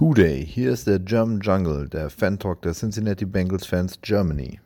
Hooday, 0.00 0.46
hier 0.46 0.72
ist 0.72 0.86
der 0.86 0.98
German 0.98 1.40
Jungle, 1.40 1.86
der 1.86 2.08
Fan-Talk 2.08 2.62
der 2.62 2.72
Cincinnati 2.72 3.26
Bengals 3.26 3.66
Fans 3.66 4.00
Germany. 4.00 4.58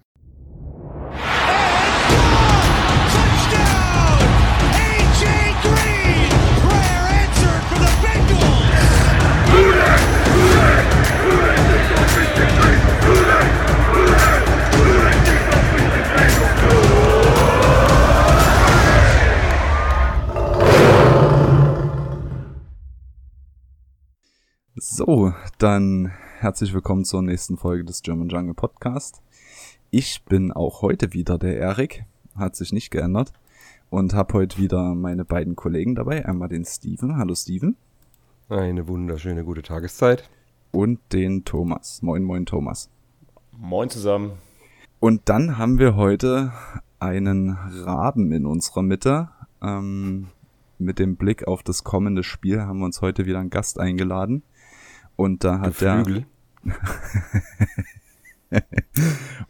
So, 25.07 25.35
dann 25.59 26.13
herzlich 26.39 26.73
willkommen 26.73 27.05
zur 27.05 27.21
nächsten 27.21 27.59
Folge 27.59 27.85
des 27.85 28.01
German 28.01 28.31
Jungle 28.31 28.55
Podcast. 28.55 29.21
Ich 29.91 30.23
bin 30.25 30.51
auch 30.51 30.81
heute 30.81 31.13
wieder 31.13 31.37
der 31.37 31.59
Erik, 31.59 32.07
hat 32.37 32.57
sich 32.57 32.73
nicht 32.73 32.91
geändert 32.91 33.35
und 33.91 34.15
habe 34.15 34.33
heute 34.33 34.57
wieder 34.57 34.95
meine 34.95 35.27
beiden 35.27 35.57
Kollegen 35.57 35.95
dabei. 35.95 36.25
Einmal 36.25 36.49
den 36.49 36.65
Steven. 36.65 37.19
Hallo 37.19 37.35
Steven. 37.35 37.77
Eine 38.49 38.89
wunderschöne 38.89 39.45
gute 39.45 39.61
Tageszeit. 39.61 40.31
Und 40.71 41.01
den 41.13 41.45
Thomas. 41.45 42.01
Moin, 42.01 42.23
moin 42.25 42.47
Thomas. 42.47 42.89
Moin 43.53 43.91
zusammen. 43.91 44.33
Und 45.01 45.21
dann 45.27 45.59
haben 45.59 45.79
wir 45.79 45.97
heute 45.97 46.51
einen 46.99 47.51
Raben 47.51 48.33
in 48.33 48.47
unserer 48.47 48.81
Mitte. 48.81 49.29
Ähm, 49.61 50.29
mit 50.79 50.99
dem 50.99 51.17
Blick 51.17 51.47
auf 51.47 51.63
das 51.63 51.85
kommende 51.85 52.23
Spiel 52.23 52.63
haben 52.63 52.79
wir 52.79 52.87
uns 52.87 53.03
heute 53.03 53.27
wieder 53.27 53.41
einen 53.41 53.51
Gast 53.51 53.79
eingeladen. 53.79 54.43
Und 55.17 55.45
da 55.45 55.61
hat 55.61 55.79
Geflügel. 55.79 56.25
der 56.63 56.65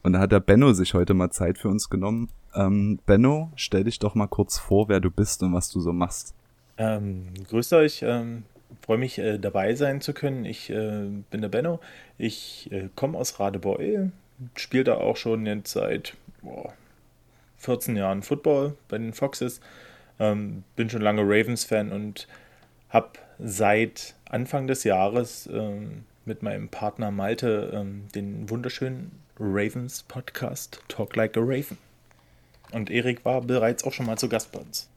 und 0.03 0.13
da 0.13 0.21
hat 0.21 0.33
der 0.33 0.41
Benno 0.41 0.73
sich 0.73 0.95
heute 0.95 1.15
mal 1.15 1.31
Zeit 1.31 1.59
für 1.59 1.69
uns 1.69 1.91
genommen. 1.91 2.29
Ähm, 2.55 2.99
Benno, 3.07 3.53
stell 3.57 3.85
dich 3.85 3.99
doch 3.99 4.15
mal 4.15 4.27
kurz 4.27 4.59
vor, 4.59 4.89
wer 4.89 5.01
du 5.01 5.11
bist 5.11 5.43
und 5.43 5.53
was 5.53 5.71
du 5.71 5.81
so 5.81 5.93
machst. 5.93 6.35
Ähm, 6.77 7.29
grüßt 7.49 7.73
euch, 7.75 8.03
ähm, 8.03 8.45
freue 8.83 8.99
mich 8.99 9.19
äh, 9.19 9.39
dabei 9.39 9.75
sein 9.75 10.01
zu 10.01 10.13
können. 10.13 10.45
Ich 10.45 10.71
äh, 10.71 11.09
bin 11.31 11.41
der 11.41 11.49
Benno. 11.49 11.81
Ich 12.19 12.71
äh, 12.73 12.89
komme 12.95 13.19
aus 13.19 13.39
Radebeul, 13.39 14.13
spiele 14.57 14.85
da 14.85 14.95
auch 14.95 15.17
schon 15.17 15.47
jetzt 15.47 15.73
seit 15.73 16.15
boah, 16.43 16.73
14 17.59 17.97
Jahren 17.97 18.23
Football 18.23 18.77
bei 18.89 18.99
den 18.99 19.13
Foxes. 19.13 19.61
Ähm, 20.19 20.65
bin 20.77 20.91
schon 20.91 21.03
lange 21.03 21.23
Ravens-Fan 21.23 21.91
und 21.91 22.29
habe 22.89 23.11
seit 23.39 24.15
Anfang 24.35 24.67
des 24.67 24.83
Jahres 24.83 25.49
ähm, 25.53 26.03
mit 26.25 26.43
meinem 26.43 26.69
Partner 26.69 27.13
Malte 27.13 27.71
ähm, 27.73 28.09
den 28.17 28.51
wunderschönen 28.51 29.13
Ravens 29.39 30.03
Podcast 30.03 30.83
Talk 30.89 31.15
Like 31.15 31.37
a 31.37 31.41
Raven. 31.41 31.79
Und 32.73 32.91
Erik 32.91 33.25
war 33.25 33.43
bereits 33.43 33.85
auch 33.85 33.93
schon 33.93 34.07
mal 34.07 34.19
zu 34.19 34.29
Gast 34.29 34.51
bei 34.51 34.59
uns. 34.59 34.89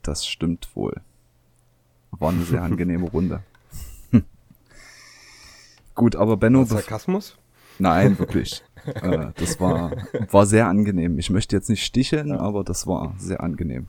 Das 0.00 0.26
stimmt 0.26 0.74
wohl. 0.74 0.98
War 2.12 2.30
eine 2.30 2.44
sehr 2.44 2.62
angenehme 2.62 3.10
Runde. 3.10 3.42
Gut, 5.94 6.16
aber 6.16 6.38
Benno. 6.38 6.64
Sarkasmus? 6.64 7.36
Nein, 7.78 8.18
wirklich. 8.18 8.62
äh, 8.86 9.26
das 9.36 9.60
war, 9.60 9.92
war 10.30 10.46
sehr 10.46 10.68
angenehm. 10.68 11.18
Ich 11.18 11.28
möchte 11.28 11.54
jetzt 11.54 11.68
nicht 11.68 11.84
sticheln, 11.84 12.32
aber 12.32 12.64
das 12.64 12.86
war 12.86 13.14
sehr 13.18 13.42
angenehm. 13.42 13.88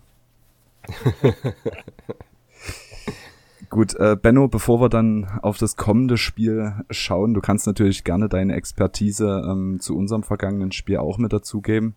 Gut, 3.70 3.96
äh, 3.96 4.16
Benno, 4.16 4.48
bevor 4.48 4.80
wir 4.80 4.90
dann 4.90 5.26
auf 5.42 5.58
das 5.58 5.76
kommende 5.76 6.18
Spiel 6.18 6.74
schauen, 6.90 7.34
du 7.34 7.42
kannst 7.42 7.68
natürlich 7.68 8.06
gerne 8.06 8.30
deine 8.30 8.56
Expertise 8.56 9.44
ähm, 9.46 9.80
zu 9.82 9.98
unserem 9.98 10.24
vergangenen 10.24 10.72
Spiel 10.72 10.98
auch 10.98 11.18
mit 11.18 11.34
dazugeben. 11.34 11.96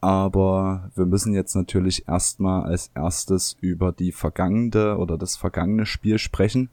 Aber 0.00 0.90
wir 0.94 1.06
müssen 1.06 1.34
jetzt 1.34 1.56
natürlich 1.56 2.06
erstmal 2.06 2.64
als 2.64 2.92
erstes 2.94 3.56
über 3.60 3.90
die 3.90 4.12
vergangene 4.12 4.98
oder 4.98 5.18
das 5.18 5.36
vergangene 5.36 5.86
Spiel 5.86 6.18
sprechen. 6.18 6.70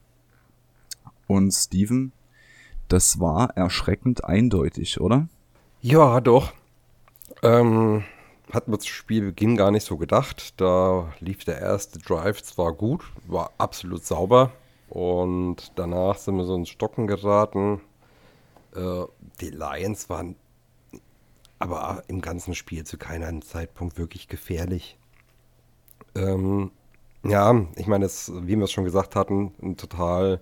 Und 1.25 1.51
Steven, 1.51 2.11
das 2.89 3.19
war 3.19 3.57
erschreckend 3.57 4.25
eindeutig, 4.25 5.01
oder? 5.01 5.27
Ja, 5.81 6.21
doch. 6.21 6.53
Ähm, 7.41 8.03
hat 8.53 8.67
man 8.67 8.79
zu 8.79 8.87
Spielbeginn 8.87 9.57
gar 9.57 9.71
nicht 9.71 9.85
so 9.85 9.97
gedacht. 9.97 10.59
Da 10.61 11.11
lief 11.19 11.43
der 11.43 11.59
erste 11.59 11.99
Drive 11.99 12.43
zwar 12.43 12.73
gut, 12.73 13.03
war 13.27 13.51
absolut 13.57 14.05
sauber. 14.05 14.51
Und 14.89 15.71
danach 15.75 16.17
sind 16.17 16.37
wir 16.37 16.45
so 16.45 16.55
ins 16.55 16.69
Stocken 16.69 17.07
geraten. 17.07 17.81
Äh, 18.75 19.05
die 19.41 19.49
Lions 19.49 20.09
waren 20.09 20.35
aber 21.57 22.03
im 22.07 22.21
ganzen 22.21 22.53
Spiel 22.53 22.83
zu 22.83 22.97
keinem 22.97 23.41
Zeitpunkt 23.41 23.97
wirklich 23.97 24.27
gefährlich. 24.27 24.97
Ähm, 26.13 26.71
ja, 27.23 27.65
ich 27.75 27.87
meine, 27.87 28.05
wie 28.05 28.55
wir 28.55 28.65
es 28.65 28.71
schon 28.71 28.83
gesagt 28.83 29.15
hatten, 29.15 29.53
ein 29.61 29.77
total 29.77 30.41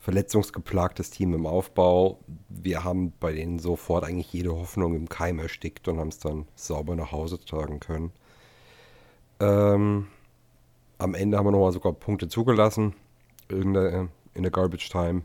verletzungsgeplagtes 0.00 1.10
Team 1.10 1.34
im 1.34 1.46
Aufbau. 1.46 2.18
Wir 2.48 2.84
haben 2.84 3.12
bei 3.20 3.32
denen 3.32 3.58
sofort 3.58 4.04
eigentlich 4.04 4.32
jede 4.32 4.50
Hoffnung 4.56 4.94
im 4.94 5.08
Keim 5.08 5.38
erstickt 5.38 5.86
und 5.88 5.98
haben 5.98 6.08
es 6.08 6.18
dann 6.18 6.46
sauber 6.54 6.96
nach 6.96 7.12
Hause 7.12 7.38
tragen 7.38 7.80
können. 7.80 8.10
Ähm, 9.40 10.08
am 10.98 11.14
Ende 11.14 11.36
haben 11.36 11.46
wir 11.46 11.52
nochmal 11.52 11.72
sogar 11.72 11.92
Punkte 11.92 12.28
zugelassen 12.28 12.94
in 13.48 13.74
der, 13.74 14.08
in 14.34 14.42
der 14.42 14.50
Garbage 14.50 14.88
Time. 14.90 15.22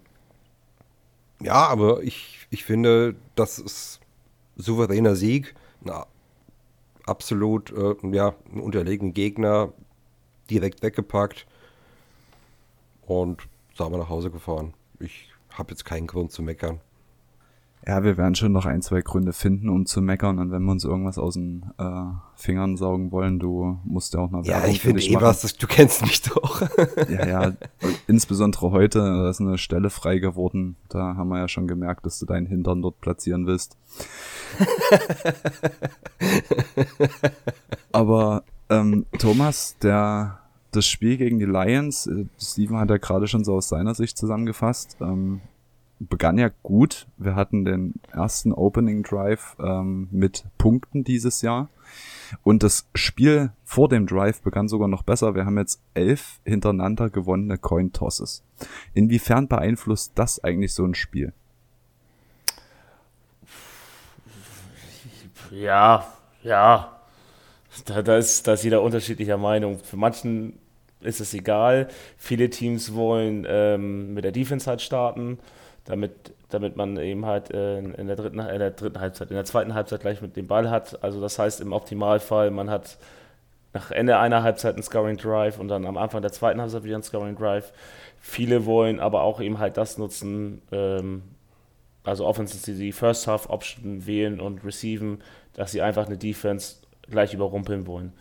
Ja, 1.42 1.68
aber 1.68 2.04
ich, 2.04 2.48
ich 2.50 2.64
finde, 2.64 3.16
das 3.36 3.60
ist 3.60 4.02
souveräner 4.58 5.16
Sieg. 5.16 5.56
Na, 5.82 6.06
absolut, 7.06 7.72
äh, 7.72 7.96
ja, 8.12 8.36
einen 8.52 8.62
unterlegenen 8.62 9.14
Gegner 9.14 9.72
direkt 10.50 10.82
weggepackt. 10.82 11.46
Und 13.06 13.48
sauber 13.76 13.98
nach 13.98 14.10
Hause 14.10 14.32
gefahren. 14.32 14.74
Ich 15.00 15.30
habe 15.52 15.72
jetzt 15.72 15.86
keinen 15.86 16.08
Grund 16.08 16.32
zu 16.32 16.42
meckern. 16.42 16.80
Ja, 17.88 18.04
wir 18.04 18.18
werden 18.18 18.34
schon 18.34 18.52
noch 18.52 18.66
ein, 18.66 18.82
zwei 18.82 19.02
Gründe 19.02 19.32
finden, 19.32 19.70
um 19.70 19.86
zu 19.86 20.02
meckern. 20.02 20.40
Und 20.40 20.50
wenn 20.52 20.64
wir 20.64 20.72
uns 20.72 20.84
irgendwas 20.84 21.20
aus 21.20 21.36
den 21.36 21.72
äh, 21.78 22.06
Fingern 22.36 22.78
saugen 22.78 23.12
wollen, 23.12 23.38
du 23.38 23.78
musst 23.84 24.16
ja 24.16 24.22
auch 24.22 24.32
noch 24.32 24.44
Ja, 24.44 24.56
Werbung 24.56 24.72
ich 24.72 24.82
finde 24.82 25.04
eh 25.04 25.16
was, 25.22 25.42
das, 25.42 25.56
du 25.56 25.68
kennst 25.68 26.02
mich 26.02 26.24
doch. 26.24 26.62
ja, 27.10 27.28
ja, 27.28 27.54
insbesondere 28.08 28.72
heute, 28.72 29.00
da 29.00 29.30
ist 29.30 29.40
eine 29.40 29.60
Stelle 29.60 29.92
frei 29.92 30.18
geworden. 30.18 30.78
Da 30.90 31.16
haben 31.16 31.28
wir 31.30 31.38
ja 31.38 31.48
schon 31.48 31.68
gemerkt, 31.68 32.08
dass 32.08 32.18
du 32.18 32.26
deinen 32.26 32.48
Hintern 32.48 32.82
dort 32.82 33.02
platzieren 33.02 33.46
willst. 33.46 33.78
Aber 37.92 38.44
ähm, 38.70 39.06
Thomas, 39.20 39.78
der 39.78 40.40
das 40.76 40.86
Spiel 40.86 41.18
gegen 41.18 41.40
die 41.40 41.46
Lions, 41.46 42.08
äh, 42.08 42.26
Steven 42.40 42.78
hat 42.78 42.90
ja 42.90 42.98
gerade 42.98 43.28
schon 43.28 43.44
so 43.44 43.56
aus 43.56 43.70
seiner 43.70 43.96
Sicht 43.96 44.18
zusammengefasst, 44.18 44.98
ähm, 45.02 45.42
begann 46.00 46.38
ja 46.38 46.50
gut. 46.64 47.08
Wir 47.18 47.36
hatten 47.36 47.66
den 47.66 47.94
ersten 48.12 48.52
Opening 48.52 49.04
Drive 49.04 49.56
ähm, 49.60 50.08
mit 50.12 50.46
Punkten 50.58 51.04
dieses 51.04 51.42
Jahr. 51.42 51.70
Und 52.44 52.64
das 52.64 52.88
Spiel 52.96 53.52
vor 53.64 53.88
dem 53.88 54.08
Drive 54.08 54.42
begann 54.42 54.68
sogar 54.68 54.88
noch 54.88 55.04
besser. 55.04 55.36
Wir 55.36 55.46
haben 55.46 55.58
jetzt 55.58 55.82
elf 55.94 56.40
hintereinander 56.44 57.10
gewonnene 57.10 57.58
Coin 57.58 57.94
Tosses. 57.94 58.44
Inwiefern 58.94 59.48
beeinflusst 59.48 60.14
das 60.16 60.44
eigentlich 60.44 60.74
so 60.74 60.84
ein 60.86 60.96
Spiel? 60.96 61.34
Ja, 65.52 66.06
ja. 66.44 66.92
Da, 67.86 68.02
da, 68.02 68.18
ist, 68.18 68.48
da 68.48 68.54
ist 68.54 68.64
jeder 68.64 68.82
unterschiedlicher 68.82 69.38
Meinung. 69.38 69.80
Für 69.80 69.98
manchen 69.98 70.58
ist 71.06 71.22
es 71.22 71.34
egal. 71.34 71.88
Viele 72.18 72.50
Teams 72.50 72.94
wollen 72.94 73.46
ähm, 73.48 74.14
mit 74.14 74.24
der 74.24 74.32
Defense 74.32 74.70
halt 74.70 74.82
starten, 74.82 75.40
damit, 75.86 76.34
damit 76.50 76.76
man 76.76 76.98
eben 76.98 77.26
halt 77.26 77.52
äh, 77.52 77.80
in, 77.80 78.08
der 78.08 78.16
dritten, 78.16 78.40
in 78.40 78.60
der 78.60 78.72
dritten 78.72 79.00
Halbzeit, 79.00 79.30
in 79.30 79.36
der 79.36 79.46
zweiten 79.46 79.74
Halbzeit 79.74 80.02
gleich 80.02 80.22
mit 80.22 80.36
dem 80.36 80.48
Ball 80.48 80.70
hat. 80.70 81.04
Also 81.04 81.22
das 81.22 81.40
heißt 81.40 81.62
im 81.62 81.74
Optimalfall, 81.74 82.52
man 82.52 82.70
hat 82.70 82.98
nach 83.74 83.92
Ende 83.92 84.18
einer 84.18 84.42
Halbzeit 84.42 84.76
einen 84.76 84.84
Scoring 84.84 85.18
Drive 85.18 85.60
und 85.60 85.68
dann 85.68 85.86
am 85.86 85.98
Anfang 85.98 86.22
der 86.22 86.32
zweiten 86.32 86.62
Halbzeit 86.62 86.84
wieder 86.84 86.96
einen 86.96 87.04
Scoring 87.04 87.36
Drive. 87.36 87.74
Viele 88.22 88.66
wollen 88.66 89.00
aber 89.00 89.22
auch 89.22 89.42
eben 89.42 89.60
halt 89.60 89.78
das 89.78 89.98
nutzen, 89.98 90.62
ähm, 90.72 91.24
also 92.06 92.26
Offenses, 92.26 92.62
die 92.62 92.74
die 92.74 92.92
First 92.92 93.28
Half 93.28 93.50
Option 93.50 94.06
wählen 94.06 94.40
und 94.40 94.64
receiven, 94.64 95.22
dass 95.54 95.72
sie 95.72 95.82
einfach 95.82 96.06
eine 96.06 96.18
Defense 96.18 96.78
gleich 97.10 97.34
überrumpeln 97.34 97.86
wollen. 97.86 98.14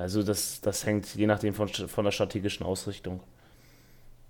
Also 0.00 0.22
das, 0.22 0.60
das 0.62 0.86
hängt 0.86 1.14
je 1.14 1.26
nachdem 1.26 1.52
von, 1.52 1.68
von 1.68 2.04
der 2.04 2.12
strategischen 2.12 2.64
Ausrichtung. 2.64 3.20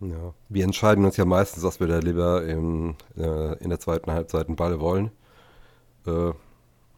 Ja, 0.00 0.34
wir 0.48 0.64
entscheiden 0.64 1.04
uns 1.04 1.16
ja 1.16 1.24
meistens, 1.24 1.62
dass 1.62 1.78
wir 1.78 1.86
da 1.86 1.98
lieber 1.98 2.44
im, 2.44 2.96
äh, 3.16 3.56
in 3.58 3.70
der 3.70 3.78
zweiten 3.78 4.10
Halbzeit 4.10 4.48
einen 4.48 4.56
Ball 4.56 4.80
wollen. 4.80 5.12
Äh, 6.06 6.32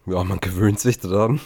ja, 0.06 0.24
man 0.24 0.40
gewöhnt 0.40 0.80
sich 0.80 0.98
daran. 0.98 1.40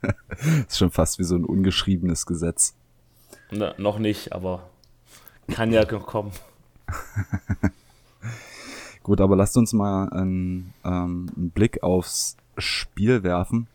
das 0.00 0.46
ist 0.68 0.78
schon 0.78 0.90
fast 0.90 1.18
wie 1.18 1.24
so 1.24 1.34
ein 1.34 1.44
ungeschriebenes 1.44 2.24
Gesetz. 2.26 2.74
Na, 3.50 3.74
noch 3.76 3.98
nicht, 3.98 4.32
aber 4.32 4.70
kann 5.48 5.72
ja 5.72 5.84
noch 5.90 6.06
kommen. 6.06 6.32
Gut, 9.02 9.20
aber 9.20 9.36
lasst 9.36 9.56
uns 9.56 9.72
mal 9.72 10.08
einen, 10.10 10.72
ähm, 10.84 11.30
einen 11.36 11.50
Blick 11.50 11.82
aufs 11.82 12.36
Spiel 12.56 13.22
werfen. 13.22 13.66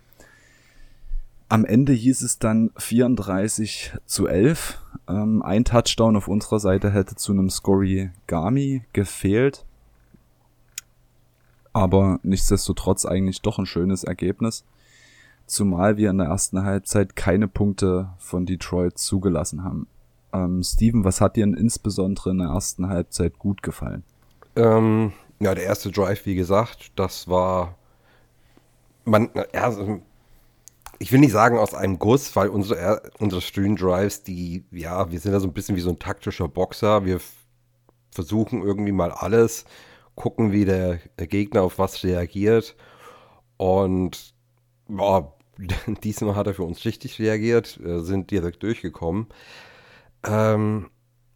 Am 1.54 1.66
Ende 1.66 1.94
hieß 1.94 2.24
es 2.24 2.40
dann 2.40 2.72
34 2.78 3.94
zu 4.08 4.26
11. 4.26 4.82
Ähm, 5.08 5.44
ein 5.44 5.64
Touchdown 5.64 6.16
auf 6.16 6.28
unserer 6.28 6.60
Seite 6.60 6.90
hätte 6.90 7.16
zu 7.16 7.32
einem 7.32 7.52
Scorigami 7.52 8.82
gefehlt. 8.92 9.64
Aber 11.72 12.20
nichtsdestotrotz 12.24 13.06
eigentlich 13.06 13.44
doch 13.44 13.60
ein 13.60 13.68
schönes 13.68 14.04
Ergebnis. 14.04 14.66
Zumal 15.46 15.98
wir 15.98 16.10
in 16.10 16.18
der 16.18 16.30
ersten 16.30 16.64
Halbzeit 16.64 17.16
keine 17.16 17.48
Punkte 17.48 18.10
von 18.18 18.48
Detroit 18.48 18.98
zugelassen 18.98 19.64
haben. 19.64 19.86
Ähm, 20.34 20.64
Steven, 20.64 21.04
was 21.04 21.22
hat 21.22 21.36
dir 21.36 21.46
denn 21.46 21.54
insbesondere 21.54 22.32
in 22.32 22.40
der 22.40 22.48
ersten 22.48 22.90
Halbzeit 22.90 23.38
gut 23.38 23.62
gefallen? 23.62 24.02
Ähm, 24.56 25.14
ja, 25.40 25.54
der 25.54 25.66
erste 25.66 25.92
Drive, 25.92 26.26
wie 26.26 26.34
gesagt, 26.34 26.94
das 26.96 27.28
war. 27.28 27.76
Man, 29.06 29.30
ja, 29.54 29.72
ich 31.00 31.12
will 31.12 31.20
nicht 31.20 31.32
sagen 31.32 31.58
aus 31.58 31.74
einem 31.74 32.00
Guss, 32.00 32.36
weil 32.36 32.50
unsere, 32.50 33.02
unsere 33.20 33.42
Stream 33.42 33.76
Drives, 33.76 34.24
die, 34.24 34.66
ja, 34.72 35.12
wir 35.12 35.20
sind 35.20 35.34
da 35.34 35.40
so 35.40 35.48
ein 35.48 35.54
bisschen 35.54 35.76
wie 35.76 35.82
so 35.82 35.90
ein 35.90 36.00
taktischer 36.00 36.48
Boxer. 36.48 37.06
Wir 37.06 37.20
versuchen 38.12 38.62
irgendwie 38.62 38.92
mal 38.92 39.12
alles, 39.12 39.66
gucken, 40.16 40.52
wie 40.52 40.66
der, 40.66 41.00
Gegner 41.18 41.64
auf 41.64 41.80
was 41.80 42.04
reagiert. 42.04 42.76
Und 43.58 44.34
boah, 44.88 45.36
diesmal 46.04 46.36
hat 46.36 46.48
er 46.48 46.54
für 46.54 46.64
uns 46.64 46.86
richtig 46.86 47.20
reagiert, 47.20 47.80
sind 47.84 48.32
direkt 48.32 48.64
durchgekommen. 48.64 49.28
Ähm, 50.26 50.90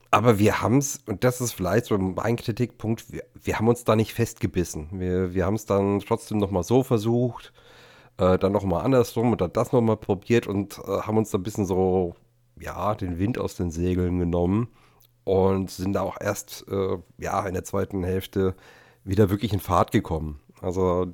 aber 0.10 0.40
wir 0.40 0.62
haben 0.62 0.78
es, 0.78 1.02
und 1.06 1.24
das 1.24 1.42
ist 1.42 1.52
vielleicht 1.54 1.86
so 1.86 1.98
mein 1.98 2.38
Kritikpunkt, 2.38 3.12
wir, 3.12 3.24
wir 3.34 3.58
haben 3.58 3.68
uns 3.68 3.84
da 3.84 3.96
nicht 3.96 4.14
festgebissen. 4.14 4.88
Wir, 4.94 5.34
wir 5.34 5.46
haben 5.46 5.56
es 5.56 5.66
dann 5.66 6.00
trotzdem 6.00 6.38
nochmal 6.38 6.64
so 6.64 6.84
versucht, 6.84 7.54
äh, 8.18 8.38
dann 8.38 8.52
nochmal 8.52 8.84
andersrum 8.84 9.32
und 9.32 9.42
dann 9.42 9.54
das 9.54 9.72
nochmal 9.72 9.98
probiert 9.98 10.48
und 10.48 10.80
äh, 10.80 11.02
haben 11.02 11.18
uns 11.18 11.32
da 11.32 11.38
ein 11.38 11.44
bisschen 11.44 11.66
so, 11.66 12.16
ja, 12.60 12.96
den 12.96 13.20
Wind 13.20 13.38
aus 13.38 13.56
den 13.56 13.72
Segeln 13.72 14.20
genommen 14.20 14.70
und 15.24 15.70
sind 15.70 15.94
da 15.94 16.02
auch 16.02 16.18
erst, 16.20 16.66
äh, 16.70 16.98
ja, 17.18 17.46
in 17.46 17.54
der 17.54 17.64
zweiten 17.64 18.04
Hälfte 18.04 18.56
wieder 19.04 19.30
wirklich 19.30 19.54
in 19.54 19.60
Fahrt 19.60 19.92
gekommen. 19.92 20.40
Also 20.62 21.14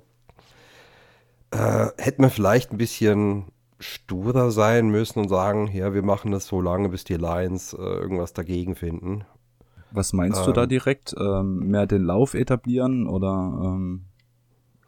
äh, 1.51 1.87
hätten 1.97 2.23
wir 2.23 2.29
vielleicht 2.29 2.71
ein 2.71 2.77
bisschen 2.77 3.45
sturer 3.79 4.51
sein 4.51 4.89
müssen 4.89 5.19
und 5.19 5.29
sagen, 5.29 5.69
ja, 5.73 5.93
wir 5.93 6.03
machen 6.03 6.31
das 6.31 6.47
so 6.47 6.61
lange, 6.61 6.89
bis 6.89 7.03
die 7.03 7.15
Lions 7.15 7.73
äh, 7.73 7.81
irgendwas 7.81 8.33
dagegen 8.33 8.75
finden. 8.75 9.25
Was 9.91 10.13
meinst 10.13 10.39
ähm, 10.39 10.45
du 10.45 10.51
da 10.53 10.63
ähm. 10.63 10.69
direkt? 10.69 11.15
Ähm, 11.19 11.69
mehr 11.69 11.85
den 11.85 12.03
Lauf 12.03 12.33
etablieren 12.33 13.07
oder 13.07 13.59
ähm, 13.63 14.05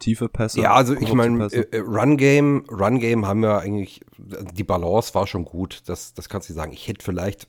tiefe 0.05 0.29
Pässe? 0.29 0.61
Ja, 0.61 0.73
also 0.73 0.93
ich 0.93 1.13
meine, 1.13 1.45
äh, 1.45 1.77
Run 1.79 2.17
Game, 2.17 2.65
Run 2.69 2.99
Game 2.99 3.25
haben 3.25 3.41
wir 3.41 3.59
eigentlich, 3.59 4.01
die 4.17 4.63
Balance 4.63 5.13
war 5.15 5.27
schon 5.27 5.45
gut. 5.45 5.83
Das, 5.87 6.13
das 6.13 6.29
kannst 6.29 6.49
du 6.49 6.53
sagen. 6.53 6.71
Ich 6.73 6.87
hätte 6.87 7.03
vielleicht 7.03 7.47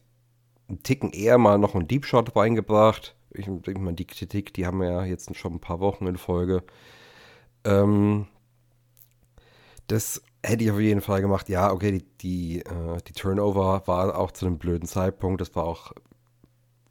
einen 0.68 0.82
Ticken 0.82 1.10
eher 1.10 1.38
mal 1.38 1.58
noch 1.58 1.74
einen 1.74 1.86
Deep 1.86 2.06
Shot 2.06 2.34
reingebracht. 2.34 3.14
Ich 3.32 3.44
denke 3.44 3.80
mal, 3.80 3.92
die 3.92 4.06
Kritik, 4.06 4.54
die 4.54 4.66
haben 4.66 4.80
wir 4.80 4.90
ja 4.90 5.04
jetzt 5.04 5.34
schon 5.36 5.54
ein 5.54 5.60
paar 5.60 5.80
Wochen 5.80 6.06
in 6.06 6.16
Folge. 6.16 6.62
Ähm, 7.64 8.26
das 9.86 10.22
hätte 10.42 10.64
ich 10.64 10.70
auf 10.70 10.80
jeden 10.80 11.02
Fall 11.02 11.20
gemacht. 11.20 11.48
Ja, 11.48 11.72
okay, 11.72 11.92
die, 11.92 12.04
die, 12.20 12.60
äh, 12.60 12.98
die 13.06 13.12
Turnover 13.12 13.82
war 13.86 14.18
auch 14.18 14.32
zu 14.32 14.46
einem 14.46 14.58
blöden 14.58 14.88
Zeitpunkt. 14.88 15.40
Das 15.40 15.54
war 15.54 15.64
auch 15.64 15.92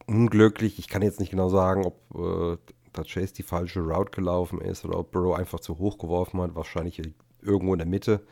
unglücklich. 0.05 0.77
Ich 0.77 0.87
kann 0.87 1.01
jetzt 1.01 1.19
nicht 1.19 1.31
genau 1.31 1.49
sagen, 1.49 1.85
ob 1.85 1.97
äh, 2.15 2.57
da 2.97 3.03
Chase 3.03 3.33
die 3.33 3.43
falsche 3.43 3.81
Route 3.81 4.11
gelaufen 4.11 4.59
ist 4.61 4.85
oder 4.85 4.99
ob 4.99 5.11
Burrow 5.11 5.35
einfach 5.35 5.59
zu 5.59 5.77
hoch 5.77 5.97
geworfen 5.97 6.41
hat. 6.41 6.55
Wahrscheinlich 6.55 7.01
irgendwo 7.41 7.73
in 7.73 7.79
der 7.79 7.87
Mitte. 7.87 8.25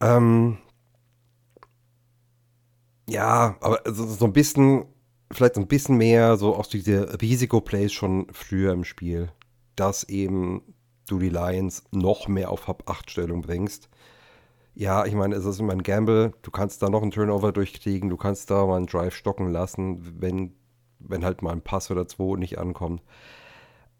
Ähm, 0.00 0.58
ja, 3.08 3.56
aber 3.60 3.80
so, 3.86 4.06
so 4.06 4.24
ein 4.24 4.32
bisschen, 4.32 4.84
vielleicht 5.32 5.54
so 5.54 5.60
ein 5.60 5.68
bisschen 5.68 5.96
mehr 5.96 6.36
so 6.36 6.56
aus 6.56 6.68
diese 6.68 7.20
Risikoplays 7.20 7.92
schon 7.92 8.26
früher 8.32 8.72
im 8.72 8.84
Spiel. 8.84 9.30
Dass 9.76 10.04
eben 10.04 10.62
du 11.08 11.18
die 11.18 11.30
Lions 11.30 11.84
noch 11.90 12.28
mehr 12.28 12.50
auf 12.50 12.68
Hab-8-Stellung 12.68 13.42
bringst. 13.42 13.88
Ja, 14.74 15.04
ich 15.04 15.14
meine, 15.14 15.34
es 15.34 15.44
ist 15.44 15.60
immer 15.60 15.72
ein 15.72 15.82
Gamble. 15.82 16.32
Du 16.42 16.50
kannst 16.50 16.82
da 16.82 16.88
noch 16.88 17.02
einen 17.02 17.10
Turnover 17.10 17.52
durchkriegen, 17.52 18.08
du 18.08 18.16
kannst 18.16 18.50
da 18.50 18.66
mal 18.66 18.76
einen 18.76 18.86
Drive 18.86 19.14
stocken 19.14 19.50
lassen, 19.50 20.20
wenn, 20.20 20.54
wenn 21.08 21.24
halt 21.24 21.42
mal 21.42 21.52
ein 21.52 21.62
Pass 21.62 21.90
oder 21.90 22.06
zwei 22.06 22.36
nicht 22.36 22.58
ankommt. 22.58 23.02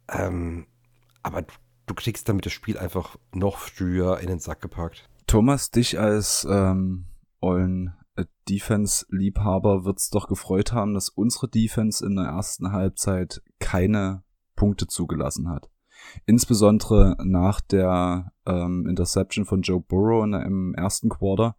Ähm, 0.08 0.66
aber 1.22 1.42
du, 1.42 1.54
du 1.86 1.94
kriegst 1.94 2.28
damit 2.28 2.46
das 2.46 2.52
Spiel 2.52 2.78
einfach 2.78 3.16
noch 3.32 3.58
früher 3.58 4.20
in 4.20 4.28
den 4.28 4.38
Sack 4.38 4.60
gepackt. 4.60 5.08
Thomas, 5.26 5.70
dich 5.70 5.98
als 5.98 6.46
ähm, 6.50 7.06
ollen 7.40 7.94
äh, 8.16 8.24
Defense-Liebhaber 8.48 9.84
wird 9.84 9.98
es 9.98 10.10
doch 10.10 10.28
gefreut 10.28 10.72
haben, 10.72 10.94
dass 10.94 11.08
unsere 11.08 11.48
Defense 11.48 12.04
in 12.04 12.16
der 12.16 12.26
ersten 12.26 12.72
Halbzeit 12.72 13.42
keine 13.58 14.22
Punkte 14.56 14.86
zugelassen 14.86 15.48
hat. 15.48 15.70
Insbesondere 16.26 17.16
nach 17.22 17.60
der 17.60 18.32
ähm, 18.44 18.86
Interception 18.88 19.44
von 19.44 19.62
Joe 19.62 19.80
Burrow 19.80 20.24
im 20.24 20.74
ersten 20.74 21.08
Quarter, 21.08 21.56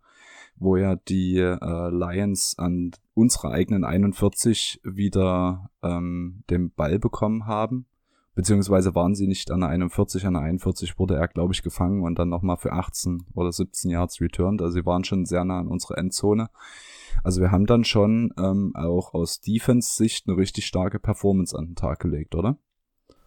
wo 0.56 0.78
ja 0.78 0.96
die 0.96 1.38
äh, 1.38 1.90
Lions 1.90 2.56
an 2.58 2.92
unserer 3.14 3.52
eigenen 3.52 3.84
41 3.84 4.82
wieder 4.84 5.70
ähm, 5.82 6.44
den 6.50 6.72
Ball 6.72 7.00
bekommen 7.00 7.46
haben. 7.46 7.86
Beziehungsweise 8.36 8.96
waren 8.96 9.14
sie 9.14 9.28
nicht 9.28 9.52
an 9.52 9.60
der 9.60 9.70
41, 9.70 10.26
an 10.26 10.34
der 10.34 10.42
41 10.42 10.98
wurde 10.98 11.16
er, 11.16 11.28
glaube 11.28 11.54
ich, 11.54 11.62
gefangen 11.62 12.02
und 12.02 12.18
dann 12.18 12.30
nochmal 12.30 12.58
für 12.58 12.72
18 12.72 13.26
oder 13.36 13.52
17 13.52 13.92
Yards 13.92 14.22
returned. 14.22 14.62
Also 14.62 14.74
sie 14.74 14.86
waren 14.86 15.04
schon 15.04 15.26
sehr 15.26 15.46
nah 15.46 15.60
an 15.60 15.68
unserer 15.68 16.00
Endzone. 16.00 16.50
Also 17.24 17.42
wir 17.42 17.52
haben 17.52 17.68
dann 17.68 17.84
schon 17.84 18.34
ähm, 18.40 18.76
auch 18.76 19.14
aus 19.14 19.40
Defense-Sicht 19.40 20.28
eine 20.28 20.38
richtig 20.38 20.66
starke 20.66 21.00
Performance 21.00 21.56
an 21.56 21.68
den 21.68 21.76
Tag 21.76 22.00
gelegt, 22.00 22.34
oder? 22.34 22.58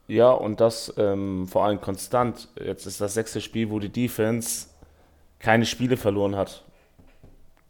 Ja, 0.09 0.33
und 0.33 0.61
das 0.61 0.93
ähm, 0.97 1.47
vor 1.47 1.65
allem 1.65 1.81
konstant. 1.81 2.49
Jetzt 2.63 2.87
ist 2.87 3.01
das 3.01 3.15
sechste 3.15 3.41
Spiel, 3.41 3.71
wo 3.71 3.79
die 3.79 3.89
Defense 3.89 4.69
keine 5.39 5.67
Spiele 5.67 5.97
verloren 5.97 6.37
hat, 6.37 6.65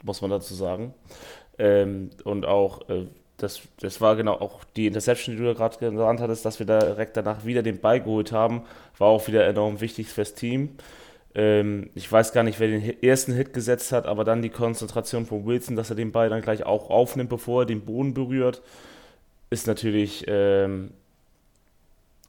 muss 0.03 0.21
man 0.21 0.31
dazu 0.31 0.55
sagen. 0.55 0.95
Ähm, 1.59 2.11
und 2.25 2.47
auch, 2.47 2.89
äh, 2.89 3.07
das, 3.37 3.63
das 3.81 4.01
war 4.01 4.17
genau 4.17 4.35
auch 4.35 4.65
die 4.77 4.87
Interception, 4.87 5.37
die 5.37 5.43
du 5.43 5.55
gerade 5.55 5.79
genannt 5.79 6.21
hattest, 6.21 6.45
dass 6.45 6.59
wir 6.59 6.67
da 6.67 6.79
direkt 6.79 7.17
danach 7.17 7.45
wieder 7.45 7.63
den 7.63 7.81
Ball 7.81 8.01
geholt 8.01 8.33
haben, 8.33 8.63
war 8.99 9.09
auch 9.09 9.27
wieder 9.27 9.47
enorm 9.47 9.81
wichtig 9.81 10.09
fürs 10.09 10.35
Team. 10.35 10.77
Ähm, 11.35 11.91
ich 11.95 12.11
weiß 12.11 12.33
gar 12.33 12.43
nicht, 12.43 12.61
wer 12.61 12.69
den 12.69 13.03
ersten 13.03 13.35
Hit 13.35 13.53
gesetzt 13.53 13.93
hat, 13.93 14.07
aber 14.07 14.25
dann 14.25 14.41
die 14.41 14.49
Konzentration 14.49 15.27
von 15.27 15.45
Wilson, 15.45 15.77
dass 15.77 15.91
er 15.91 15.97
den 15.97 16.13
Ball 16.13 16.31
dann 16.31 16.41
gleich 16.41 16.65
auch 16.65 16.89
aufnimmt, 16.89 17.29
bevor 17.29 17.63
er 17.63 17.67
den 17.67 17.83
Boden 17.83 18.15
berührt, 18.15 18.63
ist 19.51 19.67
natürlich 19.67 20.25
ähm, 20.29 20.93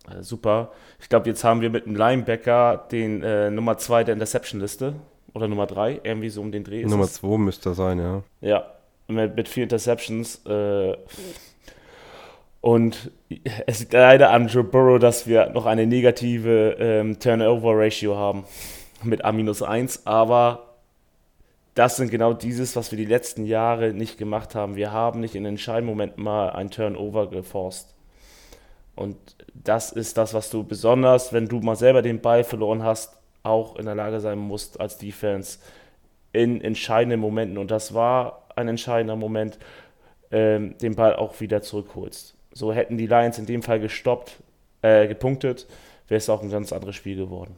äh, 0.09 0.21
super. 0.21 0.71
Ich 0.99 1.07
glaube, 1.09 1.29
jetzt 1.29 1.43
haben 1.43 1.61
wir 1.61 1.69
mit 1.69 1.85
dem 1.85 1.95
Linebacker 1.95 2.87
den 2.91 3.23
äh, 3.23 3.49
Nummer 3.49 3.77
2 3.77 4.03
der 4.03 4.13
Interception-Liste. 4.13 4.95
Oder 5.37 5.47
Nummer 5.47 5.67
3, 5.67 6.01
irgendwie 6.03 6.29
so 6.29 6.41
um 6.41 6.51
den 6.51 6.63
Dreh. 6.63 6.83
Nummer 6.83 7.07
2 7.07 7.37
müsste 7.37 7.75
sein, 7.75 7.99
ja. 7.99 8.23
Ja, 8.41 8.71
mit, 9.07 9.35
mit 9.35 9.47
vier 9.47 9.63
Interceptions. 9.63 10.43
Äh, 10.47 10.97
und 12.59 13.11
es 13.67 13.81
liegt 13.81 13.93
leider 13.93 14.31
an 14.31 14.47
Joe 14.47 14.63
Burrow, 14.63 14.97
dass 14.97 15.27
wir 15.27 15.51
noch 15.51 15.67
eine 15.67 15.85
negative 15.85 16.75
ähm, 16.79 17.19
Turnover-Ratio 17.19 18.15
haben 18.15 18.45
mit 19.03 19.23
A-1. 19.23 20.01
Aber 20.05 20.73
das 21.75 21.97
sind 21.97 22.09
genau 22.09 22.33
dieses, 22.33 22.75
was 22.75 22.89
wir 22.89 22.97
die 22.97 23.05
letzten 23.05 23.45
Jahre 23.45 23.93
nicht 23.93 24.17
gemacht 24.17 24.55
haben. 24.55 24.75
Wir 24.75 24.91
haben 24.91 25.19
nicht 25.19 25.35
in 25.35 25.45
entscheidenden 25.45 25.91
Momenten 25.91 26.23
mal 26.23 26.49
ein 26.49 26.71
Turnover 26.71 27.29
geforst. 27.29 27.93
Und 28.95 29.15
das 29.53 29.91
ist 29.91 30.17
das, 30.17 30.33
was 30.33 30.49
du 30.49 30.63
besonders, 30.63 31.31
wenn 31.31 31.47
du 31.47 31.59
mal 31.59 31.75
selber 31.75 32.01
den 32.01 32.21
Ball 32.21 32.43
verloren 32.43 32.81
hast, 32.81 33.16
auch 33.47 33.75
in 33.77 33.85
der 33.85 33.95
Lage 33.95 34.19
sein 34.19 34.37
musst 34.37 34.79
als 34.79 34.97
Defense 34.97 35.59
in 36.33 36.61
entscheidenden 36.61 37.19
Momenten. 37.19 37.57
Und 37.57 37.71
das 37.71 37.93
war 37.93 38.47
ein 38.55 38.67
entscheidender 38.67 39.15
Moment, 39.15 39.57
ähm, 40.31 40.77
den 40.79 40.95
Ball 40.95 41.15
auch 41.15 41.39
wieder 41.39 41.61
zurückholst. 41.61 42.35
So 42.51 42.73
hätten 42.73 42.97
die 42.97 43.07
Lions 43.07 43.39
in 43.39 43.45
dem 43.45 43.63
Fall 43.63 43.79
gestoppt, 43.79 44.41
äh, 44.81 45.07
gepunktet, 45.07 45.67
wäre 46.07 46.17
es 46.17 46.29
auch 46.29 46.41
ein 46.41 46.49
ganz 46.49 46.73
anderes 46.73 46.95
Spiel 46.95 47.15
geworden. 47.15 47.57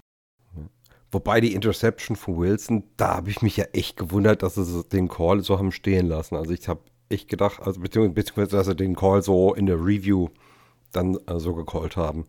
Wobei 1.11 1.41
die 1.41 1.53
Interception 1.53 2.15
von 2.15 2.37
Wilson, 2.37 2.83
da 2.97 3.15
habe 3.15 3.31
ich 3.31 3.41
mich 3.41 3.57
ja 3.57 3.65
echt 3.73 3.97
gewundert, 3.97 4.43
dass 4.43 4.55
sie 4.55 4.83
den 4.83 5.07
Call 5.07 5.41
so 5.41 5.57
haben 5.57 5.71
stehen 5.71 6.07
lassen. 6.07 6.35
Also 6.35 6.51
ich 6.51 6.67
habe 6.67 6.81
echt 7.09 7.27
gedacht, 7.29 7.61
also 7.63 7.81
beziehungsweise 7.81 8.57
dass 8.57 8.67
sie 8.67 8.75
den 8.75 8.95
Call 8.95 9.23
so 9.23 9.55
in 9.55 9.65
der 9.65 9.77
Review 9.77 10.29
dann 10.91 11.17
äh, 11.25 11.39
so 11.39 11.55
gecallt 11.55 11.97
haben. 11.97 12.25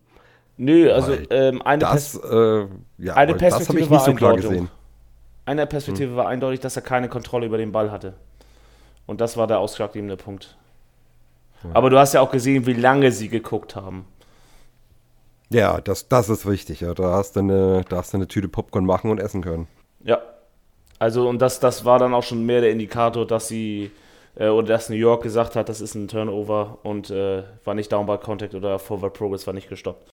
Nö, 0.61 0.91
also 0.91 1.17
ähm, 1.31 1.59
eine, 1.63 1.79
das, 1.79 2.19
Pers 2.19 2.31
äh, 2.31 2.67
ja, 2.99 3.15
eine 3.15 3.33
Perspektive 3.33 3.91
nicht 3.91 4.05
so 4.05 4.13
gesehen. 4.13 4.69
Eine 5.43 5.65
Perspektive 5.65 6.11
hm. 6.11 6.17
war 6.17 6.27
eindeutig, 6.27 6.59
dass 6.59 6.75
er 6.75 6.83
keine 6.83 7.09
Kontrolle 7.09 7.47
über 7.47 7.57
den 7.57 7.71
Ball 7.71 7.89
hatte. 7.91 8.13
Und 9.07 9.21
das 9.21 9.37
war 9.37 9.47
der 9.47 9.57
ausschlaggebende 9.57 10.17
Punkt. 10.17 10.55
Aber 11.73 11.89
du 11.89 11.97
hast 11.97 12.13
ja 12.13 12.21
auch 12.21 12.29
gesehen, 12.29 12.67
wie 12.67 12.73
lange 12.73 13.11
sie 13.11 13.27
geguckt 13.27 13.75
haben. 13.75 14.05
Ja, 15.49 15.81
das, 15.81 16.07
das 16.07 16.29
ist 16.29 16.47
wichtig. 16.47 16.81
Ja. 16.81 16.93
Da, 16.93 17.13
hast 17.13 17.35
du 17.35 17.39
eine, 17.39 17.81
da 17.89 17.97
hast 17.97 18.13
du 18.13 18.17
eine 18.17 18.27
Tüte 18.27 18.47
Popcorn 18.47 18.85
machen 18.85 19.09
und 19.09 19.19
essen 19.19 19.41
können. 19.41 19.67
Ja. 20.03 20.19
Also, 20.99 21.27
und 21.27 21.41
das, 21.41 21.59
das 21.59 21.85
war 21.85 21.97
dann 21.97 22.13
auch 22.13 22.23
schon 22.23 22.45
mehr 22.45 22.61
der 22.61 22.69
Indikator, 22.69 23.25
dass 23.25 23.47
sie, 23.47 23.89
äh, 24.35 24.49
oder 24.49 24.67
dass 24.67 24.89
New 24.89 24.95
York 24.95 25.23
gesagt 25.23 25.55
hat, 25.55 25.69
das 25.69 25.81
ist 25.81 25.95
ein 25.95 26.07
Turnover 26.07 26.77
und 26.83 27.09
äh, 27.09 27.41
war 27.65 27.73
nicht 27.73 27.91
Down 27.91 28.05
by 28.05 28.19
Contact 28.19 28.53
oder 28.53 28.77
Forward 28.77 29.15
Progress 29.15 29.47
war 29.47 29.55
nicht 29.55 29.67
gestoppt. 29.67 30.10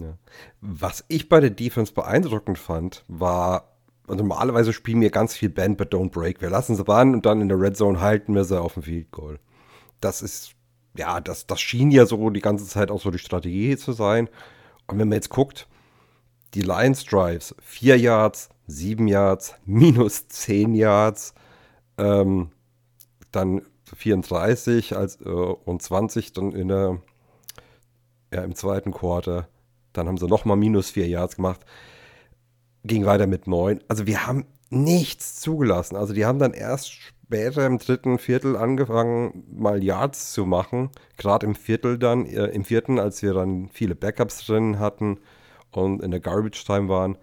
Ja. 0.00 0.18
Was 0.60 1.04
ich 1.08 1.28
bei 1.28 1.40
der 1.40 1.50
Defense 1.50 1.92
beeindruckend 1.92 2.58
fand, 2.58 3.04
war, 3.08 3.76
also 4.06 4.24
normalerweise 4.24 4.72
spielen 4.72 5.00
wir 5.00 5.10
ganz 5.10 5.34
viel 5.34 5.50
Band, 5.50 5.76
but 5.76 5.92
don't 5.92 6.10
break. 6.10 6.40
Wir 6.40 6.50
lassen 6.50 6.74
sie 6.74 6.86
ran 6.86 7.14
und 7.14 7.26
dann 7.26 7.40
in 7.40 7.48
der 7.48 7.60
Red 7.60 7.76
Zone 7.76 8.00
halten 8.00 8.34
wir 8.34 8.44
sie 8.44 8.60
auf 8.60 8.74
dem 8.74 8.82
Field 8.82 9.10
Goal. 9.10 9.38
Das 10.00 10.22
ist, 10.22 10.54
ja, 10.96 11.20
das, 11.20 11.46
das 11.46 11.60
schien 11.60 11.90
ja 11.90 12.06
so 12.06 12.30
die 12.30 12.40
ganze 12.40 12.66
Zeit 12.66 12.90
auch 12.90 13.00
so 13.00 13.10
die 13.10 13.18
Strategie 13.18 13.76
zu 13.76 13.92
sein. 13.92 14.28
Und 14.86 14.98
wenn 14.98 15.08
man 15.08 15.16
jetzt 15.16 15.30
guckt, 15.30 15.68
die 16.54 16.62
Lions 16.62 17.04
Drives, 17.04 17.54
4 17.60 17.98
Yards, 17.98 18.48
7 18.66 19.06
Yards, 19.06 19.54
minus 19.64 20.28
10 20.28 20.74
Yards, 20.74 21.34
ähm, 21.98 22.50
dann 23.30 23.62
34 23.94 24.96
als, 24.96 25.20
äh, 25.20 25.28
und 25.28 25.82
20 25.82 26.32
dann 26.32 26.52
in 26.52 26.68
der, 26.68 27.00
ja, 28.32 28.42
im 28.42 28.54
zweiten 28.54 28.92
Quarter. 28.92 29.48
Dann 29.92 30.08
haben 30.08 30.18
sie 30.18 30.26
nochmal 30.26 30.56
minus 30.56 30.90
4 30.90 31.08
Yards 31.08 31.36
gemacht. 31.36 31.60
Ging 32.84 33.04
weiter 33.06 33.26
mit 33.26 33.46
9. 33.46 33.80
Also 33.88 34.06
wir 34.06 34.26
haben 34.26 34.46
nichts 34.70 35.40
zugelassen. 35.40 35.96
Also 35.96 36.14
die 36.14 36.24
haben 36.24 36.38
dann 36.38 36.52
erst 36.52 36.92
später 36.92 37.66
im 37.66 37.78
dritten 37.78 38.18
Viertel 38.18 38.56
angefangen, 38.56 39.44
mal 39.52 39.82
Yards 39.82 40.32
zu 40.32 40.46
machen. 40.46 40.90
Gerade 41.16 41.46
im 41.46 41.54
Viertel 41.54 41.98
dann, 41.98 42.26
äh, 42.26 42.46
im 42.46 42.64
vierten, 42.64 42.98
als 42.98 43.22
wir 43.22 43.34
dann 43.34 43.68
viele 43.72 43.94
Backups 43.94 44.46
drin 44.46 44.78
hatten 44.78 45.18
und 45.70 46.02
in 46.02 46.10
der 46.10 46.20
Garbage 46.20 46.64
Time 46.64 46.88
waren. 46.88 47.18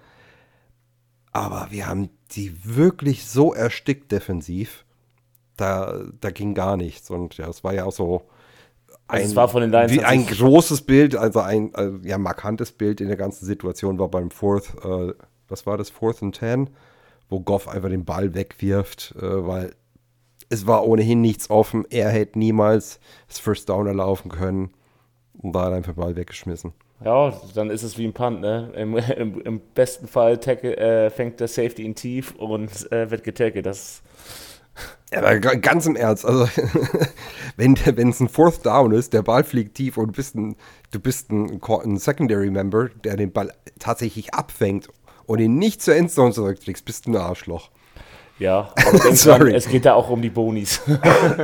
Aber 1.32 1.68
wir 1.72 1.88
haben 1.88 2.10
die 2.32 2.54
wirklich 2.64 3.26
so 3.26 3.54
erstickt 3.54 4.12
defensiv. 4.12 4.86
Da, 5.56 6.04
da 6.20 6.32
ging 6.32 6.54
gar 6.54 6.78
nichts. 6.78 7.10
Und 7.10 7.38
ja, 7.38 7.48
es 7.48 7.64
war 7.64 7.74
ja 7.74 7.86
auch 7.86 7.92
so 7.92 8.28
ein, 9.08 9.20
also 9.20 9.30
es 9.30 9.36
war 9.36 9.48
von 9.48 9.62
den 9.62 9.72
Lions 9.72 9.92
wie 9.92 10.04
ein 10.04 10.26
großes 10.26 10.82
Bild, 10.82 11.16
also 11.16 11.40
ein 11.40 11.74
also, 11.74 12.00
ja, 12.04 12.18
markantes 12.18 12.72
Bild 12.72 13.00
in 13.00 13.08
der 13.08 13.18
ganzen 13.18 13.46
Situation 13.46 14.00
war 14.00 14.10
beim 14.10 14.32
Fourth, 14.32 14.74
äh, 14.84 15.14
was 15.48 15.66
war 15.66 15.78
das, 15.78 15.90
Fourth 15.90 16.22
and 16.22 16.38
Ten, 16.38 16.70
wo 17.30 17.40
Goff 17.40 17.68
einfach 17.68 17.90
den 17.90 18.06
Ball 18.06 18.34
wegwirft, 18.34 19.16
äh, 19.18 19.48
weil 19.48 19.72
es 20.50 20.68
war 20.68 20.86
ohnehin 20.86 21.22
nichts 21.22 21.50
offen. 21.50 21.86
Er 21.90 22.10
hätte 22.10 22.40
niemals 22.40 23.00
das 23.28 23.40
First 23.40 23.70
Down 23.70 23.88
erlaufen 23.88 24.30
können 24.30 24.72
und 25.34 25.54
da 25.54 25.66
hat 25.66 25.74
einfach 25.74 25.94
Ball 25.94 26.16
weggeschmissen. 26.16 26.74
Ja, 27.04 27.34
dann 27.54 27.70
ist 27.70 27.84
es 27.84 27.98
wie 27.98 28.06
ein 28.06 28.14
Punt, 28.14 28.42
ne? 28.42 28.72
Im, 28.76 28.98
im, 29.18 29.42
im 29.42 29.62
besten 29.74 30.08
Fall 30.08 30.38
tackle, 30.40 30.76
äh, 30.78 31.10
fängt 31.10 31.40
der 31.40 31.48
Safety 31.48 31.84
ihn 31.84 31.96
tief 31.96 32.34
und 32.36 32.92
äh, 32.92 33.10
wird 33.12 33.24
getackelt. 33.24 33.66
Das 33.66 34.02
aber 35.14 35.40
ganz 35.40 35.86
im 35.86 35.96
Ernst, 35.96 36.26
also 36.26 36.48
wenn 37.58 37.74
es 37.74 38.20
ein 38.20 38.30
Fourth 38.30 38.66
Down 38.66 38.92
ist, 38.92 39.14
der 39.14 39.22
Ball 39.22 39.44
fliegt 39.44 39.76
tief 39.76 39.98
und 39.98 40.08
du 40.08 40.14
bist 40.14 40.36
ein, 40.36 40.56
du 40.92 41.00
bist 41.00 41.32
ein, 41.32 41.62
ein 41.62 41.98
Secondary 41.98 42.50
Member, 42.50 42.90
der 43.04 43.16
den 43.16 43.32
Ball 43.32 43.54
tatsächlich 43.80 44.34
abfängt 44.34 44.90
und 45.26 45.40
ihn 45.40 45.58
nicht 45.58 45.82
zur 45.82 45.96
Endzone 45.96 46.34
zurückträgst, 46.34 46.84
bist 46.86 47.06
du 47.06 47.12
ein 47.12 47.18
Arschloch. 47.18 47.70
Ja, 48.40 48.74
Sorry. 49.14 49.56
es 49.56 49.68
geht 49.68 49.86
da 49.86 49.94
auch 49.94 50.10
um 50.10 50.22
die 50.22 50.30
Bonis. 50.30 50.82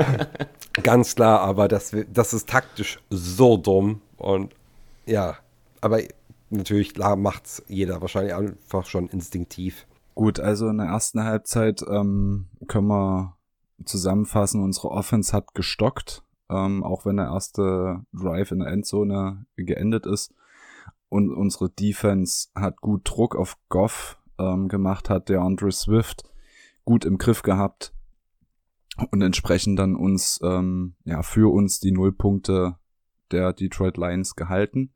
Ganz 0.83 1.15
klar, 1.15 1.41
aber 1.41 1.67
das, 1.67 1.95
das 2.11 2.33
ist 2.33 2.49
taktisch 2.49 2.99
so 3.09 3.57
dumm. 3.57 4.01
Und 4.17 4.53
ja, 5.05 5.37
aber 5.81 6.01
natürlich 6.49 6.95
macht 6.97 7.45
es 7.45 7.63
jeder 7.67 8.01
wahrscheinlich 8.01 8.33
einfach 8.33 8.85
schon 8.85 9.09
instinktiv. 9.09 9.85
Gut, 10.15 10.39
also 10.39 10.67
in 10.67 10.77
der 10.77 10.87
ersten 10.87 11.23
Halbzeit 11.23 11.81
ähm, 11.89 12.47
können 12.67 12.87
wir 12.87 13.37
zusammenfassen, 13.85 14.61
unsere 14.61 14.91
Offense 14.91 15.33
hat 15.33 15.55
gestockt, 15.55 16.23
ähm, 16.49 16.83
auch 16.83 17.05
wenn 17.05 17.17
der 17.17 17.27
erste 17.27 18.05
Drive 18.13 18.51
in 18.51 18.59
der 18.59 18.69
Endzone 18.69 19.45
geendet 19.55 20.05
ist. 20.05 20.33
Und 21.09 21.31
unsere 21.31 21.69
Defense 21.69 22.49
hat 22.55 22.81
gut 22.81 23.01
Druck 23.09 23.35
auf 23.35 23.57
Goff 23.69 24.17
ähm, 24.39 24.67
gemacht, 24.67 25.09
hat 25.09 25.29
der 25.29 25.41
Andre 25.41 25.71
Swift 25.71 26.23
gut 26.85 27.05
im 27.05 27.17
Griff 27.17 27.41
gehabt 27.41 27.93
und 29.11 29.21
entsprechend 29.21 29.79
dann 29.79 29.95
uns, 29.95 30.39
ähm, 30.43 30.95
ja, 31.05 31.23
für 31.23 31.51
uns 31.51 31.79
die 31.79 31.91
Nullpunkte 31.91 32.77
der 33.31 33.53
Detroit 33.53 33.97
Lions 33.97 34.35
gehalten. 34.35 34.93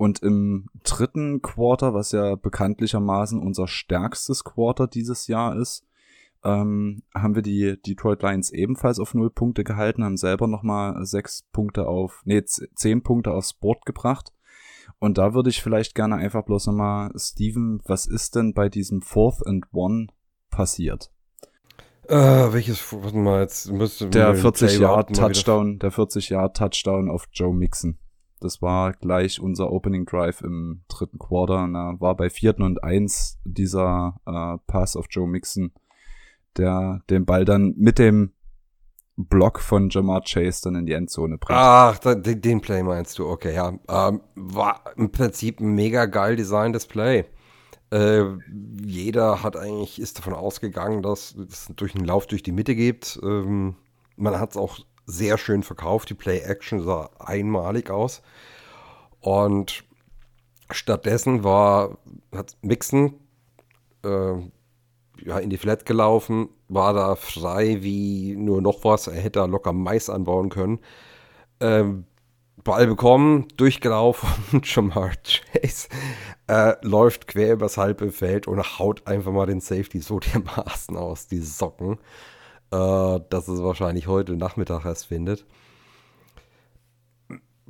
Und 0.00 0.22
im 0.22 0.70
dritten 0.82 1.42
Quarter, 1.42 1.92
was 1.92 2.12
ja 2.12 2.34
bekanntlichermaßen 2.34 3.38
unser 3.38 3.68
stärkstes 3.68 4.44
Quarter 4.44 4.86
dieses 4.86 5.26
Jahr 5.26 5.54
ist, 5.54 5.84
ähm, 6.42 7.02
haben 7.14 7.34
wir 7.34 7.42
die 7.42 7.78
Detroit 7.82 8.22
Lions 8.22 8.48
ebenfalls 8.50 8.98
auf 8.98 9.12
null 9.12 9.28
Punkte 9.28 9.62
gehalten, 9.62 10.02
haben 10.02 10.16
selber 10.16 10.46
nochmal 10.46 11.04
sechs 11.04 11.46
Punkte 11.52 11.86
auf, 11.86 12.22
nee, 12.24 12.42
zehn 12.42 13.02
Punkte 13.02 13.32
aufs 13.32 13.52
Board 13.52 13.84
gebracht. 13.84 14.32
Und 15.00 15.18
da 15.18 15.34
würde 15.34 15.50
ich 15.50 15.62
vielleicht 15.62 15.94
gerne 15.94 16.16
einfach 16.16 16.46
bloß 16.46 16.68
nochmal, 16.68 17.12
Steven, 17.14 17.82
was 17.84 18.06
ist 18.06 18.36
denn 18.36 18.54
bei 18.54 18.70
diesem 18.70 19.02
Fourth 19.02 19.46
and 19.46 19.66
One 19.70 20.06
passiert? 20.48 21.12
Uh, 22.08 22.54
welches, 22.54 22.90
warte 22.90 23.18
mal, 23.18 23.42
jetzt 23.42 23.70
müsste 23.70 24.08
Der 24.08 24.34
40 24.34 24.78
Yard 24.78 25.14
Touchdown, 25.14 25.78
der 25.78 25.90
40 25.90 26.30
Yard 26.30 26.56
Touchdown 26.56 27.10
auf 27.10 27.26
Joe 27.32 27.52
Mixon. 27.52 27.98
Das 28.40 28.62
war 28.62 28.94
gleich 28.94 29.40
unser 29.40 29.70
Opening 29.70 30.06
Drive 30.06 30.40
im 30.40 30.82
dritten 30.88 31.18
Quarter. 31.18 31.64
Und 31.64 31.74
da 31.74 31.94
war 31.98 32.16
bei 32.16 32.30
vierten 32.30 32.62
und 32.62 32.82
eins 32.82 33.38
dieser 33.44 34.20
äh, 34.26 34.58
Pass 34.66 34.96
auf 34.96 35.06
Joe 35.10 35.28
Mixon, 35.28 35.72
der 36.56 37.02
den 37.10 37.26
Ball 37.26 37.44
dann 37.44 37.74
mit 37.76 37.98
dem 37.98 38.32
Block 39.16 39.60
von 39.60 39.90
Jamar 39.90 40.22
Chase 40.22 40.62
dann 40.64 40.74
in 40.74 40.86
die 40.86 40.94
Endzone 40.94 41.36
bringt. 41.36 41.58
Ach, 41.58 41.98
den, 41.98 42.40
den 42.40 42.60
Play 42.60 42.82
meinst 42.82 43.18
du, 43.18 43.28
okay, 43.28 43.54
ja. 43.54 43.78
Ähm, 43.88 44.22
war 44.34 44.82
im 44.96 45.12
Prinzip 45.12 45.60
ein 45.60 45.74
mega 45.74 46.06
geil 46.06 46.36
designtes 46.36 46.86
Play. 46.86 47.26
Äh, 47.92 48.24
jeder 48.82 49.42
hat 49.42 49.56
eigentlich, 49.56 50.00
ist 50.00 50.18
davon 50.18 50.32
ausgegangen, 50.32 51.02
dass 51.02 51.34
es 51.34 51.70
durch 51.76 51.94
einen 51.94 52.06
Lauf 52.06 52.26
durch 52.26 52.42
die 52.42 52.52
Mitte 52.52 52.74
gibt. 52.74 53.20
Ähm, 53.22 53.76
man 54.16 54.38
hat 54.38 54.52
es 54.52 54.56
auch 54.56 54.78
sehr 55.06 55.38
schön 55.38 55.62
verkauft. 55.62 56.10
Die 56.10 56.14
Play-Action 56.14 56.82
sah 56.82 57.10
einmalig 57.18 57.90
aus. 57.90 58.22
Und 59.20 59.84
stattdessen 60.70 61.44
war, 61.44 61.98
hat 62.34 62.56
Mixon 62.62 63.14
äh, 64.04 64.34
ja, 65.24 65.38
in 65.38 65.50
die 65.50 65.58
Flat 65.58 65.84
gelaufen, 65.84 66.48
war 66.68 66.94
da 66.94 67.16
frei 67.16 67.82
wie 67.82 68.36
nur 68.36 68.62
noch 68.62 68.84
was. 68.84 69.06
Er 69.06 69.20
hätte 69.20 69.40
da 69.40 69.44
locker 69.44 69.72
Mais 69.72 70.08
anbauen 70.08 70.48
können. 70.48 70.78
Ähm, 71.60 72.06
Ball 72.62 72.86
bekommen, 72.86 73.48
durchgelaufen, 73.56 74.28
Jamar 74.64 75.12
Chase 75.22 75.88
äh, 76.46 76.74
läuft 76.82 77.28
quer 77.28 77.54
übers 77.54 77.76
halbe 77.76 78.10
Feld 78.10 78.46
und 78.48 78.78
haut 78.78 79.06
einfach 79.06 79.32
mal 79.32 79.46
den 79.46 79.60
Safety 79.60 80.00
so 80.00 80.18
dermaßen 80.18 80.96
aus, 80.96 81.26
die 81.26 81.38
Socken, 81.38 81.98
äh, 82.70 83.20
dass 83.28 83.48
es 83.48 83.62
wahrscheinlich 83.62 84.06
heute 84.06 84.36
Nachmittag 84.36 84.84
erst 84.84 85.06
findet. 85.06 85.46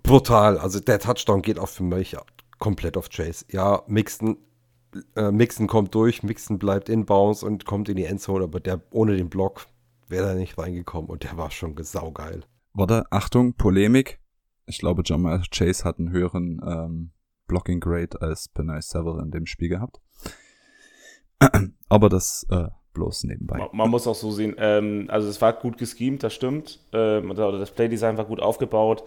Brutal, 0.03 0.59
also 0.59 0.81
der 0.81 0.99
Touchdown 0.99 1.43
geht 1.43 1.59
auch 1.59 1.69
für 1.69 1.83
mich 1.83 2.17
komplett 2.59 2.97
auf 2.97 3.09
Chase. 3.11 3.45
Ja, 3.51 3.83
Mixon, 3.87 4.39
äh, 5.17 5.31
Mixon 5.31 5.67
kommt 5.67 5.95
durch, 5.95 6.23
Mixon 6.23 6.59
bleibt 6.59 6.89
in 6.89 7.07
Bounce 7.07 7.45
und 7.45 7.65
kommt 7.65 7.89
in 7.89 7.97
die 7.97 8.05
Endzone, 8.05 8.45
aber 8.45 8.61
der 8.61 8.81
ohne 8.91 9.17
den 9.17 9.29
Block 9.29 9.67
wäre 10.09 10.29
da 10.29 10.35
nicht 10.35 10.59
reingekommen 10.59 11.11
und 11.11 11.23
der 11.25 11.37
war 11.37 11.51
schon 11.51 11.77
saugeil. 11.83 12.45
Warte, 12.73 13.05
Achtung, 13.11 13.55
Polemik. 13.55 14.21
Ich 14.67 14.79
glaube, 14.79 15.03
Jamal 15.05 15.43
Chase 15.51 15.85
hat 15.85 15.99
einen 15.99 16.11
höheren 16.11 16.61
ähm, 16.65 17.13
Blocking 17.47 17.81
Grade 17.81 18.21
als 18.21 18.49
Penay 18.49 18.81
Seville 18.81 19.23
in 19.23 19.31
dem 19.31 19.47
Spiel 19.47 19.69
gehabt. 19.69 20.01
Aber 21.89 22.09
das 22.09 22.47
äh, 22.51 22.69
bloß 22.95 23.25
nebenbei. 23.25 23.59
Man, 23.59 23.69
man, 23.73 23.91
muss 23.91 24.07
auch 24.07 24.15
so 24.15 24.31
sehen, 24.31 24.55
ähm, 24.59 25.07
also 25.09 25.29
es 25.29 25.41
war 25.41 25.53
gut 25.53 25.79
geschemt, 25.79 26.23
das 26.23 26.35
stimmt. 26.35 26.81
Ähm, 26.93 27.31
oder 27.31 27.59
das 27.59 27.71
Playdesign 27.71 28.17
war 28.17 28.25
gut 28.25 28.41
aufgebaut. 28.41 29.05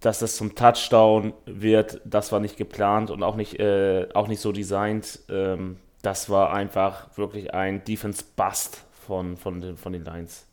Dass 0.00 0.18
das 0.18 0.36
zum 0.36 0.54
Touchdown 0.54 1.32
wird, 1.46 2.02
das 2.04 2.30
war 2.30 2.40
nicht 2.40 2.58
geplant 2.58 3.10
und 3.10 3.22
auch 3.22 3.36
nicht, 3.36 3.58
äh, 3.58 4.08
auch 4.12 4.28
nicht 4.28 4.40
so 4.40 4.52
designt. 4.52 5.20
Ähm, 5.30 5.78
das 6.02 6.28
war 6.28 6.52
einfach 6.52 7.16
wirklich 7.16 7.54
ein 7.54 7.82
Defense-Bust 7.82 8.84
von, 9.06 9.36
von, 9.36 9.60
den, 9.60 9.76
von 9.76 9.92
den 9.92 10.04
Lions. 10.04 10.46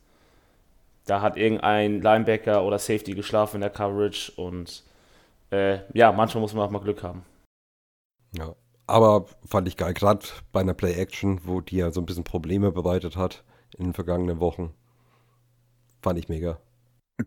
Da 1.06 1.22
hat 1.22 1.36
irgendein 1.36 2.02
Linebacker 2.02 2.64
oder 2.64 2.80
Safety 2.80 3.14
geschlafen 3.14 3.58
in 3.58 3.62
der 3.62 3.70
Coverage 3.70 4.32
und 4.38 4.84
äh, 5.52 5.80
ja, 5.94 6.12
manchmal 6.14 6.42
muss 6.42 6.54
man 6.54 6.66
auch 6.66 6.72
mal 6.72 6.80
Glück 6.80 7.04
haben. 7.04 7.26
Ja, 8.32 8.56
aber 8.88 9.26
fand 9.46 9.68
ich 9.68 9.78
geil, 9.78 9.94
gerade 9.94 10.26
bei 10.52 10.62
einer 10.62 10.74
Play-Action, 10.74 11.42
wo 11.46 11.62
die 11.62 11.78
ja 11.78 11.92
so 11.92 12.02
ein 12.02 12.06
bisschen 12.06 12.24
Probleme 12.24 12.72
bereitet 12.72 13.16
hat 13.16 13.44
in 13.78 13.86
den 13.86 13.94
vergangenen 13.94 14.40
Wochen. 14.40 14.74
Fand 16.02 16.20
ich 16.20 16.30
mega. 16.30 16.60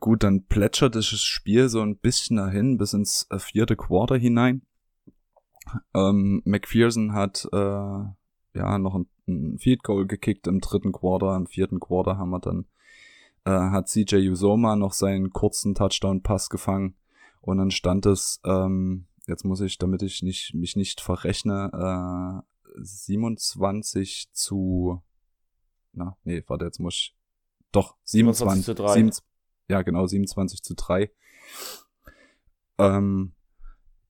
Gut, 0.00 0.22
dann 0.22 0.44
plätschert 0.44 0.94
das 0.94 1.06
Spiel 1.06 1.68
so 1.68 1.80
ein 1.80 1.96
bisschen 1.96 2.36
dahin 2.36 2.76
bis 2.76 2.92
ins 2.92 3.26
äh, 3.30 3.38
vierte 3.38 3.76
Quarter 3.76 4.16
hinein. 4.16 4.62
Ähm, 5.94 6.42
McPherson 6.44 7.12
hat 7.12 7.48
äh, 7.52 7.56
ja 7.56 8.78
noch 8.78 8.94
ein, 8.94 9.06
ein 9.26 9.58
Field 9.58 9.82
Goal 9.82 10.06
gekickt 10.06 10.46
im 10.46 10.60
dritten 10.60 10.92
Quarter. 10.92 11.36
Im 11.36 11.46
vierten 11.46 11.80
Quarter 11.80 12.18
haben 12.18 12.30
wir 12.30 12.40
dann 12.40 12.66
äh, 13.46 13.50
hat 13.50 13.88
CJ 13.88 14.28
Usoma 14.28 14.76
noch 14.76 14.92
seinen 14.92 15.30
kurzen 15.30 15.74
Touchdown-Pass 15.74 16.50
gefangen 16.50 16.96
und 17.40 17.58
dann 17.58 17.70
stand 17.70 18.04
es, 18.06 18.40
ähm, 18.44 19.06
jetzt 19.26 19.44
muss 19.44 19.60
ich, 19.60 19.78
damit 19.78 20.02
ich 20.02 20.22
nicht, 20.22 20.54
mich 20.54 20.76
nicht 20.76 21.00
verrechne, 21.00 22.44
äh, 22.44 22.82
27 22.82 24.30
zu, 24.32 25.02
na, 25.92 26.16
nee, 26.24 26.42
warte, 26.46 26.64
jetzt 26.64 26.78
muss 26.78 26.94
ich, 26.94 27.16
doch, 27.72 27.96
27, 28.04 28.64
27 28.64 28.64
zu 28.64 28.74
3. 28.74 28.94
7, 28.94 29.10
ja, 29.68 29.82
genau, 29.82 30.06
27 30.06 30.62
zu 30.62 30.74
3. 30.74 31.10
Ähm, 32.78 33.32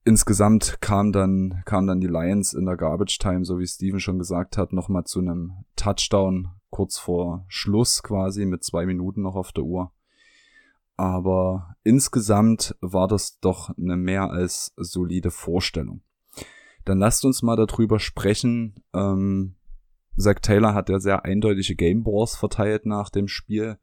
insgesamt 0.05 0.81
kam 0.81 1.13
dann, 1.13 1.63
kam 1.65 1.87
dann 1.87 2.01
die 2.01 2.07
Lions 2.07 2.53
in 2.53 2.67
der 2.67 2.77
Garbage 2.77 3.19
Time, 3.19 3.45
so 3.45 3.59
wie 3.59 3.67
Steven 3.67 4.01
schon 4.01 4.19
gesagt 4.19 4.57
hat, 4.57 4.73
nochmal 4.73 5.05
zu 5.05 5.21
einem 5.21 5.65
Touchdown 5.77 6.51
kurz 6.71 6.99
vor 6.99 7.45
Schluss 7.49 8.03
quasi 8.03 8.45
mit 8.45 8.63
zwei 8.63 8.87
Minuten 8.87 9.23
noch 9.23 9.35
auf 9.35 9.53
der 9.53 9.65
Uhr. 9.65 9.93
Aber 10.97 11.77
insgesamt 11.85 12.75
war 12.81 13.09
das 13.09 13.39
doch 13.41 13.71
eine 13.77 13.97
mehr 13.97 14.31
als 14.31 14.73
solide 14.77 15.31
Vorstellung. 15.31 16.03
Dann 16.85 16.99
lasst 16.99 17.25
uns 17.25 17.43
mal 17.43 17.57
darüber 17.57 17.99
sprechen. 17.99 18.75
Ähm, 18.95 19.57
Zach 20.17 20.37
Taylor 20.41 20.73
hat 20.73 20.89
ja 20.89 20.99
sehr 20.99 21.25
eindeutige 21.25 21.75
Game 21.75 22.03
Balls 22.05 22.37
verteilt 22.37 22.87
nach 22.87 23.11
dem 23.11 23.29
Spiel. 23.29 23.79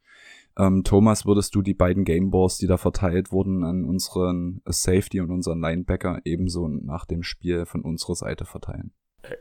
Ähm, 0.58 0.84
Thomas, 0.84 1.25
würdest 1.25 1.55
du 1.55 1.62
die 1.62 1.74
beiden 1.74 2.03
Game 2.03 2.32
Balls, 2.32 2.58
die 2.58 2.67
da 2.67 2.77
verteilt 2.77 3.32
wurden, 3.32 3.63
an 3.63 3.86
unseren 3.86 4.62
Safety 4.65 5.20
und 5.20 5.32
unseren 5.32 5.62
Linebacker 5.62 6.22
ebenso 6.25 6.67
nach 6.67 7.05
dem 7.05 7.24
Spiel 7.24 7.65
von 7.65 7.82
unserer 7.82 8.15
Seite 8.15 8.46
verteilen? 8.46 8.91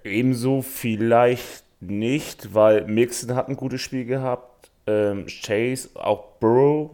Ebenso 0.04 0.62
vielleicht 0.62 1.64
nicht, 1.80 2.54
weil 2.54 2.86
Mixon 2.86 3.34
hat 3.34 3.48
ein 3.48 3.56
gutes 3.56 3.80
Spiel 3.80 4.04
gehabt. 4.04 4.70
Ähm, 4.86 5.26
Chase, 5.26 5.90
auch 5.94 6.38
Burrow. 6.38 6.90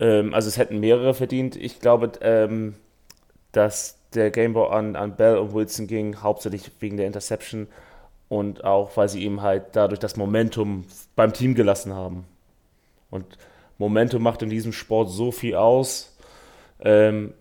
Ähm, 0.00 0.34
also 0.34 0.48
es 0.48 0.58
hätten 0.58 0.80
mehrere 0.80 1.14
verdient. 1.14 1.56
Ich 1.56 1.80
glaube, 1.80 2.12
ähm, 2.20 2.74
dass 3.52 3.98
der 4.14 4.30
Gameball 4.30 4.72
an, 4.72 4.96
an 4.96 5.16
Bell 5.16 5.38
und 5.38 5.54
Wilson 5.54 5.86
ging, 5.86 6.22
hauptsächlich 6.22 6.70
wegen 6.80 6.96
der 6.96 7.06
Interception 7.06 7.68
und 8.28 8.64
auch, 8.64 8.96
weil 8.96 9.08
sie 9.08 9.22
ihm 9.22 9.42
halt 9.42 9.64
dadurch 9.72 10.00
das 10.00 10.16
Momentum 10.16 10.84
beim 11.14 11.32
Team 11.32 11.54
gelassen 11.54 11.94
haben. 11.94 12.24
Und 13.10 13.38
Momentum 13.78 14.22
macht 14.22 14.42
in 14.42 14.50
diesem 14.50 14.72
Sport 14.72 15.10
so 15.10 15.30
viel 15.30 15.54
aus. 15.54 16.16
Ähm, 16.80 17.34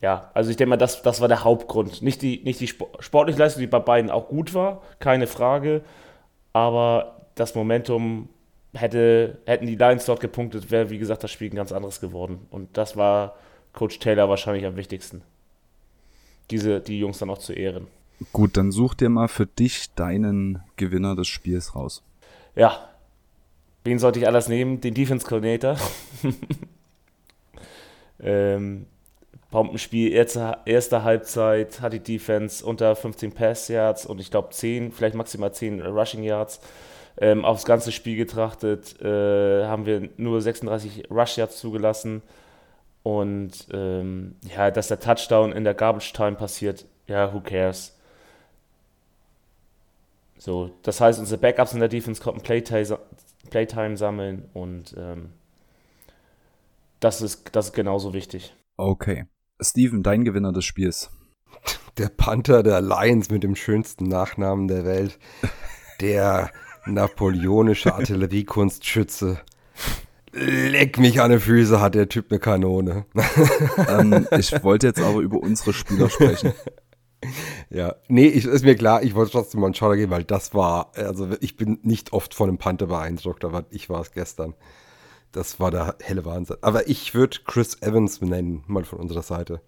ja, 0.00 0.30
also 0.32 0.50
ich 0.50 0.56
denke 0.56 0.70
mal, 0.70 0.76
das, 0.76 1.02
das 1.02 1.20
war 1.20 1.28
der 1.28 1.44
Hauptgrund. 1.44 2.02
Nicht 2.02 2.22
die, 2.22 2.40
nicht 2.42 2.60
die 2.60 2.68
sportliche 2.68 3.38
Leistung, 3.38 3.60
die 3.60 3.66
bei 3.66 3.80
beiden 3.80 4.10
auch 4.10 4.28
gut 4.28 4.54
war, 4.54 4.82
keine 4.98 5.26
Frage. 5.26 5.82
Aber 6.52 7.26
das 7.34 7.54
Momentum 7.54 8.28
hätte, 8.72 9.38
hätten 9.46 9.66
die 9.66 9.76
Lions 9.76 10.04
dort 10.04 10.20
gepunktet, 10.20 10.70
wäre, 10.70 10.90
wie 10.90 10.98
gesagt, 10.98 11.24
das 11.24 11.30
Spiel 11.30 11.50
ein 11.50 11.56
ganz 11.56 11.72
anderes 11.72 12.00
geworden. 12.00 12.46
Und 12.50 12.76
das 12.76 12.96
war 12.96 13.36
Coach 13.72 13.98
Taylor 13.98 14.28
wahrscheinlich 14.28 14.66
am 14.66 14.76
wichtigsten. 14.76 15.22
Diese, 16.50 16.80
die 16.80 16.98
Jungs 16.98 17.18
dann 17.18 17.30
auch 17.30 17.38
zu 17.38 17.52
ehren. 17.52 17.86
Gut, 18.32 18.56
dann 18.56 18.70
such 18.70 18.94
dir 18.94 19.08
mal 19.08 19.28
für 19.28 19.46
dich 19.46 19.94
deinen 19.94 20.62
Gewinner 20.76 21.16
des 21.16 21.28
Spiels 21.28 21.74
raus. 21.74 22.02
Ja. 22.54 22.86
Wen 23.82 23.98
sollte 23.98 24.18
ich 24.18 24.26
alles 24.26 24.48
nehmen? 24.48 24.80
Den 24.80 24.92
Defense 24.92 25.26
Coordinator. 25.26 25.78
ähm, 28.20 28.86
Bombenspiel, 29.50 30.12
erste, 30.12 30.58
erste 30.66 31.02
Halbzeit 31.02 31.80
hat 31.80 31.92
die 31.92 32.00
Defense 32.00 32.64
unter 32.64 32.94
15 32.94 33.32
Pass 33.32 33.68
Yards 33.68 34.06
und 34.06 34.20
ich 34.20 34.30
glaube 34.30 34.50
10, 34.50 34.92
vielleicht 34.92 35.16
maximal 35.16 35.52
10 35.52 35.80
Rushing 35.80 36.22
Yards. 36.22 36.60
Ähm, 37.22 37.44
aufs 37.44 37.66
ganze 37.66 37.92
Spiel 37.92 38.16
getrachtet 38.16 38.98
äh, 39.02 39.66
haben 39.66 39.84
wir 39.84 40.08
nur 40.16 40.40
36 40.40 41.10
Rush 41.10 41.36
Yards 41.36 41.58
zugelassen. 41.58 42.22
Und 43.02 43.68
ähm, 43.72 44.36
ja, 44.42 44.70
dass 44.70 44.88
der 44.88 45.00
Touchdown 45.00 45.52
in 45.52 45.64
der 45.64 45.74
Garbage 45.74 46.12
Time 46.14 46.36
passiert, 46.36 46.86
ja, 47.06 47.32
who 47.32 47.40
cares? 47.40 47.94
So, 50.38 50.70
das 50.82 51.02
heißt, 51.02 51.18
unsere 51.18 51.38
Backups 51.38 51.74
in 51.74 51.80
der 51.80 51.90
Defense 51.90 52.22
konnten 52.22 52.40
Playtime, 52.40 52.98
Playtime 53.50 53.98
sammeln 53.98 54.48
und 54.54 54.94
ähm, 54.96 55.30
das, 57.00 57.20
ist, 57.20 57.50
das 57.52 57.66
ist 57.66 57.72
genauso 57.74 58.14
wichtig. 58.14 58.54
Okay. 58.78 59.26
Steven, 59.60 60.02
dein 60.02 60.24
Gewinner 60.24 60.52
des 60.52 60.64
Spiels. 60.64 61.10
Der 61.98 62.08
Panther 62.08 62.62
der 62.62 62.80
Lions 62.80 63.28
mit 63.28 63.42
dem 63.42 63.54
schönsten 63.54 64.04
Nachnamen 64.04 64.68
der 64.68 64.86
Welt. 64.86 65.18
Der 66.00 66.50
napoleonische 66.94 67.94
Artilleriekunstschütze. 67.94 69.40
Leck 70.32 70.98
mich 70.98 71.20
an 71.20 71.32
die 71.32 71.40
Füße, 71.40 71.80
hat 71.80 71.94
der 71.94 72.08
Typ 72.08 72.26
eine 72.30 72.38
Kanone. 72.38 73.04
ähm, 73.88 74.28
ich 74.38 74.62
wollte 74.62 74.86
jetzt 74.88 75.00
aber 75.00 75.18
über 75.20 75.38
unsere 75.38 75.72
Spieler 75.72 76.08
sprechen. 76.08 76.52
Ja, 77.68 77.96
nee, 78.08 78.26
ich, 78.26 78.46
ist 78.46 78.64
mir 78.64 78.74
klar, 78.74 79.02
ich 79.02 79.14
wollte 79.14 79.32
trotzdem 79.32 79.60
mal 79.60 79.66
einen 79.66 79.74
Schauder 79.74 79.96
geben, 79.96 80.10
weil 80.10 80.24
das 80.24 80.54
war, 80.54 80.90
also 80.96 81.28
ich 81.40 81.56
bin 81.56 81.78
nicht 81.82 82.14
oft 82.14 82.34
von 82.34 82.48
einem 82.48 82.56
Panther 82.56 82.86
beeindruckt, 82.86 83.44
aber 83.44 83.66
ich 83.70 83.90
war 83.90 84.00
es 84.00 84.12
gestern. 84.12 84.54
Das 85.30 85.60
war 85.60 85.70
der 85.70 85.96
helle 86.00 86.24
Wahnsinn. 86.24 86.56
Aber 86.62 86.88
ich 86.88 87.14
würde 87.14 87.36
Chris 87.44 87.80
Evans 87.82 88.20
nennen, 88.20 88.64
mal 88.66 88.84
von 88.84 88.98
unserer 88.98 89.22
Seite. 89.22 89.60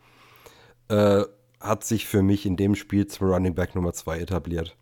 Äh, 0.89 1.25
hat 1.61 1.85
sich 1.85 2.07
für 2.07 2.23
mich 2.23 2.45
in 2.45 2.57
dem 2.57 2.75
Spiel 2.75 3.07
zum 3.07 3.29
Running 3.29 3.55
Back 3.55 3.75
Nummer 3.75 3.93
2 3.93 4.19
etabliert. 4.19 4.77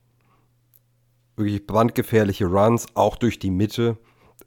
Wirklich 1.37 1.67
brandgefährliche 1.67 2.47
Runs, 2.47 2.87
auch 2.95 3.17
durch 3.17 3.39
die 3.39 3.51
Mitte. 3.51 3.97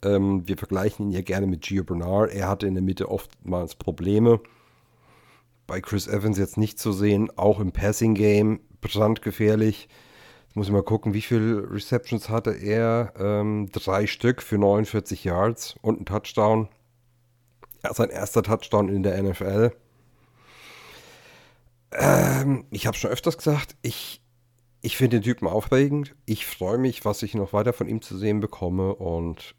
Ähm, 0.03 0.47
wir 0.47 0.57
vergleichen 0.57 1.07
ihn 1.07 1.11
ja 1.11 1.21
gerne 1.21 1.47
mit 1.47 1.61
Gio 1.61 1.83
Bernard. 1.83 2.31
Er 2.31 2.47
hatte 2.47 2.67
in 2.67 2.75
der 2.75 2.83
Mitte 2.83 3.09
oftmals 3.09 3.75
Probleme. 3.75 4.39
Bei 5.65 5.81
Chris 5.81 6.07
Evans 6.07 6.37
jetzt 6.37 6.57
nicht 6.57 6.77
zu 6.77 6.91
sehen, 6.91 7.31
auch 7.37 7.59
im 7.59 7.71
Passing 7.71 8.15
Game 8.15 8.59
brandgefährlich. 8.81 9.87
Jetzt 10.47 10.55
muss 10.55 10.67
ich 10.67 10.73
mal 10.73 10.83
gucken, 10.83 11.13
wie 11.13 11.21
viele 11.21 11.71
Receptions 11.71 12.29
hatte 12.29 12.51
er? 12.51 13.13
Ähm, 13.17 13.69
drei 13.71 14.05
Stück 14.05 14.43
für 14.43 14.57
49 14.57 15.23
Yards 15.23 15.75
und 15.81 16.01
ein 16.01 16.05
Touchdown. 16.05 16.69
Ja, 17.83 17.93
sein 17.93 18.09
erster 18.09 18.43
Touchdown 18.43 18.89
in 18.89 19.03
der 19.03 19.21
NFL. 19.23 19.71
Ähm, 21.91 22.65
ich 22.71 22.87
habe 22.87 22.97
schon 22.97 23.11
öfters 23.11 23.37
gesagt, 23.37 23.75
ich, 23.81 24.21
ich 24.83 24.97
finde 24.97 25.17
den 25.17 25.23
Typen 25.23 25.47
aufregend. 25.47 26.13
Ich 26.25 26.45
freue 26.45 26.77
mich, 26.77 27.05
was 27.05 27.23
ich 27.23 27.33
noch 27.35 27.53
weiter 27.53 27.71
von 27.71 27.87
ihm 27.87 28.01
zu 28.01 28.17
sehen 28.17 28.41
bekomme 28.41 28.93
und 28.93 29.55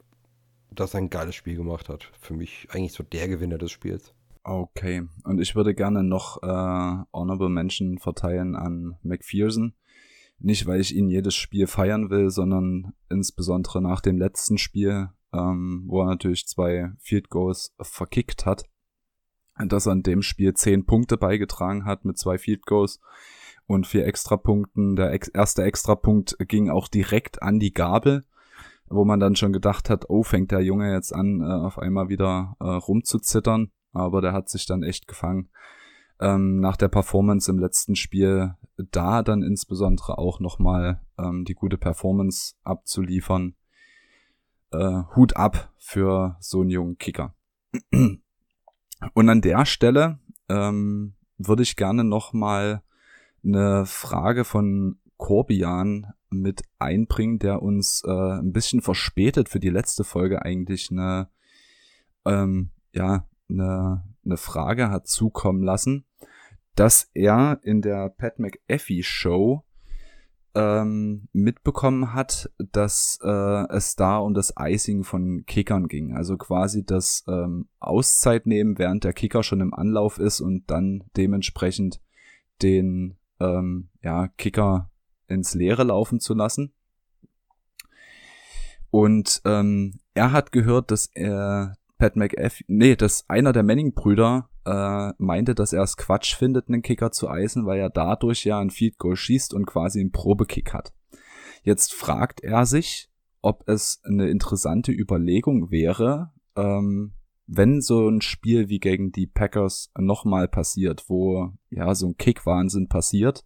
dass 0.71 0.93
er 0.93 0.99
ein 0.99 1.09
geiles 1.09 1.35
Spiel 1.35 1.57
gemacht 1.57 1.89
hat. 1.89 2.13
Für 2.21 2.35
mich 2.35 2.69
eigentlich 2.71 2.93
so 2.93 3.03
der 3.03 3.27
Gewinner 3.29 3.57
des 3.57 3.73
Spiels. 3.73 4.15
Okay, 4.43 5.05
und 5.25 5.41
ich 5.41 5.57
würde 5.57 5.75
gerne 5.75 6.05
noch 6.05 6.43
äh, 6.43 7.05
Honorable 7.13 7.49
Mention 7.49 7.99
verteilen 7.99 8.55
an 8.55 8.99
McPherson. 9.03 9.73
Nicht, 10.39 10.67
weil 10.67 10.81
ich 10.81 10.95
ihn 10.95 11.09
jedes 11.09 11.35
Spiel 11.35 11.67
feiern 11.69 12.11
will, 12.11 12.29
sondern 12.29 12.93
insbesondere 13.09 13.81
nach 13.81 14.03
dem 14.03 14.19
letzten 14.19 14.59
Spiel, 14.59 15.09
ähm, 15.33 15.85
wo 15.87 16.03
er 16.03 16.07
natürlich 16.07 16.47
zwei 16.47 16.93
Field 16.99 17.31
Goals 17.31 17.75
verkickt 17.81 18.45
hat. 18.45 18.67
Dass 19.57 19.87
er 19.87 19.93
in 19.93 20.03
dem 20.03 20.21
Spiel 20.21 20.53
zehn 20.53 20.85
Punkte 20.85 21.17
beigetragen 21.17 21.87
hat 21.87 22.05
mit 22.05 22.19
zwei 22.19 22.37
Field 22.37 22.67
Goals 22.67 23.01
und 23.66 23.87
vier 23.87 24.07
Extrapunkten. 24.07 24.96
Der 24.96 25.12
ex 25.12 25.29
erste 25.29 25.62
Extrapunkt 25.62 26.37
ging 26.48 26.70
auch 26.70 26.88
direkt 26.88 27.42
an 27.42 27.59
die 27.59 27.72
Gabel 27.72 28.24
wo 28.87 29.07
man 29.07 29.18
dann 29.18 29.35
schon 29.35 29.53
gedacht 29.53 29.88
hat, 29.88 30.11
oh, 30.11 30.22
fängt 30.22 30.53
der 30.53 30.61
Junge 30.61 30.92
jetzt 30.92 31.12
an, 31.12 31.40
äh, 31.40 31.44
auf 31.44 31.79
einmal 31.79 32.11
wieder 32.11 32.55
äh, 32.61 32.64
rumzuzittern 32.64 33.72
aber 33.94 34.20
der 34.20 34.33
hat 34.33 34.48
sich 34.48 34.66
dann 34.66 34.83
echt 34.83 35.09
gefangen. 35.09 35.48
Ähm, 36.20 36.61
nach 36.61 36.77
der 36.77 36.88
Performance 36.88 37.50
im 37.50 37.59
letzten 37.59 37.96
Spiel 37.96 38.55
da 38.77 39.22
dann 39.22 39.42
insbesondere 39.42 40.18
auch 40.18 40.40
nochmal 40.40 41.00
ähm, 41.18 41.44
die 41.44 41.55
gute 41.55 41.79
Performance 41.79 42.55
abzuliefern. 42.62 43.55
Äh, 44.72 45.03
Hut 45.16 45.37
ab 45.37 45.72
für 45.79 46.37
so 46.40 46.61
einen 46.61 46.70
jungen 46.70 46.98
Kicker. 46.98 47.35
Und 49.14 49.29
an 49.29 49.40
der 49.40 49.66
Stelle 49.66 50.18
ähm, 50.48 51.14
würde 51.38 51.62
ich 51.62 51.77
gerne 51.77 52.05
nochmal 52.05 52.83
eine 53.45 53.87
Frage 53.87 54.45
von 54.45 54.99
Corbian 55.17 56.13
mit 56.31 56.63
einbringen, 56.79 57.39
der 57.39 57.63
uns 57.63 58.03
äh, 58.05 58.11
ein 58.11 58.53
bisschen 58.53 58.81
verspätet 58.81 59.49
für 59.49 59.61
die 59.61 59.71
letzte 59.71 60.05
Folge 60.05 60.43
eigentlich 60.43 60.91
eine 60.91 61.29
ähm, 62.25 62.71
ja 62.93 63.27
eine, 63.49 64.05
eine 64.25 64.37
Frage 64.37 64.91
hat 64.91 65.07
zukommen 65.07 65.63
lassen, 65.63 66.05
dass 66.75 67.11
er 67.15 67.61
in 67.63 67.83
der 67.83 68.09
Pat 68.09 68.39
McAfee 68.39 69.03
Show 69.03 69.65
ähm, 70.55 71.29
mitbekommen 71.33 72.15
hat, 72.15 72.51
dass 72.59 73.19
äh, 73.23 73.67
es 73.71 73.97
da 73.97 74.19
um 74.19 74.35
das 74.35 74.55
Icing 74.59 75.03
von 75.03 75.45
Kickern 75.47 75.89
ging. 75.89 76.15
Also 76.15 76.37
quasi 76.37 76.85
das 76.85 77.25
ähm, 77.27 77.69
Auszeit 77.81 78.47
nehmen, 78.47 78.79
während 78.79 79.05
der 79.05 79.13
Kicker 79.13 79.43
schon 79.43 79.61
im 79.61 79.75
Anlauf 79.75 80.19
ist 80.19 80.41
und 80.41 80.71
dann 80.71 81.05
dementsprechend 81.17 82.01
den 82.63 83.17
ähm, 83.40 83.90
ja, 84.03 84.29
Kicker 84.29 84.90
ins 85.29 85.55
Leere 85.55 85.85
laufen 85.85 86.20
zu 86.20 86.35
lassen. 86.35 86.73
Und 88.90 89.42
ähm, 89.44 89.99
er 90.14 90.33
hat 90.33 90.53
gehört, 90.53 90.90
dass 90.90 91.11
er 91.14 91.77
Pat 91.99 92.16
McAfee, 92.16 92.64
nee, 92.68 92.97
dass 92.97 93.29
einer 93.29 93.53
der 93.53 93.62
Manning-Brüder 93.62 94.49
äh, 94.64 95.12
meinte, 95.18 95.55
dass 95.55 95.73
er 95.73 95.83
es 95.83 95.97
Quatsch 95.97 96.37
findet, 96.37 96.68
einen 96.68 96.83
Kicker 96.83 97.11
zu 97.11 97.29
eisen, 97.29 97.66
weil 97.66 97.81
er 97.81 97.90
dadurch 97.90 98.44
ja 98.44 98.59
ein 98.59 98.70
Field 98.70 98.99
Goal 98.99 99.16
schießt 99.16 99.55
und 99.55 99.66
quasi 99.66 100.01
einen 100.01 100.12
Probekick 100.12 100.73
hat. 100.73 100.92
Jetzt 101.62 101.94
fragt 101.94 102.42
er 102.42 102.66
sich, 102.66 103.11
ob 103.40 103.68
es 103.68 104.01
eine 104.05 104.29
interessante 104.29 104.92
Überlegung 104.92 105.70
wäre, 105.70 106.33
ähm, 106.57 107.14
wenn 107.47 107.81
so 107.81 108.09
ein 108.09 108.21
Spiel 108.21 108.69
wie 108.69 108.81
gegen 108.81 109.13
die 109.13 109.27
Packers 109.27 109.91
nochmal 109.99 110.49
passiert, 110.49 111.05
wo 111.09 111.53
ja 111.71 111.95
so 111.95 112.07
ein 112.07 112.17
Kick-Wahnsinn 112.17 112.89
passiert, 112.89 113.45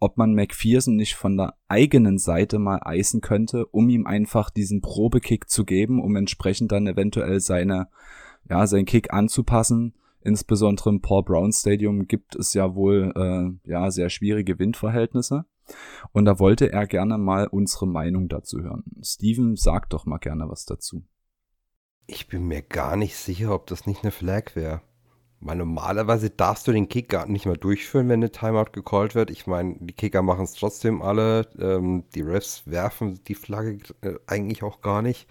ob 0.00 0.18
man 0.18 0.34
McPherson 0.34 0.96
nicht 0.96 1.14
von 1.14 1.36
der 1.36 1.54
eigenen 1.68 2.18
Seite 2.18 2.58
mal 2.58 2.80
eisen 2.82 3.20
könnte, 3.20 3.66
um 3.66 3.88
ihm 3.88 4.06
einfach 4.06 4.50
diesen 4.50 4.80
Probekick 4.80 5.48
zu 5.48 5.64
geben, 5.64 6.02
um 6.02 6.16
entsprechend 6.16 6.72
dann 6.72 6.86
eventuell 6.86 7.40
seine, 7.40 7.88
ja, 8.48 8.66
seinen 8.66 8.86
Kick 8.86 9.12
anzupassen. 9.12 9.94
Insbesondere 10.20 10.90
im 10.90 11.00
Paul 11.00 11.24
Brown 11.24 11.52
Stadium 11.52 12.06
gibt 12.06 12.36
es 12.36 12.54
ja 12.54 12.74
wohl, 12.74 13.12
äh, 13.16 13.70
ja, 13.70 13.90
sehr 13.90 14.08
schwierige 14.08 14.58
Windverhältnisse. 14.58 15.46
Und 16.12 16.26
da 16.26 16.38
wollte 16.38 16.72
er 16.72 16.86
gerne 16.86 17.18
mal 17.18 17.46
unsere 17.46 17.86
Meinung 17.86 18.28
dazu 18.28 18.60
hören. 18.60 18.84
Steven, 19.02 19.56
sag 19.56 19.90
doch 19.90 20.06
mal 20.06 20.18
gerne 20.18 20.48
was 20.48 20.64
dazu. 20.64 21.04
Ich 22.06 22.28
bin 22.28 22.46
mir 22.46 22.62
gar 22.62 22.96
nicht 22.96 23.16
sicher, 23.16 23.54
ob 23.54 23.66
das 23.66 23.86
nicht 23.86 24.02
eine 24.02 24.12
Flag 24.12 24.54
wäre. 24.54 24.82
Weil 25.40 25.56
normalerweise 25.56 26.30
darfst 26.30 26.68
du 26.68 26.72
den 26.72 26.88
Kick 26.88 27.08
gar 27.08 27.26
nicht 27.26 27.46
mehr 27.46 27.56
durchführen, 27.56 28.08
wenn 28.08 28.20
eine 28.20 28.30
Timeout 28.30 28.70
gecallt 28.72 29.14
wird. 29.16 29.30
Ich 29.30 29.46
meine, 29.48 29.76
die 29.80 29.92
Kicker 29.92 30.22
machen 30.22 30.44
es 30.44 30.54
trotzdem 30.54 31.02
alle. 31.02 31.48
Ähm, 31.58 32.04
die 32.14 32.20
Refs 32.22 32.62
werfen 32.66 33.22
die 33.24 33.34
Flagge 33.34 33.78
äh, 34.02 34.14
eigentlich 34.26 34.62
auch 34.62 34.80
gar 34.82 35.02
nicht. 35.02 35.28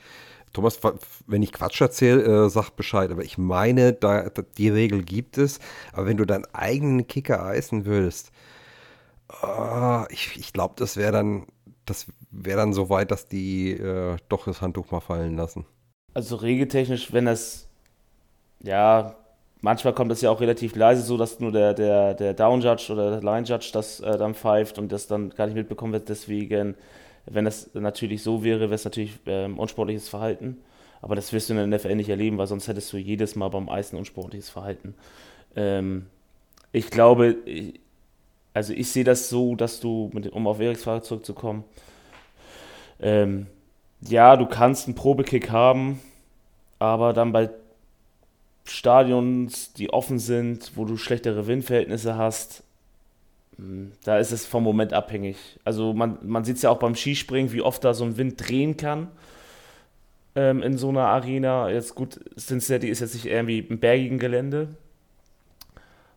Thomas, 0.53 0.79
wenn 1.27 1.43
ich 1.43 1.53
Quatsch 1.53 1.79
erzähle, 1.81 2.45
äh, 2.45 2.49
sag 2.49 2.71
Bescheid. 2.71 3.11
Aber 3.11 3.23
ich 3.23 3.37
meine, 3.37 3.93
da, 3.93 4.29
da, 4.29 4.41
die 4.41 4.69
Regel 4.69 5.03
gibt 5.03 5.37
es. 5.37 5.59
Aber 5.93 6.07
wenn 6.07 6.17
du 6.17 6.25
deinen 6.25 6.45
eigenen 6.53 7.07
Kicker 7.07 7.43
eisen 7.45 7.85
würdest, 7.85 8.31
äh, 9.43 10.13
ich, 10.13 10.37
ich 10.37 10.53
glaube, 10.53 10.75
das 10.77 10.97
wäre 10.97 11.11
dann, 11.11 11.47
das 11.85 12.07
wäre 12.31 12.57
dann 12.57 12.73
so 12.73 12.89
weit, 12.89 13.11
dass 13.11 13.27
die 13.27 13.71
äh, 13.71 14.17
doch 14.29 14.45
das 14.45 14.61
Handtuch 14.61 14.91
mal 14.91 14.99
fallen 15.01 15.35
lassen. 15.37 15.65
Also 16.13 16.35
regeltechnisch, 16.37 17.13
wenn 17.13 17.25
das 17.25 17.67
ja 18.63 19.15
manchmal 19.61 19.93
kommt 19.93 20.11
das 20.11 20.21
ja 20.21 20.29
auch 20.29 20.41
relativ 20.41 20.75
leise, 20.75 21.01
so 21.03 21.17
dass 21.17 21.39
nur 21.39 21.51
der, 21.51 21.73
der, 21.73 22.13
der 22.13 22.33
Down 22.33 22.61
Judge 22.61 22.91
oder 22.91 23.11
der 23.11 23.21
Line 23.21 23.45
Judge 23.45 23.69
das 23.71 23.99
äh, 24.01 24.17
dann 24.17 24.35
pfeift 24.35 24.77
und 24.77 24.91
das 24.91 25.07
dann 25.07 25.29
gar 25.29 25.45
nicht 25.45 25.55
mitbekommen 25.55 25.93
wird. 25.93 26.09
Deswegen, 26.09 26.75
wenn 27.25 27.45
das 27.45 27.73
natürlich 27.73 28.23
so 28.23 28.43
wäre, 28.43 28.61
wäre 28.61 28.73
es 28.73 28.83
natürlich 28.83 29.19
ähm, 29.25 29.59
unsportliches 29.59 30.09
Verhalten. 30.09 30.57
Aber 31.01 31.15
das 31.15 31.33
wirst 31.33 31.49
du 31.49 31.53
in 31.53 31.71
der 31.71 31.79
NFL 31.79 31.95
nicht 31.95 32.09
erleben, 32.09 32.37
weil 32.37 32.47
sonst 32.47 32.67
hättest 32.67 32.91
du 32.93 32.97
jedes 32.97 33.35
Mal 33.35 33.49
beim 33.49 33.69
Eisen 33.69 33.97
unsportliches 33.97 34.49
Verhalten. 34.49 34.93
Ähm, 35.55 36.07
ich 36.71 36.89
glaube, 36.89 37.37
also 38.53 38.73
ich 38.73 38.91
sehe 38.91 39.03
das 39.03 39.29
so, 39.29 39.55
dass 39.55 39.79
du, 39.79 40.09
mit, 40.13 40.31
um 40.31 40.47
auf 40.47 40.59
Eriks 40.59 40.83
Frage 40.83 41.01
zurückzukommen, 41.01 41.63
ähm, 42.99 43.47
ja, 44.01 44.35
du 44.35 44.45
kannst 44.45 44.87
einen 44.87 44.95
Probekick 44.95 45.51
haben, 45.51 45.99
aber 46.79 47.13
dann 47.13 47.31
bei 47.31 47.49
Stadions, 48.63 49.73
die 49.73 49.91
offen 49.91 50.19
sind, 50.19 50.71
wo 50.75 50.85
du 50.85 50.97
schlechtere 50.97 51.47
Windverhältnisse 51.47 52.15
hast, 52.15 52.63
hm, 53.57 53.91
da 54.03 54.17
ist 54.17 54.31
es 54.31 54.45
vom 54.45 54.63
Moment 54.63 54.93
abhängig. 54.93 55.37
Also 55.63 55.93
man, 55.93 56.17
man 56.23 56.43
sieht 56.43 56.57
es 56.57 56.61
ja 56.61 56.69
auch 56.69 56.79
beim 56.79 56.95
Skispringen, 56.95 57.51
wie 57.51 57.61
oft 57.61 57.83
da 57.83 57.93
so 57.93 58.05
ein 58.05 58.17
Wind 58.17 58.47
drehen 58.47 58.77
kann 58.77 59.07
ähm, 60.35 60.61
in 60.61 60.77
so 60.77 60.89
einer 60.89 61.07
Arena. 61.07 61.69
Jetzt 61.69 61.95
gut, 61.95 62.19
Cincinnati 62.37 62.87
ist 62.89 62.99
jetzt 62.99 63.13
nicht 63.13 63.25
irgendwie 63.25 63.59
im 63.59 63.79
bergigen 63.79 64.19
Gelände, 64.19 64.69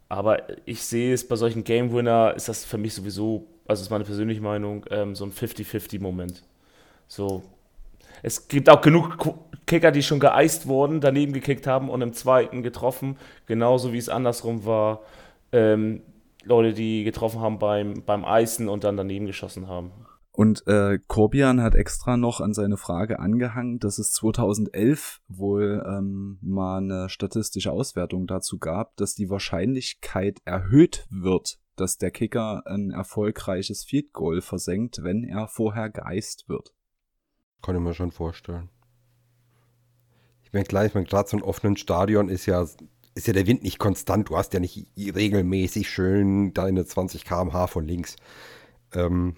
aber 0.09 0.43
ich 0.67 0.83
sehe 0.83 1.15
es 1.15 1.27
bei 1.27 1.37
solchen 1.37 1.65
Game 1.65 1.93
Winner, 1.93 2.35
ist 2.37 2.49
das 2.49 2.65
für 2.65 2.79
mich 2.79 2.95
sowieso, 2.95 3.47
also 3.67 3.83
ist 3.83 3.91
meine 3.91 4.05
persönliche 4.05 4.41
Meinung, 4.41 4.85
ähm, 4.91 5.15
so 5.15 5.25
ein 5.25 5.33
50-50-Moment. 5.33 6.43
So, 7.09 7.43
es 8.25 8.49
gibt 8.49 8.71
auch 8.71 8.81
genug 8.81 9.19
Kicker, 9.67 9.91
die 9.91 10.03
schon 10.03 10.19
geeist 10.19 10.67
wurden, 10.67 11.03
daneben 11.03 11.35
gekickt 11.35 11.67
haben 11.67 11.91
und 11.91 12.01
im 12.01 12.15
zweiten 12.15 12.63
getroffen. 12.63 13.19
Genauso 13.47 13.93
wie 13.93 13.99
es 13.99 14.09
andersrum 14.09 14.65
war. 14.65 15.03
Ähm, 15.53 16.01
Leute, 16.43 16.73
die 16.73 17.05
getroffen 17.05 17.41
haben 17.41 17.59
beim, 17.59 18.03
beim 18.07 18.25
Eisen 18.25 18.71
und 18.71 18.83
dann 18.83 18.97
daneben 18.97 19.27
geschossen 19.27 19.69
haben. 19.69 19.93
Und 20.33 20.67
äh, 20.67 20.99
Corbian 21.07 21.61
hat 21.61 21.75
extra 21.75 22.17
noch 22.17 22.41
an 22.41 22.55
seine 22.55 22.79
Frage 22.79 23.19
angehangen, 23.19 23.79
dass 23.79 23.99
es 23.99 24.13
2011 24.13 25.21
wohl 25.29 25.85
ähm, 25.87 26.39
mal 26.41 26.79
eine 26.79 27.11
statistische 27.11 27.73
Auswertung 27.73 28.27
dazu 28.27 28.59
gab, 28.59 28.97
dass 28.97 29.15
die 29.15 29.29
Wahrscheinlichkeit 29.29 30.39
erhöht 30.47 31.07
wird, 31.11 31.59
dass 31.77 31.99
der 31.99 32.11
Kicker 32.11 32.63
ein 32.65 32.91
erfolgreiches 32.91 33.85
Field 33.85 34.15
Goal 34.15 34.41
versenkt, 34.41 35.03
wenn 35.03 35.25
er 35.25 35.47
vorher 35.47 35.91
geeist 35.91 36.49
wird. 36.49 36.73
Kann 37.65 37.77
ich 37.77 37.81
mir 37.81 37.95
schon 37.95 38.11
vorstellen. 38.11 38.69
Ich 40.43 40.53
meine, 40.53 40.67
klar, 40.67 40.85
ich 40.85 40.93
meine, 40.93 41.07
gerade 41.07 41.27
so 41.27 41.39
ein 41.39 41.43
offenen 41.43 41.79
Stadion 41.79 42.29
ist 42.29 42.45
ja, 42.45 42.67
ist 43.15 43.27
ja 43.27 43.33
der 43.33 43.47
Wind 43.47 43.63
nicht 43.63 43.79
konstant. 43.79 44.29
Du 44.29 44.37
hast 44.37 44.53
ja 44.53 44.61
nicht 44.61 44.87
regelmäßig 44.99 45.89
schön 45.89 46.53
deine 46.53 46.85
20 46.85 47.25
km/h 47.25 47.69
von 47.69 47.87
links. 47.87 48.17
Ähm, 48.93 49.37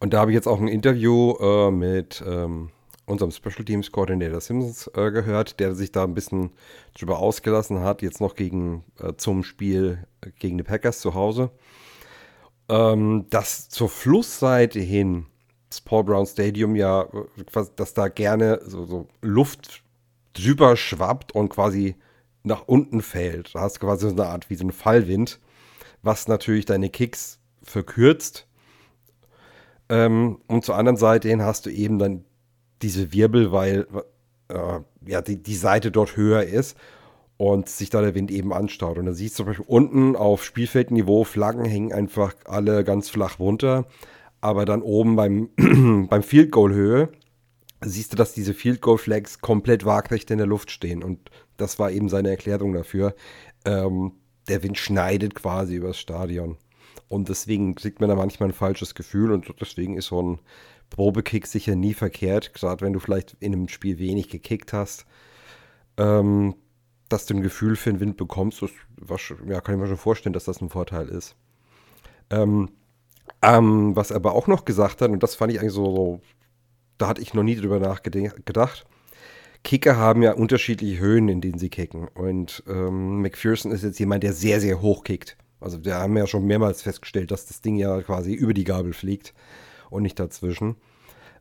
und 0.00 0.12
da 0.12 0.18
habe 0.18 0.32
ich 0.32 0.34
jetzt 0.34 0.48
auch 0.48 0.60
ein 0.60 0.66
Interview 0.66 1.36
äh, 1.38 1.70
mit 1.70 2.24
ähm, 2.26 2.70
unserem 3.06 3.30
Special 3.30 3.64
Teams 3.64 3.92
Coordinator 3.92 4.40
Simpsons 4.40 4.88
äh, 4.88 5.12
gehört, 5.12 5.60
der 5.60 5.76
sich 5.76 5.92
da 5.92 6.02
ein 6.02 6.14
bisschen 6.14 6.50
drüber 6.98 7.20
ausgelassen 7.20 7.80
hat, 7.80 8.02
jetzt 8.02 8.20
noch 8.20 8.34
gegen 8.34 8.82
äh, 8.98 9.12
zum 9.16 9.44
Spiel 9.44 10.08
gegen 10.40 10.58
die 10.58 10.64
Packers 10.64 11.00
zu 11.00 11.14
Hause. 11.14 11.52
Ähm, 12.68 13.26
dass 13.30 13.68
zur 13.68 13.88
Flussseite 13.88 14.80
hin 14.80 15.26
das 15.72 15.80
Paul 15.80 16.04
Brown 16.04 16.26
Stadium 16.26 16.76
ja, 16.76 17.08
dass 17.76 17.94
da 17.94 18.08
gerne 18.08 18.60
so, 18.64 18.84
so 18.84 19.08
Luft 19.22 19.82
drüber 20.34 20.76
schwappt 20.76 21.32
und 21.32 21.48
quasi 21.48 21.96
nach 22.42 22.64
unten 22.66 23.00
fällt. 23.00 23.54
Da 23.54 23.60
hast 23.60 23.76
du 23.76 23.86
quasi 23.86 24.08
so 24.08 24.14
eine 24.14 24.26
Art 24.26 24.50
wie 24.50 24.54
so 24.54 24.66
ein 24.66 24.72
Fallwind, 24.72 25.40
was 26.02 26.28
natürlich 26.28 26.66
deine 26.66 26.90
Kicks 26.90 27.38
verkürzt. 27.62 28.46
Ähm, 29.88 30.40
und 30.46 30.64
zur 30.64 30.76
anderen 30.76 30.96
Seite 30.98 31.28
hin 31.28 31.42
hast 31.42 31.64
du 31.64 31.70
eben 31.70 31.98
dann 31.98 32.24
diese 32.82 33.12
Wirbel, 33.12 33.50
weil 33.52 33.86
äh, 34.48 34.80
ja, 35.06 35.22
die, 35.22 35.42
die 35.42 35.56
Seite 35.56 35.90
dort 35.90 36.16
höher 36.16 36.42
ist 36.42 36.76
und 37.38 37.68
sich 37.68 37.88
da 37.88 38.02
der 38.02 38.14
Wind 38.14 38.30
eben 38.30 38.52
anstaut. 38.52 38.98
Und 38.98 39.06
dann 39.06 39.14
siehst 39.14 39.34
du 39.34 39.44
zum 39.44 39.46
Beispiel 39.46 39.66
unten 39.68 40.16
auf 40.16 40.44
Spielfeldniveau, 40.44 41.24
Flaggen 41.24 41.64
hängen 41.64 41.92
einfach 41.94 42.34
alle 42.44 42.84
ganz 42.84 43.08
flach 43.08 43.38
runter 43.38 43.86
aber 44.42 44.66
dann 44.66 44.82
oben 44.82 45.16
beim, 45.16 45.48
beim 46.10 46.22
Field 46.22 46.50
Goal 46.50 46.74
Höhe 46.74 47.08
siehst 47.80 48.12
du, 48.12 48.16
dass 48.16 48.34
diese 48.34 48.52
Field 48.52 48.82
Goal 48.82 48.98
Flags 48.98 49.40
komplett 49.40 49.84
waagrecht 49.86 50.30
in 50.30 50.38
der 50.38 50.46
Luft 50.46 50.70
stehen. 50.70 51.02
Und 51.02 51.30
das 51.56 51.78
war 51.78 51.90
eben 51.90 52.08
seine 52.08 52.30
Erklärung 52.30 52.72
dafür. 52.74 53.14
Ähm, 53.64 54.12
der 54.48 54.62
Wind 54.62 54.78
schneidet 54.78 55.34
quasi 55.34 55.76
übers 55.76 55.98
Stadion. 55.98 56.58
Und 57.08 57.28
deswegen 57.28 57.74
kriegt 57.76 58.00
man 58.00 58.08
da 58.08 58.16
manchmal 58.16 58.50
ein 58.50 58.54
falsches 58.54 58.94
Gefühl 58.94 59.32
und 59.32 59.54
deswegen 59.60 59.96
ist 59.96 60.06
so 60.06 60.20
ein 60.20 60.40
Probekick 60.90 61.46
sicher 61.46 61.74
nie 61.74 61.94
verkehrt, 61.94 62.52
gerade 62.52 62.84
wenn 62.84 62.92
du 62.92 62.98
vielleicht 62.98 63.36
in 63.40 63.52
einem 63.52 63.68
Spiel 63.68 63.98
wenig 63.98 64.28
gekickt 64.28 64.72
hast. 64.72 65.06
Ähm, 65.96 66.54
dass 67.08 67.26
du 67.26 67.34
ein 67.34 67.42
Gefühl 67.42 67.76
für 67.76 67.90
den 67.92 68.00
Wind 68.00 68.16
bekommst, 68.16 68.62
das, 68.62 68.70
was, 68.96 69.20
ja, 69.46 69.60
kann 69.60 69.74
ich 69.74 69.80
mir 69.80 69.86
schon 69.86 69.96
vorstellen, 69.98 70.32
dass 70.32 70.44
das 70.44 70.60
ein 70.60 70.70
Vorteil 70.70 71.08
ist. 71.08 71.36
Ähm, 72.30 72.70
ähm, 73.42 73.96
was 73.96 74.10
er 74.10 74.16
aber 74.16 74.34
auch 74.34 74.46
noch 74.46 74.64
gesagt 74.64 75.00
hat, 75.00 75.10
und 75.10 75.22
das 75.22 75.34
fand 75.34 75.52
ich 75.52 75.60
eigentlich 75.60 75.72
so, 75.72 75.94
so 75.94 76.20
da 76.98 77.08
hatte 77.08 77.22
ich 77.22 77.34
noch 77.34 77.42
nie 77.42 77.56
drüber 77.56 77.80
nachgedacht. 77.80 78.84
Kicker 79.64 79.96
haben 79.96 80.22
ja 80.22 80.32
unterschiedliche 80.32 80.98
Höhen, 80.98 81.28
in 81.28 81.40
denen 81.40 81.58
sie 81.58 81.68
kicken. 81.68 82.08
Und 82.08 82.62
ähm, 82.68 83.22
McPherson 83.22 83.72
ist 83.72 83.84
jetzt 83.84 83.98
jemand, 83.98 84.22
der 84.22 84.32
sehr, 84.32 84.60
sehr 84.60 84.80
hoch 84.80 85.04
kickt. 85.04 85.36
Also 85.60 85.84
wir 85.84 85.94
haben 85.94 86.16
ja 86.16 86.26
schon 86.26 86.46
mehrmals 86.46 86.82
festgestellt, 86.82 87.30
dass 87.30 87.46
das 87.46 87.60
Ding 87.60 87.76
ja 87.76 88.02
quasi 88.02 88.32
über 88.32 88.54
die 88.54 88.64
Gabel 88.64 88.92
fliegt 88.92 89.34
und 89.90 90.02
nicht 90.02 90.18
dazwischen. 90.18 90.76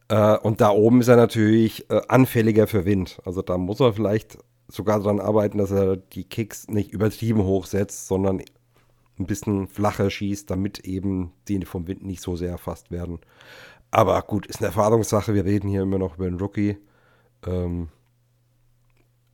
Äh, 0.08 0.38
und 0.38 0.62
da 0.62 0.70
oben 0.70 1.02
ist 1.02 1.08
er 1.08 1.16
natürlich 1.16 1.90
äh, 1.90 2.02
anfälliger 2.08 2.68
für 2.68 2.86
Wind. 2.86 3.20
Also 3.26 3.42
da 3.42 3.58
muss 3.58 3.80
er 3.80 3.94
vielleicht 3.94 4.38
sogar 4.68 5.00
daran 5.00 5.20
arbeiten, 5.20 5.58
dass 5.58 5.72
er 5.72 5.98
die 5.98 6.24
Kicks 6.24 6.68
nicht 6.68 6.92
übertrieben 6.92 7.44
hoch 7.44 7.66
setzt, 7.66 8.08
sondern 8.08 8.42
ein 9.20 9.28
bisschen 9.28 9.68
flacher 9.68 10.10
schießt, 10.10 10.50
damit 10.50 10.80
eben 10.80 11.32
die 11.48 11.64
vom 11.66 11.88
Wind 11.88 12.04
nicht 12.04 12.22
so 12.22 12.36
sehr 12.36 12.50
erfasst 12.50 12.92
werden. 12.92 13.20
Aber 13.92 14.22
gut, 14.22 14.46
ist 14.46 14.60
eine 14.60 14.68
Erfahrungssache. 14.68 15.34
Wir 15.34 15.46
reden 15.46 15.70
hier 15.70 15.82
immer 15.82 16.00
noch 16.00 16.16
über 16.16 16.26
einen 16.26 16.40
Rookie. 16.40 16.78
Ähm, 17.46 17.90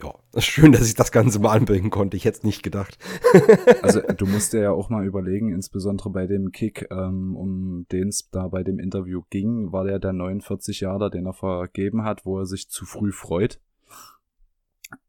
ja, 0.02 0.13
schön, 0.40 0.72
dass 0.72 0.88
ich 0.88 0.96
das 0.96 1.12
Ganze 1.12 1.40
mal 1.40 1.56
anbringen 1.56 1.90
konnte. 1.90 2.18
Ich 2.18 2.26
hätte 2.26 2.40
es 2.40 2.44
nicht 2.44 2.63
gedacht. 2.63 2.98
also 3.82 4.02
du 4.02 4.26
musst 4.26 4.54
dir 4.54 4.62
ja 4.62 4.72
auch 4.72 4.90
mal 4.90 5.06
überlegen, 5.06 5.52
insbesondere 5.52 6.10
bei 6.10 6.28
dem 6.28 6.52
Kick, 6.52 6.88
ähm, 6.92 7.36
um 7.36 7.86
den 7.92 8.10
es 8.10 8.30
da 8.32 8.48
bei 8.48 8.63
dem 8.63 8.80
Interview 8.80 9.22
ging, 9.30 9.72
war 9.72 9.86
der 9.86 10.00
der 10.00 10.13
49 10.13 10.82
Jahre, 10.82 11.10
den 11.10 11.26
er 11.26 11.34
vergeben 11.34 12.04
hat, 12.04 12.26
wo 12.26 12.40
er 12.40 12.46
sich 12.46 12.70
zu 12.70 12.86
früh 12.86 13.12
freut. 13.12 13.60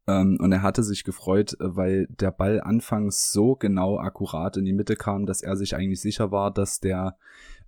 Ähm, 0.07 0.37
und 0.39 0.51
er 0.51 0.61
hatte 0.61 0.83
sich 0.83 1.03
gefreut, 1.03 1.55
weil 1.59 2.07
der 2.07 2.31
Ball 2.31 2.61
anfangs 2.61 3.31
so 3.31 3.55
genau 3.55 3.99
akkurat 3.99 4.57
in 4.57 4.65
die 4.65 4.73
Mitte 4.73 4.95
kam, 4.95 5.25
dass 5.25 5.41
er 5.41 5.55
sich 5.55 5.75
eigentlich 5.75 6.01
sicher 6.01 6.31
war, 6.31 6.51
dass 6.51 6.79
der 6.79 7.17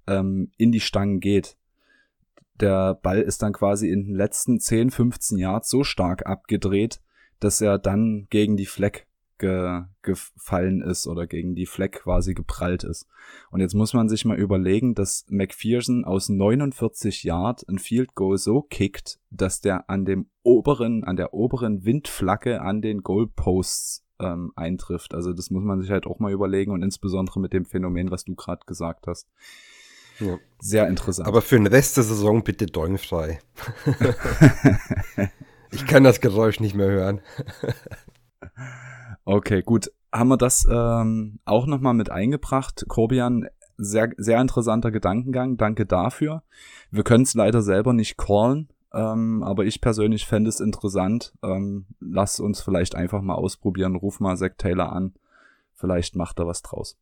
ähm, 0.08 0.52
in 0.58 0.71
die 0.71 0.80
Stangen 0.80 1.19
geht. 1.19 1.58
Der 2.60 2.95
Ball 2.95 3.21
ist 3.21 3.41
dann 3.41 3.54
quasi 3.54 3.89
in 3.89 4.06
den 4.06 4.15
letzten 4.15 4.60
10, 4.60 4.91
15 4.91 5.38
Yards 5.38 5.69
so 5.69 5.84
stark 5.84 6.26
abgedreht, 6.26 7.02
dass 7.39 7.62
er 7.62 7.80
dann 7.80 8.28
gegen 8.30 8.58
die 8.58 8.65
Fleck 8.65 9.08
ge 9.42 9.84
gefallen 10.04 10.82
ist 10.82 11.08
oder 11.08 11.28
gegen 11.28 11.56
die 11.56 11.66
Fleck 11.66 12.04
quasi 12.04 12.34
geprallt 12.34 12.84
ist. 12.84 13.08
Und 13.50 13.60
jetzt 13.60 13.74
muss 13.74 13.94
man 13.94 14.08
sich 14.08 14.24
mal 14.24 14.38
überlegen, 14.38 14.96
dass 14.96 15.26
McPherson 15.30 16.06
aus 16.06 16.30
49 16.30 17.24
Yard 17.24 17.68
ein 17.68 17.78
Field 17.78 18.16
Goal 18.16 18.38
so 18.38 18.62
kickt, 18.62 19.20
dass 19.30 19.60
der 19.60 19.90
an 19.90 20.06
dem 20.06 20.28
oberen, 20.44 21.04
an 21.04 21.18
der 21.18 21.34
oberen 21.34 21.84
Windflagge 21.84 22.62
an 22.62 22.82
den 22.82 23.02
Goalposts 23.02 24.06
ähm, 24.20 24.54
eintrifft. 24.56 25.14
Also 25.14 25.34
das 25.34 25.50
muss 25.50 25.64
man 25.64 25.82
sich 25.82 25.92
halt 25.92 26.08
auch 26.08 26.20
mal 26.20 26.32
überlegen 26.32 26.72
und 26.72 26.84
insbesondere 26.84 27.40
mit 27.40 27.54
dem 27.54 27.66
Phänomen, 27.66 28.12
was 28.12 28.24
du 28.24 28.36
gerade 28.36 28.66
gesagt 28.66 29.08
hast. 29.08 29.28
Ja. 30.20 30.38
Sehr 30.60 30.88
interessant. 30.88 31.28
Aber 31.28 31.42
für 31.42 31.56
den 31.56 31.68
Rest 31.68 31.98
der 31.98 32.04
Saison 32.04 32.44
bitte 32.44 32.68
däumfrei. 32.68 33.40
Ich 35.72 35.88
kann 35.88 36.04
das 36.04 36.20
Geräusch 36.20 36.60
nicht 36.60 36.76
mehr 36.76 36.90
hören. 36.90 37.22
okay, 39.26 39.62
gut. 39.62 39.92
Haben 40.12 40.30
wir 40.30 40.38
das 40.38 40.68
ähm, 40.70 41.40
auch 41.46 41.66
nochmal 41.68 41.94
mit 41.94 42.10
eingebracht? 42.10 42.86
Corbian, 42.90 43.48
sehr, 43.78 44.12
sehr 44.18 44.42
interessanter 44.42 44.92
Gedankengang. 44.92 45.58
Danke 45.58 45.86
dafür. 45.86 46.44
Wir 46.92 47.04
können 47.04 47.24
es 47.24 47.34
leider 47.34 47.62
selber 47.62 47.94
nicht 47.94 48.18
callen, 48.18 48.70
ähm, 48.94 49.42
aber 49.44 49.66
ich 49.66 49.82
persönlich 49.82 50.26
fände 50.26 50.50
es 50.50 50.60
interessant. 50.60 51.34
Ähm, 51.44 51.86
lass 52.00 52.40
uns 52.40 52.62
vielleicht 52.62 52.96
einfach 52.96 53.22
mal 53.22 53.36
ausprobieren. 53.36 53.96
Ruf 53.96 54.20
mal 54.20 54.38
Zack 54.38 54.58
Taylor 54.58 54.92
an. 54.92 55.14
Vielleicht 55.74 56.16
macht 56.16 56.40
er 56.40 56.48
was 56.48 56.62
draus. 56.62 56.98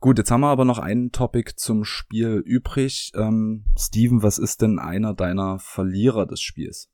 Gut, 0.00 0.18
jetzt 0.18 0.30
haben 0.30 0.40
wir 0.40 0.48
aber 0.48 0.64
noch 0.64 0.78
ein 0.78 1.12
Topic 1.12 1.52
zum 1.56 1.84
Spiel 1.84 2.42
übrig. 2.44 3.12
Ähm, 3.14 3.64
Steven, 3.78 4.22
was 4.22 4.38
ist 4.38 4.62
denn 4.62 4.78
einer 4.78 5.14
deiner 5.14 5.58
Verlierer 5.58 6.26
des 6.26 6.40
Spiels? 6.40 6.90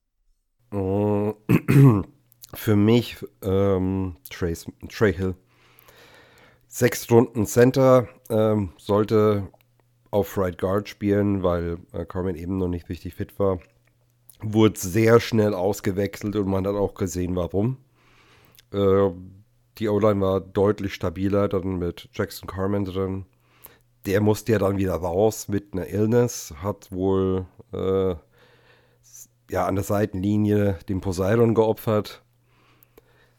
Für 2.57 2.75
mich 2.75 3.17
ähm, 3.43 4.17
Trace, 4.31 4.67
Trey 4.89 5.13
Hill. 5.13 5.35
Sechs 6.67 7.11
Runden 7.11 7.47
Center 7.47 8.09
ähm, 8.29 8.73
sollte 8.77 9.49
auf 10.11 10.37
Right 10.37 10.59
Guard 10.59 10.89
spielen, 10.89 11.43
weil 11.43 11.79
äh, 11.93 12.05
Carmen 12.05 12.35
eben 12.35 12.57
noch 12.59 12.69
nicht 12.69 12.89
richtig 12.89 13.15
fit 13.15 13.39
war. 13.39 13.61
Wurde 14.41 14.79
sehr 14.79 15.21
schnell 15.21 15.55
ausgewechselt 15.55 16.37
und 16.37 16.49
man 16.49 16.67
hat 16.67 16.75
auch 16.75 16.95
gesehen, 16.95 17.37
warum. 17.37 17.77
Äh, 18.73 19.11
die 19.79 19.89
O-Line 19.89 20.21
war 20.21 20.41
deutlich 20.41 20.95
stabiler, 20.95 21.49
dann 21.49 21.79
mit 21.79 22.09
Jackson 22.13 22.49
Carmen 22.49 22.85
drin. 22.87 23.27
Der 24.07 24.21
musste 24.21 24.53
ja 24.53 24.59
dann 24.59 24.79
wieder 24.79 24.95
raus 24.95 25.49
mit 25.49 25.73
einer 25.73 25.87
Illness, 25.89 26.55
hat 26.63 26.91
wohl 26.91 27.47
äh, 27.73 28.15
ja 29.51 29.67
an 29.67 29.75
der 29.75 29.85
Seitenlinie 29.85 30.79
den 30.89 31.01
Poseidon 31.01 31.55
geopfert. 31.55 32.23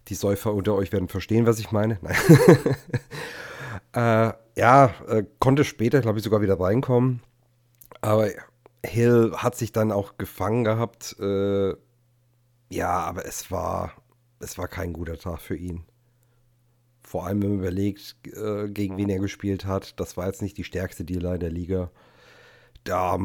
Die 0.08 0.16
Säufer 0.16 0.54
unter 0.54 0.74
euch 0.76 0.92
werden 0.92 1.10
verstehen, 1.10 1.46
was 1.46 1.60
ich 1.60 1.72
meine. 1.72 2.00
äh, 3.94 4.32
ja, 4.56 4.94
äh, 5.08 5.24
konnte 5.40 5.64
später, 5.64 6.02
glaube 6.02 6.20
ich, 6.20 6.24
sogar 6.24 6.42
wieder 6.42 6.60
reinkommen. 6.60 7.22
Aber 8.02 8.30
Hill 8.86 9.34
hat 9.36 9.56
sich 9.56 9.72
dann 9.72 9.92
auch 9.92 10.18
gefangen 10.18 10.64
gehabt. 10.64 11.16
Äh, 11.20 11.76
ja, 12.70 12.90
aber 12.90 13.26
es 13.26 13.52
war, 13.52 13.94
es 14.40 14.58
war 14.58 14.68
kein 14.68 14.94
guter 14.94 15.18
Tag 15.18 15.42
für 15.42 15.56
ihn. 15.56 15.86
Vor 17.02 17.26
allem, 17.26 17.42
wenn 17.42 17.50
man 17.52 17.60
überlegt, 17.60 18.16
äh, 18.36 18.68
gegen 18.70 18.98
wen 18.98 19.10
er 19.10 19.20
gespielt 19.20 19.66
hat. 19.66 20.00
Das 20.00 20.18
war 20.18 20.28
jetzt 20.28 20.42
nicht 20.42 20.58
die 20.58 20.64
stärkste 20.66 21.06
D-Line 21.06 21.40
der 21.40 21.52
Liga. 21.52 21.92
Da 22.84 23.18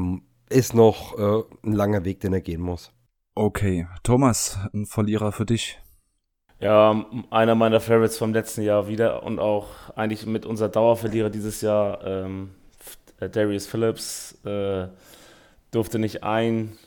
ist 0.48 0.74
noch 0.74 1.18
äh, 1.18 1.42
ein 1.66 1.72
langer 1.72 2.04
Weg, 2.04 2.20
den 2.20 2.32
er 2.32 2.40
gehen 2.40 2.60
muss. 2.60 2.92
Okay, 3.34 3.86
Thomas, 4.02 4.58
ein 4.72 4.86
Verlierer 4.86 5.32
für 5.32 5.46
dich. 5.46 5.80
Ja, 6.62 7.04
einer 7.30 7.56
meiner 7.56 7.80
Favorites 7.80 8.18
vom 8.18 8.32
letzten 8.32 8.62
Jahr 8.62 8.86
wieder 8.86 9.24
und 9.24 9.40
auch 9.40 9.66
eigentlich 9.96 10.26
mit 10.26 10.46
unser 10.46 10.68
Dauerverlierer 10.68 11.28
dieses 11.28 11.60
Jahr, 11.60 12.06
ähm, 12.06 12.52
Darius 13.18 13.66
Phillips, 13.66 14.38
äh, 14.44 14.86
durfte 15.72 15.98
nicht 15.98 16.22
ein, 16.22 16.78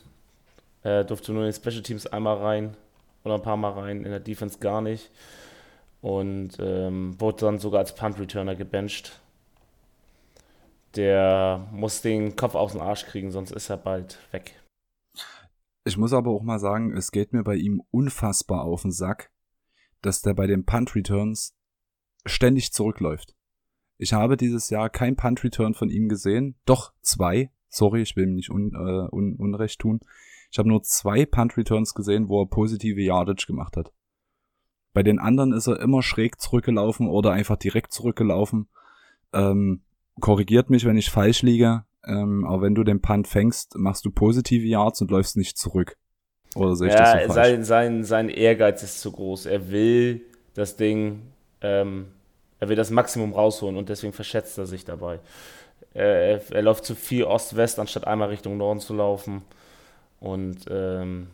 äh, 0.82 1.04
durfte 1.04 1.34
nur 1.34 1.44
in 1.44 1.50
die 1.50 1.54
Special 1.54 1.82
Teams 1.82 2.06
einmal 2.06 2.38
rein 2.38 2.74
oder 3.22 3.34
ein 3.34 3.42
paar 3.42 3.58
Mal 3.58 3.72
rein, 3.72 4.02
in 4.02 4.10
der 4.10 4.20
Defense 4.20 4.60
gar 4.60 4.80
nicht 4.80 5.10
und 6.00 6.52
ähm, 6.58 7.20
wurde 7.20 7.44
dann 7.44 7.58
sogar 7.58 7.80
als 7.80 7.94
Punt-Returner 7.94 8.54
gebencht. 8.54 9.20
Der 10.94 11.68
muss 11.70 12.00
den 12.00 12.34
Kopf 12.34 12.54
aus 12.54 12.72
dem 12.72 12.80
Arsch 12.80 13.04
kriegen, 13.04 13.30
sonst 13.30 13.50
ist 13.50 13.68
er 13.68 13.76
bald 13.76 14.18
weg. 14.30 14.54
Ich 15.84 15.98
muss 15.98 16.14
aber 16.14 16.30
auch 16.30 16.42
mal 16.42 16.58
sagen, 16.58 16.96
es 16.96 17.10
geht 17.10 17.34
mir 17.34 17.44
bei 17.44 17.56
ihm 17.56 17.82
unfassbar 17.90 18.64
auf 18.64 18.80
den 18.82 18.92
Sack, 18.92 19.30
dass 20.02 20.22
der 20.22 20.34
bei 20.34 20.46
den 20.46 20.64
Punt-Returns 20.64 21.54
ständig 22.24 22.72
zurückläuft. 22.72 23.34
Ich 23.98 24.12
habe 24.12 24.36
dieses 24.36 24.70
Jahr 24.70 24.90
kein 24.90 25.16
Punt-Return 25.16 25.74
von 25.74 25.88
ihm 25.88 26.08
gesehen. 26.08 26.56
Doch, 26.66 26.92
zwei. 27.00 27.50
Sorry, 27.68 28.02
ich 28.02 28.16
will 28.16 28.24
ihm 28.24 28.34
nicht 28.34 28.50
un, 28.50 28.72
äh, 28.74 29.14
un, 29.14 29.36
Unrecht 29.36 29.80
tun. 29.80 30.00
Ich 30.50 30.58
habe 30.58 30.68
nur 30.68 30.82
zwei 30.82 31.26
Punt-Returns 31.26 31.94
gesehen, 31.94 32.28
wo 32.28 32.42
er 32.42 32.48
positive 32.48 33.00
Yardage 33.00 33.46
gemacht 33.46 33.76
hat. 33.76 33.92
Bei 34.92 35.02
den 35.02 35.18
anderen 35.18 35.52
ist 35.52 35.66
er 35.66 35.80
immer 35.80 36.02
schräg 36.02 36.40
zurückgelaufen 36.40 37.08
oder 37.08 37.32
einfach 37.32 37.56
direkt 37.56 37.92
zurückgelaufen. 37.92 38.68
Ähm, 39.32 39.82
korrigiert 40.20 40.70
mich, 40.70 40.84
wenn 40.84 40.96
ich 40.96 41.10
falsch 41.10 41.42
liege. 41.42 41.84
Ähm, 42.04 42.44
aber 42.46 42.62
wenn 42.62 42.74
du 42.74 42.84
den 42.84 43.00
Punt 43.00 43.26
fängst, 43.26 43.76
machst 43.76 44.04
du 44.04 44.10
positive 44.10 44.66
Yards 44.66 45.02
und 45.02 45.10
läufst 45.10 45.36
nicht 45.36 45.58
zurück. 45.58 45.98
Oder 46.54 46.76
sehe 46.76 46.88
ich 46.88 46.94
ja, 46.94 47.00
das 47.00 47.26
so 47.26 47.32
falsch? 47.34 47.48
Sein, 47.48 47.64
sein, 47.64 48.04
sein 48.04 48.28
Ehrgeiz 48.28 48.82
ist 48.82 49.00
zu 49.00 49.12
groß. 49.12 49.46
Er 49.46 49.70
will 49.70 50.22
das 50.54 50.76
Ding, 50.76 51.22
ähm, 51.60 52.06
er 52.60 52.68
will 52.68 52.76
das 52.76 52.90
Maximum 52.90 53.32
rausholen 53.32 53.76
und 53.76 53.88
deswegen 53.88 54.12
verschätzt 54.12 54.56
er 54.58 54.66
sich 54.66 54.84
dabei. 54.84 55.18
Er, 55.92 56.40
er, 56.50 56.62
läuft 56.62 56.84
zu 56.84 56.94
viel 56.94 57.24
Ost-West, 57.24 57.78
anstatt 57.78 58.06
einmal 58.06 58.28
Richtung 58.28 58.56
Norden 58.56 58.80
zu 58.80 58.94
laufen. 58.94 59.42
Und 60.20 60.66
ähm, 60.70 61.28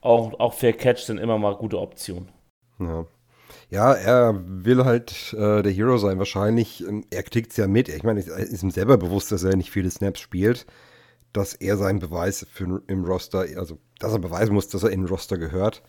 auch, 0.00 0.38
auch 0.38 0.54
Fair 0.54 0.72
Catch 0.72 1.00
sind 1.00 1.18
immer 1.18 1.38
mal 1.38 1.54
gute 1.56 1.80
Optionen. 1.80 2.28
Ja. 2.78 3.06
Ja, 3.68 3.92
er 3.94 4.40
will 4.46 4.84
halt 4.84 5.34
äh, 5.36 5.62
der 5.62 5.72
Hero 5.72 5.98
sein. 5.98 6.18
Wahrscheinlich, 6.18 6.86
ähm, 6.86 7.04
er 7.10 7.24
kriegt 7.24 7.50
es 7.50 7.56
ja 7.56 7.66
mit. 7.66 7.88
Ich 7.88 8.04
meine, 8.04 8.20
es 8.20 8.28
ist 8.28 8.62
ihm 8.62 8.70
selber 8.70 8.96
bewusst, 8.96 9.32
dass 9.32 9.42
er 9.42 9.56
nicht 9.56 9.70
viele 9.70 9.90
Snaps 9.90 10.20
spielt. 10.20 10.66
Dass 11.36 11.52
er 11.52 11.76
seinen 11.76 11.98
Beweis 11.98 12.46
für, 12.50 12.82
im 12.86 13.04
Roster, 13.04 13.40
also 13.56 13.78
dass 13.98 14.12
er 14.12 14.18
beweisen 14.18 14.54
muss, 14.54 14.68
dass 14.68 14.82
er 14.82 14.90
in 14.90 15.02
den 15.02 15.08
Roster 15.08 15.36
gehört. 15.36 15.82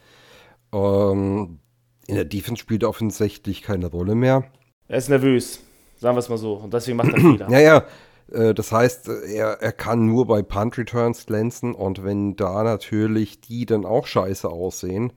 Ähm, 0.73 1.59
in 2.07 2.15
der 2.15 2.25
Defense 2.25 2.59
spielt 2.59 2.83
er 2.83 2.89
offensichtlich 2.89 3.61
keine 3.61 3.87
Rolle 3.87 4.15
mehr. 4.15 4.51
Er 4.89 4.97
ist 4.97 5.09
nervös, 5.09 5.61
sagen 5.95 6.15
wir 6.15 6.19
es 6.19 6.29
mal 6.29 6.37
so. 6.37 6.55
Und 6.55 6.73
deswegen 6.73 6.97
macht 6.97 7.13
er 7.13 7.19
Fehler. 7.21 7.49
ja, 7.49 7.59
ja, 7.59 7.85
äh, 8.31 8.53
das 8.53 8.71
heißt, 8.71 9.07
er, 9.07 9.61
er 9.61 9.71
kann 9.71 10.05
nur 10.05 10.27
bei 10.27 10.41
Punt 10.41 10.77
Returns 10.77 11.25
glänzen 11.25 11.73
und 11.73 12.03
wenn 12.03 12.35
da 12.35 12.63
natürlich 12.63 13.39
die 13.39 13.65
dann 13.65 13.85
auch 13.85 14.05
scheiße 14.05 14.49
aussehen, 14.49 15.13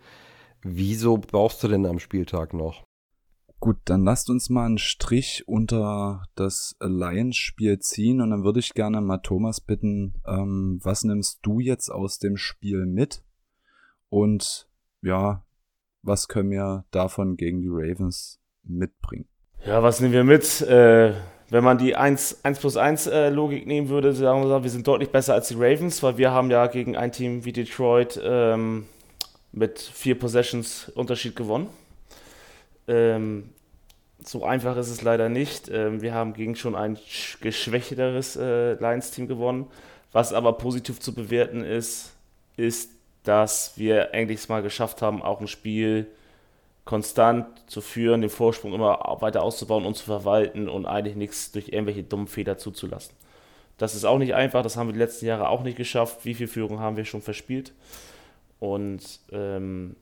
wieso 0.62 1.18
brauchst 1.18 1.62
du 1.64 1.68
denn 1.68 1.86
am 1.86 1.98
Spieltag 1.98 2.54
noch? 2.54 2.84
Gut, 3.60 3.76
dann 3.84 4.04
lasst 4.04 4.30
uns 4.30 4.48
mal 4.48 4.64
einen 4.64 4.78
Strich 4.78 5.44
unter 5.46 6.22
das 6.34 6.76
Alliance-Spiel 6.80 7.78
ziehen 7.78 8.22
und 8.22 8.30
dann 8.30 8.42
würde 8.42 8.58
ich 8.58 8.72
gerne 8.72 9.02
mal 9.02 9.18
Thomas 9.18 9.60
bitten, 9.60 10.14
ähm, 10.26 10.80
was 10.82 11.04
nimmst 11.04 11.40
du 11.42 11.60
jetzt 11.60 11.90
aus 11.90 12.18
dem 12.18 12.38
Spiel 12.38 12.86
mit? 12.86 13.22
Und 14.08 14.66
ja, 15.02 15.44
was 16.00 16.26
können 16.28 16.50
wir 16.50 16.86
davon 16.90 17.36
gegen 17.36 17.60
die 17.60 17.68
Ravens 17.70 18.40
mitbringen? 18.62 19.28
Ja, 19.66 19.82
was 19.82 20.00
nehmen 20.00 20.14
wir 20.14 20.24
mit? 20.24 20.62
Äh, 20.62 21.12
wenn 21.50 21.62
man 21.62 21.76
die 21.76 21.94
1, 21.94 22.42
1 22.42 22.60
plus 22.60 22.78
1 22.78 23.08
äh, 23.08 23.28
Logik 23.28 23.66
nehmen 23.66 23.90
würde, 23.90 24.14
sagen 24.14 24.42
wir, 24.42 24.62
wir 24.62 24.70
sind 24.70 24.86
deutlich 24.86 25.10
besser 25.10 25.34
als 25.34 25.48
die 25.48 25.56
Ravens, 25.58 26.02
weil 26.02 26.16
wir 26.16 26.30
haben 26.30 26.50
ja 26.50 26.66
gegen 26.66 26.96
ein 26.96 27.12
Team 27.12 27.44
wie 27.44 27.52
Detroit 27.52 28.18
ähm, 28.24 28.86
mit 29.52 29.78
vier 29.80 30.18
Possessions 30.18 30.88
Unterschied 30.94 31.36
gewonnen. 31.36 31.66
Ähm, 32.90 33.50
so 34.22 34.44
einfach 34.44 34.76
ist 34.76 34.90
es 34.90 35.02
leider 35.02 35.28
nicht. 35.28 35.68
Ähm, 35.68 36.02
wir 36.02 36.12
haben 36.12 36.34
gegen 36.34 36.56
schon 36.56 36.74
ein 36.74 36.98
geschwächteres 37.40 38.36
äh, 38.36 38.74
Lions-Team 38.74 39.28
gewonnen. 39.28 39.68
Was 40.12 40.32
aber 40.32 40.54
positiv 40.54 40.98
zu 40.98 41.14
bewerten 41.14 41.62
ist, 41.62 42.12
ist, 42.56 42.90
dass 43.22 43.74
wir 43.76 44.12
endlich 44.12 44.48
mal 44.48 44.62
geschafft 44.62 45.02
haben, 45.02 45.22
auch 45.22 45.40
ein 45.40 45.46
Spiel 45.46 46.08
konstant 46.84 47.46
zu 47.70 47.80
führen, 47.80 48.22
den 48.22 48.30
Vorsprung 48.30 48.74
immer 48.74 48.98
weiter 49.20 49.42
auszubauen 49.42 49.86
und 49.86 49.96
zu 49.96 50.04
verwalten 50.04 50.68
und 50.68 50.86
eigentlich 50.86 51.14
nichts 51.14 51.52
durch 51.52 51.68
irgendwelche 51.68 52.02
dummen 52.02 52.26
Fehler 52.26 52.58
zuzulassen. 52.58 53.14
Das 53.78 53.94
ist 53.94 54.04
auch 54.04 54.18
nicht 54.18 54.34
einfach, 54.34 54.62
das 54.62 54.76
haben 54.76 54.88
wir 54.88 54.94
die 54.94 54.98
letzten 54.98 55.26
Jahre 55.26 55.48
auch 55.48 55.62
nicht 55.62 55.76
geschafft. 55.76 56.24
Wie 56.24 56.34
viel 56.34 56.48
Führung 56.48 56.80
haben 56.80 56.96
wir 56.96 57.04
schon 57.04 57.22
verspielt? 57.22 57.72
Und 58.58 59.20
ähm, 59.30 59.96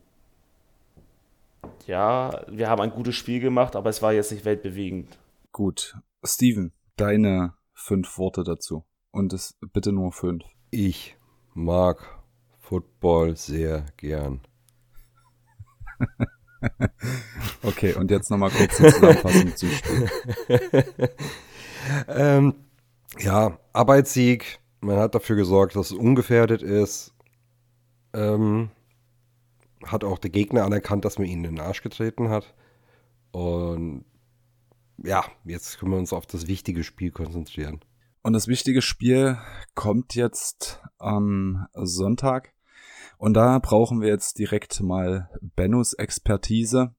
ja, 1.87 2.44
wir 2.49 2.68
haben 2.68 2.81
ein 2.81 2.90
gutes 2.90 3.16
Spiel 3.16 3.40
gemacht, 3.40 3.77
aber 3.77 3.90
es 3.90 4.03
war 4.03 4.12
jetzt 4.12 4.33
nicht 4.33 4.44
weltbewegend. 4.44 5.18
Gut. 5.53 5.97
Steven, 6.25 6.73
deine 6.97 7.55
fünf 7.73 8.18
Worte 8.18 8.44
dazu. 8.44 8.85
Und 9.11 9.33
es 9.33 9.57
bitte 9.73 9.92
nur 9.92 10.12
fünf. 10.12 10.44
Ich 10.71 11.16
mag 11.55 12.21
Football 12.59 13.37
sehr 13.37 13.87
gern. 13.97 14.40
okay, 17.62 17.94
und 17.94 18.11
jetzt 18.11 18.31
nochmal 18.31 18.51
kurz 18.51 18.77
die 18.77 18.88
Zusammenfassung 18.88 19.57
zu 19.57 19.66
Spiel. 19.68 20.11
ähm, 22.09 22.55
ja, 23.18 23.59
Arbeitssieg. 23.73 24.61
Man 24.81 24.99
hat 24.99 25.14
dafür 25.14 25.37
gesorgt, 25.37 25.75
dass 25.75 25.90
es 25.90 25.97
ungefährdet 25.97 26.62
ist. 26.62 27.14
Ähm, 28.12 28.71
hat 29.85 30.05
auch 30.05 30.19
der 30.19 30.31
Gegner 30.31 30.64
anerkannt, 30.64 31.05
dass 31.05 31.19
man 31.19 31.27
ihn 31.27 31.45
in 31.45 31.57
den 31.57 31.61
Arsch 31.61 31.83
getreten 31.83 32.29
hat. 32.29 32.55
Und 33.31 34.05
ja, 35.03 35.25
jetzt 35.45 35.79
können 35.79 35.93
wir 35.93 35.99
uns 35.99 36.12
auf 36.12 36.27
das 36.27 36.47
wichtige 36.47 36.85
Spiel 36.85 37.11
konzentrieren. 37.11 37.81
Und 38.23 38.33
das 38.33 38.49
wichtige 38.49 38.83
Spiel 38.83 39.38
kommt 39.75 40.14
jetzt 40.14 40.83
am 40.99 41.67
Sonntag. 41.75 42.53
Und 43.17 43.35
da 43.35 43.59
brauchen 43.59 44.01
wir 44.01 44.09
jetzt 44.09 44.38
direkt 44.38 44.81
mal 44.81 45.31
Bennos 45.41 45.93
Expertise. 45.93 46.95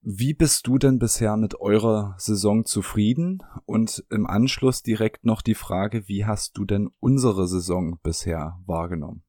Wie 0.00 0.32
bist 0.32 0.66
du 0.66 0.78
denn 0.78 0.98
bisher 0.98 1.36
mit 1.36 1.60
eurer 1.60 2.14
Saison 2.18 2.64
zufrieden? 2.64 3.42
Und 3.66 4.04
im 4.10 4.26
Anschluss 4.26 4.82
direkt 4.82 5.24
noch 5.24 5.42
die 5.42 5.54
Frage, 5.54 6.08
wie 6.08 6.24
hast 6.24 6.56
du 6.56 6.64
denn 6.64 6.88
unsere 7.00 7.46
Saison 7.46 7.98
bisher 8.02 8.58
wahrgenommen? 8.64 9.22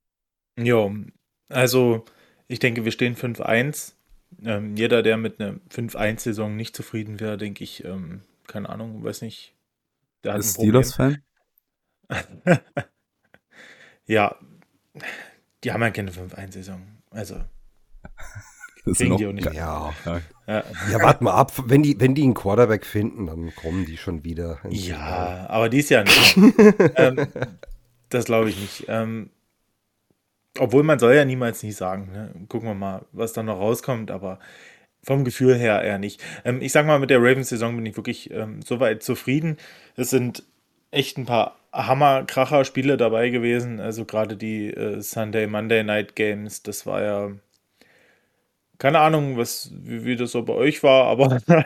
Jo, 0.58 0.94
also 1.50 2.06
ich 2.48 2.60
denke, 2.60 2.86
wir 2.86 2.92
stehen 2.92 3.16
5-1. 3.16 3.94
Ähm, 4.44 4.76
jeder, 4.76 5.04
der 5.04 5.18
mit 5.18 5.40
einer 5.40 5.56
5-1-Saison 5.74 6.56
nicht 6.56 6.76
zufrieden 6.76 7.20
wäre, 7.20 7.38
denke 7.38 7.64
ich, 7.64 7.84
ähm, 7.84 8.22
keine 8.48 8.70
Ahnung, 8.70 9.04
weiß 9.04 9.22
nicht. 9.22 9.54
Der 10.24 10.34
hat 10.34 10.40
Ist 10.40 10.56
Steelers-Fan? 10.56 11.22
ja, 14.06 14.36
die 15.64 15.72
haben 15.72 15.82
ja 15.82 15.92
keine 15.92 16.12
5-1-Saison. 16.12 16.82
Also. 17.12 17.36
Das 18.86 18.98
kriegen 18.98 19.18
die 19.18 19.28
auch 19.28 19.34
nicht. 19.34 19.54
Ja. 19.54 19.94
ja. 20.06 20.22
ja, 20.48 21.02
warte 21.02 21.24
mal 21.24 21.34
ab. 21.34 21.52
Wenn 21.66 21.84
die, 21.84 22.00
wenn 22.00 22.16
die 22.16 22.24
einen 22.24 22.34
Quarterback 22.34 22.86
finden, 22.86 23.28
dann 23.28 23.54
kommen 23.54 23.86
die 23.86 23.98
schon 23.98 24.24
wieder. 24.24 24.60
Ja, 24.70 25.46
aber 25.50 25.70
dies 25.70 25.90
Jahr 25.90 26.06
nicht. 26.06 26.38
ähm, 26.96 27.28
das 28.08 28.26
glaube 28.26 28.50
ich 28.50 28.60
nicht. 28.60 28.86
Ähm, 28.88 29.30
obwohl 30.60 30.84
man 30.84 31.00
soll 31.00 31.16
ja 31.16 31.26
niemals 31.26 31.64
nie 31.64 31.72
sagen. 31.72 32.10
Ne? 32.12 32.34
Gucken 32.48 32.70
wir 32.70 32.76
mal, 32.76 33.06
was 33.12 33.34
da 33.34 33.44
noch 33.44 33.60
rauskommt, 33.60 34.12
aber 34.12 34.40
vom 35.04 35.24
Gefühl 35.24 35.56
her 35.56 35.82
eher 35.82 35.98
nicht. 35.98 36.22
Ähm, 36.46 36.62
ich 36.62 36.72
sag 36.72 36.86
mal, 36.86 37.00
mit 37.00 37.10
der 37.10 37.20
Ravens-Saison 37.20 37.76
bin 37.76 37.86
ich 37.86 37.98
wirklich 37.98 38.32
ähm, 38.32 38.62
soweit 38.62 39.04
zufrieden. 39.04 39.58
Es 39.96 40.10
sind 40.10 40.44
echt 40.92 41.18
ein 41.18 41.26
paar 41.26 41.58
Hammer-Kracher-Spiele 41.74 42.98
dabei 42.98 43.30
gewesen. 43.30 43.80
Also 43.80 44.06
gerade 44.06 44.36
die 44.36 44.74
äh, 44.74 45.02
Sunday, 45.02 45.48
Monday 45.48 45.84
Night 45.84 46.16
Games, 46.16 46.64
das 46.64 46.86
war 46.86 47.02
ja 47.02 47.32
keine 48.80 49.00
Ahnung, 49.00 49.38
was, 49.38 49.72
wie, 49.74 50.06
wie 50.06 50.16
das 50.16 50.32
so 50.32 50.44
bei 50.44 50.54
euch 50.54 50.84
war, 50.84 51.06
aber 51.06 51.42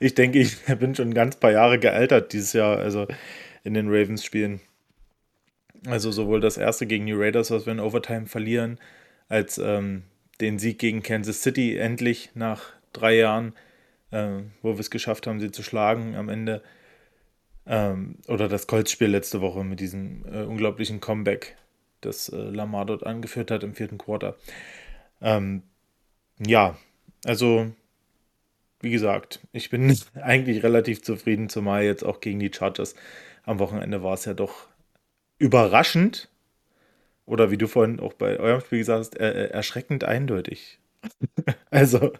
ich 0.00 0.14
denke, 0.14 0.38
ich 0.40 0.64
bin 0.78 0.94
schon 0.94 1.10
ein 1.10 1.14
ganz 1.14 1.36
paar 1.36 1.52
Jahre 1.52 1.78
gealtert 1.78 2.32
dieses 2.32 2.54
Jahr, 2.54 2.78
also 2.78 3.06
in 3.62 3.74
den 3.74 3.88
Ravens-Spielen. 3.88 4.60
Also 5.86 6.10
sowohl 6.10 6.40
das 6.40 6.56
erste 6.56 6.86
gegen 6.86 7.06
die 7.06 7.12
Raiders, 7.12 7.50
was 7.50 7.66
wir 7.66 7.72
in 7.72 7.80
Overtime 7.80 8.26
verlieren, 8.26 8.78
als 9.28 9.58
ähm, 9.58 10.04
den 10.40 10.58
Sieg 10.58 10.78
gegen 10.78 11.02
Kansas 11.02 11.42
City 11.42 11.76
endlich 11.76 12.30
nach 12.34 12.72
drei 12.92 13.16
Jahren, 13.16 13.54
äh, 14.10 14.40
wo 14.62 14.74
wir 14.74 14.80
es 14.80 14.90
geschafft 14.90 15.26
haben, 15.26 15.40
sie 15.40 15.50
zu 15.50 15.62
schlagen 15.62 16.14
am 16.14 16.28
Ende. 16.28 16.62
Ähm, 17.66 18.16
oder 18.28 18.48
das 18.48 18.66
Colts-Spiel 18.66 19.08
letzte 19.08 19.40
Woche 19.40 19.64
mit 19.64 19.80
diesem 19.80 20.24
äh, 20.26 20.42
unglaublichen 20.42 21.00
Comeback, 21.00 21.56
das 22.00 22.28
äh, 22.28 22.36
Lamar 22.36 22.86
dort 22.86 23.04
angeführt 23.04 23.50
hat 23.50 23.64
im 23.64 23.74
vierten 23.74 23.98
Quarter. 23.98 24.36
Ähm, 25.20 25.62
ja, 26.38 26.76
also 27.24 27.72
wie 28.80 28.90
gesagt, 28.90 29.40
ich 29.52 29.70
bin 29.70 29.96
eigentlich 30.14 30.62
relativ 30.62 31.02
zufrieden, 31.02 31.48
zumal 31.48 31.82
jetzt 31.82 32.04
auch 32.04 32.20
gegen 32.20 32.38
die 32.38 32.52
Chargers 32.52 32.94
am 33.44 33.58
Wochenende 33.58 34.02
war 34.02 34.14
es 34.14 34.24
ja 34.24 34.34
doch 34.34 34.68
überraschend 35.38 36.28
oder 37.26 37.50
wie 37.50 37.58
du 37.58 37.66
vorhin 37.66 38.00
auch 38.00 38.14
bei 38.14 38.38
eurem 38.38 38.60
Spiel 38.60 38.78
gesagt 38.78 39.00
hast, 39.00 39.20
äh, 39.20 39.48
erschreckend 39.48 40.04
eindeutig. 40.04 40.78
also, 41.70 42.12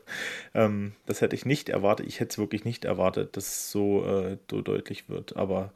ähm, 0.55 0.93
das 1.07 1.21
hätte 1.21 1.37
ich 1.37 1.47
nicht 1.47 1.69
erwartet. 1.69 2.07
Ich 2.07 2.21
hätte 2.21 2.31
es 2.31 2.39
wirklich 2.39 2.65
nicht 2.65 2.85
erwartet, 2.85 3.37
dass 3.37 3.47
es 3.47 3.71
so, 3.71 4.05
äh, 4.05 4.37
so 4.51 4.61
deutlich 4.63 5.09
wird. 5.09 5.37
Aber 5.37 5.73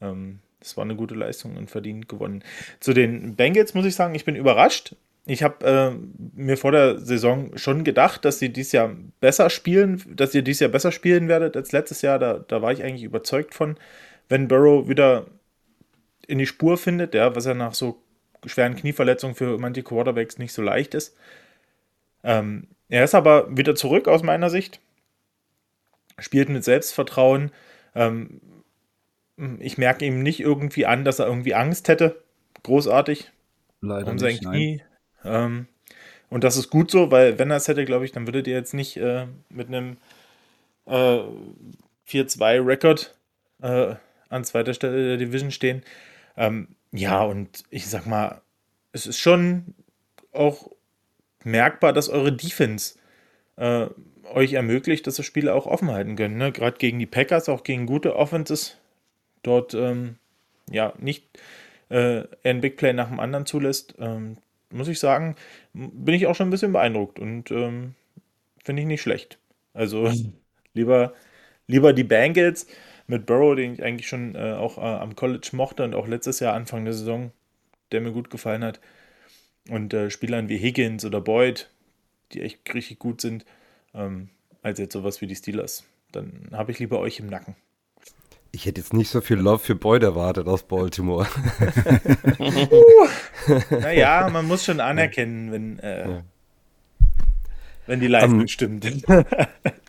ähm, 0.00 0.40
war 0.74 0.84
eine 0.84 0.96
gute 0.96 1.14
Leistung 1.14 1.56
und 1.56 1.70
verdient 1.70 2.08
gewonnen. 2.08 2.42
Zu 2.80 2.92
den 2.92 3.36
Bengals 3.36 3.74
muss 3.74 3.86
ich 3.86 3.94
sagen, 3.94 4.16
ich 4.16 4.24
bin 4.24 4.34
überrascht. 4.34 4.96
Ich 5.24 5.42
habe 5.42 5.64
äh, 5.64 5.90
mir 6.34 6.56
vor 6.56 6.72
der 6.72 6.98
Saison 6.98 7.56
schon 7.56 7.84
gedacht, 7.84 8.24
dass 8.24 8.38
sie 8.38 8.48
dieses 8.52 8.72
Jahr 8.72 8.94
besser 9.20 9.50
spielen, 9.50 10.02
dass 10.14 10.34
ihr 10.34 10.42
dieses 10.42 10.60
Jahr 10.60 10.70
besser 10.70 10.92
spielen 10.92 11.28
werdet 11.28 11.56
als 11.56 11.72
letztes 11.72 12.02
Jahr. 12.02 12.18
Da, 12.18 12.38
da 12.38 12.62
war 12.62 12.72
ich 12.72 12.82
eigentlich 12.82 13.04
überzeugt 13.04 13.54
von, 13.54 13.76
wenn 14.28 14.48
Burrow 14.48 14.88
wieder 14.88 15.26
in 16.26 16.38
die 16.38 16.46
Spur 16.46 16.78
findet, 16.78 17.14
ja, 17.14 17.34
was 17.34 17.44
ja 17.44 17.54
nach 17.54 17.74
so 17.74 18.02
schweren 18.44 18.76
Knieverletzungen 18.76 19.34
für 19.36 19.58
manche 19.58 19.82
Quarterbacks 19.82 20.38
nicht 20.38 20.52
so 20.52 20.62
leicht 20.62 20.94
ist. 20.94 21.16
Ähm, 22.22 22.68
er 22.88 23.04
ist 23.04 23.14
aber 23.14 23.56
wieder 23.56 23.74
zurück 23.74 24.08
aus 24.08 24.22
meiner 24.22 24.50
Sicht, 24.50 24.80
spielt 26.18 26.48
mit 26.48 26.64
Selbstvertrauen. 26.64 27.50
Ähm, 27.94 28.40
ich 29.58 29.78
merke 29.78 30.04
ihm 30.04 30.22
nicht 30.22 30.40
irgendwie 30.40 30.86
an, 30.86 31.04
dass 31.04 31.18
er 31.18 31.26
irgendwie 31.26 31.54
Angst 31.54 31.88
hätte. 31.88 32.22
Großartig. 32.62 33.30
Leider 33.80 34.10
um 34.10 34.18
sein 34.18 34.30
nicht, 34.30 34.44
Knie. 34.44 34.82
Ähm, 35.24 35.66
und 36.28 36.44
das 36.44 36.56
ist 36.56 36.70
gut 36.70 36.90
so, 36.90 37.10
weil 37.10 37.38
wenn 37.38 37.50
er 37.50 37.58
es 37.58 37.68
hätte, 37.68 37.84
glaube 37.84 38.04
ich, 38.04 38.12
dann 38.12 38.26
würdet 38.26 38.46
ihr 38.46 38.54
jetzt 38.54 38.74
nicht 38.74 38.96
äh, 38.96 39.26
mit 39.48 39.68
einem 39.68 39.98
äh, 40.86 41.20
4-2-Rekord 42.08 43.14
äh, 43.62 43.94
an 44.28 44.44
zweiter 44.44 44.74
Stelle 44.74 45.06
der 45.08 45.16
Division 45.18 45.50
stehen. 45.50 45.82
Ähm, 46.36 46.68
ja, 46.92 47.22
und 47.22 47.64
ich 47.70 47.86
sag 47.86 48.06
mal, 48.06 48.40
es 48.92 49.06
ist 49.06 49.18
schon 49.18 49.74
auch 50.32 50.70
merkbar, 51.44 51.92
dass 51.92 52.08
eure 52.08 52.32
Defense 52.32 52.98
äh, 53.56 53.86
euch 54.32 54.54
ermöglicht, 54.54 55.06
dass 55.06 55.18
ihr 55.18 55.24
Spiele 55.24 55.54
auch 55.54 55.66
offen 55.66 55.90
halten 55.90 56.16
könnt. 56.16 56.36
Ne? 56.36 56.52
Gerade 56.52 56.78
gegen 56.78 56.98
die 56.98 57.06
Packers, 57.06 57.48
auch 57.48 57.62
gegen 57.62 57.86
gute 57.86 58.16
Offenses. 58.16 58.76
Dort 59.42 59.74
ähm, 59.74 60.16
ja 60.70 60.92
nicht 60.98 61.24
äh, 61.88 62.24
ein 62.44 62.60
Big 62.60 62.76
Play 62.76 62.92
nach 62.92 63.08
dem 63.08 63.20
anderen 63.20 63.46
zulässt. 63.46 63.94
Ähm, 63.98 64.38
muss 64.70 64.88
ich 64.88 64.98
sagen, 64.98 65.36
bin 65.72 66.14
ich 66.14 66.26
auch 66.26 66.34
schon 66.34 66.48
ein 66.48 66.50
bisschen 66.50 66.72
beeindruckt 66.72 67.18
und 67.18 67.50
ähm, 67.50 67.94
finde 68.64 68.82
ich 68.82 68.88
nicht 68.88 69.02
schlecht. 69.02 69.38
Also 69.72 70.10
lieber, 70.74 71.14
lieber 71.66 71.92
die 71.92 72.04
Bengals 72.04 72.66
mit 73.06 73.26
Burrow, 73.26 73.54
den 73.54 73.74
ich 73.74 73.82
eigentlich 73.82 74.08
schon 74.08 74.34
äh, 74.34 74.52
auch 74.52 74.78
äh, 74.78 74.80
am 74.80 75.14
College 75.14 75.50
mochte 75.52 75.84
und 75.84 75.94
auch 75.94 76.06
letztes 76.06 76.40
Jahr 76.40 76.54
Anfang 76.54 76.84
der 76.84 76.94
Saison, 76.94 77.32
der 77.92 78.00
mir 78.00 78.12
gut 78.12 78.30
gefallen 78.30 78.64
hat. 78.64 78.80
Und 79.68 79.94
äh, 79.94 80.10
Spielern 80.10 80.48
wie 80.48 80.58
Higgins 80.58 81.04
oder 81.04 81.20
Boyd, 81.20 81.70
die 82.32 82.42
echt 82.42 82.72
richtig 82.74 82.98
gut 82.98 83.20
sind, 83.20 83.44
ähm, 83.94 84.28
als 84.62 84.78
jetzt 84.78 84.92
sowas 84.92 85.20
wie 85.20 85.26
die 85.26 85.36
Steelers. 85.36 85.84
Dann 86.12 86.48
habe 86.52 86.72
ich 86.72 86.78
lieber 86.78 86.98
euch 86.98 87.18
im 87.20 87.26
Nacken. 87.26 87.56
Ich 88.52 88.64
hätte 88.64 88.80
jetzt 88.80 88.94
nicht 88.94 89.10
so 89.10 89.20
viel 89.20 89.36
Love 89.36 89.58
für 89.58 89.74
Boyd 89.74 90.02
erwartet 90.02 90.46
aus 90.46 90.62
Baltimore. 90.62 91.26
naja, 93.70 94.28
man 94.32 94.46
muss 94.46 94.64
schon 94.64 94.80
anerkennen, 94.80 95.52
wenn, 95.52 95.78
äh, 95.80 96.08
ja. 96.08 96.22
wenn 97.86 98.00
die 98.00 98.06
Leistung 98.06 98.40
um, 98.40 98.48
stimmt. 98.48 98.86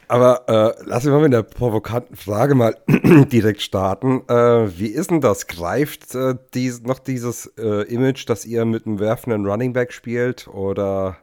Aber 0.07 0.43
äh, 0.47 0.83
lass 0.85 1.03
mich 1.03 1.11
mal 1.13 1.21
mit 1.21 1.33
der 1.33 1.43
provokanten 1.43 2.15
Frage 2.15 2.55
mal 2.55 2.75
direkt 2.87 3.61
starten. 3.61 4.21
Äh, 4.29 4.79
wie 4.79 4.87
ist 4.87 5.11
denn 5.11 5.21
das? 5.21 5.47
Greift 5.47 6.15
äh, 6.15 6.35
dies, 6.53 6.81
noch 6.81 6.99
dieses 6.99 7.47
äh, 7.57 7.83
Image, 7.93 8.27
dass 8.29 8.45
ihr 8.45 8.63
mit 8.65 8.85
einem 8.85 8.99
werfenden 8.99 9.45
Running 9.45 9.73
Back 9.73 9.91
spielt? 9.91 10.47
Oder 10.47 11.17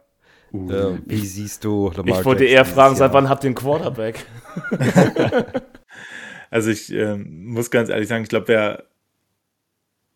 Uh. 0.55 0.71
Äh, 0.71 0.99
wie 1.05 1.25
siehst 1.25 1.65
du 1.65 1.91
Lamar 1.95 2.19
Ich 2.19 2.25
wollte 2.25 2.45
Jackson 2.45 2.57
eher 2.57 2.65
fragen, 2.65 2.95
seit 2.95 3.13
wann 3.13 3.29
habt 3.29 3.43
ihr 3.43 3.49
einen 3.49 3.55
Quarterback? 3.55 4.25
also 6.49 6.69
ich 6.69 6.93
äh, 6.93 7.17
muss 7.17 7.71
ganz 7.71 7.89
ehrlich 7.89 8.07
sagen, 8.07 8.23
ich 8.23 8.29
glaube, 8.29 8.47
wer, 8.47 8.83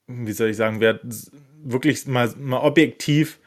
wie 0.07 0.31
soll 0.31 0.49
ich 0.49 0.57
sagen, 0.57 0.79
wer 0.79 0.99
wirklich 1.61 2.07
mal, 2.07 2.31
mal 2.37 2.59
objektiv 2.59 3.39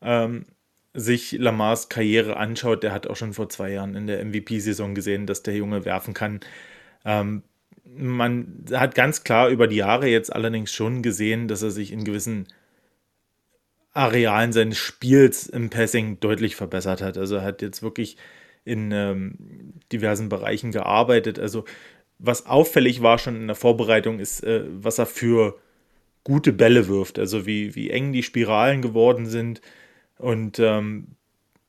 ähm, 0.00 0.46
sich 0.94 1.32
Lamars 1.32 1.88
Karriere 1.88 2.36
anschaut, 2.36 2.82
der 2.82 2.92
hat 2.92 3.06
auch 3.06 3.16
schon 3.16 3.32
vor 3.32 3.48
zwei 3.48 3.70
Jahren 3.70 3.94
in 3.94 4.06
der 4.06 4.24
MVP-Saison 4.24 4.94
gesehen, 4.94 5.26
dass 5.26 5.42
der 5.42 5.54
Junge 5.54 5.84
werfen 5.84 6.14
kann. 6.14 6.40
Ähm, 7.04 7.42
man 7.84 8.64
hat 8.72 8.94
ganz 8.94 9.24
klar 9.24 9.48
über 9.48 9.66
die 9.66 9.76
Jahre 9.76 10.08
jetzt 10.08 10.32
allerdings 10.32 10.72
schon 10.72 11.02
gesehen, 11.02 11.48
dass 11.48 11.62
er 11.62 11.70
sich 11.70 11.92
in 11.92 12.04
gewissen 12.04 12.46
Arealen 13.92 14.52
seines 14.52 14.78
Spiels 14.78 15.46
im 15.46 15.70
Passing 15.70 16.20
deutlich 16.20 16.56
verbessert 16.56 17.02
hat. 17.02 17.18
Also 17.18 17.36
er 17.36 17.42
hat 17.42 17.62
jetzt 17.62 17.82
wirklich 17.82 18.16
in 18.64 18.92
ähm, 18.92 19.34
diversen 19.92 20.28
Bereichen 20.28 20.70
gearbeitet. 20.70 21.38
Also 21.38 21.64
was 22.18 22.46
auffällig 22.46 23.02
war 23.02 23.18
schon 23.18 23.36
in 23.36 23.46
der 23.46 23.56
Vorbereitung 23.56 24.20
ist, 24.20 24.44
äh, 24.44 24.64
was 24.70 24.98
er 24.98 25.06
für 25.06 25.58
gute 26.22 26.52
Bälle 26.52 26.86
wirft. 26.86 27.18
Also 27.18 27.46
wie, 27.46 27.74
wie 27.74 27.90
eng 27.90 28.12
die 28.12 28.22
Spiralen 28.22 28.82
geworden 28.82 29.26
sind. 29.26 29.60
Und, 30.20 30.58
ähm, 30.58 31.08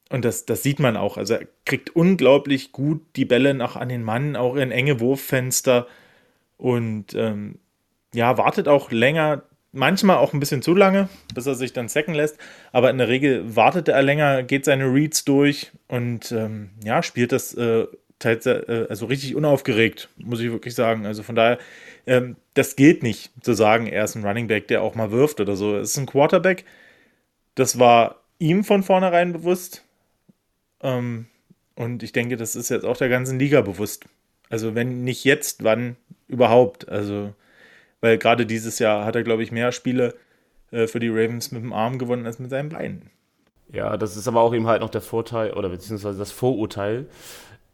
und 0.09 0.25
das, 0.25 0.45
das 0.45 0.61
sieht 0.63 0.79
man 0.79 0.97
auch. 0.97 1.17
Also 1.17 1.35
er 1.35 1.47
kriegt 1.65 1.95
unglaublich 1.95 2.71
gut 2.71 3.01
die 3.15 3.25
Bälle 3.25 3.53
noch 3.53 3.75
an 3.75 3.89
den 3.89 4.03
Mann, 4.03 4.35
auch 4.35 4.55
in 4.55 4.71
enge 4.71 4.99
Wurffenster. 4.99 5.87
Und 6.57 7.13
ähm, 7.15 7.59
ja, 8.13 8.37
wartet 8.37 8.67
auch 8.67 8.91
länger, 8.91 9.43
manchmal 9.71 10.17
auch 10.17 10.33
ein 10.33 10.39
bisschen 10.39 10.61
zu 10.61 10.75
lange, 10.75 11.09
bis 11.33 11.45
er 11.45 11.55
sich 11.55 11.73
dann 11.73 11.87
sacken 11.87 12.13
lässt. 12.13 12.37
Aber 12.71 12.89
in 12.89 12.97
der 12.97 13.07
Regel 13.07 13.55
wartet 13.55 13.87
er 13.87 14.01
länger, 14.01 14.43
geht 14.43 14.65
seine 14.65 14.93
Reads 14.93 15.23
durch 15.23 15.71
und 15.87 16.31
ähm, 16.31 16.71
ja, 16.83 17.01
spielt 17.03 17.31
das 17.31 17.53
äh, 17.53 17.87
äh, 18.23 18.85
also 18.89 19.05
richtig 19.05 19.35
unaufgeregt, 19.35 20.09
muss 20.17 20.41
ich 20.41 20.51
wirklich 20.51 20.75
sagen. 20.75 21.05
Also 21.05 21.23
von 21.23 21.35
daher, 21.35 21.57
ähm, 22.05 22.35
das 22.53 22.75
gilt 22.75 23.03
nicht 23.03 23.31
zu 23.41 23.53
sagen, 23.53 23.87
er 23.87 24.03
ist 24.03 24.15
ein 24.15 24.25
Running 24.25 24.47
Back, 24.47 24.67
der 24.67 24.81
auch 24.81 24.95
mal 24.95 25.11
wirft 25.11 25.39
oder 25.39 25.55
so. 25.55 25.77
Es 25.77 25.91
ist 25.91 25.97
ein 25.97 26.05
Quarterback. 26.05 26.65
Das 27.55 27.79
war 27.79 28.20
ihm 28.41 28.63
von 28.63 28.81
vornherein 28.81 29.31
bewusst. 29.31 29.85
Ähm, 30.81 31.27
und 31.75 32.03
ich 32.03 32.11
denke, 32.11 32.37
das 32.37 32.55
ist 32.55 32.69
jetzt 32.69 32.85
auch 32.85 32.97
der 32.97 33.09
ganzen 33.09 33.39
Liga 33.39 33.61
bewusst. 33.61 34.05
Also 34.49 34.75
wenn 34.75 35.03
nicht 35.03 35.23
jetzt, 35.23 35.63
wann 35.63 35.95
überhaupt? 36.27 36.89
Also, 36.89 37.33
weil 38.01 38.17
gerade 38.17 38.45
dieses 38.45 38.79
Jahr 38.79 39.05
hat 39.05 39.15
er, 39.15 39.23
glaube 39.23 39.43
ich, 39.43 39.51
mehr 39.51 39.71
Spiele 39.71 40.15
äh, 40.71 40.87
für 40.87 40.99
die 40.99 41.09
Ravens 41.09 41.51
mit 41.51 41.61
dem 41.61 41.71
Arm 41.71 41.99
gewonnen 41.99 42.25
als 42.25 42.39
mit 42.39 42.49
seinen 42.49 42.69
Beinen. 42.69 43.11
Ja, 43.71 43.95
das 43.95 44.17
ist 44.17 44.27
aber 44.27 44.41
auch 44.41 44.53
eben 44.53 44.67
halt 44.67 44.81
noch 44.81 44.89
der 44.89 45.01
Vorteil 45.01 45.53
oder 45.53 45.69
beziehungsweise 45.69 46.17
das 46.17 46.31
Vorurteil, 46.31 47.05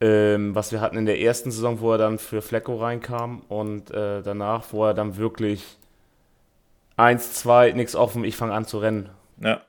ähm, 0.01 0.53
was 0.53 0.71
wir 0.71 0.81
hatten 0.81 0.97
in 0.97 1.07
der 1.07 1.19
ersten 1.19 1.49
Saison, 1.49 1.79
wo 1.79 1.93
er 1.93 1.97
dann 1.97 2.19
für 2.19 2.41
Flecko 2.41 2.75
reinkam 2.75 3.41
und 3.47 3.89
äh, 3.89 4.21
danach, 4.21 4.65
wo 4.73 4.85
er 4.85 4.93
dann 4.93 5.17
wirklich 5.17 5.77
eins, 6.97 7.33
zwei, 7.33 7.71
nichts 7.71 7.95
offen, 7.95 8.23
ich 8.25 8.35
fange 8.35 8.53
an 8.53 8.65
zu 8.65 8.77
rennen. 8.77 9.09
Ja. 9.41 9.61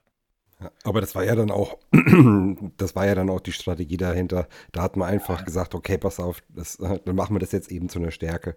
Aber 0.82 1.00
das 1.00 1.14
war 1.14 1.24
ja 1.24 1.36
dann 1.36 1.50
auch, 1.50 1.78
das 2.76 2.96
war 2.96 3.06
ja 3.06 3.14
dann 3.14 3.30
auch 3.30 3.40
die 3.40 3.52
Strategie 3.52 3.96
dahinter. 3.96 4.48
Da 4.72 4.82
hat 4.82 4.96
man 4.96 5.08
einfach 5.08 5.44
gesagt, 5.44 5.74
okay, 5.74 5.98
pass 5.98 6.18
auf, 6.18 6.42
das, 6.48 6.78
dann 6.78 7.16
machen 7.16 7.34
wir 7.34 7.40
das 7.40 7.52
jetzt 7.52 7.70
eben 7.70 7.88
zu 7.88 8.00
einer 8.00 8.10
Stärke. 8.10 8.56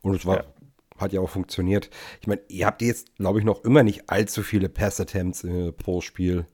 Und 0.00 0.14
es 0.14 0.24
war, 0.24 0.38
ja. 0.38 0.44
hat 0.96 1.12
ja 1.12 1.20
auch 1.20 1.28
funktioniert. 1.28 1.90
Ich 2.20 2.26
meine, 2.26 2.40
ihr 2.48 2.66
habt 2.66 2.80
jetzt, 2.80 3.16
glaube 3.16 3.40
ich, 3.40 3.44
noch 3.44 3.62
immer 3.64 3.82
nicht 3.82 4.08
allzu 4.08 4.42
viele 4.42 4.70
Pass-Attempts 4.70 5.44
äh, 5.44 5.72
pro 5.72 6.00
Spiel. 6.00 6.46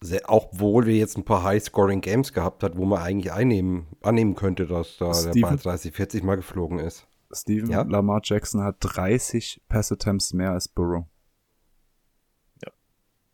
Sehr, 0.00 0.28
auch 0.30 0.52
obwohl 0.52 0.86
wir 0.86 0.96
jetzt 0.96 1.18
ein 1.18 1.24
paar 1.24 1.42
High-Scoring-Games 1.42 2.32
gehabt 2.32 2.62
hat, 2.62 2.76
wo 2.76 2.84
man 2.84 3.02
eigentlich 3.02 3.32
einnehmen, 3.32 3.86
annehmen 4.02 4.34
könnte, 4.36 4.66
dass 4.66 4.96
da 4.98 5.12
Steven, 5.12 5.32
der 5.34 5.40
Ball 5.48 5.56
30, 5.56 5.94
40 5.94 6.22
Mal 6.22 6.36
geflogen 6.36 6.78
ist. 6.78 7.06
Steven 7.32 7.70
ja? 7.70 7.82
Lamar 7.82 8.20
Jackson 8.22 8.62
hat 8.62 8.76
30 8.80 9.62
Pass-Attempts 9.68 10.32
mehr 10.32 10.52
als 10.52 10.68
Burrow. 10.68 11.04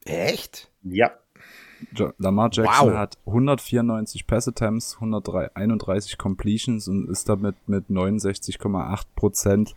Echt? 0.04 0.70
Ja. 0.82 1.12
Lamar 2.18 2.50
Jackson 2.52 2.90
wow. 2.90 2.96
hat 2.96 3.18
194 3.26 4.26
Pass 4.26 4.46
Attempts, 4.46 4.94
131 4.96 6.16
Completions 6.16 6.86
und 6.88 7.08
ist 7.08 7.28
damit 7.28 7.56
mit 7.66 7.88
69,8% 7.88 9.74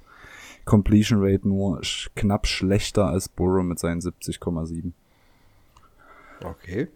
Completion 0.65 1.19
Rate 1.21 1.47
nur 1.47 1.81
knapp 2.15 2.47
schlechter 2.47 3.07
als 3.07 3.29
Burrow 3.29 3.63
mit 3.63 3.79
seinen 3.79 4.01
70,7. 4.01 4.91
Okay. 6.43 6.87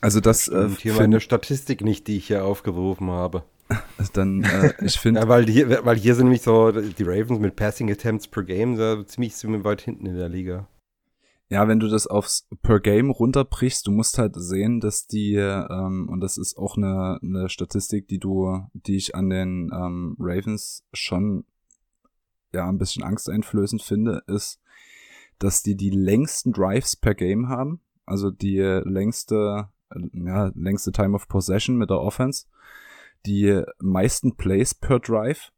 Also 0.00 0.20
das 0.20 0.48
äh, 0.48 0.68
hier 0.78 0.94
meine 0.94 1.20
Statistik 1.20 1.82
nicht, 1.82 2.06
die 2.06 2.18
ich 2.18 2.28
hier 2.28 2.44
aufgerufen 2.44 3.10
habe. 3.10 3.42
Dann 4.12 4.44
äh, 4.44 4.74
ich 4.84 4.98
finde, 4.98 5.20
ja, 5.22 5.28
weil 5.28 5.46
hier, 5.46 5.84
weil 5.84 5.96
hier 5.96 6.14
sind 6.14 6.26
nämlich 6.26 6.42
so 6.42 6.70
die 6.70 7.02
Ravens 7.02 7.40
mit 7.40 7.56
Passing 7.56 7.90
Attempts 7.90 8.28
per 8.28 8.44
Game 8.44 8.76
so 8.76 9.02
ziemlich, 9.02 9.34
ziemlich 9.34 9.64
weit 9.64 9.80
hinten 9.80 10.06
in 10.06 10.16
der 10.16 10.28
Liga. 10.28 10.68
Ja, 11.54 11.68
wenn 11.68 11.78
du 11.78 11.86
das 11.86 12.08
aufs 12.08 12.48
per 12.62 12.80
Game 12.80 13.10
runterbrichst, 13.10 13.86
du 13.86 13.92
musst 13.92 14.18
halt 14.18 14.34
sehen, 14.34 14.80
dass 14.80 15.06
die, 15.06 15.36
ähm, 15.36 16.08
und 16.08 16.20
das 16.20 16.36
ist 16.36 16.58
auch 16.58 16.76
eine, 16.76 17.20
eine 17.22 17.48
Statistik, 17.48 18.08
die 18.08 18.18
du, 18.18 18.66
die 18.72 18.96
ich 18.96 19.14
an 19.14 19.30
den 19.30 19.70
ähm, 19.72 20.16
Ravens 20.18 20.84
schon 20.92 21.44
ja 22.52 22.68
ein 22.68 22.78
bisschen 22.78 23.04
angsteinflößend 23.04 23.82
finde, 23.82 24.24
ist, 24.26 24.60
dass 25.38 25.62
die 25.62 25.76
die 25.76 25.90
längsten 25.90 26.52
Drives 26.52 26.96
per 26.96 27.14
Game 27.14 27.48
haben, 27.48 27.80
also 28.04 28.32
die 28.32 28.58
längste, 28.58 29.68
ja, 30.12 30.50
längste 30.56 30.90
Time 30.90 31.14
of 31.14 31.28
Possession 31.28 31.76
mit 31.76 31.88
der 31.88 32.00
Offense, 32.00 32.46
die 33.26 33.62
meisten 33.78 34.34
Plays 34.34 34.74
per 34.74 34.98
Drive. 34.98 35.52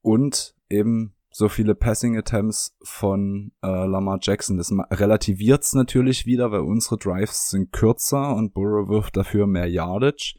Und 0.00 0.56
eben 0.68 1.14
so 1.32 1.48
viele 1.48 1.74
Passing 1.74 2.16
Attempts 2.16 2.76
von 2.82 3.52
äh, 3.62 3.66
Lamar 3.66 4.18
Jackson. 4.20 4.58
Das 4.58 4.70
relativiert 4.90 5.64
es 5.64 5.72
natürlich 5.72 6.26
wieder, 6.26 6.52
weil 6.52 6.60
unsere 6.60 6.98
Drives 6.98 7.48
sind 7.48 7.72
kürzer 7.72 8.36
und 8.36 8.52
Burrow 8.52 8.88
wirft 8.88 9.16
dafür 9.16 9.46
mehr 9.46 9.66
Yardage. 9.66 10.38